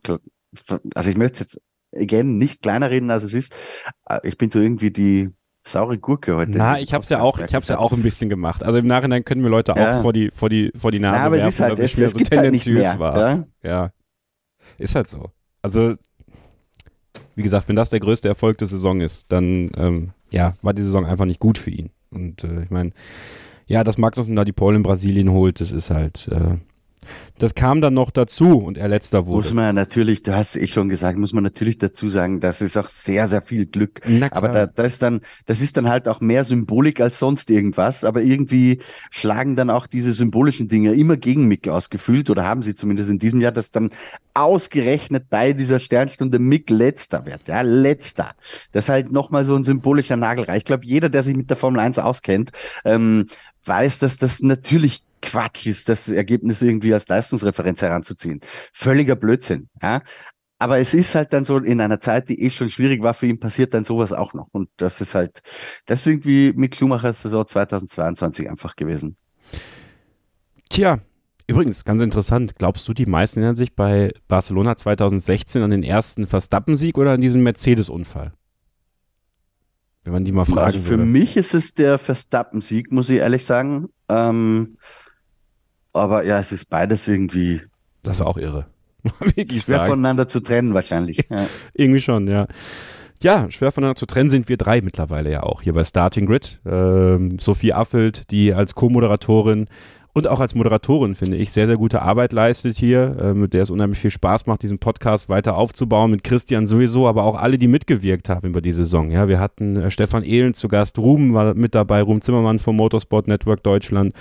also 0.95 1.09
ich 1.09 1.17
möchte 1.17 1.41
jetzt 1.41 1.61
again 1.95 2.35
nicht 2.35 2.63
kleiner 2.63 2.89
reden, 2.89 3.11
als 3.11 3.21
es 3.21 3.35
ist. 3.35 3.55
Äh, 4.09 4.21
ich 4.23 4.39
bin 4.39 4.49
so 4.49 4.59
irgendwie 4.59 4.89
die 4.89 5.29
saure 5.63 5.97
Gurke 5.97 6.35
heute. 6.35 6.51
Na, 6.57 6.79
ich 6.79 6.93
hab's 6.93 7.09
ja 7.09 7.21
auch, 7.21 7.37
ich 7.39 7.53
hab's 7.53 7.67
ja 7.67 7.77
auch 7.77 7.91
ein 7.93 8.01
bisschen 8.01 8.29
gemacht. 8.29 8.63
Also 8.63 8.77
im 8.79 8.87
Nachhinein 8.87 9.23
können 9.23 9.41
mir 9.41 9.49
Leute 9.49 9.73
Ja. 9.77 9.97
auch 9.97 10.01
vor 10.01 10.13
die, 10.13 10.31
vor 10.33 10.49
die, 10.49 10.71
vor 10.75 10.91
die 10.91 10.99
Nase 10.99 11.19
Ja, 11.19 11.25
aber 11.25 11.37
es 11.37 11.43
werfen, 11.43 11.49
ist 11.49 11.59
halt, 11.61 11.71
dass 11.73 11.79
ich 11.79 11.91
es, 11.93 11.97
mir 11.99 12.05
es 12.05 12.11
so 12.13 12.17
gibt 12.17 12.31
halt 12.31 12.41
tendenziös 12.43 12.79
mehr. 12.83 12.99
war. 12.99 13.17
Ja? 13.19 13.43
Ja. 13.63 13.91
Ist 14.77 14.95
halt 14.95 15.09
so. 15.09 15.31
Also, 15.61 15.95
wie 17.35 17.43
gesagt, 17.43 17.67
wenn 17.69 17.75
das 17.75 17.89
der 17.89 17.99
größte 17.99 18.27
Erfolg 18.27 18.57
der 18.57 18.67
Saison 18.67 19.01
ist, 19.01 19.25
dann, 19.31 19.69
ähm, 19.77 20.09
ja, 20.31 20.55
war 20.61 20.73
die 20.73 20.83
Saison 20.83 21.05
einfach 21.05 21.25
nicht 21.25 21.39
gut 21.39 21.57
für 21.57 21.69
ihn. 21.69 21.91
Und 22.09 22.43
äh, 22.43 22.63
ich 22.63 22.69
meine, 22.71 22.91
ja, 23.67 23.83
dass 23.83 23.97
Magnussen 23.97 24.35
da 24.35 24.43
die 24.43 24.51
Pole 24.51 24.75
in 24.77 24.83
Brasilien 24.83 25.31
holt, 25.31 25.61
das 25.61 25.71
ist 25.71 25.91
halt, 25.91 26.27
äh, 26.29 26.57
das 27.37 27.55
kam 27.55 27.81
dann 27.81 27.95
noch 27.95 28.11
dazu 28.11 28.59
und 28.59 28.77
er 28.77 28.87
letzter 28.87 29.25
wurde. 29.25 29.37
Muss 29.37 29.53
man 29.53 29.73
natürlich, 29.73 30.21
du 30.21 30.35
hast 30.35 30.55
eh 30.55 30.67
schon 30.67 30.89
gesagt, 30.89 31.17
muss 31.17 31.33
man 31.33 31.43
natürlich 31.43 31.79
dazu 31.79 32.07
sagen, 32.07 32.39
das 32.39 32.61
ist 32.61 32.77
auch 32.77 32.87
sehr, 32.87 33.25
sehr 33.25 33.41
viel 33.41 33.65
Glück. 33.65 34.01
Aber 34.31 34.49
da, 34.49 34.67
da 34.67 34.83
ist 34.83 35.01
dann, 35.01 35.21
das 35.47 35.61
ist 35.61 35.75
dann 35.77 35.89
halt 35.89 36.07
auch 36.07 36.21
mehr 36.21 36.43
Symbolik 36.43 37.01
als 37.01 37.17
sonst 37.17 37.49
irgendwas. 37.49 38.03
Aber 38.03 38.21
irgendwie 38.21 38.79
schlagen 39.09 39.55
dann 39.55 39.71
auch 39.71 39.87
diese 39.87 40.13
symbolischen 40.13 40.67
Dinge 40.67 40.93
immer 40.93 41.17
gegen 41.17 41.47
Mick 41.47 41.67
ausgefühlt 41.67 42.29
oder 42.29 42.45
haben 42.45 42.61
sie 42.61 42.75
zumindest 42.75 43.09
in 43.09 43.17
diesem 43.17 43.41
Jahr, 43.41 43.51
dass 43.51 43.71
dann 43.71 43.89
ausgerechnet 44.35 45.25
bei 45.29 45.53
dieser 45.53 45.79
Sternstunde 45.79 46.37
Mick 46.37 46.69
letzter 46.69 47.25
wird. 47.25 47.47
Ja, 47.47 47.61
letzter. 47.61 48.31
Das 48.71 48.85
ist 48.85 48.89
halt 48.89 49.11
nochmal 49.11 49.45
so 49.45 49.55
ein 49.55 49.63
symbolischer 49.63 50.15
Nagelreich. 50.15 50.59
Ich 50.59 50.65
glaube, 50.65 50.85
jeder, 50.85 51.09
der 51.09 51.23
sich 51.23 51.35
mit 51.35 51.49
der 51.49 51.57
Formel 51.57 51.79
1 51.79 51.97
auskennt, 51.97 52.51
ähm, 52.85 53.25
weiß, 53.65 53.99
dass 53.99 54.17
das 54.17 54.41
natürlich 54.41 55.03
Quatsch 55.21 55.67
ist, 55.67 55.89
das 55.89 56.09
Ergebnis 56.09 56.61
irgendwie 56.61 56.93
als 56.93 57.07
Leistungsreferenz 57.07 57.81
heranzuziehen. 57.81 58.39
Völliger 58.73 59.15
Blödsinn. 59.15 59.69
Ja. 59.81 60.01
Aber 60.61 60.77
es 60.77 60.93
ist 60.93 61.15
halt 61.15 61.33
dann 61.33 61.43
so, 61.43 61.57
in 61.57 61.81
einer 61.81 61.99
Zeit, 61.99 62.29
die 62.29 62.39
eh 62.43 62.51
schon 62.51 62.69
schwierig 62.69 63.01
war 63.01 63.15
für 63.15 63.25
ihn, 63.25 63.39
passiert 63.39 63.73
dann 63.73 63.83
sowas 63.83 64.13
auch 64.13 64.35
noch. 64.35 64.47
Und 64.51 64.69
das 64.77 65.01
ist 65.01 65.15
halt, 65.15 65.41
das 65.87 66.01
ist 66.01 66.07
irgendwie 66.07 66.53
mit 66.55 66.75
Schumachers 66.75 67.23
Saison 67.23 67.47
2022 67.47 68.47
einfach 68.47 68.75
gewesen. 68.75 69.17
Tja, 70.69 70.99
übrigens, 71.47 71.83
ganz 71.83 72.03
interessant. 72.03 72.55
Glaubst 72.57 72.87
du, 72.87 72.93
die 72.93 73.07
meisten 73.07 73.39
erinnern 73.39 73.55
sich 73.55 73.75
bei 73.75 74.13
Barcelona 74.27 74.77
2016 74.77 75.63
an 75.63 75.71
den 75.71 75.81
ersten 75.81 76.27
Verstappen-Sieg 76.27 76.95
oder 76.97 77.13
an 77.13 77.21
diesen 77.21 77.41
Mercedes-Unfall? 77.41 78.31
Wenn 80.03 80.13
man 80.13 80.25
die 80.25 80.31
mal 80.31 80.45
fragen 80.45 80.61
Also 80.61 80.79
für 80.79 80.89
würde. 80.91 81.05
mich 81.05 81.37
ist 81.37 81.53
es 81.53 81.73
der 81.73 81.97
Verstappen-Sieg, 81.97 82.91
muss 82.91 83.09
ich 83.09 83.17
ehrlich 83.17 83.45
sagen. 83.45 83.89
Ähm, 84.09 84.77
aber 85.93 86.25
ja, 86.25 86.39
es 86.39 86.51
ist 86.51 86.69
beides 86.69 87.07
irgendwie 87.07 87.61
Das 88.03 88.19
war 88.19 88.27
auch 88.27 88.37
irre. 88.37 88.67
Schwer 89.35 89.61
sagen. 89.61 89.87
voneinander 89.87 90.27
zu 90.27 90.41
trennen 90.41 90.73
wahrscheinlich. 90.73 91.25
Ja. 91.29 91.47
Irgendwie 91.73 92.01
schon, 92.01 92.27
ja. 92.27 92.47
Ja, 93.23 93.51
schwer 93.51 93.71
voneinander 93.71 93.97
zu 93.97 94.07
trennen 94.07 94.31
sind 94.31 94.49
wir 94.49 94.57
drei 94.57 94.81
mittlerweile 94.81 95.31
ja 95.31 95.43
auch 95.43 95.61
hier 95.61 95.73
bei 95.73 95.83
Starting 95.83 96.25
Grid. 96.25 96.59
Ähm, 96.65 97.37
Sophie 97.39 97.71
Affelt, 97.71 98.31
die 98.31 98.53
als 98.53 98.73
Co-Moderatorin 98.73 99.67
und 100.13 100.27
auch 100.27 100.39
als 100.39 100.55
Moderatorin, 100.55 101.15
finde 101.15 101.37
ich, 101.37 101.51
sehr, 101.51 101.67
sehr 101.67 101.77
gute 101.77 102.01
Arbeit 102.01 102.33
leistet 102.33 102.75
hier, 102.75 103.15
äh, 103.19 103.33
mit 103.33 103.53
der 103.53 103.63
es 103.63 103.69
unheimlich 103.69 103.99
viel 103.99 104.11
Spaß 104.11 104.45
macht, 104.45 104.63
diesen 104.63 104.79
Podcast 104.79 105.29
weiter 105.29 105.55
aufzubauen. 105.55 106.11
Mit 106.11 106.23
Christian 106.23 106.67
sowieso, 106.67 107.07
aber 107.07 107.23
auch 107.23 107.35
alle, 107.35 107.57
die 107.57 107.67
mitgewirkt 107.67 108.27
haben 108.27 108.47
über 108.47 108.61
die 108.61 108.73
Saison. 108.73 109.11
Ja, 109.11 109.27
wir 109.27 109.39
hatten 109.39 109.77
äh, 109.77 109.91
Stefan 109.91 110.23
Ehlen 110.23 110.53
zu 110.53 110.67
Gast, 110.67 110.97
Ruben 110.97 111.33
war 111.33 111.53
mit 111.53 111.75
dabei, 111.75 112.01
Ruben 112.01 112.21
Zimmermann 112.21 112.59
vom 112.59 112.75
Motorsport 112.75 113.27
Network 113.27 113.63
Deutschland. 113.63 114.13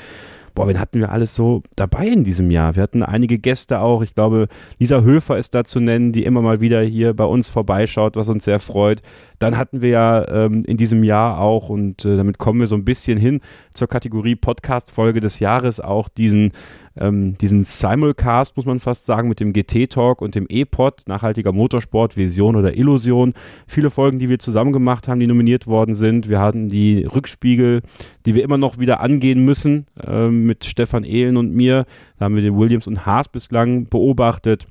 Boah, 0.54 0.68
wen 0.68 0.80
hatten 0.80 1.00
wir 1.00 1.10
alles 1.10 1.34
so 1.34 1.62
dabei 1.76 2.06
in 2.06 2.24
diesem 2.24 2.50
Jahr? 2.50 2.76
Wir 2.76 2.82
hatten 2.82 3.02
einige 3.02 3.38
Gäste 3.38 3.80
auch. 3.80 4.02
Ich 4.02 4.14
glaube, 4.14 4.48
Lisa 4.78 5.00
Höfer 5.00 5.38
ist 5.38 5.54
da 5.54 5.64
zu 5.64 5.80
nennen, 5.80 6.12
die 6.12 6.24
immer 6.24 6.42
mal 6.42 6.60
wieder 6.60 6.82
hier 6.82 7.14
bei 7.14 7.24
uns 7.24 7.48
vorbeischaut, 7.48 8.16
was 8.16 8.28
uns 8.28 8.44
sehr 8.44 8.60
freut. 8.60 9.02
Dann 9.40 9.56
hatten 9.56 9.80
wir 9.80 9.88
ja 9.88 10.28
ähm, 10.28 10.62
in 10.66 10.76
diesem 10.76 11.02
Jahr 11.02 11.40
auch, 11.40 11.70
und 11.70 12.04
äh, 12.04 12.18
damit 12.18 12.36
kommen 12.36 12.60
wir 12.60 12.66
so 12.66 12.74
ein 12.74 12.84
bisschen 12.84 13.16
hin 13.16 13.40
zur 13.72 13.88
Kategorie 13.88 14.36
Podcast-Folge 14.36 15.20
des 15.20 15.40
Jahres, 15.40 15.80
auch 15.80 16.10
diesen, 16.10 16.52
ähm, 16.94 17.38
diesen 17.38 17.62
Simulcast, 17.62 18.58
muss 18.58 18.66
man 18.66 18.80
fast 18.80 19.06
sagen, 19.06 19.30
mit 19.30 19.40
dem 19.40 19.54
GT-Talk 19.54 20.20
und 20.20 20.34
dem 20.34 20.44
E-Pod, 20.46 21.04
nachhaltiger 21.06 21.52
Motorsport, 21.52 22.18
Vision 22.18 22.54
oder 22.54 22.76
Illusion. 22.76 23.32
Viele 23.66 23.88
Folgen, 23.88 24.18
die 24.18 24.28
wir 24.28 24.38
zusammen 24.38 24.74
gemacht 24.74 25.08
haben, 25.08 25.20
die 25.20 25.26
nominiert 25.26 25.66
worden 25.66 25.94
sind. 25.94 26.28
Wir 26.28 26.40
hatten 26.40 26.68
die 26.68 27.04
Rückspiegel, 27.04 27.80
die 28.26 28.34
wir 28.34 28.44
immer 28.44 28.58
noch 28.58 28.78
wieder 28.78 29.00
angehen 29.00 29.42
müssen, 29.42 29.86
ähm, 30.06 30.44
mit 30.44 30.66
Stefan 30.66 31.02
Ehlen 31.02 31.38
und 31.38 31.54
mir. 31.54 31.86
Da 32.18 32.26
haben 32.26 32.36
wir 32.36 32.42
den 32.42 32.58
Williams 32.58 32.86
und 32.86 33.06
Haas 33.06 33.30
bislang 33.30 33.86
beobachtet. 33.86 34.66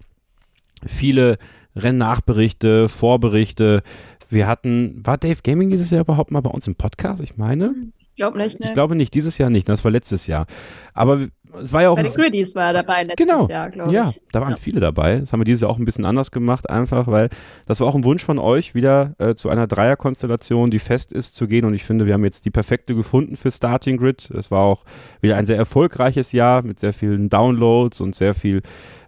Viele 0.86 1.40
Rennnachberichte, 1.76 2.90
Vorberichte. 2.90 3.82
Wir 4.30 4.48
hatten, 4.48 5.02
war 5.06 5.18
Dave 5.18 5.40
Gaming 5.44 5.70
dieses 5.70 5.90
Jahr 5.92 6.02
überhaupt 6.02 6.32
mal 6.32 6.42
bei 6.42 6.52
uns 6.52 6.68
im 6.68 6.76
Podcast? 6.76 7.22
Ich 7.22 7.38
meine. 7.38 7.74
Ich 8.00 8.16
glaube 8.16 8.38
nicht, 8.38 8.60
ne? 8.60 8.68
Ich 8.68 8.74
glaube 8.74 8.96
nicht, 8.96 9.14
dieses 9.14 9.38
Jahr 9.38 9.50
nicht, 9.50 9.68
das 9.70 9.84
war 9.84 9.92
letztes 9.92 10.28
Jahr. 10.28 10.46
Aber 10.94 11.20
es 11.62 11.72
war 11.74 11.82
ja 11.82 11.90
auch. 11.90 11.96
Bei 11.96 12.04
den 12.04 12.14
Griddies 12.14 12.54
war 12.54 12.68
er 12.68 12.74
dabei 12.74 13.04
letztes 13.04 13.26
genau. 13.26 13.48
Jahr, 13.48 13.70
glaube 13.72 13.92
Ja, 13.94 14.10
ich. 14.10 14.22
da 14.34 14.42
waren 14.42 14.52
Ja. 14.52 14.56
viele 14.58 14.82
dabei. 14.82 15.20
Das 15.20 15.32
haben 15.32 15.40
wir 15.40 15.46
dieses 15.46 15.62
Jahr 15.62 15.72
auch 15.72 15.80
ein 15.80 15.86
bisschen 15.86 16.04
anders 16.06 16.30
gemacht, 16.32 16.70
einfach, 16.70 17.08
weil 17.08 17.30
das 17.66 17.80
war 17.80 17.88
auch 17.88 17.96
ein 17.96 18.04
Wunsch 18.04 18.24
von 18.24 18.38
euch, 18.38 18.76
wieder 18.76 19.16
äh, 19.20 19.36
zu 19.36 19.50
einer 19.50 19.68
Dreierkonstellation, 19.68 20.70
die 20.70 20.80
fest 20.80 21.14
ist, 21.14 21.36
zu 21.38 21.48
gehen. 21.48 21.64
Und 21.66 21.74
ich 21.74 21.86
finde, 21.86 22.06
wir 22.06 22.14
haben 22.14 22.26
jetzt 22.26 22.46
die 22.46 22.52
perfekte 22.52 22.94
gefunden 22.94 23.36
für 23.38 23.52
Starting 23.52 23.98
Grid. 23.98 24.30
Es 24.32 24.52
war 24.52 24.64
auch 24.66 24.84
wieder 25.22 25.38
ein 25.38 25.46
sehr 25.46 25.58
erfolgreiches 25.58 26.34
Jahr 26.34 26.62
mit 26.62 26.78
sehr 26.78 26.94
vielen 26.94 27.30
Downloads 27.30 28.02
und 28.02 28.16
sehr 28.16 28.34
viel, 28.34 28.62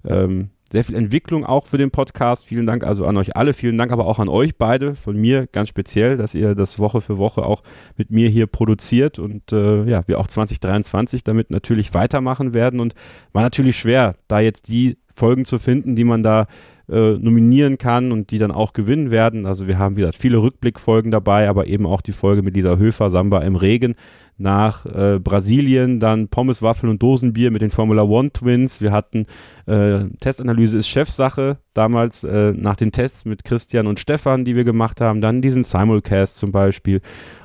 ähm, 0.08 0.50
sehr 0.72 0.84
viel 0.84 0.96
Entwicklung 0.96 1.46
auch 1.46 1.68
für 1.68 1.78
den 1.78 1.92
Podcast. 1.92 2.46
Vielen 2.46 2.66
Dank 2.66 2.84
also 2.84 3.06
an 3.06 3.18
euch 3.18 3.36
alle. 3.36 3.54
Vielen 3.54 3.78
Dank 3.78 3.92
aber 3.92 4.06
auch 4.06 4.20
an 4.20 4.30
euch 4.30 4.58
beide, 4.58 4.96
von 4.96 5.18
mir 5.18 5.48
ganz 5.48 5.70
speziell, 5.70 6.18
dass 6.18 6.34
ihr 6.34 6.56
das 6.56 6.80
Woche 6.80 7.02
für 7.02 7.18
Woche 7.18 7.44
auch 7.44 7.62
mit 7.98 8.10
mir 8.10 8.30
hier 8.30 8.48
produziert 8.48 9.20
und 9.20 9.52
äh, 9.52 9.84
ja, 9.84 10.08
wir 10.08 10.20
auch 10.20 10.28
2023 10.28 11.24
damit 11.24 11.52
natürlich 11.52 11.94
weitermachen 11.94 12.54
werden. 12.54 12.80
Und 12.80 12.96
war 13.34 13.44
natürlich 13.44 13.78
schwer, 13.78 14.16
da 14.28 14.40
jetzt 14.40 14.70
die 14.70 14.98
Folgen 15.14 15.46
zu 15.46 15.60
finden, 15.60 15.96
die 15.96 16.06
man 16.06 16.24
da 16.24 16.48
äh, 16.92 17.18
nominieren 17.18 17.78
kann 17.78 18.12
und 18.12 18.32
die 18.32 18.38
dann 18.38 18.52
auch 18.52 18.74
gewinnen 18.74 19.12
werden. 19.12 19.46
Also 19.46 19.68
wir 19.68 19.80
haben 19.80 19.96
wieder 19.96 20.12
viele 20.14 20.42
Rückblickfolgen 20.42 21.10
dabei, 21.10 21.48
aber 21.48 21.68
eben 21.68 21.86
auch 21.86 22.02
die 22.02 22.12
Folge 22.12 22.42
mit 22.42 22.56
Lisa 22.56 22.78
Höfer, 22.78 23.10
Samba 23.10 23.40
im 23.40 23.56
Regen 23.56 23.96
nach 24.38 24.86
äh, 24.86 25.20
Brasilien, 25.20 26.00
dann 26.00 26.28
Pommes, 26.28 26.62
Waffeln 26.62 26.90
und 26.90 27.02
Dosenbier 27.02 27.52
mit 27.52 27.62
den 27.62 27.70
Formula 27.70 28.04
One 28.04 28.32
Twins. 28.32 28.82
Wir 28.82 28.92
hatten 28.92 29.26
äh, 29.68 30.06
Testanalyse 30.20 30.78
ist 30.78 30.90
Chefsache, 30.90 31.60
damals 31.74 32.24
äh, 32.24 32.52
nach 32.52 32.76
den 32.76 32.92
Tests 32.92 33.24
mit 33.26 33.44
Christian 33.46 33.88
und 33.88 34.00
Stefan, 34.00 34.44
die 34.44 34.56
wir 34.56 34.64
gemacht 34.64 35.00
haben, 35.00 35.22
dann 35.22 35.42
diesen 35.42 35.64
Simulcast 35.64 36.38
zum 36.38 36.52
Beispiel 36.52 37.02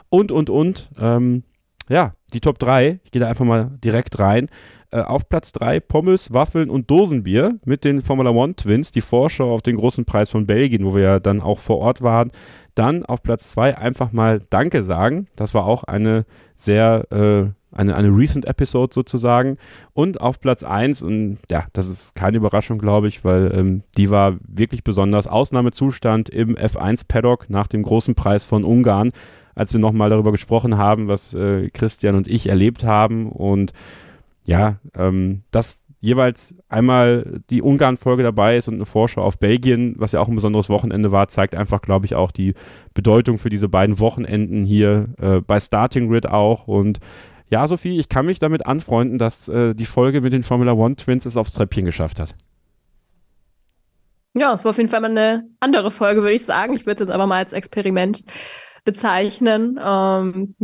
und, 0.09 0.33
und, 0.33 0.51
und. 0.51 0.91
Ähm, 0.99 1.45
ja, 1.89 2.15
die 2.33 2.41
Top 2.41 2.59
3, 2.59 3.01
ich 3.05 3.11
gehe 3.11 3.21
da 3.21 3.29
einfach 3.29 3.45
mal 3.45 3.71
direkt 3.83 4.19
rein. 4.19 4.49
Äh, 4.91 5.01
auf 5.01 5.29
Platz 5.29 5.53
3 5.53 5.81
Pommes, 5.81 6.33
Waffeln 6.33 6.71
und 6.71 6.91
Dosenbier 6.91 7.59
mit 7.65 7.85
den 7.85 8.01
Formula 8.01 8.31
One 8.31 8.55
Twins, 8.55 8.93
die 8.93 9.01
Vorschau 9.01 9.53
auf 9.53 9.63
den 9.63 9.77
großen 9.77 10.05
Preis 10.05 10.31
von 10.31 10.47
Belgien, 10.47 10.85
wo 10.85 10.95
wir 10.95 11.03
ja 11.03 11.21
dann 11.21 11.41
auch 11.41 11.59
vor 11.59 11.79
Ort 11.79 12.03
waren. 12.03 12.31
Dann 12.75 13.05
auf 13.05 13.23
Platz 13.23 13.51
2 13.51 13.79
einfach 13.79 14.13
mal 14.13 14.41
Danke 14.49 14.83
sagen. 14.83 15.27
Das 15.35 15.55
war 15.55 15.67
auch 15.67 15.85
eine 15.85 16.25
sehr, 16.57 17.05
äh, 17.11 17.77
eine, 17.77 17.97
eine 17.97 18.09
Recent 18.09 18.45
Episode 18.45 18.95
sozusagen. 18.95 19.59
Und 19.93 20.21
auf 20.21 20.41
Platz 20.41 20.63
1, 20.63 21.03
und 21.03 21.39
ja, 21.51 21.67
das 21.73 21.89
ist 21.89 22.15
keine 22.15 22.37
Überraschung, 22.37 22.79
glaube 22.79 23.09
ich, 23.09 23.25
weil 23.25 23.53
ähm, 23.55 23.83
die 23.97 24.11
war 24.11 24.37
wirklich 24.47 24.85
besonders 24.85 25.27
Ausnahmezustand 25.27 26.29
im 26.29 26.55
F1-Paddock 26.57 27.51
nach 27.51 27.67
dem 27.67 27.83
großen 27.83 28.15
Preis 28.15 28.45
von 28.45 28.63
Ungarn, 28.63 29.11
als 29.57 29.73
wir 29.73 29.81
nochmal 29.81 30.11
darüber 30.11 30.31
gesprochen 30.31 30.79
haben, 30.79 31.09
was 31.09 31.35
äh, 31.35 31.71
Christian 31.71 32.15
und 32.15 32.29
ich 32.29 32.49
erlebt 32.49 32.85
haben. 32.85 33.33
Und 33.33 33.73
ja, 34.45 34.77
ähm, 34.95 35.43
dass 35.51 35.83
jeweils 35.99 36.55
einmal 36.69 37.41
die 37.51 37.63
Ungarn-Folge 37.63 38.23
dabei 38.23 38.59
ist 38.59 38.69
und 38.69 38.75
eine 38.75 38.85
Vorschau 38.85 39.23
auf 39.23 39.39
Belgien, 39.39 39.95
was 39.99 40.13
ja 40.13 40.21
auch 40.21 40.29
ein 40.29 40.35
besonderes 40.35 40.69
Wochenende 40.69 41.11
war, 41.11 41.27
zeigt 41.29 41.55
einfach, 41.57 41.81
glaube 41.81 42.07
ich, 42.07 42.15
auch 42.15 42.31
die 42.31 42.55
Bedeutung 42.95 43.39
für 43.39 43.49
diese 43.49 43.69
beiden 43.69 43.99
Wochenenden 43.99 44.65
hier 44.65 45.09
äh, 45.19 45.41
bei 45.41 45.59
Starting 45.59 46.09
Grid 46.09 46.27
auch. 46.27 46.69
Und 46.69 47.01
ja, 47.49 47.67
Sophie, 47.67 47.99
ich 47.99 48.09
kann 48.09 48.27
mich 48.27 48.39
damit 48.39 48.67
anfreunden, 48.67 49.19
dass 49.19 49.49
äh, 49.49 49.75
die 49.75 49.87
Folge 49.87 50.21
mit 50.21 50.33
den 50.35 50.43
Formula 50.43 50.73
One 50.73 50.97
Twins 50.97 51.25
es 51.25 51.37
aufs 51.37 51.55
Treppchen 51.55 51.87
geschafft 51.87 52.21
hat. 52.21 52.35
Ja, 54.35 54.53
es 54.53 54.65
war 54.65 54.71
auf 54.71 54.77
jeden 54.77 54.91
Fall 54.91 55.01
mal 55.01 55.11
eine 55.11 55.49
andere 55.61 55.91
Folge, 55.91 56.21
würde 56.21 56.35
ich 56.35 56.45
sagen. 56.45 56.75
Ich 56.75 56.85
würde 56.85 57.05
es 57.05 57.11
aber 57.11 57.27
mal 57.27 57.39
als 57.39 57.55
Experiment 57.55 58.23
bezeichnen. 58.87 59.79
Ähm, 59.85 60.55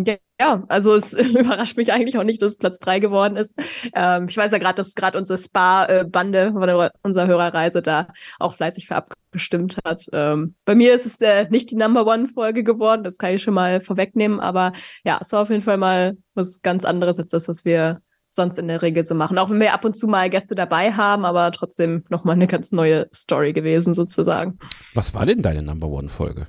ja, 0.41 0.65
also 0.69 0.95
es 0.95 1.13
überrascht 1.13 1.77
mich 1.77 1.93
eigentlich 1.93 2.17
auch 2.17 2.25
nicht, 2.25 2.41
dass 2.41 2.57
Platz 2.57 2.79
drei 2.79 3.01
geworden 3.01 3.37
ist. 3.37 3.53
Ähm, 3.95 4.29
ich 4.31 4.37
weiß 4.37 4.51
ja 4.53 4.59
gerade, 4.59 4.77
dass 4.77 4.95
gerade 4.95 5.19
unsere 5.19 5.39
Spa-Bande 5.39 6.53
von 6.53 6.91
unserer 7.03 7.27
Hörerreise 7.27 7.83
da 7.83 8.09
auch 8.39 8.55
fleißig 8.55 8.87
für 8.87 8.97
abgestimmt 8.97 9.77
hat. 9.85 10.07
Ähm, 10.13 10.55
bei 10.65 10.75
mir 10.75 10.95
ist 10.95 11.05
es 11.05 11.21
äh, 11.21 11.47
nicht 11.51 11.71
die 11.71 11.77
Number 11.77 12.07
One-Folge 12.07 12.65
geworden, 12.65 13.05
das 13.05 13.19
kann 13.19 13.35
ich 13.35 13.43
schon 13.43 13.55
mal 13.55 13.83
vorwegnehmen, 13.83 14.41
aber 14.41 14.73
ja, 15.05 15.19
es 15.21 15.33
war 15.33 15.43
auf 15.43 15.51
jeden 15.51 15.63
Fall 15.63 15.77
mal 15.77 16.17
was 16.35 16.63
ganz 16.63 16.85
anderes 16.85 17.19
als 17.19 17.29
das, 17.29 17.49
was 17.49 17.67
wir 17.67 18.01
sonst 18.31 18.57
in 18.57 18.69
der 18.69 18.81
Regel 18.81 19.05
so 19.05 19.15
machen. 19.15 19.37
Auch 19.37 19.51
wenn 19.51 19.61
wir 19.61 19.75
ab 19.75 19.85
und 19.85 19.95
zu 19.95 20.07
mal 20.07 20.31
Gäste 20.31 20.55
dabei 20.55 20.93
haben, 20.93 21.27
aber 21.27 21.53
trotzdem 21.53 22.05
nochmal 22.09 22.37
eine 22.37 22.47
ganz 22.47 22.73
neue 22.73 23.07
Story 23.13 23.53
gewesen 23.53 23.93
sozusagen. 23.93 24.59
Was 24.95 25.13
war 25.13 25.27
denn 25.27 25.43
deine 25.43 25.63
Number 25.63 25.89
One-Folge? 25.89 26.47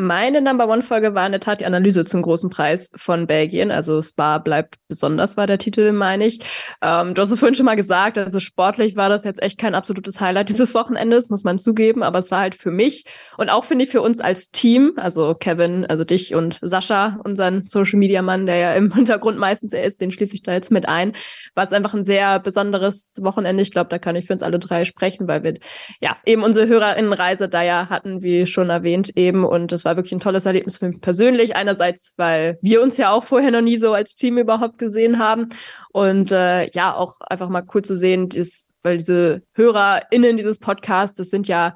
Meine 0.00 0.40
Number 0.40 0.66
One-Folge 0.66 1.14
war 1.14 1.26
in 1.26 1.32
der 1.32 1.42
Tat 1.42 1.60
die 1.60 1.66
Analyse 1.66 2.06
zum 2.06 2.22
großen 2.22 2.48
Preis 2.48 2.90
von 2.96 3.26
Belgien. 3.26 3.70
Also 3.70 4.00
Spa 4.00 4.38
bleibt 4.38 4.76
besonders, 4.88 5.36
war 5.36 5.46
der 5.46 5.58
Titel, 5.58 5.92
meine 5.92 6.24
ich. 6.24 6.40
Ähm, 6.80 7.12
du 7.12 7.20
hast 7.20 7.30
es 7.30 7.38
vorhin 7.38 7.54
schon 7.54 7.66
mal 7.66 7.76
gesagt, 7.76 8.16
also 8.16 8.40
sportlich 8.40 8.96
war 8.96 9.10
das 9.10 9.24
jetzt 9.24 9.42
echt 9.42 9.58
kein 9.58 9.74
absolutes 9.74 10.18
Highlight 10.18 10.48
dieses 10.48 10.72
Wochenendes, 10.74 11.28
muss 11.28 11.44
man 11.44 11.58
zugeben. 11.58 12.02
Aber 12.02 12.18
es 12.18 12.30
war 12.30 12.40
halt 12.40 12.54
für 12.54 12.70
mich 12.70 13.04
und 13.36 13.50
auch, 13.50 13.64
finde 13.64 13.84
ich, 13.84 13.90
für 13.90 14.00
uns 14.00 14.20
als 14.20 14.50
Team, 14.50 14.94
also 14.96 15.34
Kevin, 15.34 15.84
also 15.84 16.04
dich 16.04 16.34
und 16.34 16.58
Sascha, 16.62 17.20
unseren 17.22 17.62
Social-Media-Mann, 17.62 18.46
der 18.46 18.56
ja 18.56 18.72
im 18.72 18.94
Hintergrund 18.94 19.36
meistens 19.36 19.74
er 19.74 19.84
ist, 19.84 20.00
den 20.00 20.12
schließe 20.12 20.34
ich 20.34 20.42
da 20.42 20.54
jetzt 20.54 20.70
mit 20.70 20.88
ein, 20.88 21.12
war 21.54 21.66
es 21.66 21.74
einfach 21.74 21.92
ein 21.92 22.04
sehr 22.04 22.38
besonderes 22.40 23.18
Wochenende. 23.20 23.62
Ich 23.62 23.70
glaube, 23.70 23.90
da 23.90 23.98
kann 23.98 24.16
ich 24.16 24.26
für 24.26 24.32
uns 24.32 24.42
alle 24.42 24.58
drei 24.58 24.86
sprechen, 24.86 25.28
weil 25.28 25.42
wir 25.42 25.58
ja 26.00 26.16
eben 26.24 26.42
unsere 26.42 26.68
HörerInnenreise 26.68 27.50
da 27.50 27.60
ja 27.62 27.90
hatten, 27.90 28.22
wie 28.22 28.46
schon 28.46 28.70
erwähnt 28.70 29.14
eben. 29.14 29.44
Und 29.44 29.72
es 29.72 29.84
war 29.84 29.89
wirklich 29.96 30.12
ein 30.12 30.20
tolles 30.20 30.46
Erlebnis 30.46 30.78
für 30.78 30.88
mich 30.88 31.00
persönlich. 31.00 31.56
Einerseits, 31.56 32.14
weil 32.16 32.58
wir 32.62 32.82
uns 32.82 32.96
ja 32.96 33.12
auch 33.12 33.24
vorher 33.24 33.50
noch 33.50 33.60
nie 33.60 33.76
so 33.76 33.92
als 33.92 34.14
Team 34.14 34.38
überhaupt 34.38 34.78
gesehen 34.78 35.18
haben. 35.18 35.48
Und 35.92 36.32
äh, 36.32 36.70
ja, 36.70 36.94
auch 36.94 37.20
einfach 37.20 37.48
mal 37.48 37.64
cool 37.74 37.82
zu 37.82 37.96
sehen, 37.96 38.28
dass, 38.28 38.68
weil 38.82 38.98
diese 38.98 39.42
HörerInnen 39.54 40.36
dieses 40.36 40.58
Podcasts, 40.58 41.16
das 41.16 41.30
sind 41.30 41.48
ja 41.48 41.74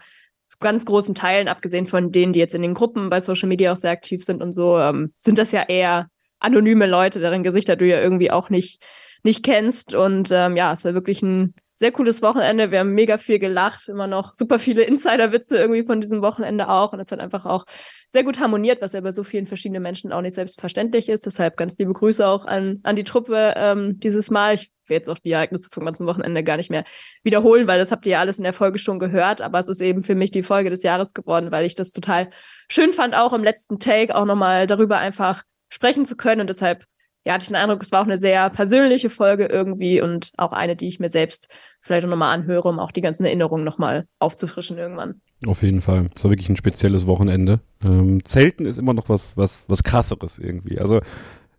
ganz 0.61 0.85
großen 0.85 1.15
Teilen, 1.15 1.49
abgesehen 1.49 1.87
von 1.87 2.11
denen, 2.11 2.33
die 2.33 2.39
jetzt 2.39 2.55
in 2.55 2.62
den 2.62 2.75
Gruppen 2.75 3.11
bei 3.11 3.21
Social 3.21 3.49
Media 3.49 3.73
auch 3.73 3.77
sehr 3.77 3.91
aktiv 3.91 4.25
sind 4.25 4.43
und 4.43 4.53
so, 4.53 4.79
ähm, 4.79 5.12
sind 5.19 5.39
das 5.39 5.53
ja 5.53 5.62
eher 5.62 6.09
anonyme 6.39 6.87
Leute, 6.87 7.21
deren 7.21 7.43
Gesichter 7.43 7.77
du 7.77 7.87
ja 7.87 8.01
irgendwie 8.01 8.31
auch 8.31 8.51
nicht, 8.51 8.83
nicht 9.23 9.43
kennst. 9.43 9.95
Und 9.95 10.31
ähm, 10.33 10.57
ja, 10.57 10.73
es 10.73 10.85
war 10.85 10.95
wirklich 10.95 11.23
ein 11.23 11.55
sehr 11.77 11.93
cooles 11.93 12.22
Wochenende. 12.22 12.70
Wir 12.70 12.81
haben 12.81 12.93
mega 12.93 13.18
viel 13.18 13.39
gelacht, 13.39 13.89
immer 13.89 14.07
noch 14.07 14.33
super 14.35 14.59
viele 14.59 14.83
Insider-Witze 14.83 15.59
irgendwie 15.59 15.85
von 15.85 16.01
diesem 16.01 16.22
Wochenende 16.22 16.68
auch. 16.68 16.93
Und 16.93 17.01
es 17.01 17.11
hat 17.11 17.20
einfach 17.20 17.45
auch 17.45 17.64
sehr 18.09 18.22
gut 18.22 18.39
harmoniert, 18.39 18.81
was 18.81 18.93
ja 18.93 19.01
bei 19.01 19.11
so 19.11 19.25
vielen 19.25 19.47
verschiedenen 19.47 19.83
Menschen 19.83 20.12
auch 20.12 20.20
nicht 20.20 20.35
selbstverständlich 20.35 21.09
ist. 21.09 21.27
Deshalb 21.27 21.57
ganz 21.57 21.77
liebe 21.79 21.93
Grüße 21.93 22.27
auch 22.27 22.45
an, 22.45 22.81
an 22.85 22.95
die 22.95 23.03
Truppe 23.03 23.55
ähm, 23.57 23.99
dieses 23.99 24.31
Mal. 24.31 24.55
Ich 24.55 24.70
will 24.87 24.97
jetzt 24.97 25.11
auch 25.11 25.18
die 25.18 25.33
Ereignisse 25.33 25.68
vom 25.72 25.85
ganzen 25.85 26.07
Wochenende 26.07 26.45
gar 26.45 26.57
nicht 26.57 26.70
mehr 26.70 26.85
wiederholen, 27.25 27.66
weil 27.66 27.79
das 27.79 27.91
habt 27.91 28.07
ihr 28.07 28.12
ja 28.12 28.20
alles 28.20 28.39
in 28.39 28.45
der 28.45 28.53
Folge 28.53 28.79
schon 28.79 29.01
gehört. 29.01 29.43
Aber 29.43 29.59
es 29.59 29.68
ist 29.68 29.81
eben 29.81 30.03
für 30.03 30.14
mich 30.14 30.31
die 30.31 30.45
Folge 30.45 30.70
des 30.70 30.85
Jahres 30.85 31.12
geworden, 31.12 31.51
weil 31.51 31.66
ich 31.66 31.75
das 31.75 31.91
total 31.91 32.31
schön 32.68 32.93
fand, 32.93 33.16
auch 33.16 33.33
im 33.33 33.43
letzten 33.43 33.81
Take 33.81 34.14
auch 34.14 34.27
nochmal 34.27 34.68
darüber 34.68 34.99
einfach 34.99 35.43
sprechen 35.70 36.07
zu 36.07 36.16
können. 36.16 36.43
Und 36.43 36.51
deshalb 36.51 36.85
ja, 37.25 37.35
hatte 37.35 37.43
ich 37.43 37.49
den 37.49 37.57
Eindruck, 37.57 37.83
es 37.83 37.91
war 37.91 38.01
auch 38.01 38.07
eine 38.07 38.18
sehr 38.18 38.51
persönliche 38.51 39.09
Folge 39.11 39.47
irgendwie 39.47 40.01
und 40.01 40.33
auch 40.37 40.53
eine, 40.53 40.77
die 40.77 40.89
ich 40.89 41.01
mir 41.01 41.09
selbst 41.09 41.49
vielleicht 41.81 42.05
auch 42.05 42.11
nochmal 42.11 42.35
anhöre, 42.35 42.68
um 42.68 42.79
auch 42.79 42.93
die 42.93 43.01
ganzen 43.01 43.25
Erinnerungen 43.25 43.64
nochmal 43.64 44.07
aufzufrischen 44.18 44.79
irgendwann. 44.79 45.20
Auf 45.47 45.62
jeden 45.62 45.81
Fall. 45.81 46.11
Es 46.14 46.25
war 46.25 46.31
wirklich 46.31 46.49
ein 46.49 46.57
spezielles 46.57 47.07
Wochenende. 47.07 47.61
Ähm, 47.83 48.25
Zelten 48.25 48.66
ist 48.66 48.79
immer 48.79 48.95
noch 48.95 49.09
was, 49.09 49.37
was, 49.37 49.64
was 49.68 49.83
krasseres 49.83 50.39
irgendwie. 50.39 50.79
Also 50.79 51.01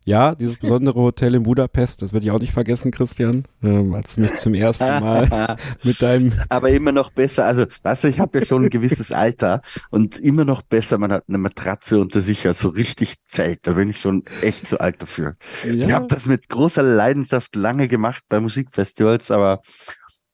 ja, 0.05 0.35
dieses 0.35 0.57
besondere 0.57 0.99
Hotel 0.99 1.33
in 1.33 1.43
Budapest, 1.43 2.03
das 2.03 2.13
werde 2.13 2.27
ich 2.27 2.31
auch 2.31 2.39
nicht 2.39 2.53
vergessen, 2.53 2.91
Christian, 2.91 3.43
ähm, 3.63 3.93
als 3.95 4.15
du 4.15 4.21
mich 4.21 4.33
zum 4.33 4.53
ersten 4.53 4.85
Mal 4.85 5.57
mit 5.83 5.99
deinem. 5.99 6.33
Aber 6.47 6.69
immer 6.69 6.91
noch 6.91 7.11
besser. 7.11 7.45
Also, 7.45 7.65
weißt 7.81 8.03
du, 8.03 8.07
ich 8.09 8.19
habe 8.19 8.39
ja 8.39 8.45
schon 8.45 8.65
ein 8.65 8.69
gewisses 8.69 9.11
Alter 9.11 9.61
und 9.89 10.19
immer 10.19 10.45
noch 10.45 10.61
besser, 10.61 10.99
man 10.99 11.11
hat 11.11 11.23
eine 11.27 11.39
Matratze 11.39 11.99
unter 11.99 12.21
sich, 12.21 12.45
also 12.45 12.69
richtig 12.69 13.15
Zelt. 13.27 13.61
Da 13.63 13.71
bin 13.73 13.89
ich 13.89 13.97
schon 13.97 14.23
echt 14.41 14.67
zu 14.67 14.79
alt 14.79 15.01
dafür. 15.01 15.37
Ich 15.63 15.91
habe 15.91 16.05
das 16.07 16.27
mit 16.27 16.49
großer 16.49 16.83
Leidenschaft 16.83 17.55
lange 17.55 17.87
gemacht 17.87 18.23
bei 18.29 18.39
Musikfestivals, 18.39 19.31
aber 19.31 19.61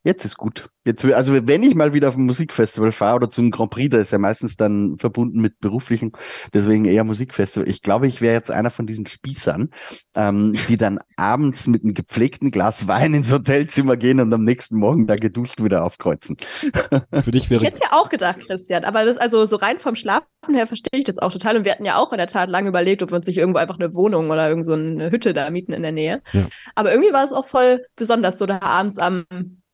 Jetzt 0.04 0.26
ist 0.26 0.38
gut. 0.38 0.70
Jetzt, 0.84 1.06
also 1.06 1.48
wenn 1.48 1.62
ich 1.62 1.76
mal 1.76 1.94
wieder 1.94 2.10
auf 2.10 2.16
ein 2.16 2.26
Musikfestival 2.26 2.92
fahre 2.92 3.18
oder 3.18 3.30
zum 3.30 3.52
Grand 3.52 3.70
Prix, 3.70 3.92
da 3.92 4.00
ist 4.00 4.12
ja 4.12 4.18
meistens 4.18 4.58
dann 4.58 4.98
verbunden 4.98 5.40
mit 5.40 5.60
beruflichen, 5.60 6.12
deswegen 6.56 6.86
eher 6.86 7.04
Musikfestival. 7.04 7.70
Ich 7.70 7.84
glaube, 7.84 8.08
ich 8.08 8.20
wäre 8.20 8.34
jetzt 8.34 8.50
einer 8.50 8.72
von 8.72 8.88
diesen 8.88 9.06
Spießern, 9.06 9.70
ähm, 10.16 10.56
die 10.70 10.78
dann 10.78 11.00
abends 11.18 11.68
mit 11.68 11.84
einem 11.84 11.94
gepflegten 11.94 12.50
Glas 12.50 12.88
Wein 12.88 13.14
ins 13.14 13.32
Hotelzimmer 13.32 13.96
gehen 13.96 14.20
und 14.20 14.34
am 14.34 14.44
nächsten 14.44 14.76
Morgen 14.76 15.06
da 15.06 15.18
geduscht 15.18 15.62
wieder 15.64 15.84
aufkreuzen. 15.84 16.38
Für 16.40 17.32
dich 17.32 17.52
wäre 17.52 17.62
ich 17.62 17.70
hätte 17.70 17.84
ja 17.84 17.92
auch 17.92 18.10
gedacht, 18.10 18.40
Christian, 18.40 18.84
aber 18.84 19.06
das 19.06 19.18
also 19.18 19.46
so 19.46 19.58
rein 19.58 19.78
vom 19.78 19.94
Schlafen 19.94 20.26
her 20.50 20.66
verstehe 20.66 21.00
ich 21.00 21.06
das 21.06 21.20
auch 21.20 21.32
total. 21.32 21.58
Und 21.58 21.66
wir 21.66 21.74
hatten 21.74 21.86
ja 21.86 21.98
auch 21.98 22.12
in 22.12 22.18
der 22.18 22.28
Tat 22.28 22.50
lange 22.50 22.70
überlegt, 22.70 23.04
ob 23.04 23.12
wir 23.12 23.18
uns 23.18 23.28
nicht 23.28 23.38
irgendwo 23.38 23.60
einfach 23.60 23.78
eine 23.78 23.94
Wohnung 23.94 24.32
oder 24.32 24.50
irgend 24.50 24.66
so 24.66 24.74
eine 24.74 25.12
Hütte 25.12 25.34
da 25.34 25.48
mieten 25.52 25.74
in 25.74 25.84
der 25.84 25.92
Nähe. 25.92 26.24
Ja. 26.32 26.48
Aber 26.74 26.92
irgendwie 26.92 27.14
war 27.14 27.24
es 27.24 27.34
auch 27.34 27.46
voll 27.46 27.86
besonders, 27.96 28.40
so 28.40 28.48
da 28.48 28.62
abends 28.62 28.98
am 28.98 29.26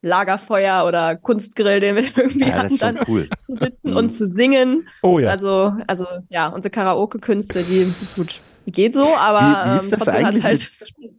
Lagerfeuer 0.07 0.85
oder 0.87 1.15
Kunstgrill, 1.15 1.79
den 1.79 1.95
wir 1.95 2.03
irgendwie 2.17 2.47
Ja, 2.47 2.53
hatten, 2.63 2.77
dann 2.77 2.99
cool. 3.07 3.29
zu 3.45 3.55
sitzen 3.57 3.93
und 3.93 4.09
zu 4.11 4.25
singen. 4.27 4.87
Oh 5.03 5.19
ja. 5.19 5.29
Also, 5.29 5.75
also 5.87 6.05
ja, 6.29 6.47
unsere 6.47 6.71
Karaoke-Künste, 6.71 7.63
die 7.63 7.93
gut, 8.15 8.41
geht 8.65 8.93
so, 8.93 9.05
aber 9.17 9.39
Wie- 9.41 9.71
wie 9.73 9.77
ist 9.77 9.91
ähm, 9.93 9.99
das 9.99 10.07
eigentlich 10.07 10.43
halt 10.43 10.71
mit-. 10.99 11.17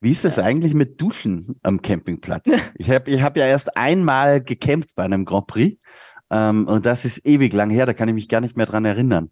Wie 0.00 0.12
ist 0.12 0.24
das 0.24 0.38
eigentlich 0.38 0.74
mit 0.74 1.00
Duschen 1.00 1.56
am 1.62 1.82
Campingplatz? 1.82 2.44
Ich 2.78 2.90
habe 2.90 3.10
ich 3.10 3.20
hab 3.22 3.36
ja 3.36 3.46
erst 3.46 3.76
einmal 3.76 4.40
gecampt 4.40 4.94
bei 4.94 5.02
einem 5.04 5.24
Grand 5.24 5.46
Prix. 5.48 5.82
Ähm, 6.30 6.68
und 6.68 6.84
das 6.86 7.04
ist 7.04 7.26
ewig 7.26 7.52
lang 7.54 7.70
her, 7.70 7.86
da 7.86 7.94
kann 7.94 8.08
ich 8.08 8.14
mich 8.14 8.28
gar 8.28 8.40
nicht 8.40 8.56
mehr 8.56 8.66
dran 8.66 8.84
erinnern. 8.84 9.30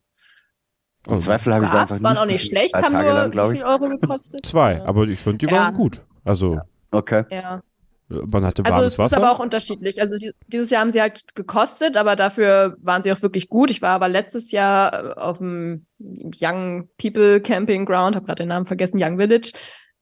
Im 1.06 1.12
Oh, 1.14 1.18
Zweifel 1.18 1.54
habe 1.54 1.66
ich 1.66 1.70
Gab's, 1.70 1.92
einfach 1.92 2.02
waren 2.02 2.16
auch 2.18 2.24
nicht 2.26 2.44
schlecht, 2.46 2.74
haben 2.74 2.92
Tage 2.92 3.10
nur 3.10 3.34
lang, 3.34 3.52
wie 3.52 3.56
viel 3.58 3.64
Euro 3.64 3.88
gekostet? 3.90 4.44
Zwei, 4.46 4.78
Ja. 4.78 4.84
aber 4.86 5.06
ich 5.06 5.20
fand, 5.20 5.40
die 5.42 5.46
Ja. 5.46 5.52
waren 5.52 5.74
gut. 5.74 6.02
Also, 6.24 6.58
Okay. 6.90 7.24
Ja. 7.30 7.62
Man 8.08 8.44
hatte 8.44 8.64
Also 8.64 8.76
warmes 8.76 8.92
es 8.92 8.98
Wasser. 8.98 9.16
ist 9.16 9.22
aber 9.22 9.32
auch 9.32 9.40
unterschiedlich. 9.40 10.00
Also 10.00 10.16
die, 10.16 10.32
dieses 10.46 10.70
Jahr 10.70 10.82
haben 10.82 10.92
sie 10.92 11.00
halt 11.00 11.34
gekostet, 11.34 11.96
aber 11.96 12.14
dafür 12.14 12.76
waren 12.80 13.02
sie 13.02 13.12
auch 13.12 13.22
wirklich 13.22 13.48
gut. 13.48 13.70
Ich 13.70 13.82
war 13.82 13.90
aber 13.90 14.08
letztes 14.08 14.52
Jahr 14.52 15.16
äh, 15.16 15.20
auf 15.20 15.38
dem 15.38 15.86
Young 15.98 16.88
People 16.98 17.40
Camping 17.40 17.84
Ground, 17.84 18.14
habe 18.14 18.26
gerade 18.26 18.44
den 18.44 18.48
Namen 18.48 18.66
vergessen, 18.66 19.02
Young 19.02 19.18
Village. 19.18 19.52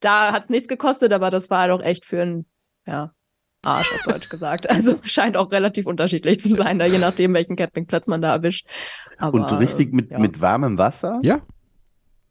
Da 0.01 0.31
hat 0.31 0.43
es 0.43 0.49
nichts 0.49 0.67
gekostet, 0.67 1.13
aber 1.13 1.31
das 1.31 1.49
war 1.49 1.61
halt 1.61 1.71
auch 1.71 1.81
echt 1.81 2.05
für 2.05 2.21
einen 2.21 2.45
ja, 2.85 3.11
Arsch, 3.63 3.91
auf 3.91 4.03
Deutsch 4.03 4.29
gesagt. 4.29 4.69
Also 4.75 4.99
scheint 5.03 5.35
auch 5.35 5.51
relativ 5.51 5.87
unterschiedlich 5.87 6.39
zu 6.39 6.49
sein, 6.49 6.77
da 6.77 6.85
je 6.85 6.99
nachdem, 6.99 7.33
welchen 7.33 7.55
Campingplatz 7.55 8.05
man 8.07 8.21
da 8.21 8.33
erwischt. 8.33 8.67
Aber, 9.17 9.39
und 9.39 9.49
so 9.49 9.55
richtig 9.55 9.93
mit, 9.93 10.11
ja. 10.11 10.19
mit 10.19 10.41
warmem 10.41 10.77
Wasser? 10.77 11.19
Ja. 11.23 11.41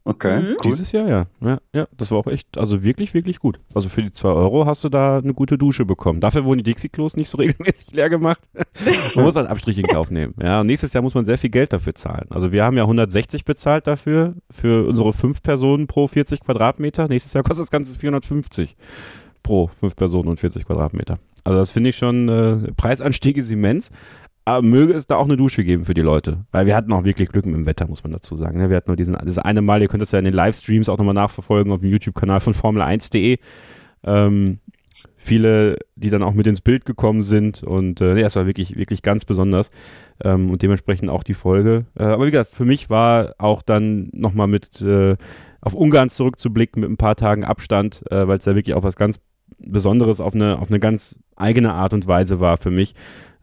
Okay, 0.06 0.38
Mhm. 0.40 0.46
cool. 0.62 0.70
Dieses 0.70 0.92
Jahr, 0.92 1.08
ja. 1.08 1.26
ja. 1.40 1.58
Ja, 1.72 1.88
das 1.96 2.10
war 2.10 2.18
auch 2.18 2.26
echt, 2.26 2.58
also 2.58 2.84
wirklich, 2.84 3.14
wirklich 3.14 3.38
gut. 3.38 3.58
Also 3.74 3.88
für 3.88 4.02
die 4.02 4.12
zwei 4.12 4.28
Euro 4.28 4.66
hast 4.66 4.84
du 4.84 4.90
da 4.90 5.16
eine 5.18 5.32
gute 5.32 5.56
Dusche 5.56 5.86
bekommen. 5.86 6.20
Dafür 6.20 6.44
wurden 6.44 6.58
die 6.58 6.64
Dixie-Klos 6.64 7.16
nicht 7.16 7.30
so 7.30 7.38
regelmäßig 7.38 7.92
leer 7.92 8.10
gemacht. 8.10 8.40
man 9.14 9.24
muss 9.24 9.34
halt 9.36 9.48
Abstriche 9.48 9.80
in 9.80 9.86
Kauf 9.86 10.10
nehmen. 10.10 10.34
Ja, 10.42 10.60
und 10.60 10.66
nächstes 10.66 10.92
Jahr 10.92 11.02
muss 11.02 11.14
man 11.14 11.24
sehr 11.24 11.38
viel 11.38 11.48
Geld 11.50 11.72
dafür 11.72 11.94
zahlen. 11.94 12.26
Also 12.30 12.52
wir 12.52 12.64
haben 12.64 12.76
ja 12.76 12.82
160 12.82 13.46
bezahlt 13.46 13.86
dafür, 13.86 14.34
für 14.50 14.86
unsere 14.86 15.14
fünf 15.14 15.42
Personen 15.42 15.86
pro 15.86 16.06
40 16.06 16.40
Quadratmeter. 16.40 17.08
Nächstes 17.08 17.32
Jahr 17.32 17.42
kostet 17.42 17.62
das 17.64 17.70
Ganze 17.70 17.98
450 17.98 18.76
pro 19.42 19.70
fünf 19.80 19.96
Personen 19.96 20.28
und 20.28 20.38
40 20.40 20.66
Quadratmeter. 20.66 21.18
Also 21.44 21.58
das 21.58 21.70
finde 21.70 21.90
ich 21.90 21.96
schon, 21.96 22.28
äh, 22.28 22.72
Preisanstieg 22.76 23.36
ist 23.36 23.50
immens. 23.50 23.90
Aber 24.46 24.62
möge 24.62 24.92
es 24.92 25.06
da 25.06 25.16
auch 25.16 25.24
eine 25.24 25.36
Dusche 25.36 25.64
geben 25.64 25.84
für 25.84 25.94
die 25.94 26.02
Leute. 26.02 26.44
Weil 26.52 26.66
wir 26.66 26.76
hatten 26.76 26.92
auch 26.92 27.04
wirklich 27.04 27.30
Glück 27.30 27.46
mit 27.46 27.54
dem 27.54 27.66
Wetter, 27.66 27.86
muss 27.88 28.02
man 28.02 28.12
dazu 28.12 28.36
sagen. 28.36 28.58
ne? 28.58 28.68
Wir 28.68 28.76
hatten 28.76 28.90
nur 28.90 28.96
diesen, 28.96 29.16
dieses 29.22 29.38
eine 29.38 29.62
Mal, 29.62 29.80
ihr 29.80 29.88
könnt 29.88 30.02
das 30.02 30.12
ja 30.12 30.18
in 30.18 30.26
den 30.26 30.34
Livestreams 30.34 30.88
auch 30.88 30.98
nochmal 30.98 31.14
nachverfolgen 31.14 31.72
auf 31.72 31.80
dem 31.80 31.90
YouTube-Kanal 31.90 32.40
von 32.40 32.52
Formel1.de. 32.52 33.38
Ähm, 34.04 34.58
viele, 35.16 35.78
die 35.96 36.10
dann 36.10 36.22
auch 36.22 36.34
mit 36.34 36.46
ins 36.46 36.60
Bild 36.60 36.84
gekommen 36.84 37.22
sind 37.22 37.62
und 37.62 38.00
äh, 38.00 38.14
nee, 38.14 38.22
es 38.22 38.36
war 38.36 38.46
wirklich, 38.46 38.76
wirklich 38.76 39.02
ganz 39.02 39.24
besonders 39.24 39.70
ähm, 40.22 40.50
und 40.50 40.62
dementsprechend 40.62 41.08
auch 41.10 41.22
die 41.22 41.34
Folge. 41.34 41.86
Äh, 41.98 42.04
aber 42.04 42.26
wie 42.26 42.30
gesagt, 42.30 42.50
für 42.50 42.64
mich 42.64 42.90
war 42.90 43.34
auch 43.38 43.62
dann 43.62 44.10
nochmal 44.12 44.46
mit 44.46 44.80
äh, 44.82 45.16
auf 45.60 45.74
Ungarn 45.74 46.10
zurückzublicken 46.10 46.80
mit 46.80 46.90
ein 46.90 46.98
paar 46.98 47.16
Tagen 47.16 47.44
Abstand, 47.44 48.02
äh, 48.10 48.28
weil 48.28 48.38
es 48.38 48.44
ja 48.44 48.54
wirklich 48.54 48.74
auch 48.74 48.82
was 48.82 48.96
ganz 48.96 49.18
Besonderes 49.58 50.20
auf 50.20 50.34
eine, 50.34 50.58
auf 50.58 50.70
eine 50.70 50.80
ganz 50.80 51.18
eigene 51.36 51.72
Art 51.72 51.94
und 51.94 52.06
Weise 52.06 52.40
war 52.40 52.56
für 52.56 52.70
mich. 52.70 52.94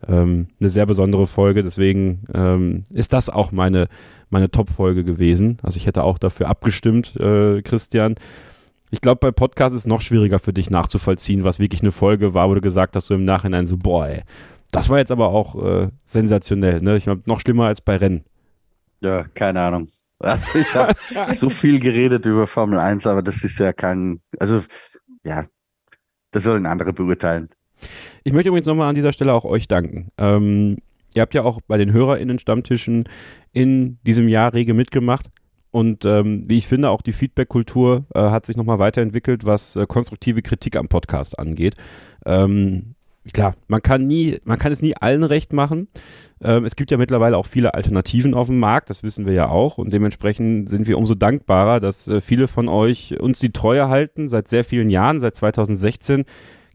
Ähm, 0.07 0.47
eine 0.59 0.69
sehr 0.69 0.85
besondere 0.85 1.27
Folge, 1.27 1.63
deswegen 1.63 2.25
ähm, 2.33 2.83
ist 2.91 3.13
das 3.13 3.29
auch 3.29 3.51
meine, 3.51 3.87
meine 4.29 4.49
Top-Folge 4.49 5.03
gewesen. 5.03 5.57
Also 5.63 5.77
ich 5.77 5.85
hätte 5.85 6.03
auch 6.03 6.17
dafür 6.17 6.47
abgestimmt, 6.49 7.15
äh, 7.17 7.61
Christian. 7.61 8.15
Ich 8.89 9.01
glaube, 9.01 9.19
bei 9.19 9.31
Podcasts 9.31 9.73
ist 9.75 9.83
es 9.83 9.87
noch 9.87 10.01
schwieriger 10.01 10.39
für 10.39 10.53
dich 10.53 10.69
nachzuvollziehen, 10.69 11.43
was 11.43 11.59
wirklich 11.59 11.81
eine 11.81 11.91
Folge 11.91 12.33
war, 12.33 12.49
wo 12.49 12.55
du 12.55 12.61
gesagt 12.61 12.95
hast, 12.95 13.07
so 13.07 13.15
im 13.15 13.25
Nachhinein 13.25 13.67
so, 13.67 13.77
boah, 13.77 14.07
ey, 14.07 14.23
das 14.71 14.89
war 14.89 14.97
jetzt 14.97 15.11
aber 15.11 15.29
auch 15.29 15.63
äh, 15.63 15.89
sensationell. 16.05 16.79
Ne? 16.81 16.97
Ich 16.97 17.03
glaube, 17.03 17.23
noch 17.25 17.39
schlimmer 17.39 17.65
als 17.65 17.81
bei 17.81 17.97
Rennen. 17.97 18.23
Ja, 19.01 19.25
keine 19.33 19.61
Ahnung. 19.61 19.87
Also 20.19 20.59
ich 20.59 20.73
habe 20.75 20.95
so 21.35 21.49
viel 21.49 21.79
geredet 21.79 22.25
über 22.25 22.47
Formel 22.47 22.79
1, 22.79 23.07
aber 23.07 23.21
das 23.21 23.43
ist 23.43 23.59
ja 23.59 23.73
kein, 23.73 24.21
also 24.39 24.61
ja, 25.23 25.45
das 26.31 26.43
sollen 26.43 26.65
andere 26.65 26.93
beurteilen. 26.93 27.49
Ich 28.23 28.34
möchte 28.34 28.49
übrigens 28.49 28.67
nochmal 28.67 28.89
an 28.89 28.95
dieser 28.95 29.13
Stelle 29.13 29.34
auch 29.34 29.45
euch 29.45 29.67
danken. 29.67 30.09
Ähm, 30.17 30.77
ihr 31.13 31.21
habt 31.21 31.34
ja 31.34 31.43
auch 31.43 31.59
bei 31.67 31.77
den 31.77 31.91
HörerInnen-Stammtischen 31.91 33.05
in 33.51 33.97
diesem 34.05 34.27
Jahr 34.27 34.53
rege 34.53 34.73
mitgemacht. 34.73 35.27
Und 35.71 36.03
ähm, 36.03 36.43
wie 36.47 36.57
ich 36.57 36.67
finde, 36.67 36.89
auch 36.89 37.01
die 37.01 37.13
Feedback-Kultur 37.13 38.05
äh, 38.13 38.19
hat 38.19 38.45
sich 38.45 38.57
nochmal 38.57 38.79
weiterentwickelt, 38.79 39.45
was 39.45 39.77
äh, 39.77 39.86
konstruktive 39.88 40.41
Kritik 40.41 40.75
am 40.75 40.89
Podcast 40.89 41.39
angeht. 41.39 41.75
Ähm, 42.25 42.95
klar, 43.34 43.55
man 43.67 43.82
kann 43.82 44.05
nie, 44.05 44.39
man 44.43 44.59
kann 44.59 44.73
es 44.73 44.82
nie 44.82 44.95
allen 44.97 45.23
recht 45.23 45.53
machen. 45.53 45.88
Ähm, 46.43 46.65
es 46.65 46.75
gibt 46.75 46.91
ja 46.91 46.97
mittlerweile 46.97 47.38
auch 47.38 47.45
viele 47.45 47.73
Alternativen 47.73 48.34
auf 48.34 48.47
dem 48.47 48.59
Markt, 48.59 48.89
das 48.89 49.01
wissen 49.01 49.25
wir 49.25 49.34
ja 49.34 49.47
auch. 49.47 49.77
Und 49.77 49.93
dementsprechend 49.93 50.67
sind 50.67 50.88
wir 50.88 50.97
umso 50.97 51.15
dankbarer, 51.15 51.79
dass 51.79 52.07
äh, 52.09 52.19
viele 52.19 52.49
von 52.49 52.67
euch 52.67 53.17
uns 53.21 53.39
die 53.39 53.53
Treue 53.53 53.88
halten, 53.88 54.27
seit 54.27 54.49
sehr 54.49 54.65
vielen 54.65 54.89
Jahren, 54.89 55.21
seit 55.21 55.38
2016 55.38 56.25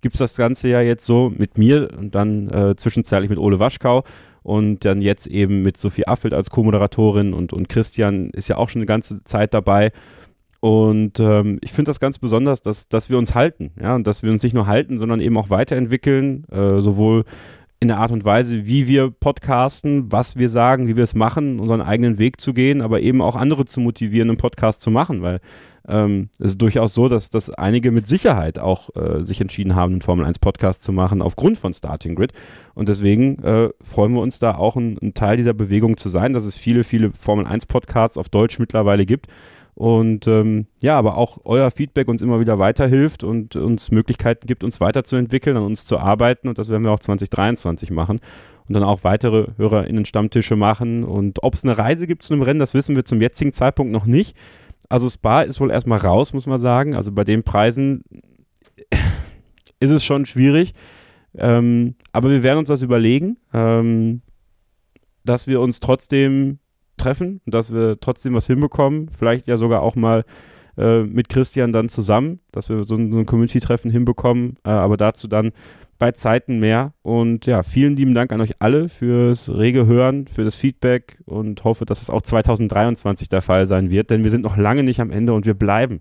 gibt 0.01 0.15
es 0.15 0.19
das 0.19 0.37
Ganze 0.37 0.69
ja 0.69 0.81
jetzt 0.81 1.05
so 1.05 1.33
mit 1.37 1.59
mir 1.59 1.91
und 1.97 2.15
dann 2.15 2.49
äh, 2.49 2.77
zwischenzeitlich 2.77 3.31
mit 3.31 3.39
Ole 3.39 3.59
Waschkau 3.59 4.05
und 4.43 4.85
dann 4.85 5.03
jetzt 5.03 5.27
eben 5.27 5.63
mit 5.63 5.77
Sophie 5.77 6.07
Affelt 6.07 6.33
als 6.33 6.51
Co-Moderatorin 6.51 7.35
und, 7.35 7.53
und 7.53 7.69
Christian 7.69 8.31
ist 8.31 8.49
ja 8.49 8.57
auch 8.57 8.69
schon 8.69 8.81
eine 8.81 8.87
ganze 8.87 9.25
Zeit 9.25 9.53
dabei. 9.55 9.91
Und 10.61 11.21
ähm, 11.21 11.59
ich 11.63 11.73
finde 11.73 11.91
das 11.91 12.01
ganz 12.01 12.19
besonders, 12.19 12.63
dass, 12.63 12.89
dass 12.89 13.11
wir 13.11 13.19
uns 13.19 13.35
halten, 13.35 13.73
ja, 13.81 13.95
und 13.95 14.07
dass 14.07 14.23
wir 14.23 14.31
uns 14.31 14.43
nicht 14.43 14.55
nur 14.55 14.67
halten, 14.67 14.99
sondern 14.99 15.21
eben 15.21 15.37
auch 15.37 15.51
weiterentwickeln, 15.51 16.45
äh, 16.51 16.81
sowohl 16.81 17.25
in 17.79 17.89
der 17.89 17.99
Art 17.99 18.11
und 18.11 18.25
Weise, 18.25 18.67
wie 18.67 18.89
wir 18.89 19.11
podcasten, 19.11 20.11
was 20.11 20.37
wir 20.37 20.49
sagen, 20.49 20.89
wie 20.89 20.97
wir 20.97 21.05
es 21.05 21.15
machen, 21.15 21.61
unseren 21.61 21.83
eigenen 21.83 22.19
Weg 22.19 22.41
zu 22.41 22.55
gehen, 22.55 22.81
aber 22.81 23.01
eben 23.01 23.21
auch 23.21 23.37
andere 23.37 23.67
zu 23.67 23.81
motivieren, 23.81 24.31
einen 24.31 24.39
Podcast 24.39 24.81
zu 24.81 24.91
machen, 24.91 25.23
weil 25.23 25.41
ähm, 25.89 26.29
es 26.39 26.51
ist 26.51 26.63
durchaus 26.63 26.95
so, 26.95 27.09
dass, 27.09 27.31
dass 27.31 27.51
einige 27.51 27.91
mit 27.91 28.07
Sicherheit 28.07 28.59
auch 28.59 28.95
äh, 28.97 29.25
sich 29.25 29.41
entschieden 29.41 29.75
haben, 29.75 29.93
einen 29.93 30.01
Formel 30.01 30.27
1 30.27 30.39
Podcast 30.39 30.83
zu 30.83 30.93
machen 30.93 31.23
aufgrund 31.23 31.59
von 31.59 31.73
Starting 31.73 32.15
Grid. 32.15 32.33
Und 32.75 32.89
deswegen 32.89 33.43
äh, 33.43 33.71
freuen 33.83 34.13
wir 34.15 34.21
uns 34.21 34.39
da 34.39 34.57
auch 34.57 34.77
ein, 34.77 34.99
ein 35.01 35.15
Teil 35.15 35.37
dieser 35.37 35.55
Bewegung 35.55 35.97
zu 35.97 36.09
sein, 36.09 36.33
dass 36.33 36.45
es 36.45 36.57
viele, 36.57 36.85
viele 36.85 37.13
Formel 37.13 37.47
1 37.47 37.67
Podcasts 37.67 38.19
auf 38.19 38.29
Deutsch 38.29 38.59
mittlerweile 38.59 39.07
gibt. 39.07 39.29
Und 39.77 40.27
ähm, 40.27 40.67
ja, 40.81 40.99
aber 40.99 41.19
auch 41.19 41.39
euer 41.45 41.71
Feedback 41.71 42.09
uns 42.09 42.23
immer 42.23 42.41
wieder 42.41 42.59
weiterhilft 42.59 43.23
und 43.23 43.57
uns 43.57 43.91
Möglichkeiten 43.91 44.47
gibt, 44.47 44.65
uns 44.65 44.81
weiterzuentwickeln, 44.81 45.55
an 45.55 45.65
uns 45.65 45.85
zu 45.85 45.99
arbeiten. 45.99 46.49
Und 46.49 46.57
das 46.57 46.71
werden 46.71 46.83
wir 46.83 46.93
auch 46.93 46.99
2023 46.99 47.91
machen. 47.91 48.21
Und 48.67 48.75
dann 48.75 48.83
auch 48.83 49.05
weitere 49.05 49.49
HörerInnen-Stammtische 49.59 50.57
machen. 50.57 51.05
Und 51.05 51.43
ob 51.43 51.55
es 51.55 51.63
eine 51.63 51.77
Reise 51.77 52.07
gibt 52.07 52.23
zu 52.23 52.33
einem 52.33 52.43
Rennen, 52.43 52.59
das 52.59 52.73
wissen 52.73 52.97
wir 52.97 53.05
zum 53.05 53.21
jetzigen 53.21 53.53
Zeitpunkt 53.53 53.93
noch 53.93 54.07
nicht. 54.07 54.35
Also 54.89 55.09
Spa 55.09 55.43
ist 55.43 55.61
wohl 55.61 55.71
erstmal 55.71 55.99
raus, 55.99 56.33
muss 56.33 56.47
man 56.47 56.61
sagen. 56.61 56.95
Also 56.95 57.13
bei 57.13 57.25
den 57.25 57.43
Preisen 57.43 58.03
ist 59.81 59.91
es 59.91 60.05
schon 60.05 60.27
schwierig. 60.27 60.75
Ähm, 61.35 61.97
aber 62.13 62.31
wir 62.31 62.43
werden 62.43 62.59
uns 62.59 62.69
was 62.69 62.83
überlegen, 62.83 63.37
ähm, 63.53 64.23
dass 65.25 65.47
wir 65.47 65.61
uns 65.61 65.81
trotzdem 65.81 66.59
treffen 66.97 67.41
und 67.45 67.55
dass 67.55 67.75
wir 67.75 67.99
trotzdem 68.01 68.35
was 68.35 68.47
hinbekommen. 68.47 69.09
Vielleicht 69.09 69.47
ja 69.49 69.57
sogar 69.57 69.83
auch 69.83 69.97
mal 69.97 70.25
äh, 70.79 71.03
mit 71.03 71.29
Christian 71.29 71.73
dann 71.73 71.89
zusammen, 71.89 72.41
dass 72.53 72.69
wir 72.69 72.85
so 72.85 72.97
ein, 72.97 73.13
so 73.13 73.19
ein 73.19 73.27
Community-Treffen 73.27 73.91
hinbekommen. 73.91 74.57
Äh, 74.65 74.71
aber 74.71 74.97
dazu 74.97 75.29
dann 75.29 75.53
bei 75.99 76.13
Zeiten 76.13 76.59
mehr. 76.59 76.93
Und 77.03 77.47
ja, 77.47 77.63
vielen 77.63 77.97
lieben 77.97 78.15
Dank 78.15 78.33
an 78.33 78.41
euch 78.41 78.61
alle 78.61 78.89
fürs 78.89 79.49
rege 79.49 79.87
Hören, 79.87 80.27
für 80.27 80.45
das 80.45 80.57
Feedback 80.57 81.19
und 81.25 81.65
hoffe, 81.65 81.85
dass 81.85 82.03
es 82.03 82.11
auch 82.11 82.23
2023 82.23 83.29
der 83.29 83.43
Fall 83.43 83.67
sein 83.67 83.91
wird, 83.91 84.11
denn 84.11 84.25
wir 84.25 84.31
sind 84.31 84.43
noch 84.43 84.57
lange 84.57 84.83
nicht 84.83 85.01
am 85.01 85.11
Ende 85.11 85.33
und 85.33 85.47
wir 85.47 85.55
bleiben 85.55 86.01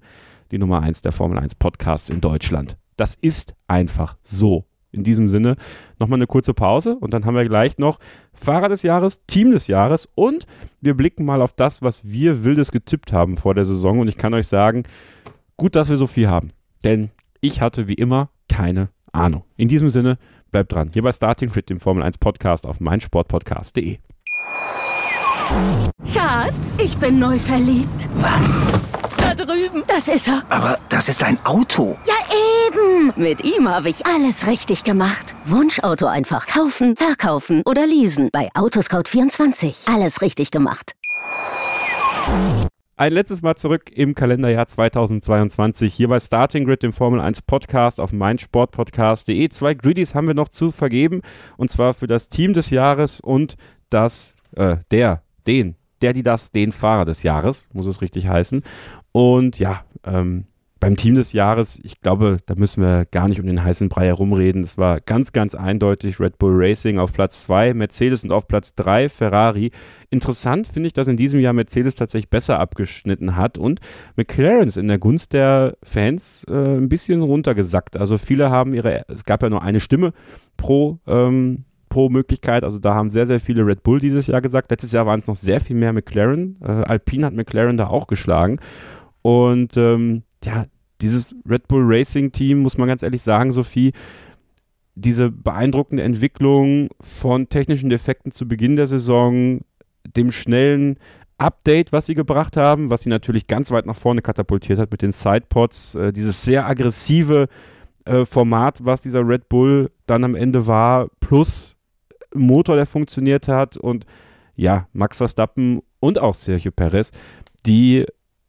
die 0.52 0.58
Nummer 0.58 0.82
1 0.82 1.02
der 1.02 1.12
Formel 1.12 1.40
1 1.40 1.56
Podcasts 1.56 2.10
in 2.10 2.22
Deutschland. 2.22 2.78
Das 2.98 3.16
ist 3.16 3.56
einfach 3.68 4.18
so. 4.24 4.66
In 4.92 5.04
diesem 5.04 5.28
Sinne 5.28 5.58
nochmal 6.00 6.20
eine 6.20 6.28
kurze 6.28 6.54
Pause 6.54 6.96
und 6.96 7.14
dann 7.14 7.26
haben 7.26 7.36
wir 7.36 7.44
gleich 7.44 7.78
noch 7.78 8.00
Fahrer 8.32 8.70
des 8.70 8.82
Jahres, 8.82 9.26
Team 9.28 9.52
des 9.52 9.68
Jahres 9.68 10.08
und 10.16 10.48
wir 10.80 10.96
blicken 10.96 11.26
mal 11.26 11.42
auf 11.42 11.52
das, 11.52 11.82
was 11.82 12.10
wir 12.10 12.46
Wildes 12.46 12.72
getippt 12.72 13.12
haben 13.12 13.36
vor 13.36 13.54
der 13.54 13.66
Saison 13.66 14.00
und 14.00 14.08
ich 14.08 14.16
kann 14.16 14.34
euch 14.34 14.48
sagen, 14.48 14.84
gut, 15.58 15.76
dass 15.76 15.90
wir 15.90 15.98
so 15.98 16.08
viel 16.08 16.30
haben, 16.30 16.52
denn 16.86 17.10
ich 17.42 17.60
hatte 17.60 17.90
wie 17.90 17.96
immer 17.96 18.30
keine 18.48 18.88
Ahnung. 19.16 19.44
In 19.58 19.68
diesem 19.68 19.90
Sinne, 19.90 20.18
bleibt 20.52 20.72
dran. 20.74 20.90
Hier 20.94 21.04
bei 21.04 21.12
Starting 21.12 21.50
Grid, 21.50 21.70
dem 21.70 21.80
Formel 21.80 22.04
1 22.04 22.18
Podcast 22.18 22.66
auf 22.66 22.80
meinsportpodcast.de. 22.80 23.98
Schatz, 26.12 26.78
ich 26.80 26.98
bin 26.98 27.20
neu 27.20 27.38
verliebt. 27.40 28.10
Was? 28.16 28.62
Da 29.18 29.34
drüben. 29.34 29.84
Das 29.88 30.08
ist 30.08 30.28
er. 30.28 30.44
Aber 30.50 30.78
das 30.90 31.10
ist 31.10 31.24
ein 31.24 31.38
Auto. 31.46 31.98
Ja, 32.06 32.16
eben. 32.68 33.14
Mit 33.16 33.44
ihm 33.44 33.68
habe 33.70 33.90
ich 33.90 34.06
alles 34.06 34.48
richtig 34.48 34.84
gemacht. 34.84 35.36
Wunschauto 35.46 36.06
einfach 36.08 36.48
kaufen, 36.48 36.96
verkaufen 36.96 37.62
oder 37.66 37.86
leasen. 37.86 38.30
Bei 38.32 38.50
Autoscout24. 38.54 39.94
Alles 39.94 40.22
richtig 40.22 40.52
gemacht. 40.52 40.94
Ein 42.98 43.12
letztes 43.12 43.42
Mal 43.42 43.56
zurück 43.56 43.92
im 43.92 44.16
Kalenderjahr 44.16 44.68
2022 44.68 45.94
hier 45.94 46.08
bei 46.08 46.20
Starting 46.20 46.64
Grid, 46.64 46.82
dem 46.82 46.94
Formel 46.94 47.20
1 47.20 47.42
Podcast 47.42 48.00
auf 48.00 48.14
meinsportpodcast.de. 48.14 49.50
Zwei 49.50 49.74
Griddies 49.74 50.16
haben 50.16 50.28
wir 50.28 50.34
noch 50.34 50.48
zu 50.48 50.72
vergeben 50.72 51.22
und 51.58 51.70
zwar 51.70 51.94
für 51.94 52.08
das 52.08 52.30
Team 52.30 52.54
des 52.54 52.70
Jahres 52.70 53.20
und 53.20 53.58
das, 53.90 54.36
äh, 54.56 54.78
der, 54.92 55.24
den, 55.46 55.76
der, 56.02 56.14
die 56.14 56.24
das, 56.24 56.52
den 56.52 56.72
Fahrer 56.72 57.04
des 57.04 57.24
Jahres, 57.24 57.68
muss 57.74 57.86
es 57.86 58.02
richtig 58.02 58.28
heißen. 58.28 58.64
Und 59.12 59.60
ja, 59.60 59.84
ähm, 60.06 60.46
beim 60.80 60.98
Team 60.98 61.16
des 61.16 61.32
Jahres, 61.32 61.80
ich 61.84 62.02
glaube, 62.02 62.38
da 62.46 62.56
müssen 62.56 62.84
wir 62.84 63.06
gar 63.06 63.28
nicht 63.28 63.40
um 63.40 63.48
den 63.48 63.64
heißen 63.64 63.88
Brei 63.90 64.08
herumreden. 64.08 64.62
Es 64.62 64.78
war 64.78 65.00
ganz, 65.00 65.32
ganz 65.32 65.56
eindeutig 65.56 66.20
Red 66.20 66.38
Bull 66.38 66.54
Racing 66.54 67.00
auf 67.00 67.14
Platz 67.14 67.44
2, 67.44 67.74
Mercedes 67.74 68.24
und 68.24 68.32
auf 68.32 68.48
Platz 68.48 68.76
3 68.76 69.10
Ferrari. 69.10 69.72
Interessant 70.10 70.68
finde 70.68 70.88
ich, 70.88 70.94
dass 70.94 71.08
in 71.08 71.18
diesem 71.18 71.40
Jahr 71.40 71.54
Mercedes 71.54 71.96
tatsächlich 71.96 72.30
besser 72.30 72.60
abgeschnitten 72.60 73.36
hat 73.36 73.58
und 73.58 73.80
McLaren 74.16 74.68
ist 74.68 74.78
in 74.78 74.88
der 74.88 75.00
Gunst 75.00 75.34
der 75.34 75.78
Fans 75.82 76.46
äh, 76.50 76.54
ein 76.54 76.90
bisschen 76.90 77.22
runtergesackt. 77.22 77.98
Also 77.98 78.18
viele 78.18 78.52
haben 78.52 78.74
ihre, 78.74 79.06
es 79.08 79.24
gab 79.24 79.44
ja 79.44 79.50
nur 79.50 79.62
eine 79.62 79.80
Stimme 79.80 80.12
pro 80.58 81.00
ähm, 81.08 81.66
pro 81.96 82.10
Möglichkeit. 82.10 82.66
Also 82.66 82.78
da 82.78 82.94
haben 82.94 83.10
sehr, 83.10 83.26
sehr 83.26 83.40
viele 83.40 83.66
Red 83.66 83.82
Bull 83.82 84.00
dieses 84.00 84.28
Jahr 84.28 84.42
gesagt. 84.42 84.70
Letztes 84.70 84.92
Jahr 84.92 85.06
waren 85.06 85.20
es 85.20 85.28
noch 85.28 85.38
sehr 85.38 85.62
viel 85.62 85.78
mehr 85.78 85.94
McLaren. 85.94 86.58
Äh, 86.62 86.66
Alpine 86.66 87.26
hat 87.26 87.34
McLaren 87.34 87.78
da 87.78 87.88
auch 87.88 88.08
geschlagen. 88.08 88.60
Und 89.22 89.78
ähm, 89.78 90.24
ja, 90.46 90.66
dieses 91.02 91.36
Red 91.48 91.68
Bull 91.68 91.84
Racing 91.86 92.32
Team, 92.32 92.60
muss 92.60 92.78
man 92.78 92.88
ganz 92.88 93.04
ehrlich 93.04 93.22
sagen, 93.22 93.52
Sophie, 93.52 93.92
diese 94.96 95.30
beeindruckende 95.30 96.04
Entwicklung 96.04 96.90
von 97.02 97.50
technischen 97.50 97.90
Defekten 97.90 98.32
zu 98.32 98.48
Beginn 98.48 98.78
der 98.78 98.88
Saison, 98.88 99.62
dem 100.16 100.32
schnellen 100.32 100.98
Update, 101.38 101.92
was 101.92 102.06
sie 102.06 102.16
gebracht 102.16 102.56
haben, 102.56 102.90
was 102.90 103.02
sie 103.02 103.10
natürlich 103.10 103.48
ganz 103.48 103.72
weit 103.72 103.86
nach 103.86 103.98
vorne 103.98 104.22
katapultiert 104.22 104.80
hat 104.80 104.92
mit 104.92 105.02
den 105.02 105.12
Sidepods, 105.12 105.96
äh, 105.96 106.14
dieses 106.14 106.44
sehr 106.44 106.66
aggressive 106.66 107.48
äh, 108.06 108.24
Format, 108.24 108.86
was 108.86 109.02
dieser 109.02 109.28
Red 109.28 109.50
Bull 109.50 109.92
dann 110.06 110.24
am 110.24 110.36
Ende 110.36 110.66
war, 110.66 111.10
plus 111.20 111.76
Motor, 112.34 112.78
der 112.78 112.86
funktioniert 112.86 113.50
hat 113.50 113.76
und 113.76 114.06
ja, 114.56 114.88
Max 114.94 115.18
Verstappen 115.18 115.82
und 116.00 116.20
auch 116.20 116.36
Sergio 116.36 116.72
Perez, 116.72 117.12
die 117.66 118.06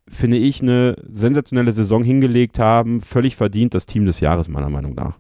finde 0.09 0.37
ich, 0.37 0.63
eine 0.63 0.97
sensationelle 1.09 1.73
Saison 1.73 2.05
hingelegt 2.05 2.59
haben. 2.59 3.01
Völlig 3.01 3.37
verdient 3.37 3.75
das 3.75 3.87
Team 3.87 4.07
des 4.07 4.21
Jahres, 4.21 4.49
meiner 4.49 4.71
Meinung 4.71 4.95
nach. 4.95 5.19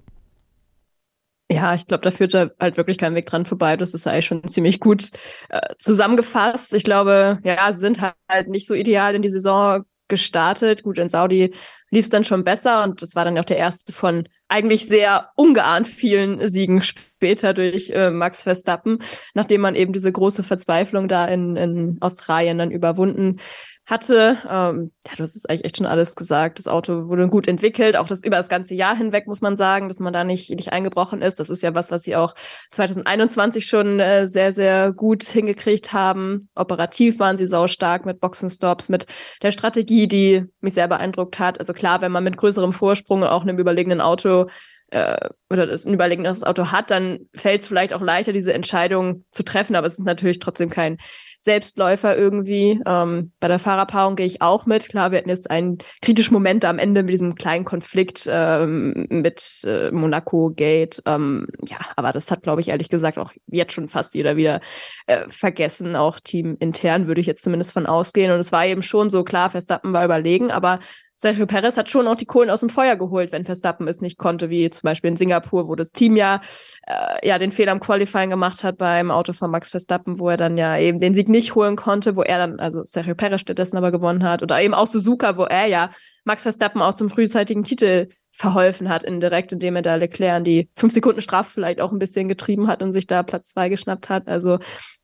Ja, 1.48 1.74
ich 1.74 1.86
glaube, 1.86 2.02
da 2.02 2.10
führt 2.10 2.32
ja 2.32 2.50
halt 2.58 2.76
wirklich 2.76 2.98
kein 2.98 3.14
Weg 3.14 3.26
dran 3.26 3.44
vorbei. 3.44 3.76
Das 3.76 3.94
ist 3.94 4.06
eigentlich 4.06 4.26
schon 4.26 4.48
ziemlich 4.48 4.80
gut 4.80 5.10
äh, 5.48 5.74
zusammengefasst. 5.78 6.74
Ich 6.74 6.82
glaube, 6.82 7.38
ja, 7.44 7.72
sie 7.72 7.78
sind 7.78 8.00
halt 8.00 8.48
nicht 8.48 8.66
so 8.66 8.74
ideal 8.74 9.14
in 9.14 9.22
die 9.22 9.30
Saison 9.30 9.84
gestartet. 10.08 10.82
Gut, 10.82 10.98
in 10.98 11.08
Saudi 11.08 11.54
lief 11.90 12.04
es 12.04 12.10
dann 12.10 12.24
schon 12.24 12.42
besser 12.42 12.82
und 12.82 13.00
das 13.00 13.14
war 13.14 13.24
dann 13.24 13.38
auch 13.38 13.44
der 13.44 13.58
erste 13.58 13.92
von 13.92 14.28
eigentlich 14.48 14.86
sehr 14.86 15.30
ungeahnt 15.36 15.86
vielen 15.86 16.48
Siegen 16.48 16.82
später 16.82 17.54
durch 17.54 17.90
äh, 17.90 18.10
Max 18.10 18.42
Verstappen, 18.42 18.98
nachdem 19.34 19.60
man 19.60 19.76
eben 19.76 19.92
diese 19.92 20.10
große 20.10 20.42
Verzweiflung 20.42 21.06
da 21.06 21.26
in, 21.26 21.56
in 21.56 21.98
Australien 22.00 22.58
dann 22.58 22.72
überwunden 22.72 23.38
hatte. 23.86 24.38
Ähm, 24.50 24.90
ja, 25.06 25.12
du 25.16 25.22
hast 25.22 25.36
es 25.36 25.46
eigentlich 25.46 25.64
echt 25.64 25.76
schon 25.76 25.86
alles 25.86 26.16
gesagt. 26.16 26.58
Das 26.58 26.66
Auto 26.66 27.08
wurde 27.08 27.28
gut 27.28 27.46
entwickelt, 27.46 27.96
auch 27.96 28.08
das 28.08 28.24
über 28.24 28.36
das 28.36 28.48
ganze 28.48 28.74
Jahr 28.74 28.96
hinweg, 28.96 29.28
muss 29.28 29.40
man 29.40 29.56
sagen, 29.56 29.88
dass 29.88 30.00
man 30.00 30.12
da 30.12 30.24
nicht, 30.24 30.50
nicht 30.50 30.72
eingebrochen 30.72 31.22
ist. 31.22 31.38
Das 31.38 31.48
ist 31.48 31.62
ja 31.62 31.74
was, 31.74 31.92
was 31.92 32.02
sie 32.02 32.16
auch 32.16 32.34
2021 32.72 33.64
schon 33.64 34.00
äh, 34.00 34.26
sehr, 34.26 34.52
sehr 34.52 34.92
gut 34.92 35.22
hingekriegt 35.22 35.92
haben. 35.92 36.48
Operativ 36.56 37.20
waren 37.20 37.36
sie 37.36 37.46
saustark 37.46 38.04
mit 38.04 38.20
Boxenstops, 38.20 38.88
mit 38.88 39.06
der 39.42 39.52
Strategie, 39.52 40.08
die 40.08 40.44
mich 40.60 40.74
sehr 40.74 40.88
beeindruckt 40.88 41.38
hat. 41.38 41.60
Also 41.60 41.72
klar, 41.72 42.00
wenn 42.00 42.12
man 42.12 42.24
mit 42.24 42.36
größerem 42.36 42.72
Vorsprung 42.72 43.22
auch 43.22 43.42
einem 43.42 43.58
überlegenen 43.58 44.00
Auto 44.00 44.46
äh, 44.90 45.28
oder 45.50 45.66
das 45.66 45.84
ein 45.84 45.94
überlegenes 45.94 46.42
Auto 46.42 46.70
hat, 46.70 46.90
dann 46.90 47.20
fällt 47.34 47.62
es 47.62 47.68
vielleicht 47.68 47.92
auch 47.92 48.00
leichter, 48.00 48.32
diese 48.32 48.52
Entscheidung 48.52 49.24
zu 49.32 49.42
treffen. 49.42 49.76
Aber 49.76 49.86
es 49.86 49.98
ist 49.98 50.04
natürlich 50.04 50.38
trotzdem 50.38 50.70
kein 50.70 50.98
Selbstläufer 51.38 52.16
irgendwie. 52.16 52.80
Ähm, 52.86 53.32
bei 53.40 53.48
der 53.48 53.58
Fahrerpaarung 53.58 54.16
gehe 54.16 54.26
ich 54.26 54.42
auch 54.42 54.66
mit. 54.66 54.88
Klar, 54.88 55.10
wir 55.10 55.18
hatten 55.18 55.28
jetzt 55.28 55.50
einen 55.50 55.78
kritischen 56.02 56.34
Moment 56.34 56.64
am 56.64 56.78
Ende 56.78 57.02
mit 57.02 57.12
diesem 57.12 57.34
kleinen 57.34 57.64
Konflikt 57.64 58.26
ähm, 58.28 59.06
mit 59.08 59.60
äh, 59.64 59.90
Monaco 59.90 60.50
Gate. 60.50 61.02
Ähm, 61.06 61.46
ja, 61.66 61.78
aber 61.96 62.12
das 62.12 62.30
hat, 62.30 62.42
glaube 62.42 62.60
ich, 62.60 62.68
ehrlich 62.68 62.88
gesagt 62.88 63.18
auch 63.18 63.32
jetzt 63.46 63.72
schon 63.72 63.88
fast 63.88 64.14
jeder 64.14 64.36
wieder 64.36 64.60
äh, 65.06 65.28
vergessen. 65.28 65.94
Auch 65.94 66.20
teamintern 66.20 67.06
würde 67.06 67.20
ich 67.20 67.26
jetzt 67.26 67.44
zumindest 67.44 67.72
von 67.72 67.86
ausgehen. 67.86 68.32
Und 68.32 68.40
es 68.40 68.52
war 68.52 68.66
eben 68.66 68.82
schon 68.82 69.10
so 69.10 69.22
klar, 69.22 69.50
Verstappen 69.50 69.92
war 69.92 70.04
überlegen, 70.04 70.50
aber 70.50 70.80
Sergio 71.16 71.47
Perez 71.47 71.76
hat 71.78 71.88
schon 71.90 72.06
auch 72.06 72.14
die 72.14 72.26
Kohlen 72.26 72.51
aus 72.51 72.60
dem 72.60 72.68
Feuer 72.68 72.97
geholt, 72.97 73.32
wenn 73.32 73.47
Verstappen 73.47 73.88
es 73.88 74.02
nicht 74.02 74.18
konnte, 74.18 74.51
wie 74.51 74.68
zum 74.68 74.82
Beispiel 74.82 75.10
in 75.10 75.16
Singapur, 75.16 75.66
wo 75.66 75.74
das 75.74 75.90
Team 75.90 76.14
ja, 76.14 76.43
äh, 76.86 77.26
ja 77.26 77.38
den 77.38 77.52
Fehler 77.52 77.72
im 77.72 77.80
Qualifying 77.80 78.28
gemacht 78.28 78.62
hat 78.62 78.76
beim 78.76 79.10
Auto 79.10 79.32
von 79.32 79.51
Max 79.51 79.70
Verstappen, 79.70 80.18
wo 80.18 80.28
er 80.28 80.36
dann 80.36 80.59
ja 80.59 80.76
eben 80.76 81.01
den 81.01 81.14
Sieg 81.14 81.28
nicht 81.30 81.55
holen 81.55 81.76
konnte, 81.76 82.16
wo 82.16 82.22
er 82.22 82.38
dann, 82.38 82.60
also 82.60 82.82
Sergio 82.84 83.14
Perez 83.14 83.40
stattdessen 83.40 83.78
aber 83.78 83.90
gewonnen 83.90 84.24
hat. 84.24 84.43
Oder 84.43 84.60
eben 84.60 84.74
auch 84.74 84.86
Suzuka, 84.86 85.38
wo 85.38 85.44
er 85.44 85.66
ja 85.66 85.90
Max 86.24 86.43
Verstappen 86.43 86.82
auch 86.82 86.94
zum 86.94 87.09
frühzeitigen 87.09 87.64
Titel 87.64 88.09
verholfen 88.36 88.90
hat, 88.90 89.02
indirekt, 89.02 89.52
indem 89.52 89.76
er 89.76 89.82
da 89.82 89.94
Leclerc 89.94 90.44
die 90.44 90.68
fünf 90.76 90.92
Sekunden 90.92 91.22
Strafe 91.22 91.50
vielleicht 91.50 91.80
auch 91.80 91.90
ein 91.90 91.98
bisschen 91.98 92.28
getrieben 92.28 92.66
hat 92.66 92.82
und 92.82 92.92
sich 92.92 93.06
da 93.06 93.22
Platz 93.22 93.48
zwei 93.52 93.70
geschnappt 93.70 94.10
hat. 94.10 94.28
Also 94.28 94.58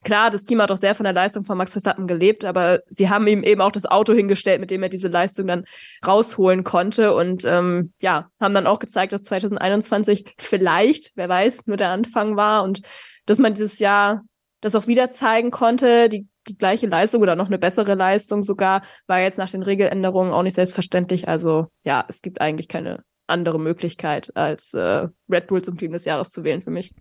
klar, 0.05 0.31
das 0.31 0.45
Team 0.45 0.61
hat 0.61 0.71
auch 0.71 0.77
sehr 0.77 0.95
von 0.95 1.05
der 1.05 1.15
Leistung 1.15 1.43
von 1.43 1.57
Max 1.57 1.73
Verstappen 1.73 2.07
gelebt, 2.07 2.45
aber 2.45 2.81
sie 2.89 3.09
haben 3.09 3.27
ihm 3.27 3.43
eben 3.43 3.63
auch 3.63 3.73
das 3.73 3.87
Auto 3.87 4.13
hingestellt, 4.13 4.61
mit 4.61 4.71
dem 4.71 4.83
er 4.83 4.91
diese 4.91 5.09
Leistung 5.09 5.47
dann 5.47 5.65
rausholen 6.07 6.63
konnte 6.63 7.15
und 7.15 7.45
ähm, 7.47 7.95
ja, 8.01 8.29
haben 8.39 8.53
dann 8.53 8.67
auch 8.67 8.79
gezeigt, 8.79 9.15
dass 9.15 9.23
2021 9.23 10.35
vielleicht, 10.39 11.13
wer 11.15 11.31
weiß, 11.31 11.67
nur 11.67 11.79
der 11.79 11.89
Anfang 11.89 12.37
war 12.37 12.63
und 12.63 12.83
dass 13.25 13.39
man 13.39 13.55
dieses 13.55 13.79
Jahr 13.79 14.21
das 14.61 14.75
auch 14.75 14.87
wieder 14.87 15.09
zeigen 15.09 15.51
konnte, 15.51 16.11
die 16.11 16.29
die 16.49 16.59
gleiche 16.59 16.89
Leistung 16.89 17.23
oder 17.23 17.37
noch 17.37 17.47
eine 17.47 17.59
bessere 17.59 17.95
Leistung 17.95 18.43
sogar, 18.43 18.83
war 19.07 19.21
jetzt 19.21 19.39
nach 19.39 19.49
den 19.49 19.63
Regeländerungen 19.63 20.33
auch 20.33 20.43
nicht 20.43 20.57
selbstverständlich. 20.57 21.29
Also 21.29 21.69
ja, 21.85 22.05
es 22.09 22.21
gibt 22.21 22.41
eigentlich 22.41 22.67
keine 22.67 23.05
andere 23.27 23.61
Möglichkeit, 23.61 24.35
als 24.37 24.75
äh, 24.75 25.09
Red 25.31 25.47
Bull 25.47 25.63
zum 25.63 25.77
Team 25.77 25.93
des 25.93 26.05
Jahres 26.05 26.31
zu 26.31 26.45
wählen 26.45 26.63
für 26.63 26.71
mich. 26.71 26.93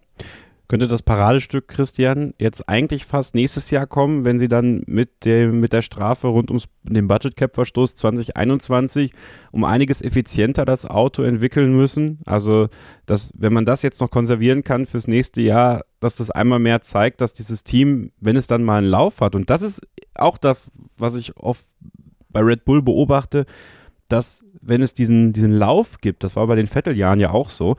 Könnte 0.71 0.87
das 0.87 1.03
Paradestück, 1.03 1.67
Christian, 1.67 2.33
jetzt 2.39 2.69
eigentlich 2.69 3.05
fast 3.05 3.35
nächstes 3.35 3.71
Jahr 3.71 3.85
kommen, 3.85 4.23
wenn 4.23 4.39
sie 4.39 4.47
dann 4.47 4.83
mit, 4.87 5.25
dem, 5.25 5.59
mit 5.59 5.73
der 5.73 5.81
Strafe 5.81 6.27
rund 6.27 6.49
um 6.49 6.59
den 6.83 7.09
Budget 7.09 7.35
Cap 7.35 7.55
Verstoß 7.55 7.95
2021 7.95 9.11
um 9.51 9.65
einiges 9.65 10.01
effizienter 10.01 10.63
das 10.63 10.85
Auto 10.85 11.23
entwickeln 11.23 11.75
müssen? 11.75 12.19
Also, 12.25 12.69
dass, 13.05 13.33
wenn 13.35 13.51
man 13.51 13.65
das 13.65 13.81
jetzt 13.81 13.99
noch 13.99 14.11
konservieren 14.11 14.63
kann 14.63 14.85
fürs 14.85 15.09
nächste 15.09 15.41
Jahr, 15.41 15.83
dass 15.99 16.15
das 16.15 16.31
einmal 16.31 16.59
mehr 16.59 16.79
zeigt, 16.79 17.19
dass 17.19 17.33
dieses 17.33 17.65
Team, 17.65 18.13
wenn 18.21 18.37
es 18.37 18.47
dann 18.47 18.63
mal 18.63 18.77
einen 18.77 18.87
Lauf 18.87 19.19
hat, 19.19 19.35
und 19.35 19.49
das 19.49 19.63
ist 19.63 19.81
auch 20.15 20.37
das, 20.37 20.71
was 20.97 21.15
ich 21.15 21.35
oft 21.35 21.65
bei 22.29 22.39
Red 22.39 22.63
Bull 22.63 22.81
beobachte, 22.81 23.45
dass 24.11 24.43
wenn 24.61 24.81
es 24.81 24.93
diesen, 24.93 25.33
diesen 25.33 25.53
Lauf 25.53 25.99
gibt, 26.01 26.23
das 26.23 26.35
war 26.35 26.47
bei 26.47 26.55
den 26.55 26.67
Vetteljahren 26.67 27.19
ja 27.19 27.31
auch 27.31 27.49
so, 27.49 27.77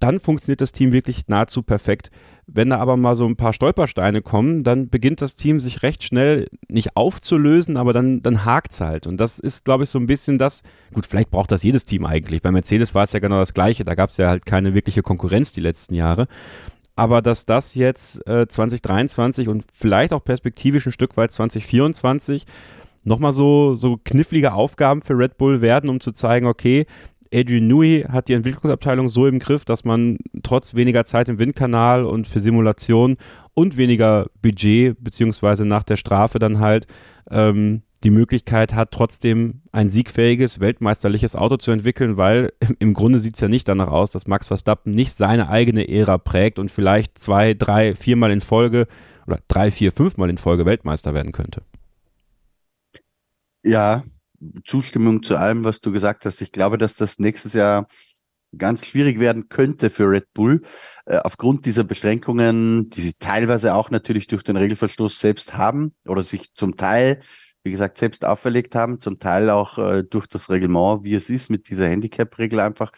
dann 0.00 0.20
funktioniert 0.20 0.60
das 0.60 0.72
Team 0.72 0.92
wirklich 0.92 1.26
nahezu 1.26 1.62
perfekt. 1.62 2.10
Wenn 2.46 2.70
da 2.70 2.78
aber 2.78 2.96
mal 2.96 3.14
so 3.14 3.26
ein 3.26 3.36
paar 3.36 3.52
Stolpersteine 3.52 4.22
kommen, 4.22 4.62
dann 4.62 4.88
beginnt 4.88 5.20
das 5.20 5.34
Team 5.34 5.60
sich 5.60 5.82
recht 5.82 6.04
schnell 6.04 6.48
nicht 6.68 6.96
aufzulösen, 6.96 7.76
aber 7.76 7.92
dann, 7.92 8.22
dann 8.22 8.44
hakt 8.44 8.72
es 8.72 8.80
halt. 8.80 9.06
Und 9.06 9.18
das 9.18 9.38
ist, 9.38 9.64
glaube 9.64 9.84
ich, 9.84 9.90
so 9.90 9.98
ein 9.98 10.06
bisschen 10.06 10.38
das, 10.38 10.62
gut, 10.94 11.04
vielleicht 11.04 11.30
braucht 11.30 11.50
das 11.50 11.62
jedes 11.62 11.84
Team 11.84 12.06
eigentlich. 12.06 12.42
Bei 12.42 12.50
Mercedes 12.50 12.94
war 12.94 13.04
es 13.04 13.12
ja 13.12 13.18
genau 13.18 13.38
das 13.40 13.54
Gleiche, 13.54 13.84
da 13.84 13.94
gab 13.94 14.10
es 14.10 14.16
ja 14.16 14.28
halt 14.28 14.46
keine 14.46 14.72
wirkliche 14.72 15.02
Konkurrenz 15.02 15.52
die 15.52 15.60
letzten 15.60 15.94
Jahre. 15.94 16.28
Aber 16.94 17.20
dass 17.20 17.44
das 17.44 17.74
jetzt 17.74 18.26
äh, 18.26 18.48
2023 18.48 19.48
und 19.48 19.64
vielleicht 19.72 20.12
auch 20.12 20.24
perspektivisch 20.24 20.86
ein 20.86 20.92
Stück 20.92 21.16
weit 21.16 21.32
2024 21.32 22.44
nochmal 23.04 23.32
so, 23.32 23.74
so 23.74 23.98
knifflige 24.04 24.52
Aufgaben 24.52 25.02
für 25.02 25.18
Red 25.18 25.38
Bull 25.38 25.60
werden, 25.60 25.90
um 25.90 26.00
zu 26.00 26.12
zeigen, 26.12 26.46
okay, 26.46 26.86
Adrian 27.32 27.66
Newey 27.66 28.06
hat 28.08 28.28
die 28.28 28.32
Entwicklungsabteilung 28.32 29.08
so 29.08 29.26
im 29.26 29.38
Griff, 29.38 29.64
dass 29.64 29.84
man 29.84 30.18
trotz 30.42 30.74
weniger 30.74 31.04
Zeit 31.04 31.28
im 31.28 31.38
Windkanal 31.38 32.04
und 32.04 32.26
für 32.26 32.40
Simulation 32.40 33.16
und 33.54 33.76
weniger 33.76 34.26
Budget, 34.40 34.96
beziehungsweise 35.02 35.64
nach 35.64 35.82
der 35.82 35.96
Strafe 35.96 36.38
dann 36.38 36.58
halt 36.58 36.86
ähm, 37.30 37.82
die 38.04 38.10
Möglichkeit 38.10 38.74
hat, 38.74 38.92
trotzdem 38.92 39.62
ein 39.72 39.88
siegfähiges, 39.88 40.60
weltmeisterliches 40.60 41.34
Auto 41.34 41.56
zu 41.56 41.70
entwickeln, 41.70 42.16
weil 42.16 42.52
im 42.78 42.94
Grunde 42.94 43.18
sieht 43.18 43.34
es 43.34 43.40
ja 43.40 43.48
nicht 43.48 43.68
danach 43.68 43.88
aus, 43.88 44.10
dass 44.10 44.26
Max 44.26 44.46
Verstappen 44.46 44.92
nicht 44.92 45.12
seine 45.16 45.48
eigene 45.48 45.88
Ära 45.88 46.18
prägt 46.18 46.58
und 46.58 46.70
vielleicht 46.70 47.18
zwei, 47.18 47.54
drei, 47.54 47.94
viermal 47.94 48.30
in 48.30 48.40
Folge 48.40 48.86
oder 49.26 49.40
drei, 49.48 49.70
vier, 49.70 49.92
fünfmal 49.92 50.30
in 50.30 50.38
Folge 50.38 50.64
Weltmeister 50.64 51.12
werden 51.12 51.32
könnte. 51.32 51.62
Ja, 53.62 54.02
Zustimmung 54.64 55.22
zu 55.22 55.36
allem, 55.36 55.64
was 55.64 55.80
du 55.80 55.92
gesagt 55.92 56.24
hast. 56.24 56.40
Ich 56.40 56.52
glaube, 56.52 56.78
dass 56.78 56.94
das 56.94 57.18
nächstes 57.18 57.54
Jahr 57.54 57.86
ganz 58.56 58.86
schwierig 58.86 59.20
werden 59.20 59.48
könnte 59.48 59.90
für 59.90 60.08
Red 60.10 60.32
Bull, 60.32 60.62
äh, 61.06 61.18
aufgrund 61.18 61.66
dieser 61.66 61.84
Beschränkungen, 61.84 62.88
die 62.88 63.02
sie 63.02 63.12
teilweise 63.18 63.74
auch 63.74 63.90
natürlich 63.90 64.26
durch 64.26 64.42
den 64.42 64.56
Regelverstoß 64.56 65.20
selbst 65.20 65.56
haben 65.56 65.94
oder 66.06 66.22
sich 66.22 66.54
zum 66.54 66.76
Teil 66.76 67.20
wie 67.68 67.70
gesagt, 67.70 67.98
selbst 67.98 68.24
auferlegt 68.24 68.74
haben, 68.74 69.00
zum 69.00 69.18
Teil 69.18 69.50
auch 69.50 69.78
äh, 69.78 70.02
durch 70.02 70.26
das 70.26 70.48
Reglement, 70.50 71.04
wie 71.04 71.14
es 71.14 71.28
ist 71.28 71.50
mit 71.50 71.68
dieser 71.68 71.88
Handicap-Regel 71.88 72.60
einfach. 72.60 72.92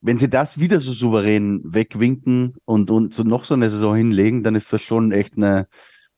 Wenn 0.00 0.18
sie 0.18 0.28
das 0.28 0.58
wieder 0.58 0.80
so 0.80 0.92
souverän 0.92 1.62
wegwinken 1.64 2.56
und, 2.64 2.90
und 2.90 3.14
so 3.14 3.22
noch 3.22 3.44
so 3.44 3.54
eine 3.54 3.70
Saison 3.70 3.94
hinlegen, 3.94 4.42
dann 4.42 4.56
ist 4.56 4.72
das 4.72 4.82
schon 4.82 5.12
echt 5.12 5.36
eine, 5.36 5.68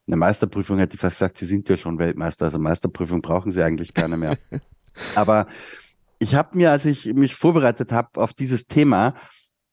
eine 0.07 0.17
Meisterprüfung, 0.17 0.79
hätte 0.79 0.95
ich 0.95 1.01
fast 1.01 1.19
gesagt, 1.19 1.39
sie 1.39 1.47
sind 1.47 1.69
ja 1.69 1.77
schon 1.77 1.99
Weltmeister, 1.99 2.47
also 2.47 2.59
Meisterprüfung 2.59 3.23
brauchen 3.23 3.53
sie 3.53 3.63
eigentlich 3.63 3.95
keine 3.95 4.17
mehr. 4.17 4.39
Aber 5.15 5.47
ich 6.19 6.35
habe 6.35 6.57
mir, 6.57 6.71
als 6.71 6.87
ich 6.87 7.13
mich 7.15 7.35
vorbereitet 7.35 7.93
habe 7.93 8.21
auf 8.21 8.33
dieses 8.33 8.67
Thema, 8.67 9.15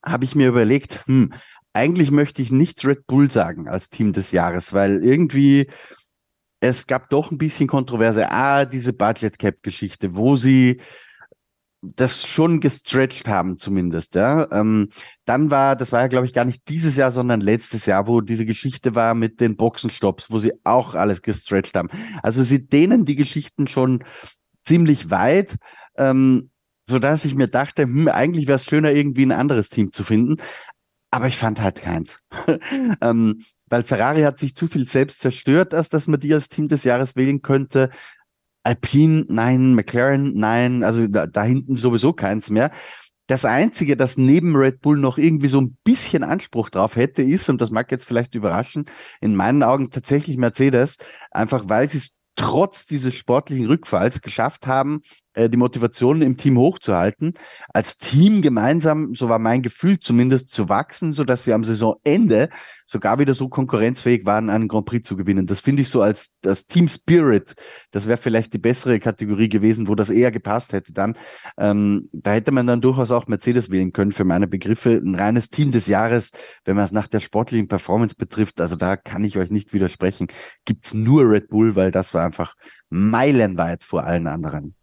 habe 0.04 0.24
ich 0.24 0.34
mir 0.34 0.48
überlegt, 0.48 1.06
hm, 1.06 1.32
eigentlich 1.72 2.10
möchte 2.10 2.42
ich 2.42 2.50
nicht 2.50 2.84
Red 2.84 3.06
Bull 3.06 3.30
sagen 3.30 3.68
als 3.68 3.88
Team 3.88 4.12
des 4.12 4.32
Jahres, 4.32 4.72
weil 4.72 5.04
irgendwie 5.04 5.68
es 6.60 6.86
gab 6.86 7.10
doch 7.10 7.30
ein 7.30 7.38
bisschen 7.38 7.66
Kontroverse. 7.66 8.30
Ah, 8.30 8.64
diese 8.64 8.92
Budget 8.92 9.38
Cap 9.38 9.62
Geschichte, 9.62 10.14
wo 10.14 10.36
sie 10.36 10.80
das 11.82 12.24
schon 12.24 12.60
gestretched 12.60 13.26
haben 13.26 13.58
zumindest, 13.58 14.14
ja. 14.14 14.50
Ähm, 14.52 14.88
dann 15.24 15.50
war, 15.50 15.74
das 15.74 15.90
war 15.90 16.02
ja 16.02 16.06
glaube 16.06 16.26
ich 16.26 16.32
gar 16.32 16.44
nicht 16.44 16.68
dieses 16.68 16.96
Jahr, 16.96 17.10
sondern 17.10 17.40
letztes 17.40 17.86
Jahr, 17.86 18.06
wo 18.06 18.20
diese 18.20 18.46
Geschichte 18.46 18.94
war 18.94 19.14
mit 19.14 19.40
den 19.40 19.56
Boxenstopps, 19.56 20.30
wo 20.30 20.38
sie 20.38 20.52
auch 20.64 20.94
alles 20.94 21.22
gestretched 21.22 21.76
haben. 21.76 21.88
Also 22.22 22.42
sie 22.44 22.66
dehnen 22.66 23.04
die 23.04 23.16
Geschichten 23.16 23.66
schon 23.66 24.04
ziemlich 24.62 25.10
weit. 25.10 25.56
Ähm, 25.96 26.50
so 26.84 26.98
dass 26.98 27.24
ich 27.24 27.34
mir 27.34 27.48
dachte, 27.48 27.82
hm, 27.82 28.08
eigentlich 28.08 28.46
wäre 28.46 28.56
es 28.56 28.64
schöner, 28.64 28.92
irgendwie 28.92 29.24
ein 29.24 29.32
anderes 29.32 29.68
Team 29.68 29.92
zu 29.92 30.04
finden. 30.04 30.36
Aber 31.10 31.26
ich 31.26 31.36
fand 31.36 31.60
halt 31.60 31.82
keins. 31.82 32.18
ähm, 33.00 33.42
weil 33.68 33.82
Ferrari 33.82 34.22
hat 34.22 34.38
sich 34.38 34.54
zu 34.54 34.66
viel 34.66 34.88
selbst 34.88 35.20
zerstört, 35.20 35.74
als 35.74 35.90
dass 35.90 36.08
man 36.08 36.20
die 36.20 36.32
als 36.32 36.48
Team 36.48 36.68
des 36.68 36.84
Jahres 36.84 37.16
wählen 37.16 37.42
könnte. 37.42 37.90
Alpine, 38.62 39.24
nein, 39.28 39.74
McLaren, 39.74 40.34
nein, 40.34 40.84
also 40.84 41.06
da, 41.08 41.26
da 41.26 41.42
hinten 41.42 41.76
sowieso 41.76 42.12
keins 42.12 42.50
mehr. 42.50 42.70
Das 43.26 43.44
Einzige, 43.44 43.96
das 43.96 44.16
neben 44.16 44.56
Red 44.56 44.80
Bull 44.80 44.98
noch 44.98 45.16
irgendwie 45.16 45.48
so 45.48 45.60
ein 45.60 45.76
bisschen 45.84 46.22
Anspruch 46.24 46.70
drauf 46.70 46.96
hätte, 46.96 47.22
ist, 47.22 47.48
und 47.48 47.60
das 47.60 47.70
mag 47.70 47.90
jetzt 47.90 48.04
vielleicht 48.04 48.34
überraschen, 48.34 48.84
in 49.20 49.34
meinen 49.36 49.62
Augen 49.62 49.90
tatsächlich 49.90 50.36
Mercedes, 50.36 50.96
einfach 51.30 51.64
weil 51.68 51.88
sie 51.88 51.98
es 51.98 52.14
trotz 52.34 52.86
dieses 52.86 53.14
sportlichen 53.14 53.66
Rückfalls 53.66 54.22
geschafft 54.22 54.66
haben, 54.66 55.00
äh, 55.34 55.48
die 55.48 55.56
Motivation 55.56 56.22
im 56.22 56.36
Team 56.36 56.58
hochzuhalten, 56.58 57.34
als 57.72 57.96
Team 57.96 58.42
gemeinsam, 58.42 59.14
so 59.14 59.28
war 59.28 59.38
mein 59.38 59.62
Gefühl 59.62 59.98
zumindest, 60.00 60.50
zu 60.50 60.68
wachsen, 60.68 61.12
so 61.12 61.24
dass 61.24 61.44
sie 61.44 61.52
am 61.52 61.64
Saisonende 61.64 62.48
sogar 62.86 63.18
wieder 63.18 63.34
so 63.34 63.48
konkurrenzfähig 63.48 64.26
waren, 64.26 64.50
einen 64.50 64.68
Grand 64.68 64.86
Prix 64.86 65.08
zu 65.08 65.16
gewinnen. 65.16 65.46
Das 65.46 65.60
finde 65.60 65.82
ich 65.82 65.88
so 65.88 66.02
als 66.02 66.30
das 66.42 66.66
Team 66.66 66.88
Spirit. 66.88 67.54
Das 67.90 68.06
wäre 68.06 68.18
vielleicht 68.18 68.52
die 68.52 68.58
bessere 68.58 68.98
Kategorie 68.98 69.48
gewesen, 69.48 69.88
wo 69.88 69.94
das 69.94 70.10
eher 70.10 70.30
gepasst 70.30 70.72
hätte 70.72 70.92
dann. 70.92 71.16
Ähm, 71.58 72.08
da 72.12 72.32
hätte 72.32 72.52
man 72.52 72.66
dann 72.66 72.80
durchaus 72.80 73.10
auch 73.10 73.26
Mercedes 73.26 73.70
wählen 73.70 73.92
können 73.92 74.12
für 74.12 74.24
meine 74.24 74.46
Begriffe. 74.46 75.00
Ein 75.02 75.14
reines 75.14 75.48
Team 75.48 75.70
des 75.70 75.86
Jahres, 75.86 76.30
wenn 76.64 76.76
man 76.76 76.84
es 76.84 76.92
nach 76.92 77.06
der 77.06 77.20
sportlichen 77.20 77.68
Performance 77.68 78.14
betrifft, 78.16 78.60
also 78.60 78.76
da 78.76 78.96
kann 78.96 79.24
ich 79.24 79.38
euch 79.38 79.50
nicht 79.50 79.72
widersprechen, 79.72 80.28
gibt's 80.64 80.94
nur 80.94 81.28
Red 81.28 81.48
Bull, 81.48 81.74
weil 81.76 81.90
das 81.90 82.12
war 82.14 82.24
einfach 82.24 82.54
meilenweit 82.90 83.82
vor 83.82 84.04
allen 84.04 84.26
anderen. 84.26 84.74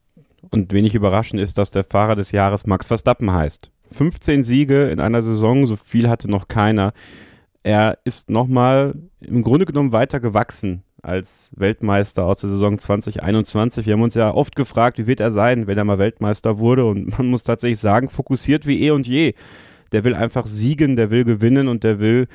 Und 0.49 0.73
wenig 0.73 0.95
überraschend 0.95 1.41
ist, 1.41 1.57
dass 1.57 1.71
der 1.71 1.83
Fahrer 1.83 2.15
des 2.15 2.31
Jahres 2.31 2.65
Max 2.65 2.87
Verstappen 2.87 3.31
heißt. 3.31 3.71
15 3.91 4.43
Siege 4.43 4.89
in 4.89 4.99
einer 4.99 5.21
Saison, 5.21 5.65
so 5.65 5.75
viel 5.75 6.09
hatte 6.09 6.29
noch 6.29 6.47
keiner. 6.47 6.93
Er 7.63 7.97
ist 8.03 8.29
nochmal 8.29 8.95
im 9.19 9.41
Grunde 9.41 9.65
genommen 9.65 9.91
weiter 9.91 10.19
gewachsen 10.19 10.83
als 11.01 11.51
Weltmeister 11.55 12.25
aus 12.25 12.39
der 12.39 12.49
Saison 12.49 12.77
2021. 12.77 13.85
Wir 13.85 13.93
haben 13.93 14.01
uns 14.01 14.15
ja 14.15 14.33
oft 14.33 14.55
gefragt, 14.55 14.97
wie 14.97 15.07
wird 15.07 15.19
er 15.19 15.31
sein, 15.31 15.67
wenn 15.67 15.77
er 15.77 15.83
mal 15.83 15.99
Weltmeister 15.99 16.59
wurde. 16.59 16.85
Und 16.85 17.17
man 17.17 17.27
muss 17.27 17.43
tatsächlich 17.43 17.79
sagen, 17.79 18.09
fokussiert 18.09 18.67
wie 18.67 18.81
eh 18.83 18.91
und 18.91 19.07
je. 19.07 19.33
Der 19.91 20.03
will 20.03 20.13
einfach 20.13 20.45
siegen, 20.45 20.95
der 20.95 21.09
will 21.09 21.23
gewinnen 21.23 21.67
und 21.67 21.83
der 21.83 21.99
will 21.99 22.27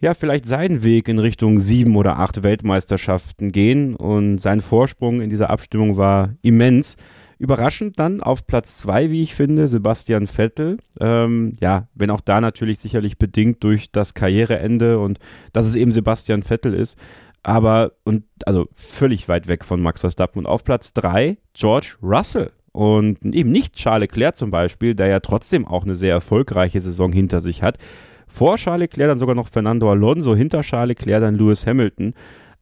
ja 0.00 0.14
vielleicht 0.14 0.46
seinen 0.46 0.82
Weg 0.84 1.08
in 1.08 1.18
Richtung 1.18 1.60
sieben 1.60 1.96
oder 1.96 2.18
acht 2.18 2.42
Weltmeisterschaften 2.42 3.52
gehen. 3.52 3.94
Und 3.94 4.38
sein 4.38 4.60
Vorsprung 4.60 5.20
in 5.20 5.30
dieser 5.30 5.50
Abstimmung 5.50 5.96
war 5.96 6.34
immens. 6.42 6.96
Überraschend 7.38 7.98
dann 7.98 8.20
auf 8.20 8.46
Platz 8.46 8.78
zwei, 8.78 9.10
wie 9.10 9.22
ich 9.22 9.34
finde, 9.34 9.68
Sebastian 9.68 10.26
Vettel. 10.26 10.78
Ähm, 11.00 11.52
ja, 11.60 11.88
wenn 11.94 12.10
auch 12.10 12.20
da 12.20 12.40
natürlich 12.40 12.78
sicherlich 12.78 13.18
bedingt 13.18 13.62
durch 13.64 13.90
das 13.90 14.14
Karriereende 14.14 14.98
und 14.98 15.18
dass 15.52 15.66
es 15.66 15.76
eben 15.76 15.92
Sebastian 15.92 16.42
Vettel 16.42 16.74
ist. 16.74 16.98
Aber, 17.42 17.92
und 18.04 18.24
also 18.46 18.68
völlig 18.72 19.28
weit 19.28 19.48
weg 19.48 19.64
von 19.64 19.82
Max 19.82 20.00
Verstappen. 20.00 20.38
Und 20.40 20.46
auf 20.46 20.64
Platz 20.64 20.92
drei 20.92 21.38
George 21.52 21.96
Russell. 22.02 22.52
Und 22.72 23.22
eben 23.24 23.52
nicht 23.52 23.74
Charles 23.74 24.08
Leclerc 24.08 24.34
zum 24.34 24.50
Beispiel, 24.50 24.94
der 24.94 25.06
ja 25.06 25.20
trotzdem 25.20 25.66
auch 25.66 25.84
eine 25.84 25.94
sehr 25.94 26.12
erfolgreiche 26.12 26.80
Saison 26.80 27.12
hinter 27.12 27.40
sich 27.40 27.62
hat. 27.62 27.78
Vor 28.26 28.56
Charles 28.56 28.80
Leclerc 28.80 29.10
dann 29.10 29.18
sogar 29.18 29.36
noch 29.36 29.48
Fernando 29.48 29.90
Alonso, 29.90 30.34
hinter 30.34 30.62
Charles 30.62 30.98
Leclerc 30.98 31.20
dann 31.20 31.36
Lewis 31.36 31.66
Hamilton. 31.66 32.14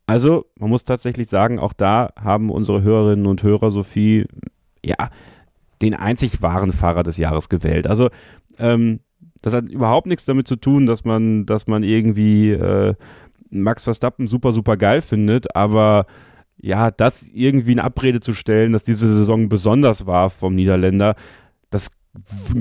Also, 0.07 0.47
man 0.59 0.69
muss 0.69 0.85
tatsächlich 0.85 1.29
sagen, 1.29 1.59
auch 1.59 1.73
da 1.73 2.13
haben 2.21 2.51
unsere 2.51 2.83
Hörerinnen 2.83 3.27
und 3.27 3.43
Hörer 3.43 3.71
Sophie 3.71 4.27
ja, 4.85 5.11
den 5.81 5.95
einzig 5.95 6.43
wahren 6.43 6.73
Fahrer 6.73 7.03
des 7.03 7.17
Jahres 7.17 7.49
gewählt. 7.49 7.87
Also, 7.87 8.09
ähm, 8.59 9.01
das 9.43 9.55
hat 9.55 9.69
überhaupt 9.69 10.07
nichts 10.07 10.25
damit 10.25 10.47
zu 10.47 10.57
tun, 10.57 10.87
dass 10.87 11.05
man, 11.05 11.47
dass 11.47 11.67
man 11.67 11.83
irgendwie 11.83 12.51
äh, 12.51 12.95
Max 13.51 13.85
Verstappen 13.85 14.27
super, 14.27 14.53
super 14.53 14.77
geil 14.77 15.03
findet, 15.03 15.55
aber 15.55 16.07
ja, 16.57 16.91
das 16.91 17.29
irgendwie 17.33 17.73
in 17.73 17.81
Abrede 17.81 18.21
zu 18.21 18.35
stellen, 18.35 18.73
dass 18.73 18.85
diese 18.85 19.13
Saison 19.13 19.49
besonders 19.49 20.07
war 20.07 20.31
vom 20.31 20.55
Niederländer, 20.55 21.17
das 21.71 21.91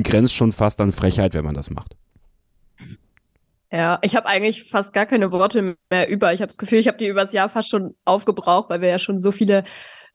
grenzt 0.04 0.34
schon 0.34 0.52
fast 0.52 0.82
an 0.82 0.92
Frechheit, 0.92 1.36
wenn 1.36 1.46
man 1.46 1.54
das 1.54 1.70
macht. 1.70 1.96
Ja, 3.72 4.00
ich 4.02 4.16
habe 4.16 4.28
eigentlich 4.28 4.64
fast 4.66 4.92
gar 4.92 5.06
keine 5.06 5.32
Worte 5.32 5.78
mehr 5.90 6.10
über. 6.10 6.34
Ich 6.34 6.42
habe 6.42 6.48
das 6.48 6.58
Gefühl, 6.58 6.80
ich 6.80 6.88
habe 6.88 6.98
die 6.98 7.08
übers 7.08 7.32
Jahr 7.32 7.48
fast 7.48 7.70
schon 7.70 7.96
aufgebraucht, 8.04 8.70
weil 8.70 8.82
wir 8.82 8.90
ja 8.90 9.00
schon 9.00 9.18
so 9.18 9.32
viele 9.32 9.64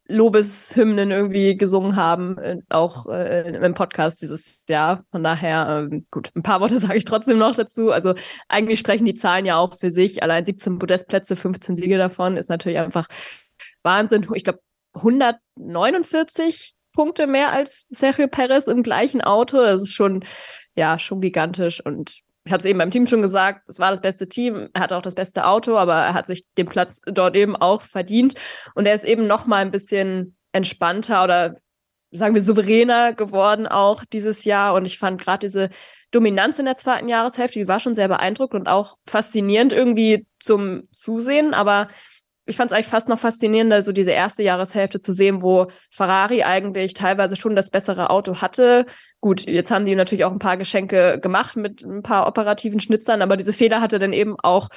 Lobeshymnen 0.09 1.11
irgendwie 1.11 1.57
gesungen 1.57 1.97
haben, 1.97 2.39
äh, 2.39 2.59
auch 2.69 3.07
äh, 3.07 3.57
im 3.57 3.75
Podcast 3.75 4.23
dieses 4.23 4.63
Jahr. 4.69 5.05
Von 5.11 5.23
daher, 5.23 5.89
ähm, 5.91 6.05
gut, 6.11 6.31
ein 6.35 6.43
paar 6.43 6.61
Worte 6.61 6.79
sage 6.81 6.97
ich 6.97 7.05
trotzdem 7.05 7.39
noch 7.39 7.55
dazu. 7.55 7.91
Also 7.91 8.15
eigentlich 8.49 8.79
sprechen 8.79 9.05
die 9.05 9.15
Zahlen 9.15 9.47
ja 9.47 9.57
auch 9.57 9.79
für 9.79 9.91
sich. 9.91 10.23
Allein 10.23 10.45
17 10.45 10.79
Podestplätze, 10.79 11.37
15 11.37 11.77
Siege 11.77 11.99
davon 11.99 12.37
ist 12.37 12.49
natürlich 12.49 12.79
einfach 12.79 13.09
Wahnsinn. 13.83 14.27
Ich 14.35 14.45
glaube, 14.45 14.61
149 14.95 16.75
Punkte 16.93 17.27
mehr 17.27 17.53
als 17.53 17.87
Sergio 17.91 18.29
Perez 18.29 18.67
im 18.69 18.83
gleichen 18.83 19.21
Auto. 19.21 19.59
Das 19.59 19.83
ist 19.83 19.93
schon, 19.93 20.25
ja, 20.75 20.99
schon 20.99 21.21
gigantisch 21.21 21.85
und 21.85 22.23
ich 22.47 22.53
hatte 22.53 22.63
es 22.63 22.71
eben 22.71 22.79
beim 22.79 22.93
Team 22.93 23.09
schon 23.09 23.23
gesagt, 23.23 23.69
es 23.69 23.81
war 23.81 23.91
das 23.91 24.01
beste 24.01 24.29
Team, 24.29 24.69
er 24.73 24.81
hatte 24.81 24.97
auch 24.97 25.03
das 25.03 25.17
beste 25.17 25.47
Auto, 25.47 25.77
aber 25.77 25.95
er 25.95 26.15
hat 26.15 26.29
sich 26.29 26.45
den 26.57 26.67
Platz 26.67 27.01
dort 27.05 27.37
eben 27.37 27.57
auch 27.57 27.83
verdient. 27.83 28.35
Und 28.75 28.87
er 28.87 28.95
ist 28.95 29.05
eben 29.05 29.27
noch 29.27 29.47
mal 29.47 29.63
ein 29.63 29.73
bisschen 29.73 30.37
entspannter 30.53 31.25
oder 31.25 31.57
sagen 32.13 32.35
wir 32.35 32.43
souveräner 32.43 33.13
geworden 33.15 33.67
auch 33.67 34.05
dieses 34.13 34.45
Jahr. 34.45 34.75
Und 34.75 34.87
ich 34.87 34.99
fand 34.99 35.21
gerade 35.21 35.45
diese 35.45 35.71
Dominanz 36.13 36.61
in 36.61 36.67
der 36.67 36.77
zweiten 36.77 37.09
Jahreshälfte, 37.09 37.59
die 37.59 37.69
war 37.69 37.81
schon 37.81 37.97
sehr 37.97 38.09
beeindruckend 38.09 38.61
und 38.61 38.69
auch 38.69 38.97
faszinierend 39.09 39.73
irgendwie 39.73 40.27
zum 40.39 40.85
Zusehen. 40.93 41.53
Aber 41.53 41.89
ich 42.47 42.57
fand 42.57 42.71
es 42.71 42.77
eigentlich 42.77 42.87
fast 42.87 43.09
noch 43.09 43.19
faszinierender, 43.19 43.83
so 43.83 43.91
diese 43.91 44.13
erste 44.13 44.45
Jahreshälfte 44.45 45.01
zu 45.01 45.13
sehen, 45.13 45.43
wo 45.43 45.67
Ferrari 45.91 46.45
eigentlich 46.45 46.95
teilweise 46.95 47.35
schon 47.35 47.57
das 47.57 47.71
bessere 47.71 48.09
Auto 48.11 48.41
hatte, 48.41 48.87
Gut, 49.21 49.47
jetzt 49.47 49.71
haben 49.71 49.87
die 49.87 49.95
natürlich 49.95 50.25
auch 50.25 50.33
ein 50.33 50.39
paar 50.39 50.57
Geschenke 50.57 51.19
gemacht 51.21 51.57
mit 51.57 51.83
ein 51.83 52.03
paar 52.03 52.29
operativen 52.29 52.81
Schnitzern, 52.81 53.23
aber 53.23 53.37
diese 53.37 53.53
Fehler 53.53 53.81
hat 53.81 53.93
er 53.93 53.99
dann 53.99 54.13
eben 54.13 54.37
auch 54.41 54.69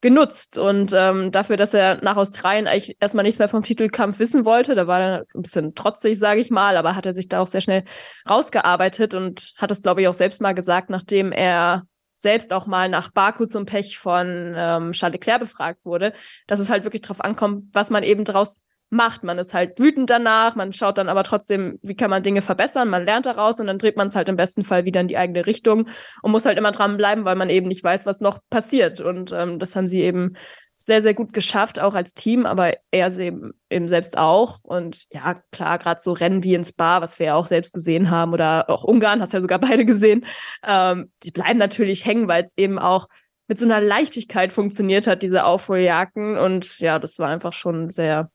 genutzt. 0.00 0.58
Und 0.58 0.92
ähm, 0.94 1.30
dafür, 1.30 1.56
dass 1.56 1.74
er 1.74 2.02
nach 2.02 2.16
Australien 2.16 2.66
eigentlich 2.66 2.96
erstmal 3.00 3.24
nichts 3.24 3.38
mehr 3.38 3.48
vom 3.48 3.62
Titelkampf 3.62 4.18
wissen 4.18 4.44
wollte, 4.44 4.74
da 4.74 4.86
war 4.86 5.00
er 5.00 5.26
ein 5.34 5.42
bisschen 5.42 5.74
trotzig, 5.74 6.18
sage 6.18 6.40
ich 6.40 6.50
mal, 6.50 6.76
aber 6.76 6.96
hat 6.96 7.06
er 7.06 7.12
sich 7.12 7.28
da 7.28 7.40
auch 7.40 7.46
sehr 7.46 7.60
schnell 7.60 7.84
rausgearbeitet 8.28 9.14
und 9.14 9.52
hat 9.56 9.70
es, 9.70 9.82
glaube 9.82 10.02
ich, 10.02 10.08
auch 10.08 10.14
selbst 10.14 10.40
mal 10.40 10.54
gesagt, 10.54 10.90
nachdem 10.90 11.32
er 11.32 11.84
selbst 12.16 12.52
auch 12.52 12.66
mal 12.66 12.88
nach 12.88 13.10
Baku 13.10 13.46
zum 13.46 13.64
Pech 13.64 13.98
von 13.98 14.54
ähm, 14.56 14.92
Charles 14.92 15.14
Leclerc 15.14 15.40
befragt 15.40 15.84
wurde, 15.84 16.12
dass 16.46 16.60
es 16.60 16.70
halt 16.70 16.84
wirklich 16.84 17.02
drauf 17.02 17.22
ankommt, 17.22 17.64
was 17.72 17.90
man 17.90 18.02
eben 18.02 18.24
draus 18.24 18.62
macht. 18.90 19.24
Man 19.24 19.38
ist 19.38 19.54
halt 19.54 19.78
wütend 19.78 20.10
danach, 20.10 20.56
man 20.56 20.72
schaut 20.72 20.98
dann 20.98 21.08
aber 21.08 21.24
trotzdem, 21.24 21.78
wie 21.82 21.96
kann 21.96 22.10
man 22.10 22.22
Dinge 22.22 22.42
verbessern, 22.42 22.88
man 22.88 23.04
lernt 23.04 23.26
daraus 23.26 23.60
und 23.60 23.66
dann 23.66 23.78
dreht 23.78 23.96
man 23.96 24.08
es 24.08 24.16
halt 24.16 24.28
im 24.28 24.36
besten 24.36 24.64
Fall 24.64 24.84
wieder 24.84 25.00
in 25.00 25.08
die 25.08 25.16
eigene 25.16 25.46
Richtung 25.46 25.88
und 26.22 26.30
muss 26.30 26.46
halt 26.46 26.58
immer 26.58 26.72
dranbleiben, 26.72 27.24
weil 27.24 27.36
man 27.36 27.50
eben 27.50 27.68
nicht 27.68 27.82
weiß, 27.82 28.06
was 28.06 28.20
noch 28.20 28.38
passiert. 28.50 29.00
Und 29.00 29.32
ähm, 29.32 29.58
das 29.58 29.76
haben 29.76 29.88
sie 29.88 30.02
eben 30.02 30.34
sehr, 30.82 31.02
sehr 31.02 31.12
gut 31.12 31.34
geschafft, 31.34 31.78
auch 31.78 31.94
als 31.94 32.14
Team, 32.14 32.46
aber 32.46 32.72
er 32.90 33.16
eben, 33.18 33.88
selbst 33.88 34.16
auch. 34.16 34.64
Und 34.64 35.04
ja, 35.12 35.34
klar, 35.52 35.78
gerade 35.78 36.00
so 36.00 36.12
Rennen 36.12 36.42
wie 36.42 36.54
in 36.54 36.64
Spa, 36.64 37.02
was 37.02 37.18
wir 37.18 37.26
ja 37.26 37.34
auch 37.34 37.48
selbst 37.48 37.74
gesehen 37.74 38.10
haben, 38.10 38.32
oder 38.32 38.70
auch 38.70 38.82
Ungarn, 38.82 39.20
hast 39.20 39.34
ja 39.34 39.42
sogar 39.42 39.58
beide 39.58 39.84
gesehen, 39.84 40.24
ähm, 40.66 41.12
die 41.22 41.32
bleiben 41.32 41.58
natürlich 41.58 42.06
hängen, 42.06 42.28
weil 42.28 42.44
es 42.44 42.56
eben 42.56 42.78
auch 42.78 43.08
mit 43.46 43.58
so 43.58 43.66
einer 43.66 43.80
Leichtigkeit 43.80 44.54
funktioniert 44.54 45.06
hat, 45.06 45.22
diese 45.22 45.44
Aufholjagden. 45.44 46.38
Und 46.38 46.78
ja, 46.78 46.98
das 46.98 47.18
war 47.18 47.28
einfach 47.28 47.52
schon 47.52 47.90
sehr, 47.90 48.30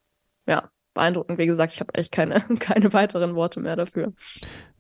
ja, 0.48 0.70
beeindruckend. 0.94 1.38
Wie 1.38 1.46
gesagt, 1.46 1.74
ich 1.74 1.80
habe 1.80 1.94
echt 1.94 2.12
keine, 2.12 2.42
keine 2.60 2.92
weiteren 2.94 3.36
Worte 3.36 3.60
mehr 3.60 3.76
dafür. 3.76 4.14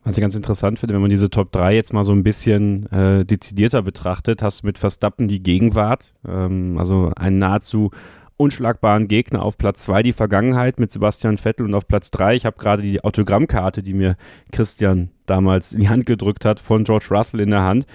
Was 0.03 0.17
ich 0.17 0.21
ganz 0.21 0.35
interessant 0.35 0.79
finde, 0.79 0.93
wenn 0.93 1.01
man 1.01 1.09
diese 1.09 1.29
Top 1.29 1.51
3 1.51 1.73
jetzt 1.73 1.91
mal 1.91 2.03
so 2.03 2.11
ein 2.11 2.23
bisschen 2.23 2.85
äh, 2.91 3.25
dezidierter 3.25 3.81
betrachtet, 3.81 4.43
hast 4.43 4.61
du 4.61 4.67
mit 4.67 4.77
Verstappen 4.77 5.27
die 5.27 5.41
Gegenwart, 5.41 6.13
ähm, 6.27 6.77
also 6.79 7.11
einen 7.15 7.39
nahezu 7.39 7.89
unschlagbaren 8.37 9.07
Gegner 9.07 9.41
auf 9.43 9.57
Platz 9.57 9.83
2 9.83 10.03
die 10.03 10.13
Vergangenheit 10.13 10.79
mit 10.79 10.91
Sebastian 10.91 11.37
Vettel 11.37 11.65
und 11.65 11.73
auf 11.73 11.87
Platz 11.87 12.11
3, 12.11 12.35
ich 12.35 12.45
habe 12.45 12.57
gerade 12.57 12.83
die 12.83 13.03
Autogrammkarte, 13.03 13.81
die 13.81 13.93
mir 13.93 14.15
Christian 14.51 15.09
damals 15.25 15.73
in 15.73 15.79
die 15.79 15.89
Hand 15.89 16.05
gedrückt 16.05 16.45
hat, 16.45 16.59
von 16.59 16.83
George 16.83 17.07
Russell 17.09 17.39
in 17.39 17.51
der 17.51 17.63
Hand, 17.63 17.85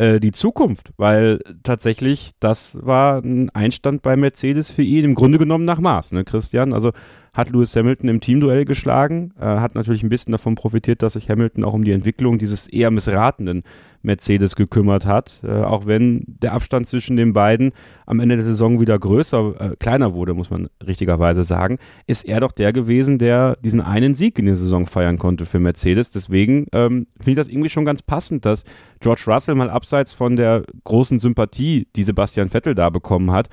äh, 0.00 0.18
die 0.18 0.32
Zukunft, 0.32 0.92
weil 0.96 1.40
tatsächlich 1.62 2.30
das 2.40 2.78
war 2.80 3.18
ein 3.18 3.50
Einstand 3.50 4.00
bei 4.00 4.16
Mercedes 4.16 4.70
für 4.70 4.82
ihn, 4.82 5.04
im 5.04 5.14
Grunde 5.14 5.38
genommen 5.38 5.66
nach 5.66 5.78
Maß, 5.78 6.12
ne 6.12 6.24
Christian? 6.24 6.72
Also 6.72 6.92
hat 7.34 7.50
Lewis 7.50 7.76
Hamilton 7.76 8.08
im 8.08 8.20
Teamduell 8.22 8.64
geschlagen, 8.64 9.34
äh, 9.38 9.44
hat 9.44 9.74
natürlich 9.74 10.02
ein 10.02 10.08
bisschen 10.08 10.32
davon 10.32 10.54
profitiert, 10.54 11.02
dass 11.02 11.12
sich 11.12 11.28
Hamilton 11.28 11.64
auch 11.64 11.74
um 11.74 11.84
die 11.84 11.92
Entwicklung 11.92 12.38
dieses 12.38 12.66
eher 12.66 12.90
missratenen 12.90 13.62
Mercedes 14.02 14.56
gekümmert 14.56 15.06
hat, 15.06 15.40
äh, 15.44 15.50
auch 15.50 15.86
wenn 15.86 16.24
der 16.26 16.52
Abstand 16.52 16.86
zwischen 16.86 17.16
den 17.16 17.32
beiden 17.32 17.72
am 18.06 18.20
Ende 18.20 18.36
der 18.36 18.44
Saison 18.44 18.80
wieder 18.80 18.98
größer, 18.98 19.72
äh, 19.72 19.76
kleiner 19.76 20.14
wurde, 20.14 20.34
muss 20.34 20.50
man 20.50 20.68
richtigerweise 20.86 21.44
sagen, 21.44 21.78
ist 22.06 22.26
er 22.26 22.40
doch 22.40 22.52
der 22.52 22.72
gewesen, 22.72 23.18
der 23.18 23.56
diesen 23.56 23.80
einen 23.80 24.14
Sieg 24.14 24.38
in 24.38 24.46
der 24.46 24.56
Saison 24.56 24.86
feiern 24.86 25.18
konnte 25.18 25.46
für 25.46 25.58
Mercedes. 25.58 26.10
Deswegen 26.10 26.66
ähm, 26.72 27.06
finde 27.16 27.32
ich 27.32 27.36
das 27.36 27.48
irgendwie 27.48 27.68
schon 27.68 27.84
ganz 27.84 28.02
passend, 28.02 28.44
dass 28.44 28.64
George 29.00 29.24
Russell 29.26 29.54
mal 29.54 29.70
abseits 29.70 30.14
von 30.14 30.36
der 30.36 30.64
großen 30.84 31.18
Sympathie, 31.18 31.86
die 31.96 32.02
Sebastian 32.02 32.50
Vettel 32.50 32.74
da 32.74 32.90
bekommen 32.90 33.30
hat, 33.32 33.48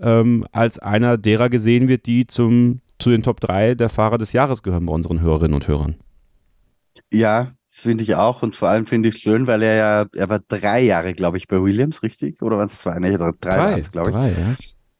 ähm, 0.00 0.46
als 0.52 0.78
einer 0.78 1.18
derer 1.18 1.50
gesehen 1.50 1.88
wird, 1.88 2.06
die 2.06 2.26
zum 2.26 2.80
zu 3.00 3.10
den 3.10 3.22
Top 3.22 3.40
3 3.40 3.74
der 3.74 3.88
Fahrer 3.88 4.18
des 4.18 4.32
Jahres 4.32 4.62
gehören 4.62 4.86
bei 4.86 4.92
unseren 4.92 5.20
Hörerinnen 5.20 5.54
und 5.54 5.66
Hörern. 5.66 5.96
Ja, 7.10 7.48
finde 7.70 8.04
ich 8.04 8.14
auch. 8.16 8.42
Und 8.42 8.56
vor 8.56 8.68
allem 8.68 8.86
finde 8.86 9.08
ich 9.08 9.18
schön, 9.18 9.46
weil 9.46 9.62
er 9.62 9.74
ja, 9.76 10.06
er 10.14 10.28
war 10.28 10.40
drei 10.40 10.82
Jahre, 10.82 11.14
glaube 11.14 11.38
ich, 11.38 11.48
bei 11.48 11.62
Williams, 11.62 12.02
richtig? 12.02 12.42
Oder 12.42 12.58
waren 12.58 12.66
es 12.66 12.78
zwei? 12.78 12.98
Nee, 12.98 13.16
drei, 13.16 13.30
drei 13.40 13.58
waren 13.58 13.80
es, 13.80 13.90
glaube 13.90 14.10
ich. 14.10 14.16
Drei, 14.16 14.30
ja. 14.30 14.54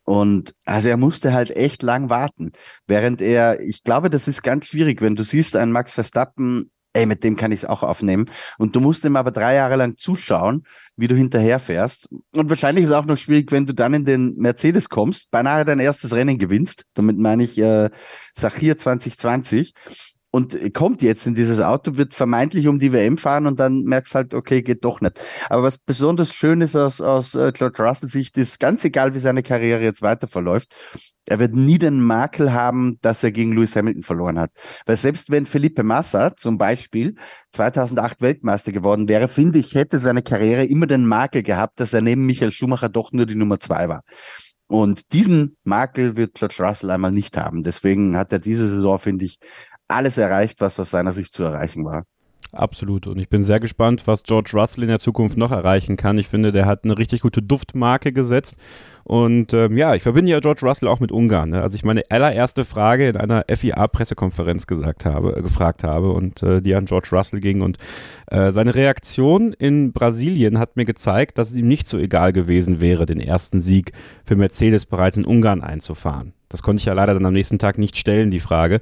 Und 0.04 0.54
also 0.64 0.88
er 0.88 0.96
musste 0.96 1.32
halt 1.32 1.54
echt 1.54 1.82
lang 1.82 2.08
warten. 2.10 2.52
Während 2.86 3.20
er, 3.20 3.60
ich 3.60 3.84
glaube, 3.84 4.10
das 4.10 4.26
ist 4.26 4.42
ganz 4.42 4.66
schwierig, 4.66 5.02
wenn 5.02 5.14
du 5.14 5.22
siehst, 5.22 5.56
ein 5.56 5.70
Max 5.70 5.92
Verstappen 5.92 6.70
ey, 6.92 7.06
mit 7.06 7.22
dem 7.24 7.36
kann 7.36 7.52
ich 7.52 7.60
es 7.60 7.64
auch 7.64 7.82
aufnehmen. 7.82 8.26
Und 8.58 8.74
du 8.74 8.80
musst 8.80 9.04
ihm 9.04 9.16
aber 9.16 9.30
drei 9.30 9.54
Jahre 9.54 9.76
lang 9.76 9.96
zuschauen, 9.96 10.64
wie 10.96 11.06
du 11.06 11.14
hinterherfährst. 11.14 12.08
Und 12.32 12.48
wahrscheinlich 12.50 12.84
ist 12.84 12.90
es 12.90 12.96
auch 12.96 13.04
noch 13.04 13.16
schwierig, 13.16 13.52
wenn 13.52 13.66
du 13.66 13.74
dann 13.74 13.94
in 13.94 14.04
den 14.04 14.34
Mercedes 14.36 14.88
kommst, 14.88 15.30
beinahe 15.30 15.64
dein 15.64 15.78
erstes 15.78 16.14
Rennen 16.14 16.38
gewinnst. 16.38 16.84
Damit 16.94 17.18
meine 17.18 17.44
ich 17.44 17.58
äh, 17.58 17.90
Sachir 18.34 18.76
2020 18.76 19.72
und 20.30 20.74
kommt 20.74 21.02
jetzt 21.02 21.26
in 21.26 21.34
dieses 21.34 21.60
Auto, 21.60 21.96
wird 21.96 22.14
vermeintlich 22.14 22.68
um 22.68 22.78
die 22.78 22.92
WM 22.92 23.18
fahren 23.18 23.46
und 23.46 23.58
dann 23.58 23.82
merkst 23.82 24.14
halt, 24.14 24.34
okay, 24.34 24.62
geht 24.62 24.84
doch 24.84 25.00
nicht. 25.00 25.20
Aber 25.48 25.64
was 25.64 25.78
besonders 25.78 26.32
schön 26.32 26.60
ist 26.60 26.76
aus, 26.76 27.00
aus 27.00 27.34
äh, 27.34 27.52
George 27.52 27.82
Russell 27.82 28.08
Sicht, 28.08 28.36
ist 28.38 28.60
ganz 28.60 28.84
egal, 28.84 29.14
wie 29.14 29.18
seine 29.18 29.42
Karriere 29.42 29.82
jetzt 29.82 30.02
weiter 30.02 30.28
verläuft, 30.28 30.74
er 31.26 31.38
wird 31.38 31.54
nie 31.54 31.78
den 31.78 32.00
Makel 32.00 32.52
haben, 32.52 32.98
dass 33.02 33.22
er 33.22 33.32
gegen 33.32 33.52
Lewis 33.52 33.76
Hamilton 33.76 34.02
verloren 34.02 34.38
hat. 34.38 34.50
Weil 34.86 34.96
selbst 34.96 35.30
wenn 35.30 35.46
Felipe 35.46 35.82
Massa 35.82 36.34
zum 36.36 36.58
Beispiel 36.58 37.14
2008 37.50 38.20
Weltmeister 38.20 38.72
geworden 38.72 39.08
wäre, 39.08 39.28
finde 39.28 39.58
ich, 39.58 39.74
hätte 39.74 39.98
seine 39.98 40.22
Karriere 40.22 40.64
immer 40.64 40.86
den 40.86 41.06
Makel 41.06 41.42
gehabt, 41.42 41.80
dass 41.80 41.92
er 41.92 42.02
neben 42.02 42.26
Michael 42.26 42.52
Schumacher 42.52 42.88
doch 42.88 43.12
nur 43.12 43.26
die 43.26 43.34
Nummer 43.34 43.60
zwei 43.60 43.88
war. 43.88 44.02
Und 44.70 45.12
diesen 45.12 45.56
Makel 45.64 46.16
wird 46.16 46.34
George 46.34 46.56
Russell 46.60 46.92
einmal 46.92 47.10
nicht 47.10 47.36
haben. 47.36 47.64
Deswegen 47.64 48.16
hat 48.16 48.32
er 48.32 48.38
diese 48.38 48.68
Saison, 48.68 49.00
finde 49.00 49.24
ich, 49.24 49.40
alles 49.90 50.18
erreicht, 50.18 50.60
was 50.60 50.80
aus 50.80 50.90
seiner 50.90 51.12
Sicht 51.12 51.34
zu 51.34 51.44
erreichen 51.44 51.84
war. 51.84 52.04
Absolut. 52.52 53.06
Und 53.06 53.18
ich 53.18 53.28
bin 53.28 53.42
sehr 53.42 53.60
gespannt, 53.60 54.06
was 54.06 54.24
George 54.24 54.50
Russell 54.54 54.82
in 54.82 54.88
der 54.88 54.98
Zukunft 54.98 55.36
noch 55.36 55.52
erreichen 55.52 55.96
kann. 55.96 56.18
Ich 56.18 56.26
finde, 56.26 56.50
der 56.50 56.66
hat 56.66 56.84
eine 56.84 56.98
richtig 56.98 57.20
gute 57.20 57.42
Duftmarke 57.42 58.12
gesetzt. 58.12 58.56
Und 59.04 59.54
ähm, 59.54 59.76
ja, 59.76 59.94
ich 59.94 60.02
verbinde 60.02 60.32
ja 60.32 60.40
George 60.40 60.66
Russell 60.66 60.88
auch 60.88 61.00
mit 61.00 61.12
Ungarn. 61.12 61.50
Ne? 61.50 61.62
Als 61.62 61.74
ich 61.74 61.84
meine 61.84 62.02
allererste 62.10 62.64
Frage 62.64 63.08
in 63.08 63.16
einer 63.16 63.44
FIA-Pressekonferenz 63.48 64.66
gesagt 64.66 65.04
habe, 65.04 65.36
äh, 65.36 65.42
gefragt 65.42 65.84
habe 65.84 66.12
und 66.12 66.42
äh, 66.42 66.60
die 66.60 66.74
an 66.74 66.86
George 66.86 67.08
Russell 67.12 67.40
ging. 67.40 67.60
Und 67.60 67.78
äh, 68.26 68.50
seine 68.50 68.74
Reaktion 68.74 69.52
in 69.52 69.92
Brasilien 69.92 70.58
hat 70.58 70.76
mir 70.76 70.84
gezeigt, 70.84 71.38
dass 71.38 71.50
es 71.50 71.56
ihm 71.56 71.68
nicht 71.68 71.88
so 71.88 71.98
egal 71.98 72.32
gewesen 72.32 72.80
wäre, 72.80 73.06
den 73.06 73.20
ersten 73.20 73.60
Sieg 73.60 73.92
für 74.24 74.36
Mercedes 74.36 74.86
bereits 74.86 75.16
in 75.16 75.24
Ungarn 75.24 75.62
einzufahren. 75.62 76.32
Das 76.48 76.62
konnte 76.62 76.80
ich 76.80 76.86
ja 76.86 76.92
leider 76.92 77.14
dann 77.14 77.26
am 77.26 77.32
nächsten 77.32 77.58
Tag 77.58 77.78
nicht 77.78 77.96
stellen, 77.96 78.30
die 78.30 78.40
Frage. 78.40 78.80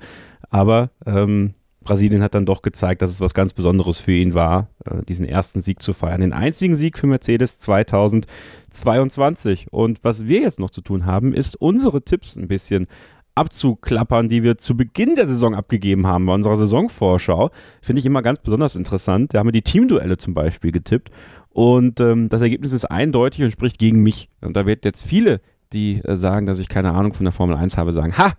Aber 0.50 0.90
ähm, 1.06 1.54
Brasilien 1.88 2.22
hat 2.22 2.34
dann 2.34 2.44
doch 2.44 2.60
gezeigt, 2.62 3.02
dass 3.02 3.10
es 3.10 3.20
was 3.20 3.34
ganz 3.34 3.54
Besonderes 3.54 3.98
für 3.98 4.12
ihn 4.12 4.34
war, 4.34 4.68
äh, 4.84 5.02
diesen 5.04 5.26
ersten 5.26 5.62
Sieg 5.62 5.82
zu 5.82 5.94
feiern. 5.94 6.20
Den 6.20 6.32
einzigen 6.32 6.76
Sieg 6.76 6.98
für 6.98 7.06
Mercedes 7.06 7.58
2022. 7.60 9.68
Und 9.70 10.04
was 10.04 10.26
wir 10.26 10.42
jetzt 10.42 10.60
noch 10.60 10.70
zu 10.70 10.82
tun 10.82 11.06
haben, 11.06 11.32
ist 11.32 11.56
unsere 11.56 12.02
Tipps 12.02 12.36
ein 12.36 12.48
bisschen 12.48 12.88
abzuklappern, 13.34 14.28
die 14.28 14.42
wir 14.42 14.58
zu 14.58 14.76
Beginn 14.76 15.14
der 15.14 15.28
Saison 15.28 15.54
abgegeben 15.54 16.06
haben 16.06 16.26
bei 16.26 16.34
unserer 16.34 16.56
Saisonvorschau. 16.56 17.50
Finde 17.80 18.00
ich 18.00 18.06
immer 18.06 18.20
ganz 18.20 18.40
besonders 18.40 18.76
interessant. 18.76 19.32
Da 19.32 19.38
haben 19.38 19.46
wir 19.46 19.52
die 19.52 19.62
Teamduelle 19.62 20.18
zum 20.18 20.34
Beispiel 20.34 20.72
getippt. 20.72 21.10
Und 21.50 22.00
ähm, 22.00 22.28
das 22.28 22.42
Ergebnis 22.42 22.72
ist 22.72 22.84
eindeutig 22.84 23.44
und 23.44 23.52
spricht 23.52 23.78
gegen 23.78 24.02
mich. 24.02 24.28
Und 24.40 24.56
da 24.56 24.66
wird 24.66 24.84
jetzt 24.84 25.06
viele, 25.06 25.40
die 25.72 26.02
äh, 26.04 26.16
sagen, 26.16 26.46
dass 26.46 26.58
ich 26.58 26.68
keine 26.68 26.92
Ahnung 26.92 27.14
von 27.14 27.24
der 27.24 27.32
Formel 27.32 27.56
1 27.56 27.78
habe, 27.78 27.92
sagen, 27.92 28.18
ha, 28.18 28.32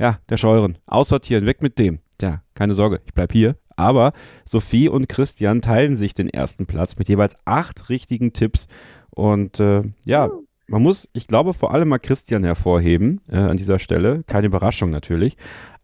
ja, 0.00 0.18
der 0.30 0.38
Scheuren, 0.38 0.78
aussortieren, 0.86 1.46
weg 1.46 1.60
mit 1.60 1.78
dem. 1.78 2.00
Tja, 2.18 2.42
keine 2.54 2.74
Sorge, 2.74 3.02
ich 3.04 3.12
bleib 3.12 3.32
hier. 3.32 3.56
Aber 3.76 4.12
Sophie 4.44 4.88
und 4.88 5.08
Christian 5.08 5.60
teilen 5.60 5.96
sich 5.96 6.14
den 6.14 6.28
ersten 6.28 6.66
Platz 6.66 6.96
mit 6.96 7.08
jeweils 7.08 7.36
acht 7.44 7.88
richtigen 7.90 8.32
Tipps. 8.32 8.66
Und 9.10 9.60
äh, 9.60 9.82
ja, 10.04 10.30
man 10.66 10.82
muss, 10.82 11.08
ich 11.12 11.26
glaube, 11.26 11.52
vor 11.52 11.74
allem 11.74 11.88
mal 11.88 11.98
Christian 11.98 12.44
hervorheben 12.44 13.20
äh, 13.28 13.36
an 13.36 13.58
dieser 13.58 13.78
Stelle. 13.78 14.22
Keine 14.26 14.46
Überraschung 14.46 14.90
natürlich. 14.90 15.36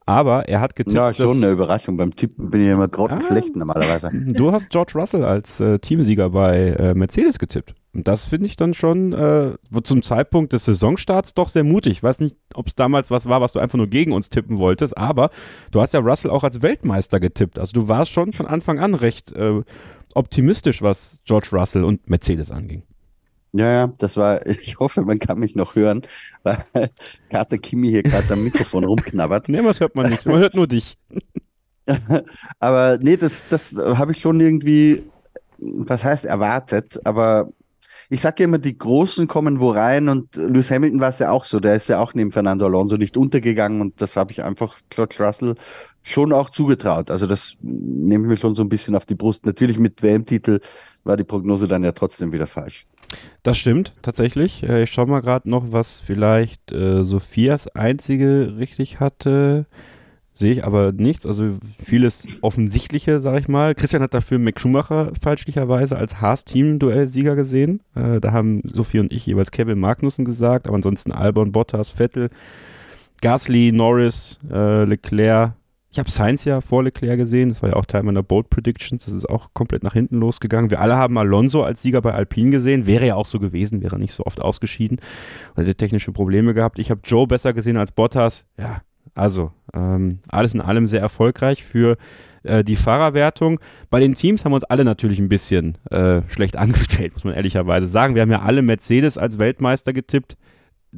Aber 0.07 0.49
er 0.49 0.61
hat 0.61 0.77
getippt. 0.77 0.95
Ja, 0.95 1.13
schon 1.13 1.39
eine 1.39 1.51
Überraschung. 1.51 1.97
Beim 1.97 2.15
Tippen 2.15 2.51
bin 2.51 2.61
ich 2.63 2.69
immer 2.69 2.89
grottenschlecht 2.89 3.51
ah, 3.55 3.59
normalerweise. 3.59 4.11
Du 4.13 4.53
hast 4.53 4.71
George 4.71 4.93
Russell 4.95 5.25
als 5.25 5.61
äh, 5.61 5.79
Teamsieger 5.79 6.31
bei 6.31 6.69
äh, 6.69 6.95
Mercedes 6.95 7.39
getippt. 7.39 7.75
Und 7.97 8.07
das 8.09 8.27
finde 8.27 8.45
ich 8.45 8.57
dann 8.57 8.75
schon 8.75 9.15
äh, 9.15 9.55
zum 9.83 10.03
Zeitpunkt 10.03 10.53
des 10.53 10.67
Saisonstarts 10.67 11.33
doch 11.33 11.49
sehr 11.49 11.65
mutig. 11.65 11.93
Ich 11.93 12.03
weiß 12.03 12.21
nicht, 12.21 12.37
ob 12.53 12.67
es 12.67 12.75
damals 12.75 13.11
was 13.11 13.27
war, 13.27 13.41
was 13.41 13.55
du 13.55 13.59
einfach 13.59 13.79
nur 13.79 13.87
gegen 13.87 14.13
uns 14.13 14.29
tippen 14.29 14.59
wolltest, 14.59 14.99
aber 14.99 15.31
du 15.71 15.81
hast 15.81 15.95
ja 15.95 16.01
Russell 16.01 16.31
auch 16.31 16.45
als 16.45 16.61
Weltmeister 16.61 17.21
getippt. 17.21 17.59
Also 17.59 17.73
du 17.73 17.89
warst 17.89 18.11
schon 18.11 18.35
von 18.35 18.47
Anfang 18.47 18.81
an 18.81 18.93
recht 18.93 19.33
äh, 19.33 19.63
optimistisch, 20.13 20.83
was 20.83 21.21
George 21.25 21.49
Russell 21.53 21.85
und 21.85 22.11
Mercedes 22.11 22.51
anging. 22.51 22.83
Ja, 23.53 23.73
ja, 23.73 23.87
das 23.97 24.19
war, 24.19 24.45
ich 24.47 24.79
hoffe, 24.79 25.01
man 25.01 25.19
kann 25.19 25.39
mich 25.39 25.57
noch 25.57 25.75
hören, 25.75 26.03
weil 26.43 26.59
Kater 27.31 27.57
Kimi 27.57 27.89
hier 27.89 28.03
gerade 28.03 28.31
am 28.31 28.45
Mikrofon 28.45 28.85
rumknabbert. 28.85 29.49
Nee, 29.49 29.65
was 29.65 29.81
hört 29.81 29.97
man 29.97 30.11
nicht, 30.11 30.27
man 30.27 30.41
hört 30.41 30.55
nur 30.55 30.67
dich. 30.67 30.99
aber 32.59 32.99
nee, 33.01 33.17
das, 33.17 33.47
das 33.47 33.75
habe 33.75 34.13
ich 34.13 34.21
schon 34.21 34.39
irgendwie, 34.39 35.05
was 35.57 36.05
heißt 36.05 36.27
erwartet, 36.27 37.01
aber 37.07 37.49
ich 38.09 38.21
sage 38.21 38.43
ja 38.43 38.45
immer, 38.45 38.59
die 38.59 38.77
Großen 38.77 39.27
kommen 39.27 39.61
wo 39.61 39.71
rein 39.71 40.09
und 40.09 40.37
Lewis 40.37 40.71
Hamilton 40.71 41.01
war 41.01 41.09
es 41.09 41.19
ja 41.19 41.31
auch 41.31 41.45
so, 41.45 41.61
der 41.61 41.75
ist 41.75 41.89
ja 41.89 42.01
auch 42.01 42.15
neben 42.15 42.31
Fernando 42.31 42.67
Alonso 42.67 42.97
nicht 42.97 43.17
untergegangen 43.17 43.81
und 43.81 44.01
das 44.01 44.17
habe 44.17 44.33
ich 44.33 44.43
einfach 44.43 44.77
George 44.91 45.17
Russell 45.19 45.55
schon 46.03 46.33
auch 46.33 46.51
zugetraut. 46.51 47.11
Also 47.11 47.27
das 47.27 47.57
nehme 47.61 48.25
ich 48.25 48.29
mir 48.29 48.37
schon 48.37 48.55
so 48.55 48.63
ein 48.63 48.69
bisschen 48.69 48.95
auf 48.95 49.07
die 49.07 49.17
Brust. 49.17 49.45
Natürlich 49.45 49.79
mit 49.79 50.03
WM-Titel 50.03 50.61
war 51.03 51.17
die 51.17 51.25
Prognose 51.25 51.67
dann 51.67 51.83
ja 51.83 51.93
trotzdem 51.93 52.33
wieder 52.33 52.47
falsch. 52.47 52.87
Das 53.43 53.59
stimmt, 53.59 53.95
tatsächlich. 54.03 54.63
Äh, 54.63 54.85
ich 54.85 54.91
schaue 54.91 55.07
mal 55.07 55.21
gerade 55.21 55.49
noch, 55.49 55.73
was 55.73 56.01
vielleicht 56.01 56.73
äh, 56.73 57.05
Sophias 57.05 57.69
einzige 57.69 58.57
richtig 58.59 59.01
hatte. 59.01 59.67
Sehe 60.37 60.53
ich 60.53 60.65
aber 60.67 60.93
nichts. 60.93 61.25
Also 61.25 61.57
vieles 61.83 62.27
Offensichtliche, 62.43 63.21
sage 63.21 63.39
ich 63.39 63.49
mal. 63.49 63.75
Christian 63.75 64.03
hat 64.03 64.13
dafür 64.13 64.39
Mick 64.39 64.61
Schumacher 64.61 65.11
falschlicherweise 65.19 65.97
als 65.97 66.21
Haas-Team-Duell-Sieger 66.21 67.35
gesehen. 67.37 67.81
Äh, 67.95 68.21
da 68.21 68.33
haben 68.33 68.61
Sophie 68.65 68.99
und 68.99 69.15
ich 69.15 69.25
jeweils 69.25 69.51
Kevin 69.51 69.79
Magnussen 69.79 70.27
gesagt, 70.27 70.67
aber 70.67 70.77
ansonsten 70.77 71.11
Albon, 71.13 71.53
Bottas, 71.53 71.89
Vettel, 71.89 72.29
Gasly, 73.23 73.73
Norris, 73.73 74.39
äh, 74.53 74.85
Leclerc, 74.85 75.55
ich 75.91 75.99
habe 75.99 76.11
Sainz 76.11 76.45
ja 76.45 76.61
vor 76.61 76.83
Leclerc 76.83 77.17
gesehen, 77.17 77.49
das 77.49 77.63
war 77.63 77.71
ja 77.71 77.77
auch 77.77 77.87
Teil 77.87 78.03
meiner 78.03 78.23
Bold 78.23 78.51
Predictions, 78.51 79.07
das 79.07 79.15
ist 79.15 79.31
auch 79.31 79.55
komplett 79.55 79.83
nach 79.83 79.95
hinten 79.95 80.19
losgegangen. 80.19 80.71
Wir 80.71 80.83
alle 80.83 80.97
haben 80.97 81.17
Alonso 81.17 81.63
als 81.63 81.81
Sieger 81.81 82.03
bei 82.03 82.13
Alpine 82.13 82.51
gesehen, 82.51 82.87
wäre 82.87 83.07
ja 83.07 83.15
auch 83.15 83.25
so 83.25 83.41
gewesen, 83.41 83.83
wäre 83.83 83.99
nicht 83.99 84.13
so 84.13 84.27
oft 84.27 84.43
ausgeschieden 84.43 85.01
oder 85.55 85.63
hätte 85.63 85.77
technische 85.77 86.13
Probleme 86.13 86.53
gehabt. 86.53 86.79
Ich 86.79 86.91
habe 86.91 87.01
Joe 87.05 87.27
besser 87.27 87.55
gesehen 87.55 87.79
als 87.79 87.93
Bottas. 87.93 88.45
Ja, 88.59 88.83
also 89.17 89.51
ähm, 89.75 90.21
alles 90.29 90.55
in 90.55 90.61
allem 90.61 90.87
sehr 90.87 91.01
erfolgreich 91.01 91.65
für 91.65 91.97
äh, 92.45 92.63
die 92.63 92.77
Fahrerwertung. 92.77 93.59
Bei 93.91 93.99
den 94.01 94.15
Teams 94.15 94.45
haben 94.45 94.53
wir 94.53 94.57
uns 94.57 94.65
alle 94.65 94.85
natürlich 94.85 95.19
ein 95.19 95.29
bisschen 95.29 95.79
äh, 95.91 96.23
schlecht 96.29 96.57
angestellt, 96.59 97.15
muss 97.15 97.25
man 97.25 97.35
ehrlicherweise 97.35 97.87
sagen. 97.87 98.15
Wir 98.15 98.23
haben 98.23 98.31
ja 98.31 98.43
alle 98.43 98.63
Mercedes 98.63 99.19
als 99.19 99.39
Weltmeister 99.39 99.93
getippt 99.93 100.37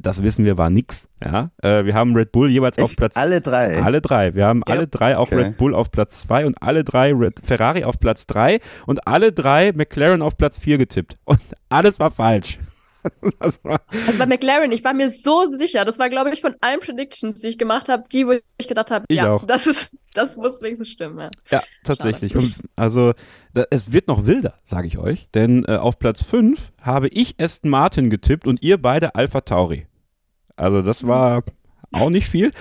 das 0.01 0.23
wissen 0.23 0.45
wir, 0.45 0.57
war 0.57 0.69
nix. 0.69 1.09
Ja? 1.21 1.51
Äh, 1.61 1.83
wir 1.83 1.93
haben 1.93 2.15
Red 2.15 2.31
Bull 2.31 2.49
jeweils 2.49 2.77
Echt? 2.77 2.85
auf 2.85 2.95
Platz 2.95 3.17
Alle 3.17 3.41
drei. 3.41 3.81
alle 3.81 3.99
drei. 3.99 4.33
Wir 4.33 4.45
haben 4.45 4.61
Ja. 4.65 4.75
alle 4.75 4.87
drei 4.87 5.17
auch 5.17 5.27
Okay. 5.29 5.35
Red 5.43 5.57
Bull 5.57 5.75
auf 5.75 5.91
Platz 5.91 6.19
zwei 6.19 6.45
und 6.45 6.61
alle 6.61 6.85
drei 6.85 7.11
Red, 7.13 7.41
Ferrari 7.43 7.83
auf 7.83 7.99
Platz 7.99 8.25
drei 8.25 8.59
und 8.85 9.07
alle 9.07 9.33
drei 9.33 9.73
McLaren 9.73 10.21
auf 10.21 10.37
Platz 10.37 10.57
vier 10.59 10.77
getippt. 10.77 11.17
Und 11.25 11.39
alles 11.69 11.99
war 11.99 12.11
falsch. 12.11 12.59
Das 13.39 13.63
war, 13.63 13.81
Also 14.07 14.17
bei 14.17 14.25
McLaren, 14.25 14.71
ich 14.71 14.83
war 14.83 14.93
mir 14.93 15.09
so 15.09 15.51
sicher, 15.51 15.85
das 15.85 15.99
war, 15.99 16.09
glaube 16.09 16.31
ich, 16.31 16.41
von 16.41 16.55
allen 16.61 16.79
Predictions, 16.79 17.39
die 17.41 17.47
ich 17.47 17.57
gemacht 17.57 17.89
habe, 17.89 18.03
die, 18.11 18.27
wo 18.27 18.33
ich 18.57 18.67
gedacht 18.67 18.91
habe, 18.91 19.05
ja, 19.09 19.33
auch. 19.33 19.45
das 19.45 19.67
ist, 19.67 19.97
das 20.13 20.35
muss 20.35 20.61
wenigstens 20.61 20.89
stimmen. 20.89 21.19
Ja. 21.19 21.29
ja, 21.51 21.63
tatsächlich. 21.83 22.35
Und 22.35 22.55
also 22.75 23.13
da, 23.53 23.65
es 23.69 23.91
wird 23.91 24.07
noch 24.07 24.25
wilder, 24.25 24.55
sage 24.63 24.87
ich 24.87 24.97
euch. 24.97 25.27
Denn 25.33 25.65
äh, 25.65 25.77
auf 25.77 25.99
Platz 25.99 26.23
fünf 26.23 26.71
habe 26.81 27.07
ich 27.09 27.35
Aston 27.39 27.69
Martin 27.69 28.09
getippt 28.09 28.47
und 28.47 28.61
ihr 28.61 28.81
beide 28.81 29.15
Alpha 29.15 29.41
Tauri. 29.41 29.87
Also 30.55 30.81
das 30.81 31.07
war 31.07 31.43
auch 31.91 32.09
nicht 32.09 32.29
viel. 32.29 32.51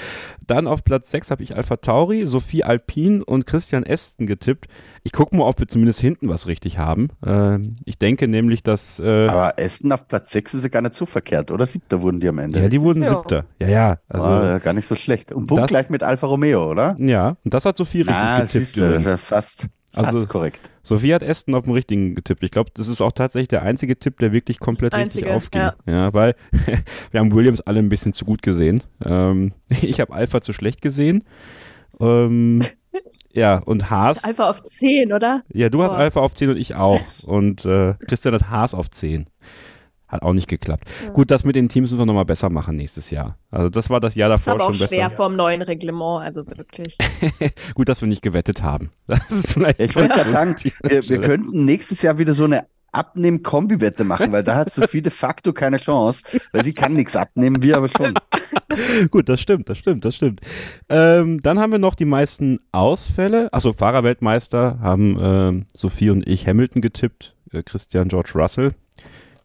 Dann 0.47 0.67
auf 0.67 0.83
Platz 0.83 1.11
6 1.11 1.31
habe 1.31 1.43
ich 1.43 1.55
Alpha 1.55 1.77
Tauri, 1.77 2.27
Sophie 2.27 2.65
Alpin 2.65 3.23
und 3.23 3.47
Christian 3.47 3.83
Esten 3.85 4.27
getippt. 4.27 4.67
Ich 5.05 5.13
gucke 5.13 5.37
mal, 5.37 5.45
ob 5.45 5.61
wir 5.61 5.69
zumindest 5.69 6.01
hinten 6.01 6.29
was 6.31 6.47
richtig 6.47 6.79
haben. 6.79 7.09
Ähm, 7.25 7.75
ich 7.85 7.99
denke 7.99 8.29
nämlich, 8.29 8.63
dass 8.63 8.99
äh, 8.99 9.27
Aber 9.29 9.59
Aston 9.59 9.93
auf 9.93 10.09
Platz 10.09 10.31
6 10.33 10.55
ist 10.55 10.63
ja 10.63 10.69
gar 10.71 10.81
nicht 10.81 10.95
so 10.95 11.05
verkehrt, 11.05 11.51
oder? 11.51 11.67
Siebter 11.67 12.01
wurden 12.01 12.21
die 12.21 12.29
am 12.29 12.39
Ende. 12.39 12.61
ja, 12.61 12.69
die 12.69 12.81
wurden 12.81 13.03
Ja. 13.03 13.11
siebter. 13.11 13.45
Ja, 13.61 13.69
ja. 13.69 13.99
Also, 14.09 14.27
War 14.27 14.61
gar 14.61 14.73
nicht 14.73 14.87
so 14.87 14.95
schlecht. 14.95 15.33
Und 15.33 15.47
Punkt 15.49 15.63
Das- 15.65 15.69
gleich 15.71 15.91
mit 15.91 16.03
Alfa 16.03 16.27
Romeo, 16.27 16.71
oder? 16.71 16.97
ja, 16.99 17.37
und 17.45 17.53
das 17.53 17.67
hat 17.67 17.77
Sophie 17.77 17.99
richtig 17.99 18.15
Ah, 18.17 18.37
getippt. 18.37 18.51
siehst 18.53 18.77
du, 18.79 18.89
das 18.89 19.01
ist 19.01 19.07
ja 19.07 19.17
fast, 19.19 19.67
fast 19.95 20.07
Also- 20.09 20.27
korrekt. 20.27 20.71
Sophie 20.83 21.13
hat 21.15 21.23
Aston 21.23 21.55
auf 21.55 21.65
dem 21.65 21.75
richtigen 21.75 22.15
getippt. 22.15 22.43
Ich 22.43 22.51
glaube, 22.51 22.71
das 22.73 22.89
ist 22.89 23.03
auch 23.03 23.13
tatsächlich 23.13 23.49
der 23.49 23.63
einzige 23.63 23.99
Tipp, 23.99 24.19
der 24.21 24.33
wirklich 24.33 24.59
komplett 24.59 24.95
Das 24.95 25.01
richtig 25.01 25.25
einzige, 25.29 25.37
aufging. 25.37 25.61
ja. 25.61 26.07
Ja, 26.07 26.15
weil 26.15 26.35
wir 27.11 27.21
haben 27.21 27.33
Williams 27.33 27.61
alle 27.61 27.79
ein 27.81 27.91
bisschen 27.91 28.15
zu 28.15 28.25
gut 28.25 28.41
gesehen. 28.43 28.83
Ähm, 29.05 29.53
ich 29.83 30.01
habe 30.01 30.13
Alpha 30.15 30.41
zu 30.41 30.53
schlecht 30.55 30.81
gesehen. 30.81 31.25
Ähm, 32.01 32.63
ja, 33.33 33.59
und 33.59 33.91
Haas. 33.91 34.25
Alpha 34.25 34.49
auf 34.49 34.63
10, 34.63 35.13
oder? 35.13 35.43
Ja, 35.53 35.69
du 35.69 35.83
hast 35.83 35.93
Boah. 35.93 35.99
Alpha 35.99 36.21
auf 36.21 36.33
10 36.35 36.51
und 36.51 36.57
ich 36.57 36.75
auch. 36.75 37.01
Und 37.25 37.65
äh, 37.67 37.95
Christian 38.07 38.35
hat 38.35 38.49
Haas 38.51 38.73
auf 38.75 38.91
10. 38.91 39.27
Hat 40.09 40.23
auch 40.23 40.33
nicht 40.33 40.49
geklappt. 40.49 40.89
Gut, 41.13 41.31
das 41.31 41.45
mit 41.45 41.55
den 41.55 41.69
Teams 41.69 41.91
müssen 41.91 42.01
wir 42.01 42.07
nochmal 42.07 42.25
besser 42.25 42.49
machen 42.49 42.77
nächstes 42.77 43.11
Jahr. 43.11 43.39
Also 43.51 43.69
das 43.69 43.91
war 43.91 44.01
das 44.01 44.15
Jahr 44.15 44.31
Das 44.31 44.41
ist 44.41 44.47
davor 44.47 44.61
aber 44.61 44.71
auch 44.71 44.75
schon 44.75 44.89
schwer 44.89 45.09
besser. 45.09 45.17
vom 45.17 45.37
neuen 45.37 45.61
Reglement, 45.63 46.23
also 46.23 46.47
wirklich. 46.47 46.97
Gut, 47.75 47.89
dass 47.89 48.01
wir 48.01 48.09
nicht 48.09 48.23
gewettet 48.23 48.63
haben. 48.63 48.91
Das 49.07 49.31
ist 49.31 49.53
vielleicht 49.53 49.79
Ja, 49.79 49.85
ich 49.85 49.97
wollte 49.97 50.15
gerade 50.15 50.31
sagen, 50.31 50.57
wir, 50.83 51.09
wir 51.09 51.21
könnten 51.21 51.65
nächstes 51.65 52.01
Jahr 52.03 52.19
wieder 52.19 52.33
so 52.35 52.45
eine 52.45 52.67
Abnehm-Kombi-Wette 52.93 54.05
machen, 54.05 54.33
weil 54.33 54.43
da 54.45 54.55
hat 54.57 54.73
Sophie 54.73 55.03
de 55.03 55.13
facto 55.13 55.53
keine 55.53 55.77
Chance, 55.77 56.25
weil 56.53 56.65
sie 56.65 56.73
kann 56.73 56.95
nichts 56.95 57.17
abnehmen, 57.17 57.63
wir 57.63 57.77
aber 57.77 57.89
schon. 57.89 58.15
Gut, 59.11 59.29
das 59.29 59.41
stimmt, 59.41 59.69
das 59.69 59.77
stimmt, 59.79 60.05
das 60.07 60.15
stimmt. 60.15 60.41
Ähm, 60.89 61.41
dann 61.43 61.59
haben 61.59 61.73
wir 61.73 61.79
noch 61.79 61.95
die 61.95 62.07
meisten 62.07 62.61
Ausfälle. 62.73 63.53
Achso, 63.53 63.73
Fahrerweltmeister 63.75 64.79
haben 64.81 65.19
ähm, 65.21 65.67
Sophie 65.77 66.11
und 66.11 66.27
ich 66.27 66.47
Hamilton 66.47 66.81
getippt, 66.81 67.35
äh, 67.53 67.63
Christian 67.63 68.09
George 68.09 68.31
Russell. 68.35 68.73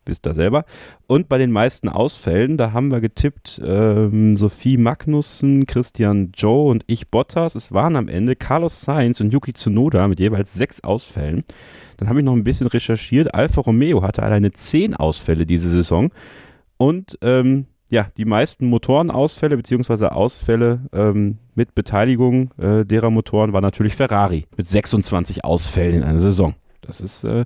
Wisst 0.05 0.27
ihr 0.27 0.33
selber. 0.33 0.65
Und 1.07 1.29
bei 1.29 1.37
den 1.37 1.51
meisten 1.51 1.87
Ausfällen, 1.87 2.57
da 2.57 2.73
haben 2.73 2.91
wir 2.91 2.99
getippt 2.99 3.61
ähm, 3.65 4.35
Sophie 4.35 4.77
Magnussen, 4.77 5.65
Christian 5.65 6.31
Joe 6.35 6.69
und 6.69 6.83
ich 6.87 7.09
Bottas. 7.09 7.55
Es 7.55 7.71
waren 7.71 7.95
am 7.95 8.09
Ende 8.09 8.35
Carlos 8.35 8.81
Sainz 8.81 9.21
und 9.21 9.31
Yuki 9.31 9.53
Tsunoda 9.53 10.07
mit 10.07 10.19
jeweils 10.19 10.53
sechs 10.53 10.83
Ausfällen. 10.83 11.43
Dann 11.97 12.09
habe 12.09 12.19
ich 12.19 12.25
noch 12.25 12.33
ein 12.33 12.43
bisschen 12.43 12.67
recherchiert. 12.67 13.33
Alfa 13.33 13.61
Romeo 13.61 14.01
hatte 14.01 14.23
alleine 14.23 14.51
zehn 14.51 14.93
Ausfälle 14.93 15.45
diese 15.45 15.69
Saison. 15.69 16.11
Und 16.77 17.17
ähm, 17.21 17.67
ja, 17.89 18.07
die 18.17 18.25
meisten 18.25 18.65
Motorenausfälle 18.67 19.55
beziehungsweise 19.55 20.13
Ausfälle 20.13 20.81
ähm, 20.93 21.37
mit 21.53 21.75
Beteiligung 21.75 22.51
äh, 22.57 22.85
derer 22.85 23.11
Motoren 23.11 23.53
war 23.53 23.61
natürlich 23.61 23.95
Ferrari 23.95 24.47
mit 24.57 24.67
26 24.67 25.45
Ausfällen 25.45 25.97
in 25.97 26.03
einer 26.03 26.19
Saison. 26.19 26.55
Das 26.81 26.99
ist 26.99 27.23
äh, 27.23 27.45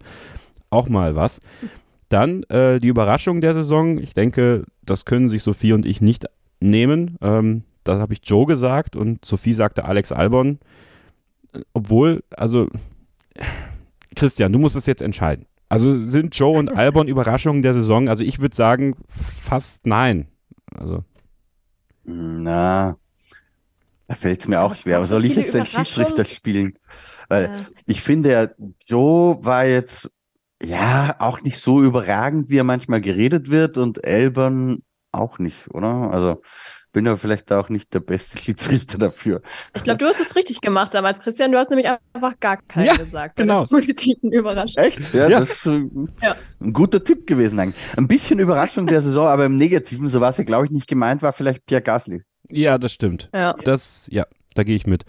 auch 0.69 0.87
mal 0.87 1.15
was. 1.15 1.41
Dann 2.09 2.43
äh, 2.43 2.79
die 2.79 2.87
Überraschung 2.87 3.41
der 3.41 3.53
Saison. 3.53 3.97
Ich 3.97 4.13
denke, 4.13 4.63
das 4.83 5.05
können 5.05 5.27
sich 5.27 5.43
Sophie 5.43 5.73
und 5.73 5.85
ich 5.85 6.01
nicht 6.01 6.25
nehmen. 6.59 7.17
Ähm, 7.21 7.63
da 7.83 7.99
habe 7.99 8.13
ich 8.13 8.21
Joe 8.23 8.45
gesagt 8.45 8.95
und 8.95 9.23
Sophie 9.25 9.53
sagte 9.53 9.85
Alex 9.85 10.11
Albon. 10.11 10.59
Obwohl, 11.73 12.23
also 12.35 12.67
Christian, 14.15 14.51
du 14.53 14.59
musst 14.59 14.75
es 14.75 14.85
jetzt 14.85 15.01
entscheiden. 15.01 15.45
Also 15.69 15.99
sind 15.99 16.35
Joe 16.37 16.57
und 16.57 16.69
Albon 16.75 17.07
Überraschungen 17.07 17.61
der 17.61 17.73
Saison? 17.73 18.07
Also 18.09 18.23
ich 18.23 18.39
würde 18.39 18.55
sagen, 18.55 18.95
fast 19.09 19.85
nein. 19.85 20.27
Also 20.73 21.03
Na, 22.05 22.97
da 24.07 24.15
fällt 24.15 24.41
es 24.41 24.47
mir 24.47 24.61
auch 24.61 24.75
schwer. 24.75 24.97
Aber 24.97 25.05
so 25.05 25.15
soll 25.15 25.25
ich 25.25 25.35
jetzt 25.35 25.53
den? 25.53 25.65
Schiedsrichter 25.65 26.23
spielen? 26.25 26.77
Weil 27.27 27.45
Ja. 27.45 27.65
ich 27.85 28.01
finde, 28.01 28.31
ja, 28.31 28.47
Joe 28.85 29.43
war 29.43 29.65
jetzt 29.65 30.09
ja 30.63 31.15
auch 31.19 31.41
nicht 31.41 31.59
so 31.59 31.81
überragend, 31.83 32.49
wie 32.49 32.57
er 32.57 32.63
manchmal 32.63 33.01
geredet 33.01 33.49
wird 33.49 33.77
und 33.77 34.03
Elbern 34.03 34.79
auch 35.11 35.39
nicht, 35.39 35.69
oder? 35.73 36.11
Also 36.11 36.41
bin 36.93 37.07
aber 37.07 37.17
vielleicht 37.17 37.51
auch 37.53 37.69
nicht 37.69 37.93
der 37.93 37.99
beste 37.99 38.37
Schiedsrichter 38.41 38.97
dafür. 38.97 39.41
Ich 39.75 39.83
glaube, 39.83 39.97
du 39.99 40.05
hast 40.07 40.19
es 40.19 40.35
richtig 40.35 40.61
gemacht 40.61 40.93
damals, 40.95 41.19
Christian. 41.19 41.51
Du 41.51 41.57
hast 41.59 41.69
nämlich 41.69 41.87
einfach 42.13 42.39
gar 42.39 42.57
keinen 42.57 42.85
Ja, 42.87 42.95
gesagt. 42.95 43.35
bei 43.35 43.43
genau. 43.43 43.65
der 43.65 43.67
positiven 43.67 44.31
Überraschung. 44.31 44.83
Echt? 44.83 45.13
Ja, 45.13 45.27
Ja. 45.29 45.39
das 45.39 45.49
ist 45.51 45.65
äh, 45.67 45.81
Ja. 46.23 46.35
ein 46.59 46.73
guter 46.73 47.03
Tipp 47.03 47.27
gewesen. 47.27 47.59
eigentlich. 47.59 47.83
Ein 47.97 48.07
bisschen 48.07 48.39
Überraschung 48.39 48.87
der 48.87 49.01
Saison, 49.01 49.27
aber 49.27 49.45
im 49.45 49.57
Negativen, 49.57 50.07
so 50.09 50.21
was 50.21 50.37
ja, 50.39 50.43
glaube 50.43 50.65
ich, 50.65 50.71
nicht 50.71 50.87
gemeint 50.87 51.21
war, 51.21 51.33
vielleicht 51.33 51.65
Pierre 51.67 51.83
Gasly. 51.83 52.23
ja, 52.49 52.77
das 52.79 52.93
stimmt. 52.93 53.29
Ja. 53.33 53.53
Das, 53.63 54.07
ja, 54.09 54.25
da 54.55 54.63
gehe 54.63 54.75
ich 54.75 54.87
mit. 54.87 55.03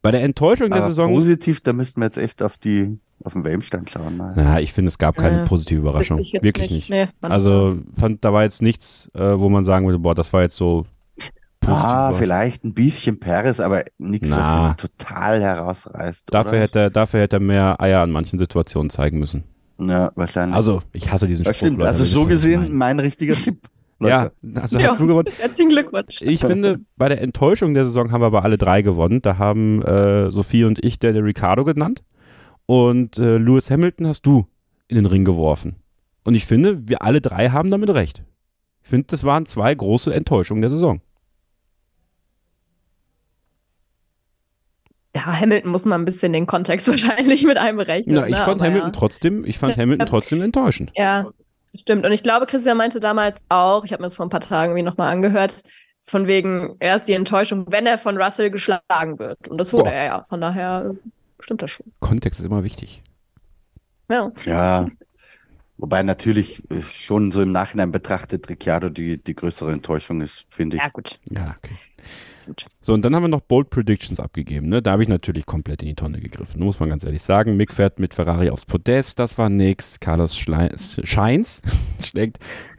Bei 0.00 0.10
der 0.12 0.22
Enttäuschung 0.22 0.70
der 0.70 0.78
Aber 0.78 0.86
Saison. 0.88 1.12
positiv, 1.12 1.60
da 1.60 1.72
müssten 1.72 2.00
wir 2.00 2.06
jetzt 2.06 2.18
echt 2.18 2.40
auf 2.42 2.56
die 2.56 2.98
auf 3.26 3.32
den 3.34 3.44
Wellenstand 3.44 3.90
schauen. 3.90 4.16
Mal. 4.16 4.32
Na, 4.36 4.60
ich 4.60 4.72
finde, 4.72 4.88
es 4.88 4.98
gab 4.98 5.16
keine 5.16 5.42
Äh, 5.42 5.46
positive 5.46 5.80
Überraschung. 5.80 6.18
Wirklich 6.18 6.70
nicht. 6.70 6.88
Nee, 6.90 7.08
fand- 7.20 7.32
Also 7.32 7.76
fand, 7.98 8.24
da 8.24 8.32
war 8.32 8.42
jetzt 8.44 8.62
nichts, 8.62 9.10
äh, 9.14 9.38
wo 9.38 9.48
man 9.48 9.64
sagen 9.64 9.86
würde, 9.86 9.98
boah, 9.98 10.14
das 10.14 10.32
war 10.32 10.42
jetzt 10.42 10.56
so 10.56 10.86
positiv. 11.60 11.84
Ah, 11.84 12.12
vielleicht 12.14 12.64
ein 12.64 12.74
bisschen 12.74 13.18
Paris, 13.18 13.60
aber 13.60 13.82
nichts, 13.98 14.30
was 14.30 14.70
es 14.70 14.76
total 14.76 15.42
herausreißt. 15.42 16.32
Dafür 16.32 16.52
oder? 16.52 16.60
hätte, 16.60 16.78
er- 16.78 16.90
dafür 16.90 17.20
hätte 17.20 17.36
er 17.36 17.40
mehr 17.40 17.80
Eier 17.80 18.00
an 18.02 18.10
manchen 18.10 18.38
Situationen 18.38 18.90
zeigen 18.90 19.18
müssen. 19.18 19.44
Ja, 19.78 20.10
wahrscheinlich. 20.14 20.56
Also, 20.56 20.80
ich 20.92 21.10
hasse 21.12 21.26
diesen 21.26 21.44
das 21.44 21.56
Spruch. 21.56 21.66
stimmt. 21.66 21.78
Leute, 21.80 21.88
Also 21.88 22.04
so 22.04 22.24
gesehen 22.24 22.72
mein 22.74 22.98
richtiger 23.00 23.34
Tipp. 23.36 23.58
Ja, 23.98 24.24
Leute. 24.42 24.60
also 24.60 24.78
Ja. 24.78 24.90
hast 24.90 25.00
du 25.00 25.06
gewonnen. 25.06 25.28
Herzlichen 25.38 25.70
Glückwunsch. 25.70 26.20
Ich 26.20 26.40
finde, 26.40 26.80
bei 26.98 27.08
der 27.08 27.22
Enttäuschung 27.22 27.72
der 27.72 27.86
Saison 27.86 28.12
haben 28.12 28.20
wir 28.20 28.26
aber 28.26 28.44
alle 28.44 28.58
drei 28.58 28.82
gewonnen. 28.82 29.22
Da 29.22 29.38
haben 29.38 29.80
äh, 29.80 30.30
Sophie 30.30 30.64
und 30.64 30.84
ich 30.84 30.98
Daniel 30.98 31.22
Ricciardo 31.24 31.64
genannt. 31.64 32.02
Und 32.66 33.18
äh, 33.18 33.38
Lewis 33.38 33.70
Hamilton 33.70 34.08
hast 34.08 34.22
du 34.26 34.46
in 34.88 34.96
den 34.96 35.06
Ring 35.06 35.24
geworfen. 35.24 35.76
Und 36.24 36.34
ich 36.34 36.44
finde, 36.44 36.88
wir 36.88 37.02
alle 37.02 37.20
drei 37.20 37.50
haben 37.50 37.70
damit 37.70 37.90
recht. 37.90 38.22
Ich 38.82 38.90
finde, 38.90 39.06
das 39.08 39.24
waren 39.24 39.46
zwei 39.46 39.74
große 39.74 40.12
Enttäuschungen 40.12 40.60
der 40.60 40.70
Saison. 40.70 41.00
Ja, 45.14 45.40
Hamilton 45.40 45.70
muss 45.70 45.84
man 45.86 46.02
ein 46.02 46.04
bisschen 46.04 46.32
den 46.32 46.46
Kontext 46.46 46.88
wahrscheinlich 46.88 47.44
mit 47.44 47.56
einberechnen. 47.56 48.16
Na, 48.16 48.26
ich 48.26 48.32
ne? 48.32 48.36
fand 48.38 48.60
Aber 48.60 48.66
Hamilton 48.66 48.92
ja. 48.92 48.98
trotzdem, 48.98 49.44
ich 49.44 49.58
fand. 49.58 49.76
Hamilton 49.76 50.06
trotzdem 50.06 50.42
enttäuschend. 50.42 50.92
Ja, 50.94 51.26
stimmt. 51.74 52.04
Und 52.04 52.12
ich 52.12 52.22
glaube, 52.22 52.46
Christian 52.46 52.76
meinte 52.76 53.00
damals 53.00 53.46
auch, 53.48 53.84
ich 53.84 53.92
habe 53.92 54.02
mir 54.02 54.06
das 54.06 54.14
vor 54.14 54.26
ein 54.26 54.30
paar 54.30 54.40
Tagen 54.40 54.72
irgendwie 54.72 54.84
nochmal 54.84 55.12
angehört, 55.12 55.62
von 56.02 56.26
wegen, 56.26 56.76
er 56.78 56.96
ist 56.96 57.06
die 57.06 57.14
Enttäuschung, 57.14 57.66
wenn 57.70 57.86
er 57.86 57.98
von 57.98 58.20
Russell 58.20 58.50
geschlagen 58.50 59.18
wird. 59.18 59.48
Und 59.48 59.58
das 59.58 59.72
wurde 59.72 59.84
Boah. 59.84 59.92
er 59.92 60.04
ja. 60.04 60.22
Von 60.22 60.40
daher 60.40 60.94
stimmt 61.46 61.62
das 61.62 61.70
schon. 61.70 61.86
Kontext 62.00 62.40
ist 62.40 62.46
immer 62.46 62.64
wichtig. 62.64 63.02
Ja. 64.10 64.32
Ja. 64.44 64.88
Wobei 65.78 66.02
natürlich 66.02 66.68
äh, 66.70 66.82
schon 66.82 67.30
so 67.30 67.40
im 67.40 67.52
Nachhinein 67.52 67.92
betrachtet 67.92 68.48
Ricciardo 68.48 68.88
die, 68.88 69.22
die 69.22 69.34
größere 69.34 69.72
Enttäuschung 69.72 70.20
ist, 70.22 70.46
finde 70.50 70.76
ich. 70.76 70.82
Ja, 70.82 70.88
gut. 70.88 71.20
Ja, 71.30 71.56
okay. 71.58 71.76
Gut. 72.46 72.66
So, 72.80 72.94
und 72.94 73.04
dann 73.04 73.14
haben 73.14 73.24
wir 73.24 73.28
noch 73.28 73.40
Bold 73.42 73.70
Predictions 73.70 74.18
abgegeben. 74.18 74.68
Ne? 74.68 74.82
Da 74.82 74.92
habe 74.92 75.02
ich 75.02 75.08
natürlich 75.08 75.46
komplett 75.46 75.82
in 75.82 75.88
die 75.88 75.94
Tonne 75.94 76.20
gegriffen, 76.20 76.62
muss 76.62 76.80
man 76.80 76.88
ganz 76.88 77.04
ehrlich 77.04 77.22
sagen. 77.22 77.56
Mick 77.56 77.72
fährt 77.72 77.98
mit 77.98 78.14
Ferrari 78.14 78.50
aufs 78.50 78.66
Podest, 78.66 79.18
das 79.18 79.38
war 79.38 79.48
nix. 79.48 80.00
Carlos 80.00 80.36
Schlei 80.36 80.70
Scheins 80.76 81.62
schlägt 82.04 82.38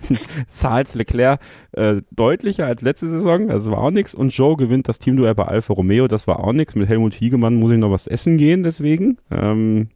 Charles 0.53 0.95
Leclerc 0.95 1.39
äh, 1.73 2.01
deutlicher 2.11 2.65
als 2.65 2.81
letzte 2.81 3.07
Saison, 3.07 3.47
das 3.47 3.69
war 3.69 3.79
auch 3.79 3.91
nix. 3.91 4.13
Und 4.13 4.35
Joe 4.35 4.57
gewinnt 4.57 4.87
das 4.87 4.99
Teamduell 4.99 5.35
bei 5.35 5.45
Alfa 5.45 5.73
Romeo, 5.73 6.07
das 6.07 6.27
war 6.27 6.39
auch 6.39 6.53
nix. 6.53 6.75
Mit 6.75 6.89
Helmut 6.89 7.13
Hiegemann 7.13 7.55
muss 7.55 7.71
ich 7.71 7.77
noch 7.77 7.91
was 7.91 8.07
essen 8.07 8.37
gehen, 8.37 8.63
deswegen 8.63 9.17
ähm, 9.31 9.89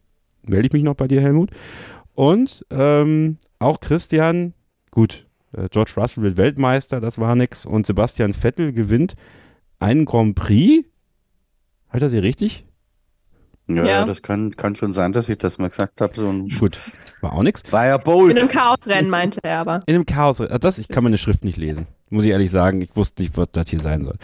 melde 0.46 0.66
ich 0.66 0.72
mich 0.72 0.82
noch 0.82 0.94
bei 0.94 1.08
dir, 1.08 1.20
Helmut. 1.20 1.50
Und 2.14 2.64
ähm, 2.70 3.38
auch 3.58 3.80
Christian, 3.80 4.54
gut, 4.90 5.26
äh, 5.52 5.68
George 5.70 5.92
Russell 5.96 6.22
wird 6.22 6.36
Weltmeister, 6.36 7.00
das 7.00 7.18
war 7.18 7.34
nix. 7.34 7.66
Und 7.66 7.86
Sebastian 7.86 8.32
Vettel 8.32 8.72
gewinnt 8.72 9.14
einen 9.78 10.04
Grand 10.04 10.34
Prix. 10.34 10.86
Hat 11.88 12.02
er 12.02 12.08
sie 12.08 12.18
richtig? 12.18 12.66
Ja, 13.68 13.84
Ja. 13.84 14.04
das 14.04 14.22
kann, 14.22 14.56
kann 14.56 14.74
schon 14.74 14.92
sein, 14.92 15.12
dass 15.12 15.28
ich 15.28 15.38
das 15.38 15.58
mal 15.58 15.68
gesagt 15.70 16.00
habe. 16.00 16.14
So 16.14 16.28
ein 16.28 16.48
Gut, 16.58 16.78
war 17.20 17.32
auch 17.34 17.42
nix. 17.42 17.62
war 17.72 17.86
ja 17.86 17.96
In 17.96 18.02
bold. 18.02 18.38
einem 18.38 18.48
Chaosrennen 18.48 19.10
meinte 19.10 19.40
er 19.42 19.60
aber. 19.60 19.80
In 19.86 19.94
einem 19.94 20.06
Chaos. 20.06 20.40
äh, 20.40 20.58
Das, 20.58 20.78
ich 20.78 20.88
kann 20.88 21.04
meine 21.04 21.18
Schrift 21.18 21.44
nicht 21.44 21.56
lesen. 21.56 21.86
Muss 22.10 22.24
ich 22.24 22.30
ehrlich 22.30 22.50
sagen. 22.50 22.82
Ich 22.82 22.94
wusste 22.96 23.22
nicht, 23.22 23.36
was 23.36 23.48
das 23.52 23.68
hier 23.70 23.80
sein 23.80 24.04
soll. 24.04 24.16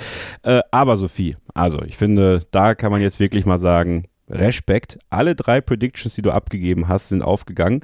Äh, 0.42 0.60
aber 0.70 0.96
Sophie, 0.96 1.36
also 1.54 1.80
ich 1.82 1.96
finde, 1.96 2.46
da 2.50 2.74
kann 2.74 2.90
man 2.92 3.00
jetzt 3.00 3.20
wirklich 3.20 3.46
mal 3.46 3.58
sagen, 3.58 4.06
Respekt. 4.28 4.98
Alle 5.08 5.34
drei 5.34 5.60
Predictions, 5.60 6.14
die 6.14 6.22
du 6.22 6.32
abgegeben 6.32 6.88
hast, 6.88 7.08
sind 7.08 7.22
aufgegangen. 7.22 7.80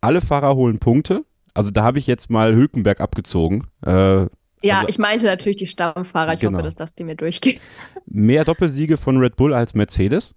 Alle 0.00 0.20
Fahrer 0.20 0.54
holen 0.54 0.78
Punkte. 0.78 1.24
Also 1.54 1.70
da 1.72 1.82
habe 1.82 1.98
ich 1.98 2.06
jetzt 2.06 2.30
mal 2.30 2.54
Hülkenberg 2.54 3.00
abgezogen. 3.00 3.66
Äh, 3.84 4.26
Ja, 4.60 4.76
Also- 4.78 4.88
ich 4.88 4.98
meinte 4.98 5.26
natürlich 5.26 5.56
die 5.56 5.66
Stammfahrer. 5.68 6.34
Ich 6.34 6.40
Genau. 6.40 6.58
hoffe, 6.58 6.64
dass 6.64 6.76
das 6.76 6.94
die 6.94 7.04
mir 7.04 7.14
durchgeht. 7.16 7.60
mehr 8.06 8.44
Doppelsiege 8.44 8.96
von 8.96 9.16
Red 9.18 9.36
Bull 9.36 9.54
als 9.54 9.74
Mercedes. 9.74 10.34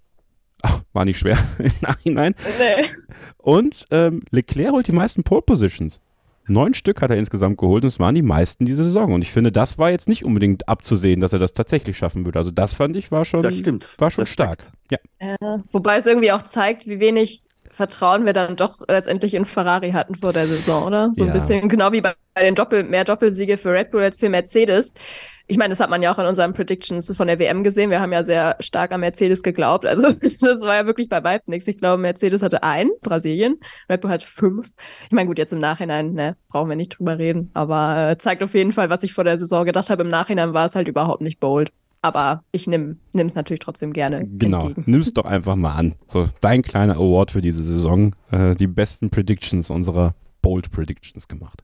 Ach, 0.63 0.81
war 0.93 1.05
nicht 1.05 1.19
schwer 1.19 1.38
im 1.59 1.71
Nachhinein. 1.81 2.35
Nee. 2.59 2.85
Und 3.38 3.85
ähm, 3.91 4.23
Leclerc 4.31 4.71
holt 4.71 4.88
die 4.88 4.91
meisten 4.91 5.23
Pole 5.23 5.41
Positions. 5.41 5.99
Neun 6.47 6.73
Stück 6.73 7.01
hat 7.01 7.11
er 7.11 7.17
insgesamt 7.17 7.57
geholt 7.59 7.83
und 7.83 7.88
es 7.89 7.99
waren 7.99 8.15
die 8.15 8.21
meisten 8.23 8.65
diese 8.65 8.83
Saison. 8.83 9.13
Und 9.13 9.21
ich 9.21 9.31
finde, 9.31 9.51
das 9.51 9.77
war 9.77 9.89
jetzt 9.91 10.09
nicht 10.09 10.25
unbedingt 10.25 10.67
abzusehen, 10.67 11.21
dass 11.21 11.33
er 11.33 11.39
das 11.39 11.53
tatsächlich 11.53 11.97
schaffen 11.97 12.25
würde. 12.25 12.39
Also 12.39 12.51
das 12.51 12.73
fand 12.73 12.95
ich 12.97 13.11
war 13.11 13.25
schon, 13.25 13.43
Das 13.43 13.55
stimmt. 13.57 13.89
war 13.99 14.11
schon 14.11 14.23
Respekt. 14.23 14.33
stark. 14.33 14.71
Ja, 14.91 14.97
Äh, 15.19 15.59
wobei 15.71 15.97
es 15.97 16.05
irgendwie 16.05 16.31
auch 16.31 16.41
zeigt, 16.41 16.88
wie 16.88 16.99
wenig 16.99 17.43
Vertrauen 17.69 18.25
wir 18.25 18.33
dann 18.33 18.57
doch 18.57 18.81
letztendlich 18.89 19.33
in 19.33 19.45
Ferrari 19.45 19.91
hatten 19.91 20.15
vor 20.15 20.33
der 20.33 20.45
Saison, 20.45 20.83
oder? 20.83 21.11
So 21.13 21.23
Ja. 21.23 21.31
ein 21.31 21.33
bisschen, 21.33 21.69
genau 21.69 21.93
wie 21.93 22.01
bei, 22.01 22.13
bei 22.33 22.41
den 22.43 22.53
Doppel, 22.53 22.83
mehr 22.83 23.05
Doppelsiege 23.05 23.57
für 23.57 23.71
Red 23.71 23.91
Bull 23.91 24.01
als 24.01 24.17
für 24.17 24.27
Mercedes. 24.27 24.93
Ich 25.52 25.57
meine, 25.57 25.73
das 25.73 25.82
hat 25.82 25.90
man 25.90 26.02
ja 26.02 26.14
auch 26.14 26.18
in 26.18 26.26
unseren 26.26 26.53
Predictions 26.53 27.14
von 27.14 27.28
der 27.28 27.38
WM 27.38 27.65
gesehen. 27.65 27.90
Wir 27.90 27.99
haben 27.99 28.14
ja 28.14 28.23
sehr 28.23 28.56
stark 28.61 28.94
an 28.94 29.02
Mercedes 29.02 29.44
geglaubt. 29.44 29.86
Also 29.86 30.14
das 30.40 30.61
war 30.61 30.76
ja 30.76 30.86
wirklich 30.86 31.10
bei 31.10 31.22
weitem 31.26 31.52
nichts. 31.52 31.68
Ich 31.68 31.78
glaube, 31.78 32.02
Mercedes 32.02 32.41
hatte 32.41 32.64
einen, 32.64 32.91
Brasilien. 33.02 33.57
Red 33.90 33.99
Bull 33.99 34.11
hat 34.11 34.23
fünf. 34.23 34.72
Ich 35.07 35.11
meine, 35.11 35.28
gut, 35.28 35.38
jetzt 35.38 35.52
im 35.52 35.60
Nachhinein, 35.60 36.14
ne, 36.14 36.38
brauchen 36.48 36.69
wir 36.69 36.78
nicht 36.78 36.98
drüber 36.98 37.18
reden. 37.18 37.49
Aber 37.53 38.11
äh, 38.11 38.18
zeigt 38.18 38.41
auf 38.44 38.53
jeden 38.53 38.72
Fall, 38.72 38.90
was 38.90 39.03
ich 39.03 39.11
vor 39.11 39.26
der 39.26 39.38
Saison 39.38 39.65
gedacht 39.65 39.90
habe. 39.90 40.03
Im 40.03 40.07
Nachhinein 40.07 40.53
war 40.53 40.65
es 40.65 40.76
halt 40.76 40.88
überhaupt 40.88 41.22
nicht 41.22 41.41
bold. 41.41 41.73
Aber 42.02 42.45
ich 42.53 42.65
nehme 42.65 42.95
es 43.14 43.36
natürlich 43.36 43.60
trotzdem 43.60 43.91
gerne 43.91 44.26
genau. 44.26 44.68
entgegen. 44.68 44.90
Nimm's 44.90 45.11
doch 45.11 45.26
einfach 45.26 45.57
mal 45.57 45.76
an. 45.76 45.95
So, 46.07 46.30
dein 46.40 46.61
kleiner 46.61 46.95
Award 46.95 47.32
für 47.32 47.41
diese 47.41 47.61
Saison. 47.61 48.15
Äh, 48.32 48.56
die 48.56 48.68
besten 48.68 49.10
Predictions 49.10 49.69
unserer 49.69 50.15
Bold 50.41 50.72
Predictions 50.72 51.28
gemacht. 51.28 51.61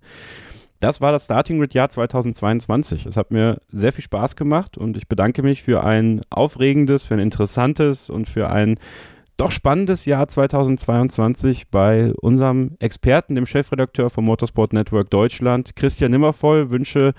Das 0.80 1.02
war 1.02 1.12
das 1.12 1.26
Starting 1.26 1.60
Grid 1.60 1.74
Jahr 1.74 1.90
2022. 1.90 3.08
Es 3.08 3.18
hat 3.18 3.32
mir 3.32 3.60
sehr 3.72 3.92
viel 3.92 4.04
Spaß 4.04 4.36
gemacht 4.36 4.78
und 4.78 4.96
ich 4.96 5.08
bedanke 5.08 5.42
mich 5.42 5.64
für 5.64 5.84
ein 5.84 6.22
aufregendes, 6.30 7.04
für 7.04 7.16
ein 7.16 7.20
interessantes 7.20 8.10
und 8.10 8.30
für 8.30 8.50
ein 8.52 8.80
doch 9.38 9.52
spannendes 9.52 10.06
Jahr 10.06 10.28
2022 10.28 11.70
bei 11.70 12.12
unserem 12.22 12.76
Experten, 12.80 13.36
dem 13.36 13.46
Chefredakteur 13.46 14.10
vom 14.10 14.26
Motorsport 14.26 14.74
Network 14.74 15.10
Deutschland, 15.10 15.76
Christian 15.76 16.12
Nimmervoll. 16.12 16.72
Wünsche 16.72 17.14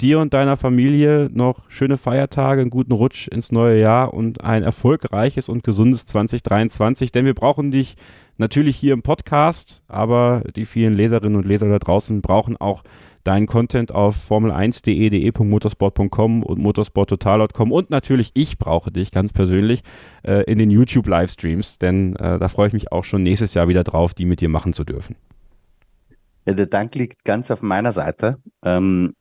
dir 0.00 0.18
und 0.18 0.34
deiner 0.34 0.56
Familie 0.56 1.28
noch 1.32 1.70
schöne 1.70 1.98
Feiertage, 1.98 2.60
einen 2.60 2.70
guten 2.70 2.92
Rutsch 2.92 3.28
ins 3.28 3.52
neue 3.52 3.80
Jahr 3.80 4.12
und 4.12 4.42
ein 4.42 4.62
erfolgreiches 4.62 5.48
und 5.48 5.62
gesundes 5.62 6.06
2023, 6.06 7.12
denn 7.12 7.24
wir 7.24 7.34
brauchen 7.34 7.70
dich 7.70 7.96
natürlich 8.42 8.76
hier 8.76 8.92
im 8.92 9.02
Podcast, 9.02 9.82
aber 9.88 10.42
die 10.54 10.66
vielen 10.66 10.92
Leserinnen 10.92 11.36
und 11.36 11.46
Leser 11.46 11.68
da 11.68 11.78
draußen 11.78 12.20
brauchen 12.20 12.58
auch 12.58 12.82
deinen 13.24 13.46
Content 13.46 13.92
auf 13.92 14.30
formel1.de, 14.30 15.08
de.motorsport.com 15.08 16.42
und 16.42 16.58
motorsporttotal.com 16.58 17.72
und 17.72 17.90
natürlich 17.90 18.32
ich 18.34 18.58
brauche 18.58 18.90
dich 18.90 19.12
ganz 19.12 19.32
persönlich 19.32 19.82
äh, 20.24 20.42
in 20.50 20.58
den 20.58 20.70
YouTube-Livestreams, 20.70 21.78
denn 21.78 22.16
äh, 22.16 22.38
da 22.38 22.48
freue 22.48 22.66
ich 22.66 22.72
mich 22.72 22.92
auch 22.92 23.04
schon 23.04 23.22
nächstes 23.22 23.54
Jahr 23.54 23.68
wieder 23.68 23.84
drauf, 23.84 24.12
die 24.12 24.26
mit 24.26 24.40
dir 24.40 24.48
machen 24.48 24.72
zu 24.72 24.84
dürfen. 24.84 25.16
Ja, 26.44 26.54
der 26.54 26.66
Dank 26.66 26.94
liegt 26.96 27.24
ganz 27.24 27.50
auf 27.50 27.62
meiner 27.62 27.92
Seite. 27.92 28.38
Ähm, 28.64 29.14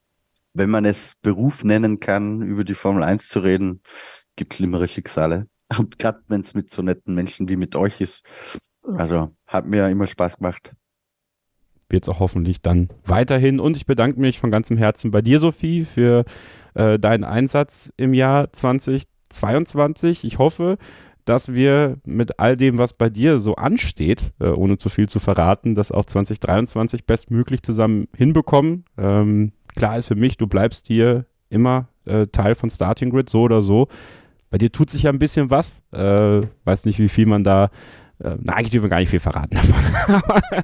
wenn 0.54 0.70
man 0.70 0.86
es 0.86 1.16
Beruf 1.22 1.64
nennen 1.64 2.00
kann, 2.00 2.42
über 2.42 2.64
die 2.64 2.74
Formel 2.74 3.04
1 3.04 3.30
zu 3.30 3.40
reden, 3.40 3.82
gibt 4.36 4.56
schlimmere 4.56 4.88
Schicksale. 4.88 5.48
Und 5.78 6.00
gerade 6.00 6.22
wenn 6.28 6.42
es 6.42 6.54
mit 6.54 6.72
so 6.72 6.82
netten 6.82 7.16
Menschen 7.16 7.48
wie 7.48 7.56
mit 7.56 7.76
euch 7.76 8.02
ist. 8.02 8.24
Also 8.84 9.32
hat 9.48 9.66
mir 9.66 9.88
immer 9.90 10.08
Spaß 10.08 10.38
gemacht. 10.38 10.74
wird 11.90 12.04
es 12.04 12.10
auch 12.10 12.20
hoffentlich 12.20 12.62
dann 12.62 12.90
weiterhin. 13.06 13.60
Und 13.60 13.78
ich 13.78 13.86
bedanke 13.86 14.20
mich 14.20 14.40
von 14.40 14.52
ganzem 14.52 14.78
Herzen 14.78 15.12
bei 15.12 15.22
dir, 15.22 15.40
Sophie, 15.40 15.84
für 15.84 16.26
äh, 16.74 16.98
deinen 16.98 17.24
Einsatz 17.24 17.92
im 17.98 18.14
Jahr 18.14 18.52
2022. 18.52 20.24
Ich 20.24 20.38
hoffe, 20.38 20.78
dass 21.26 21.54
wir 21.54 21.98
mit 22.06 22.40
all 22.40 22.58
dem, 22.58 22.78
was 22.78 22.94
bei 22.94 23.10
dir 23.10 23.40
so 23.40 23.56
ansteht, 23.56 24.34
äh, 24.40 24.48
ohne 24.48 24.78
zu 24.78 24.90
viel 24.90 25.08
zu 25.08 25.20
verraten, 25.20 25.76
das 25.76 25.92
auch 25.92 26.06
2023 26.06 27.06
bestmöglich 27.06 27.62
zusammen 27.62 28.08
hinbekommen. 28.16 28.86
Ähm, 28.98 29.52
klar 29.76 29.98
ist 29.98 30.08
für 30.08 30.16
mich, 30.16 30.38
du 30.38 30.48
bleibst 30.48 30.88
hier 30.88 31.26
immer 31.50 31.90
äh, 32.06 32.28
Teil 32.28 32.56
von 32.56 32.70
Starting 32.70 33.12
Grid, 33.12 33.30
so 33.30 33.42
oder 33.42 33.62
so. 33.62 33.88
Bei 34.50 34.58
dir 34.58 34.72
tut 34.72 34.90
sich 34.90 35.04
ja 35.04 35.12
ein 35.12 35.20
bisschen 35.20 35.50
was. 35.50 35.82
Äh, 35.92 36.42
weiß 36.66 36.86
nicht, 36.86 37.00
wie 37.00 37.10
viel 37.10 37.26
man 37.26 37.44
da 37.44 37.70
äh, 38.24 38.38
na, 38.42 38.54
eigentlich 38.54 38.72
dürfen 38.72 38.86
wir 38.86 38.90
gar 38.90 39.00
nicht 39.00 39.10
viel 39.10 39.20
verraten 39.20 39.56
davon. 39.56 40.62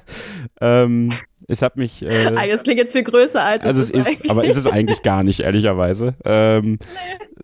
Ähm, 0.60 1.10
es 1.46 1.62
hat 1.62 1.76
mich. 1.76 2.02
Äh, 2.02 2.32
Ah, 2.34 2.46
das 2.48 2.62
klingt 2.62 2.80
jetzt 2.80 2.92
viel 2.92 3.04
größer 3.04 3.42
als 3.42 3.64
also 3.64 3.80
es 3.80 3.90
ist, 3.90 4.08
eigentlich. 4.08 4.30
aber 4.30 4.44
ist 4.44 4.56
es 4.56 4.66
eigentlich 4.66 5.02
gar 5.02 5.22
nicht, 5.22 5.40
ehrlicherweise. 5.40 6.14
Ähm, 6.24 6.78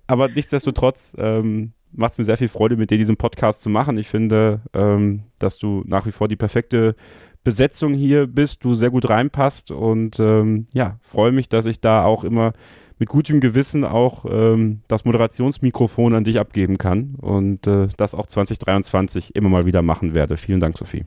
aber 0.06 0.28
nichtsdestotrotz 0.28 1.14
ähm, 1.16 1.72
macht 1.92 2.12
es 2.12 2.18
mir 2.18 2.24
sehr 2.24 2.36
viel 2.36 2.48
Freude, 2.48 2.76
mit 2.76 2.90
dir 2.90 2.98
diesen 2.98 3.16
Podcast 3.16 3.62
zu 3.62 3.70
machen. 3.70 3.96
Ich 3.98 4.08
finde, 4.08 4.62
ähm, 4.74 5.22
dass 5.38 5.58
du 5.58 5.84
nach 5.86 6.06
wie 6.06 6.12
vor 6.12 6.26
die 6.26 6.36
perfekte 6.36 6.96
Besetzung 7.44 7.94
hier 7.94 8.26
bist, 8.26 8.64
du 8.64 8.74
sehr 8.74 8.90
gut 8.90 9.08
reinpasst 9.08 9.70
und 9.70 10.18
ähm, 10.18 10.66
ja, 10.72 10.98
freue 11.02 11.30
mich, 11.30 11.48
dass 11.48 11.66
ich 11.66 11.80
da 11.80 12.04
auch 12.04 12.24
immer 12.24 12.52
mit 12.98 13.08
gutem 13.08 13.40
Gewissen 13.40 13.84
auch 13.84 14.24
ähm, 14.28 14.82
das 14.88 15.04
Moderationsmikrofon 15.04 16.14
an 16.14 16.24
dich 16.24 16.38
abgeben 16.38 16.78
kann 16.78 17.16
und 17.20 17.66
äh, 17.66 17.88
das 17.96 18.14
auch 18.14 18.26
2023 18.26 19.34
immer 19.34 19.48
mal 19.48 19.66
wieder 19.66 19.82
machen 19.82 20.14
werde. 20.14 20.36
Vielen 20.36 20.60
Dank, 20.60 20.78
Sophie. 20.78 21.04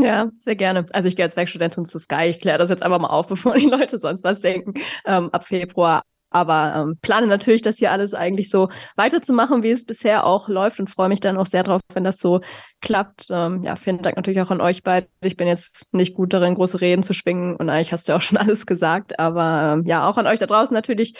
Ja, 0.00 0.30
sehr 0.40 0.54
gerne. 0.54 0.86
Also 0.92 1.08
ich 1.08 1.16
gehe 1.16 1.24
als 1.24 1.36
Werkstudentin 1.36 1.84
zu 1.84 1.98
Sky. 1.98 2.26
Ich 2.30 2.40
kläre 2.40 2.58
das 2.58 2.70
jetzt 2.70 2.82
einfach 2.82 3.00
mal 3.00 3.08
auf, 3.08 3.26
bevor 3.28 3.54
die 3.54 3.66
Leute 3.66 3.98
sonst 3.98 4.24
was 4.24 4.40
denken, 4.40 4.74
ähm, 5.04 5.30
ab 5.30 5.44
Februar. 5.44 6.02
Aber 6.30 6.74
ähm, 6.76 6.98
plane 7.00 7.26
natürlich, 7.26 7.62
das 7.62 7.78
hier 7.78 7.90
alles 7.90 8.14
eigentlich 8.14 8.50
so 8.50 8.68
weiterzumachen, 8.96 9.62
wie 9.62 9.70
es 9.70 9.86
bisher 9.86 10.26
auch 10.26 10.48
läuft 10.48 10.78
und 10.80 10.90
freue 10.90 11.08
mich 11.08 11.20
dann 11.20 11.36
auch 11.36 11.46
sehr 11.46 11.62
drauf, 11.62 11.80
wenn 11.94 12.04
das 12.04 12.18
so 12.18 12.40
klappt. 12.80 13.26
Ähm, 13.30 13.62
ja, 13.62 13.76
vielen 13.76 14.02
Dank 14.02 14.16
natürlich 14.16 14.40
auch 14.40 14.50
an 14.50 14.60
euch 14.60 14.82
beide. 14.82 15.08
Ich 15.20 15.36
bin 15.36 15.48
jetzt 15.48 15.92
nicht 15.92 16.14
gut 16.14 16.32
darin, 16.32 16.54
große 16.54 16.80
Reden 16.80 17.02
zu 17.02 17.14
schwingen 17.14 17.56
und 17.56 17.70
eigentlich 17.70 17.92
hast 17.92 18.08
du 18.08 18.14
auch 18.14 18.20
schon 18.22 18.38
alles 18.38 18.66
gesagt. 18.66 19.18
Aber 19.18 19.74
ähm, 19.74 19.84
ja, 19.86 20.08
auch 20.08 20.18
an 20.18 20.26
euch 20.26 20.38
da 20.38 20.46
draußen 20.46 20.74
natürlich 20.74 21.14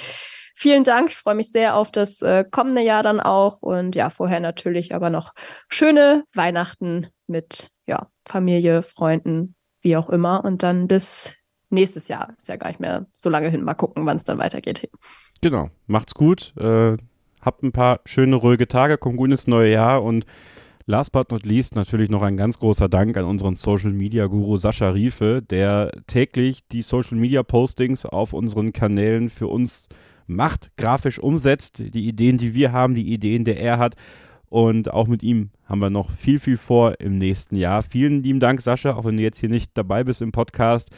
vielen 0.55 0.85
Dank. 0.85 1.10
Ich 1.10 1.16
freue 1.16 1.36
mich 1.36 1.52
sehr 1.52 1.76
auf 1.76 1.90
das 1.93 2.20
äh, 2.20 2.44
kommende 2.44 2.82
Jahr 2.82 3.02
dann 3.02 3.20
auch 3.20 3.62
und 3.62 3.94
ja, 3.94 4.10
vorher 4.10 4.40
natürlich 4.40 4.94
aber 4.94 5.09
noch 5.09 5.32
schöne 5.68 6.24
Weihnachten 6.35 7.06
mit 7.28 7.68
ja, 7.86 8.09
Familie, 8.26 8.82
Freunden, 8.82 9.55
wie 9.80 9.97
auch 9.97 10.10
immer 10.10 10.44
und 10.44 10.62
dann 10.62 10.89
bis 10.89 11.32
nächstes 11.70 12.09
Jahr. 12.09 12.35
Ist 12.36 12.49
ja 12.49 12.57
gar 12.57 12.69
nicht 12.69 12.81
mehr 12.81 13.07
so 13.15 13.31
lange 13.31 13.51
hin. 13.51 13.62
Mal 13.62 13.74
gucken, 13.74 14.07
wann 14.07 14.16
es 14.16 14.24
dann 14.24 14.39
weitergeht. 14.39 14.89
Genau, 15.40 15.70
macht's 15.86 16.15
gut. 16.15 16.55
Äh, 16.57 16.97
habt 17.40 17.62
ein 17.62 17.73
paar 17.73 18.01
schöne, 18.05 18.36
ruhige 18.36 18.69
Tage, 18.69 18.99
kommt 18.99 19.16
gut 19.16 19.31
ins 19.31 19.47
neue 19.47 19.70
Jahr 19.70 20.03
und 20.03 20.27
last 20.86 21.12
but 21.12 21.31
not 21.31 21.45
least 21.45 21.77
natürlich 21.77 22.11
noch 22.11 22.23
ein 22.23 22.36
ganz 22.36 22.59
großer 22.59 22.89
Dank 22.89 23.16
an 23.16 23.24
unseren 23.24 23.57
Social 23.57 23.93
Media 23.93 24.27
Guru 24.27 24.57
Sascha 24.57 24.89
Riefe, 24.89 25.43
der 25.43 25.93
täglich 26.07 26.66
die 26.69 26.82
Social 26.82 27.19
Media 27.19 27.43
Postings 27.43 28.07
auf 28.07 28.32
unseren 28.32 28.73
Kanälen 28.73 29.28
für 29.28 29.47
uns 29.47 29.89
macht, 30.27 30.73
grafisch 30.77 31.19
umsetzt, 31.19 31.78
die 31.78 32.09
Ideen, 32.09 32.39
die 32.39 32.55
wir 32.55 32.73
haben, 32.73 32.95
die 32.95 33.12
Ideen, 33.12 33.45
die 33.45 33.57
er 33.57 33.78
hat. 33.78 33.97
Und 34.51 34.90
auch 34.90 35.09
mit 35.09 35.23
ihm 35.23 35.51
haben 35.66 35.81
wir 35.81 35.90
noch 35.90 36.11
viel, 36.11 36.39
viel 36.39 36.57
vor 36.57 37.01
im 37.01 37.19
nächsten 37.19 37.57
Jahr. 37.57 37.82
Vielen 37.82 38.23
lieben 38.23 38.40
Dank, 38.40 38.62
Sascha, 38.62 38.95
auch 38.95 39.05
wenn 39.05 39.19
du 39.19 39.23
jetzt 39.23 39.39
hier 39.39 39.51
nicht 39.51 39.73
dabei 39.74 40.05
bist 40.05 40.23
im 40.23 40.32
Podcast 40.32 40.90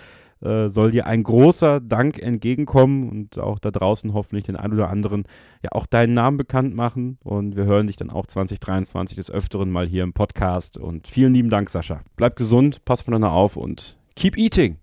äh, 0.42 0.68
soll 0.68 0.90
dir 0.90 1.06
ein 1.06 1.22
großer 1.22 1.80
Dank 1.80 2.18
entgegenkommen 2.18 3.08
und 3.08 3.38
auch 3.38 3.58
da 3.58 3.70
draußen 3.70 4.12
hoffentlich 4.14 4.44
den 4.44 4.56
ein 4.56 4.72
oder 4.72 4.88
anderen 4.88 5.24
ja 5.62 5.72
auch 5.72 5.86
deinen 5.86 6.14
Namen 6.14 6.36
bekannt 6.36 6.74
machen. 6.74 7.18
Und 7.22 7.56
wir 7.56 7.64
hören 7.64 7.86
dich 7.86 7.96
dann 7.96 8.10
auch 8.10 8.26
2023 8.26 9.16
des 9.16 9.30
Öfteren 9.30 9.70
mal 9.70 9.86
hier 9.86 10.02
im 10.02 10.12
Podcast. 10.12 10.78
Und 10.78 11.08
vielen 11.08 11.34
lieben 11.34 11.50
Dank, 11.50 11.70
Sascha. 11.70 12.00
Bleib 12.16 12.36
gesund, 12.36 12.84
pass 12.84 13.02
voneinander 13.02 13.32
auf 13.32 13.56
und 13.56 13.96
keep 14.16 14.36
eating. 14.36 14.78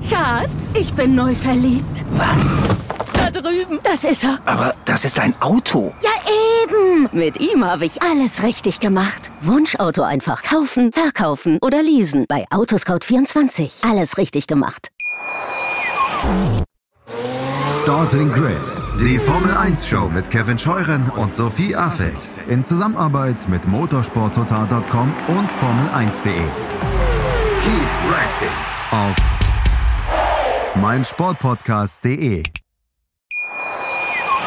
Schatz, 0.00 0.74
ich 0.74 0.92
bin 0.94 1.14
neu 1.14 1.34
verliebt. 1.34 2.04
Was? 2.12 2.56
Da 3.12 3.30
drüben. 3.30 3.78
Das 3.82 4.04
ist 4.04 4.24
er. 4.24 4.38
Aber 4.44 4.74
das 4.84 5.04
ist 5.04 5.18
ein 5.18 5.34
Auto. 5.40 5.92
Ja, 6.02 6.10
eben. 6.64 7.08
Mit 7.12 7.40
ihm 7.40 7.64
habe 7.64 7.84
ich 7.84 8.02
alles 8.02 8.42
richtig 8.42 8.80
gemacht. 8.80 9.30
Wunschauto 9.40 10.02
einfach 10.02 10.42
kaufen, 10.42 10.92
verkaufen 10.92 11.58
oder 11.62 11.82
leasen. 11.82 12.26
Bei 12.28 12.46
Autoscout24. 12.50 13.88
Alles 13.88 14.18
richtig 14.18 14.46
gemacht. 14.46 14.88
Starting 17.82 18.30
Grid, 18.32 18.56
die 19.00 19.18
Formel 19.18 19.56
1 19.56 19.88
Show 19.88 20.08
mit 20.08 20.30
Kevin 20.30 20.58
Scheuren 20.58 21.08
und 21.10 21.32
Sophie 21.32 21.74
Affeld. 21.74 22.28
In 22.48 22.64
Zusammenarbeit 22.64 23.48
mit 23.48 23.66
motorsporttotal.com 23.66 25.14
und 25.28 25.50
Formel1.de. 25.50 26.34
Keep 27.62 27.90
Racing 28.10 28.48
auf 28.90 29.16
meinsportpodcast.de. 30.76 32.42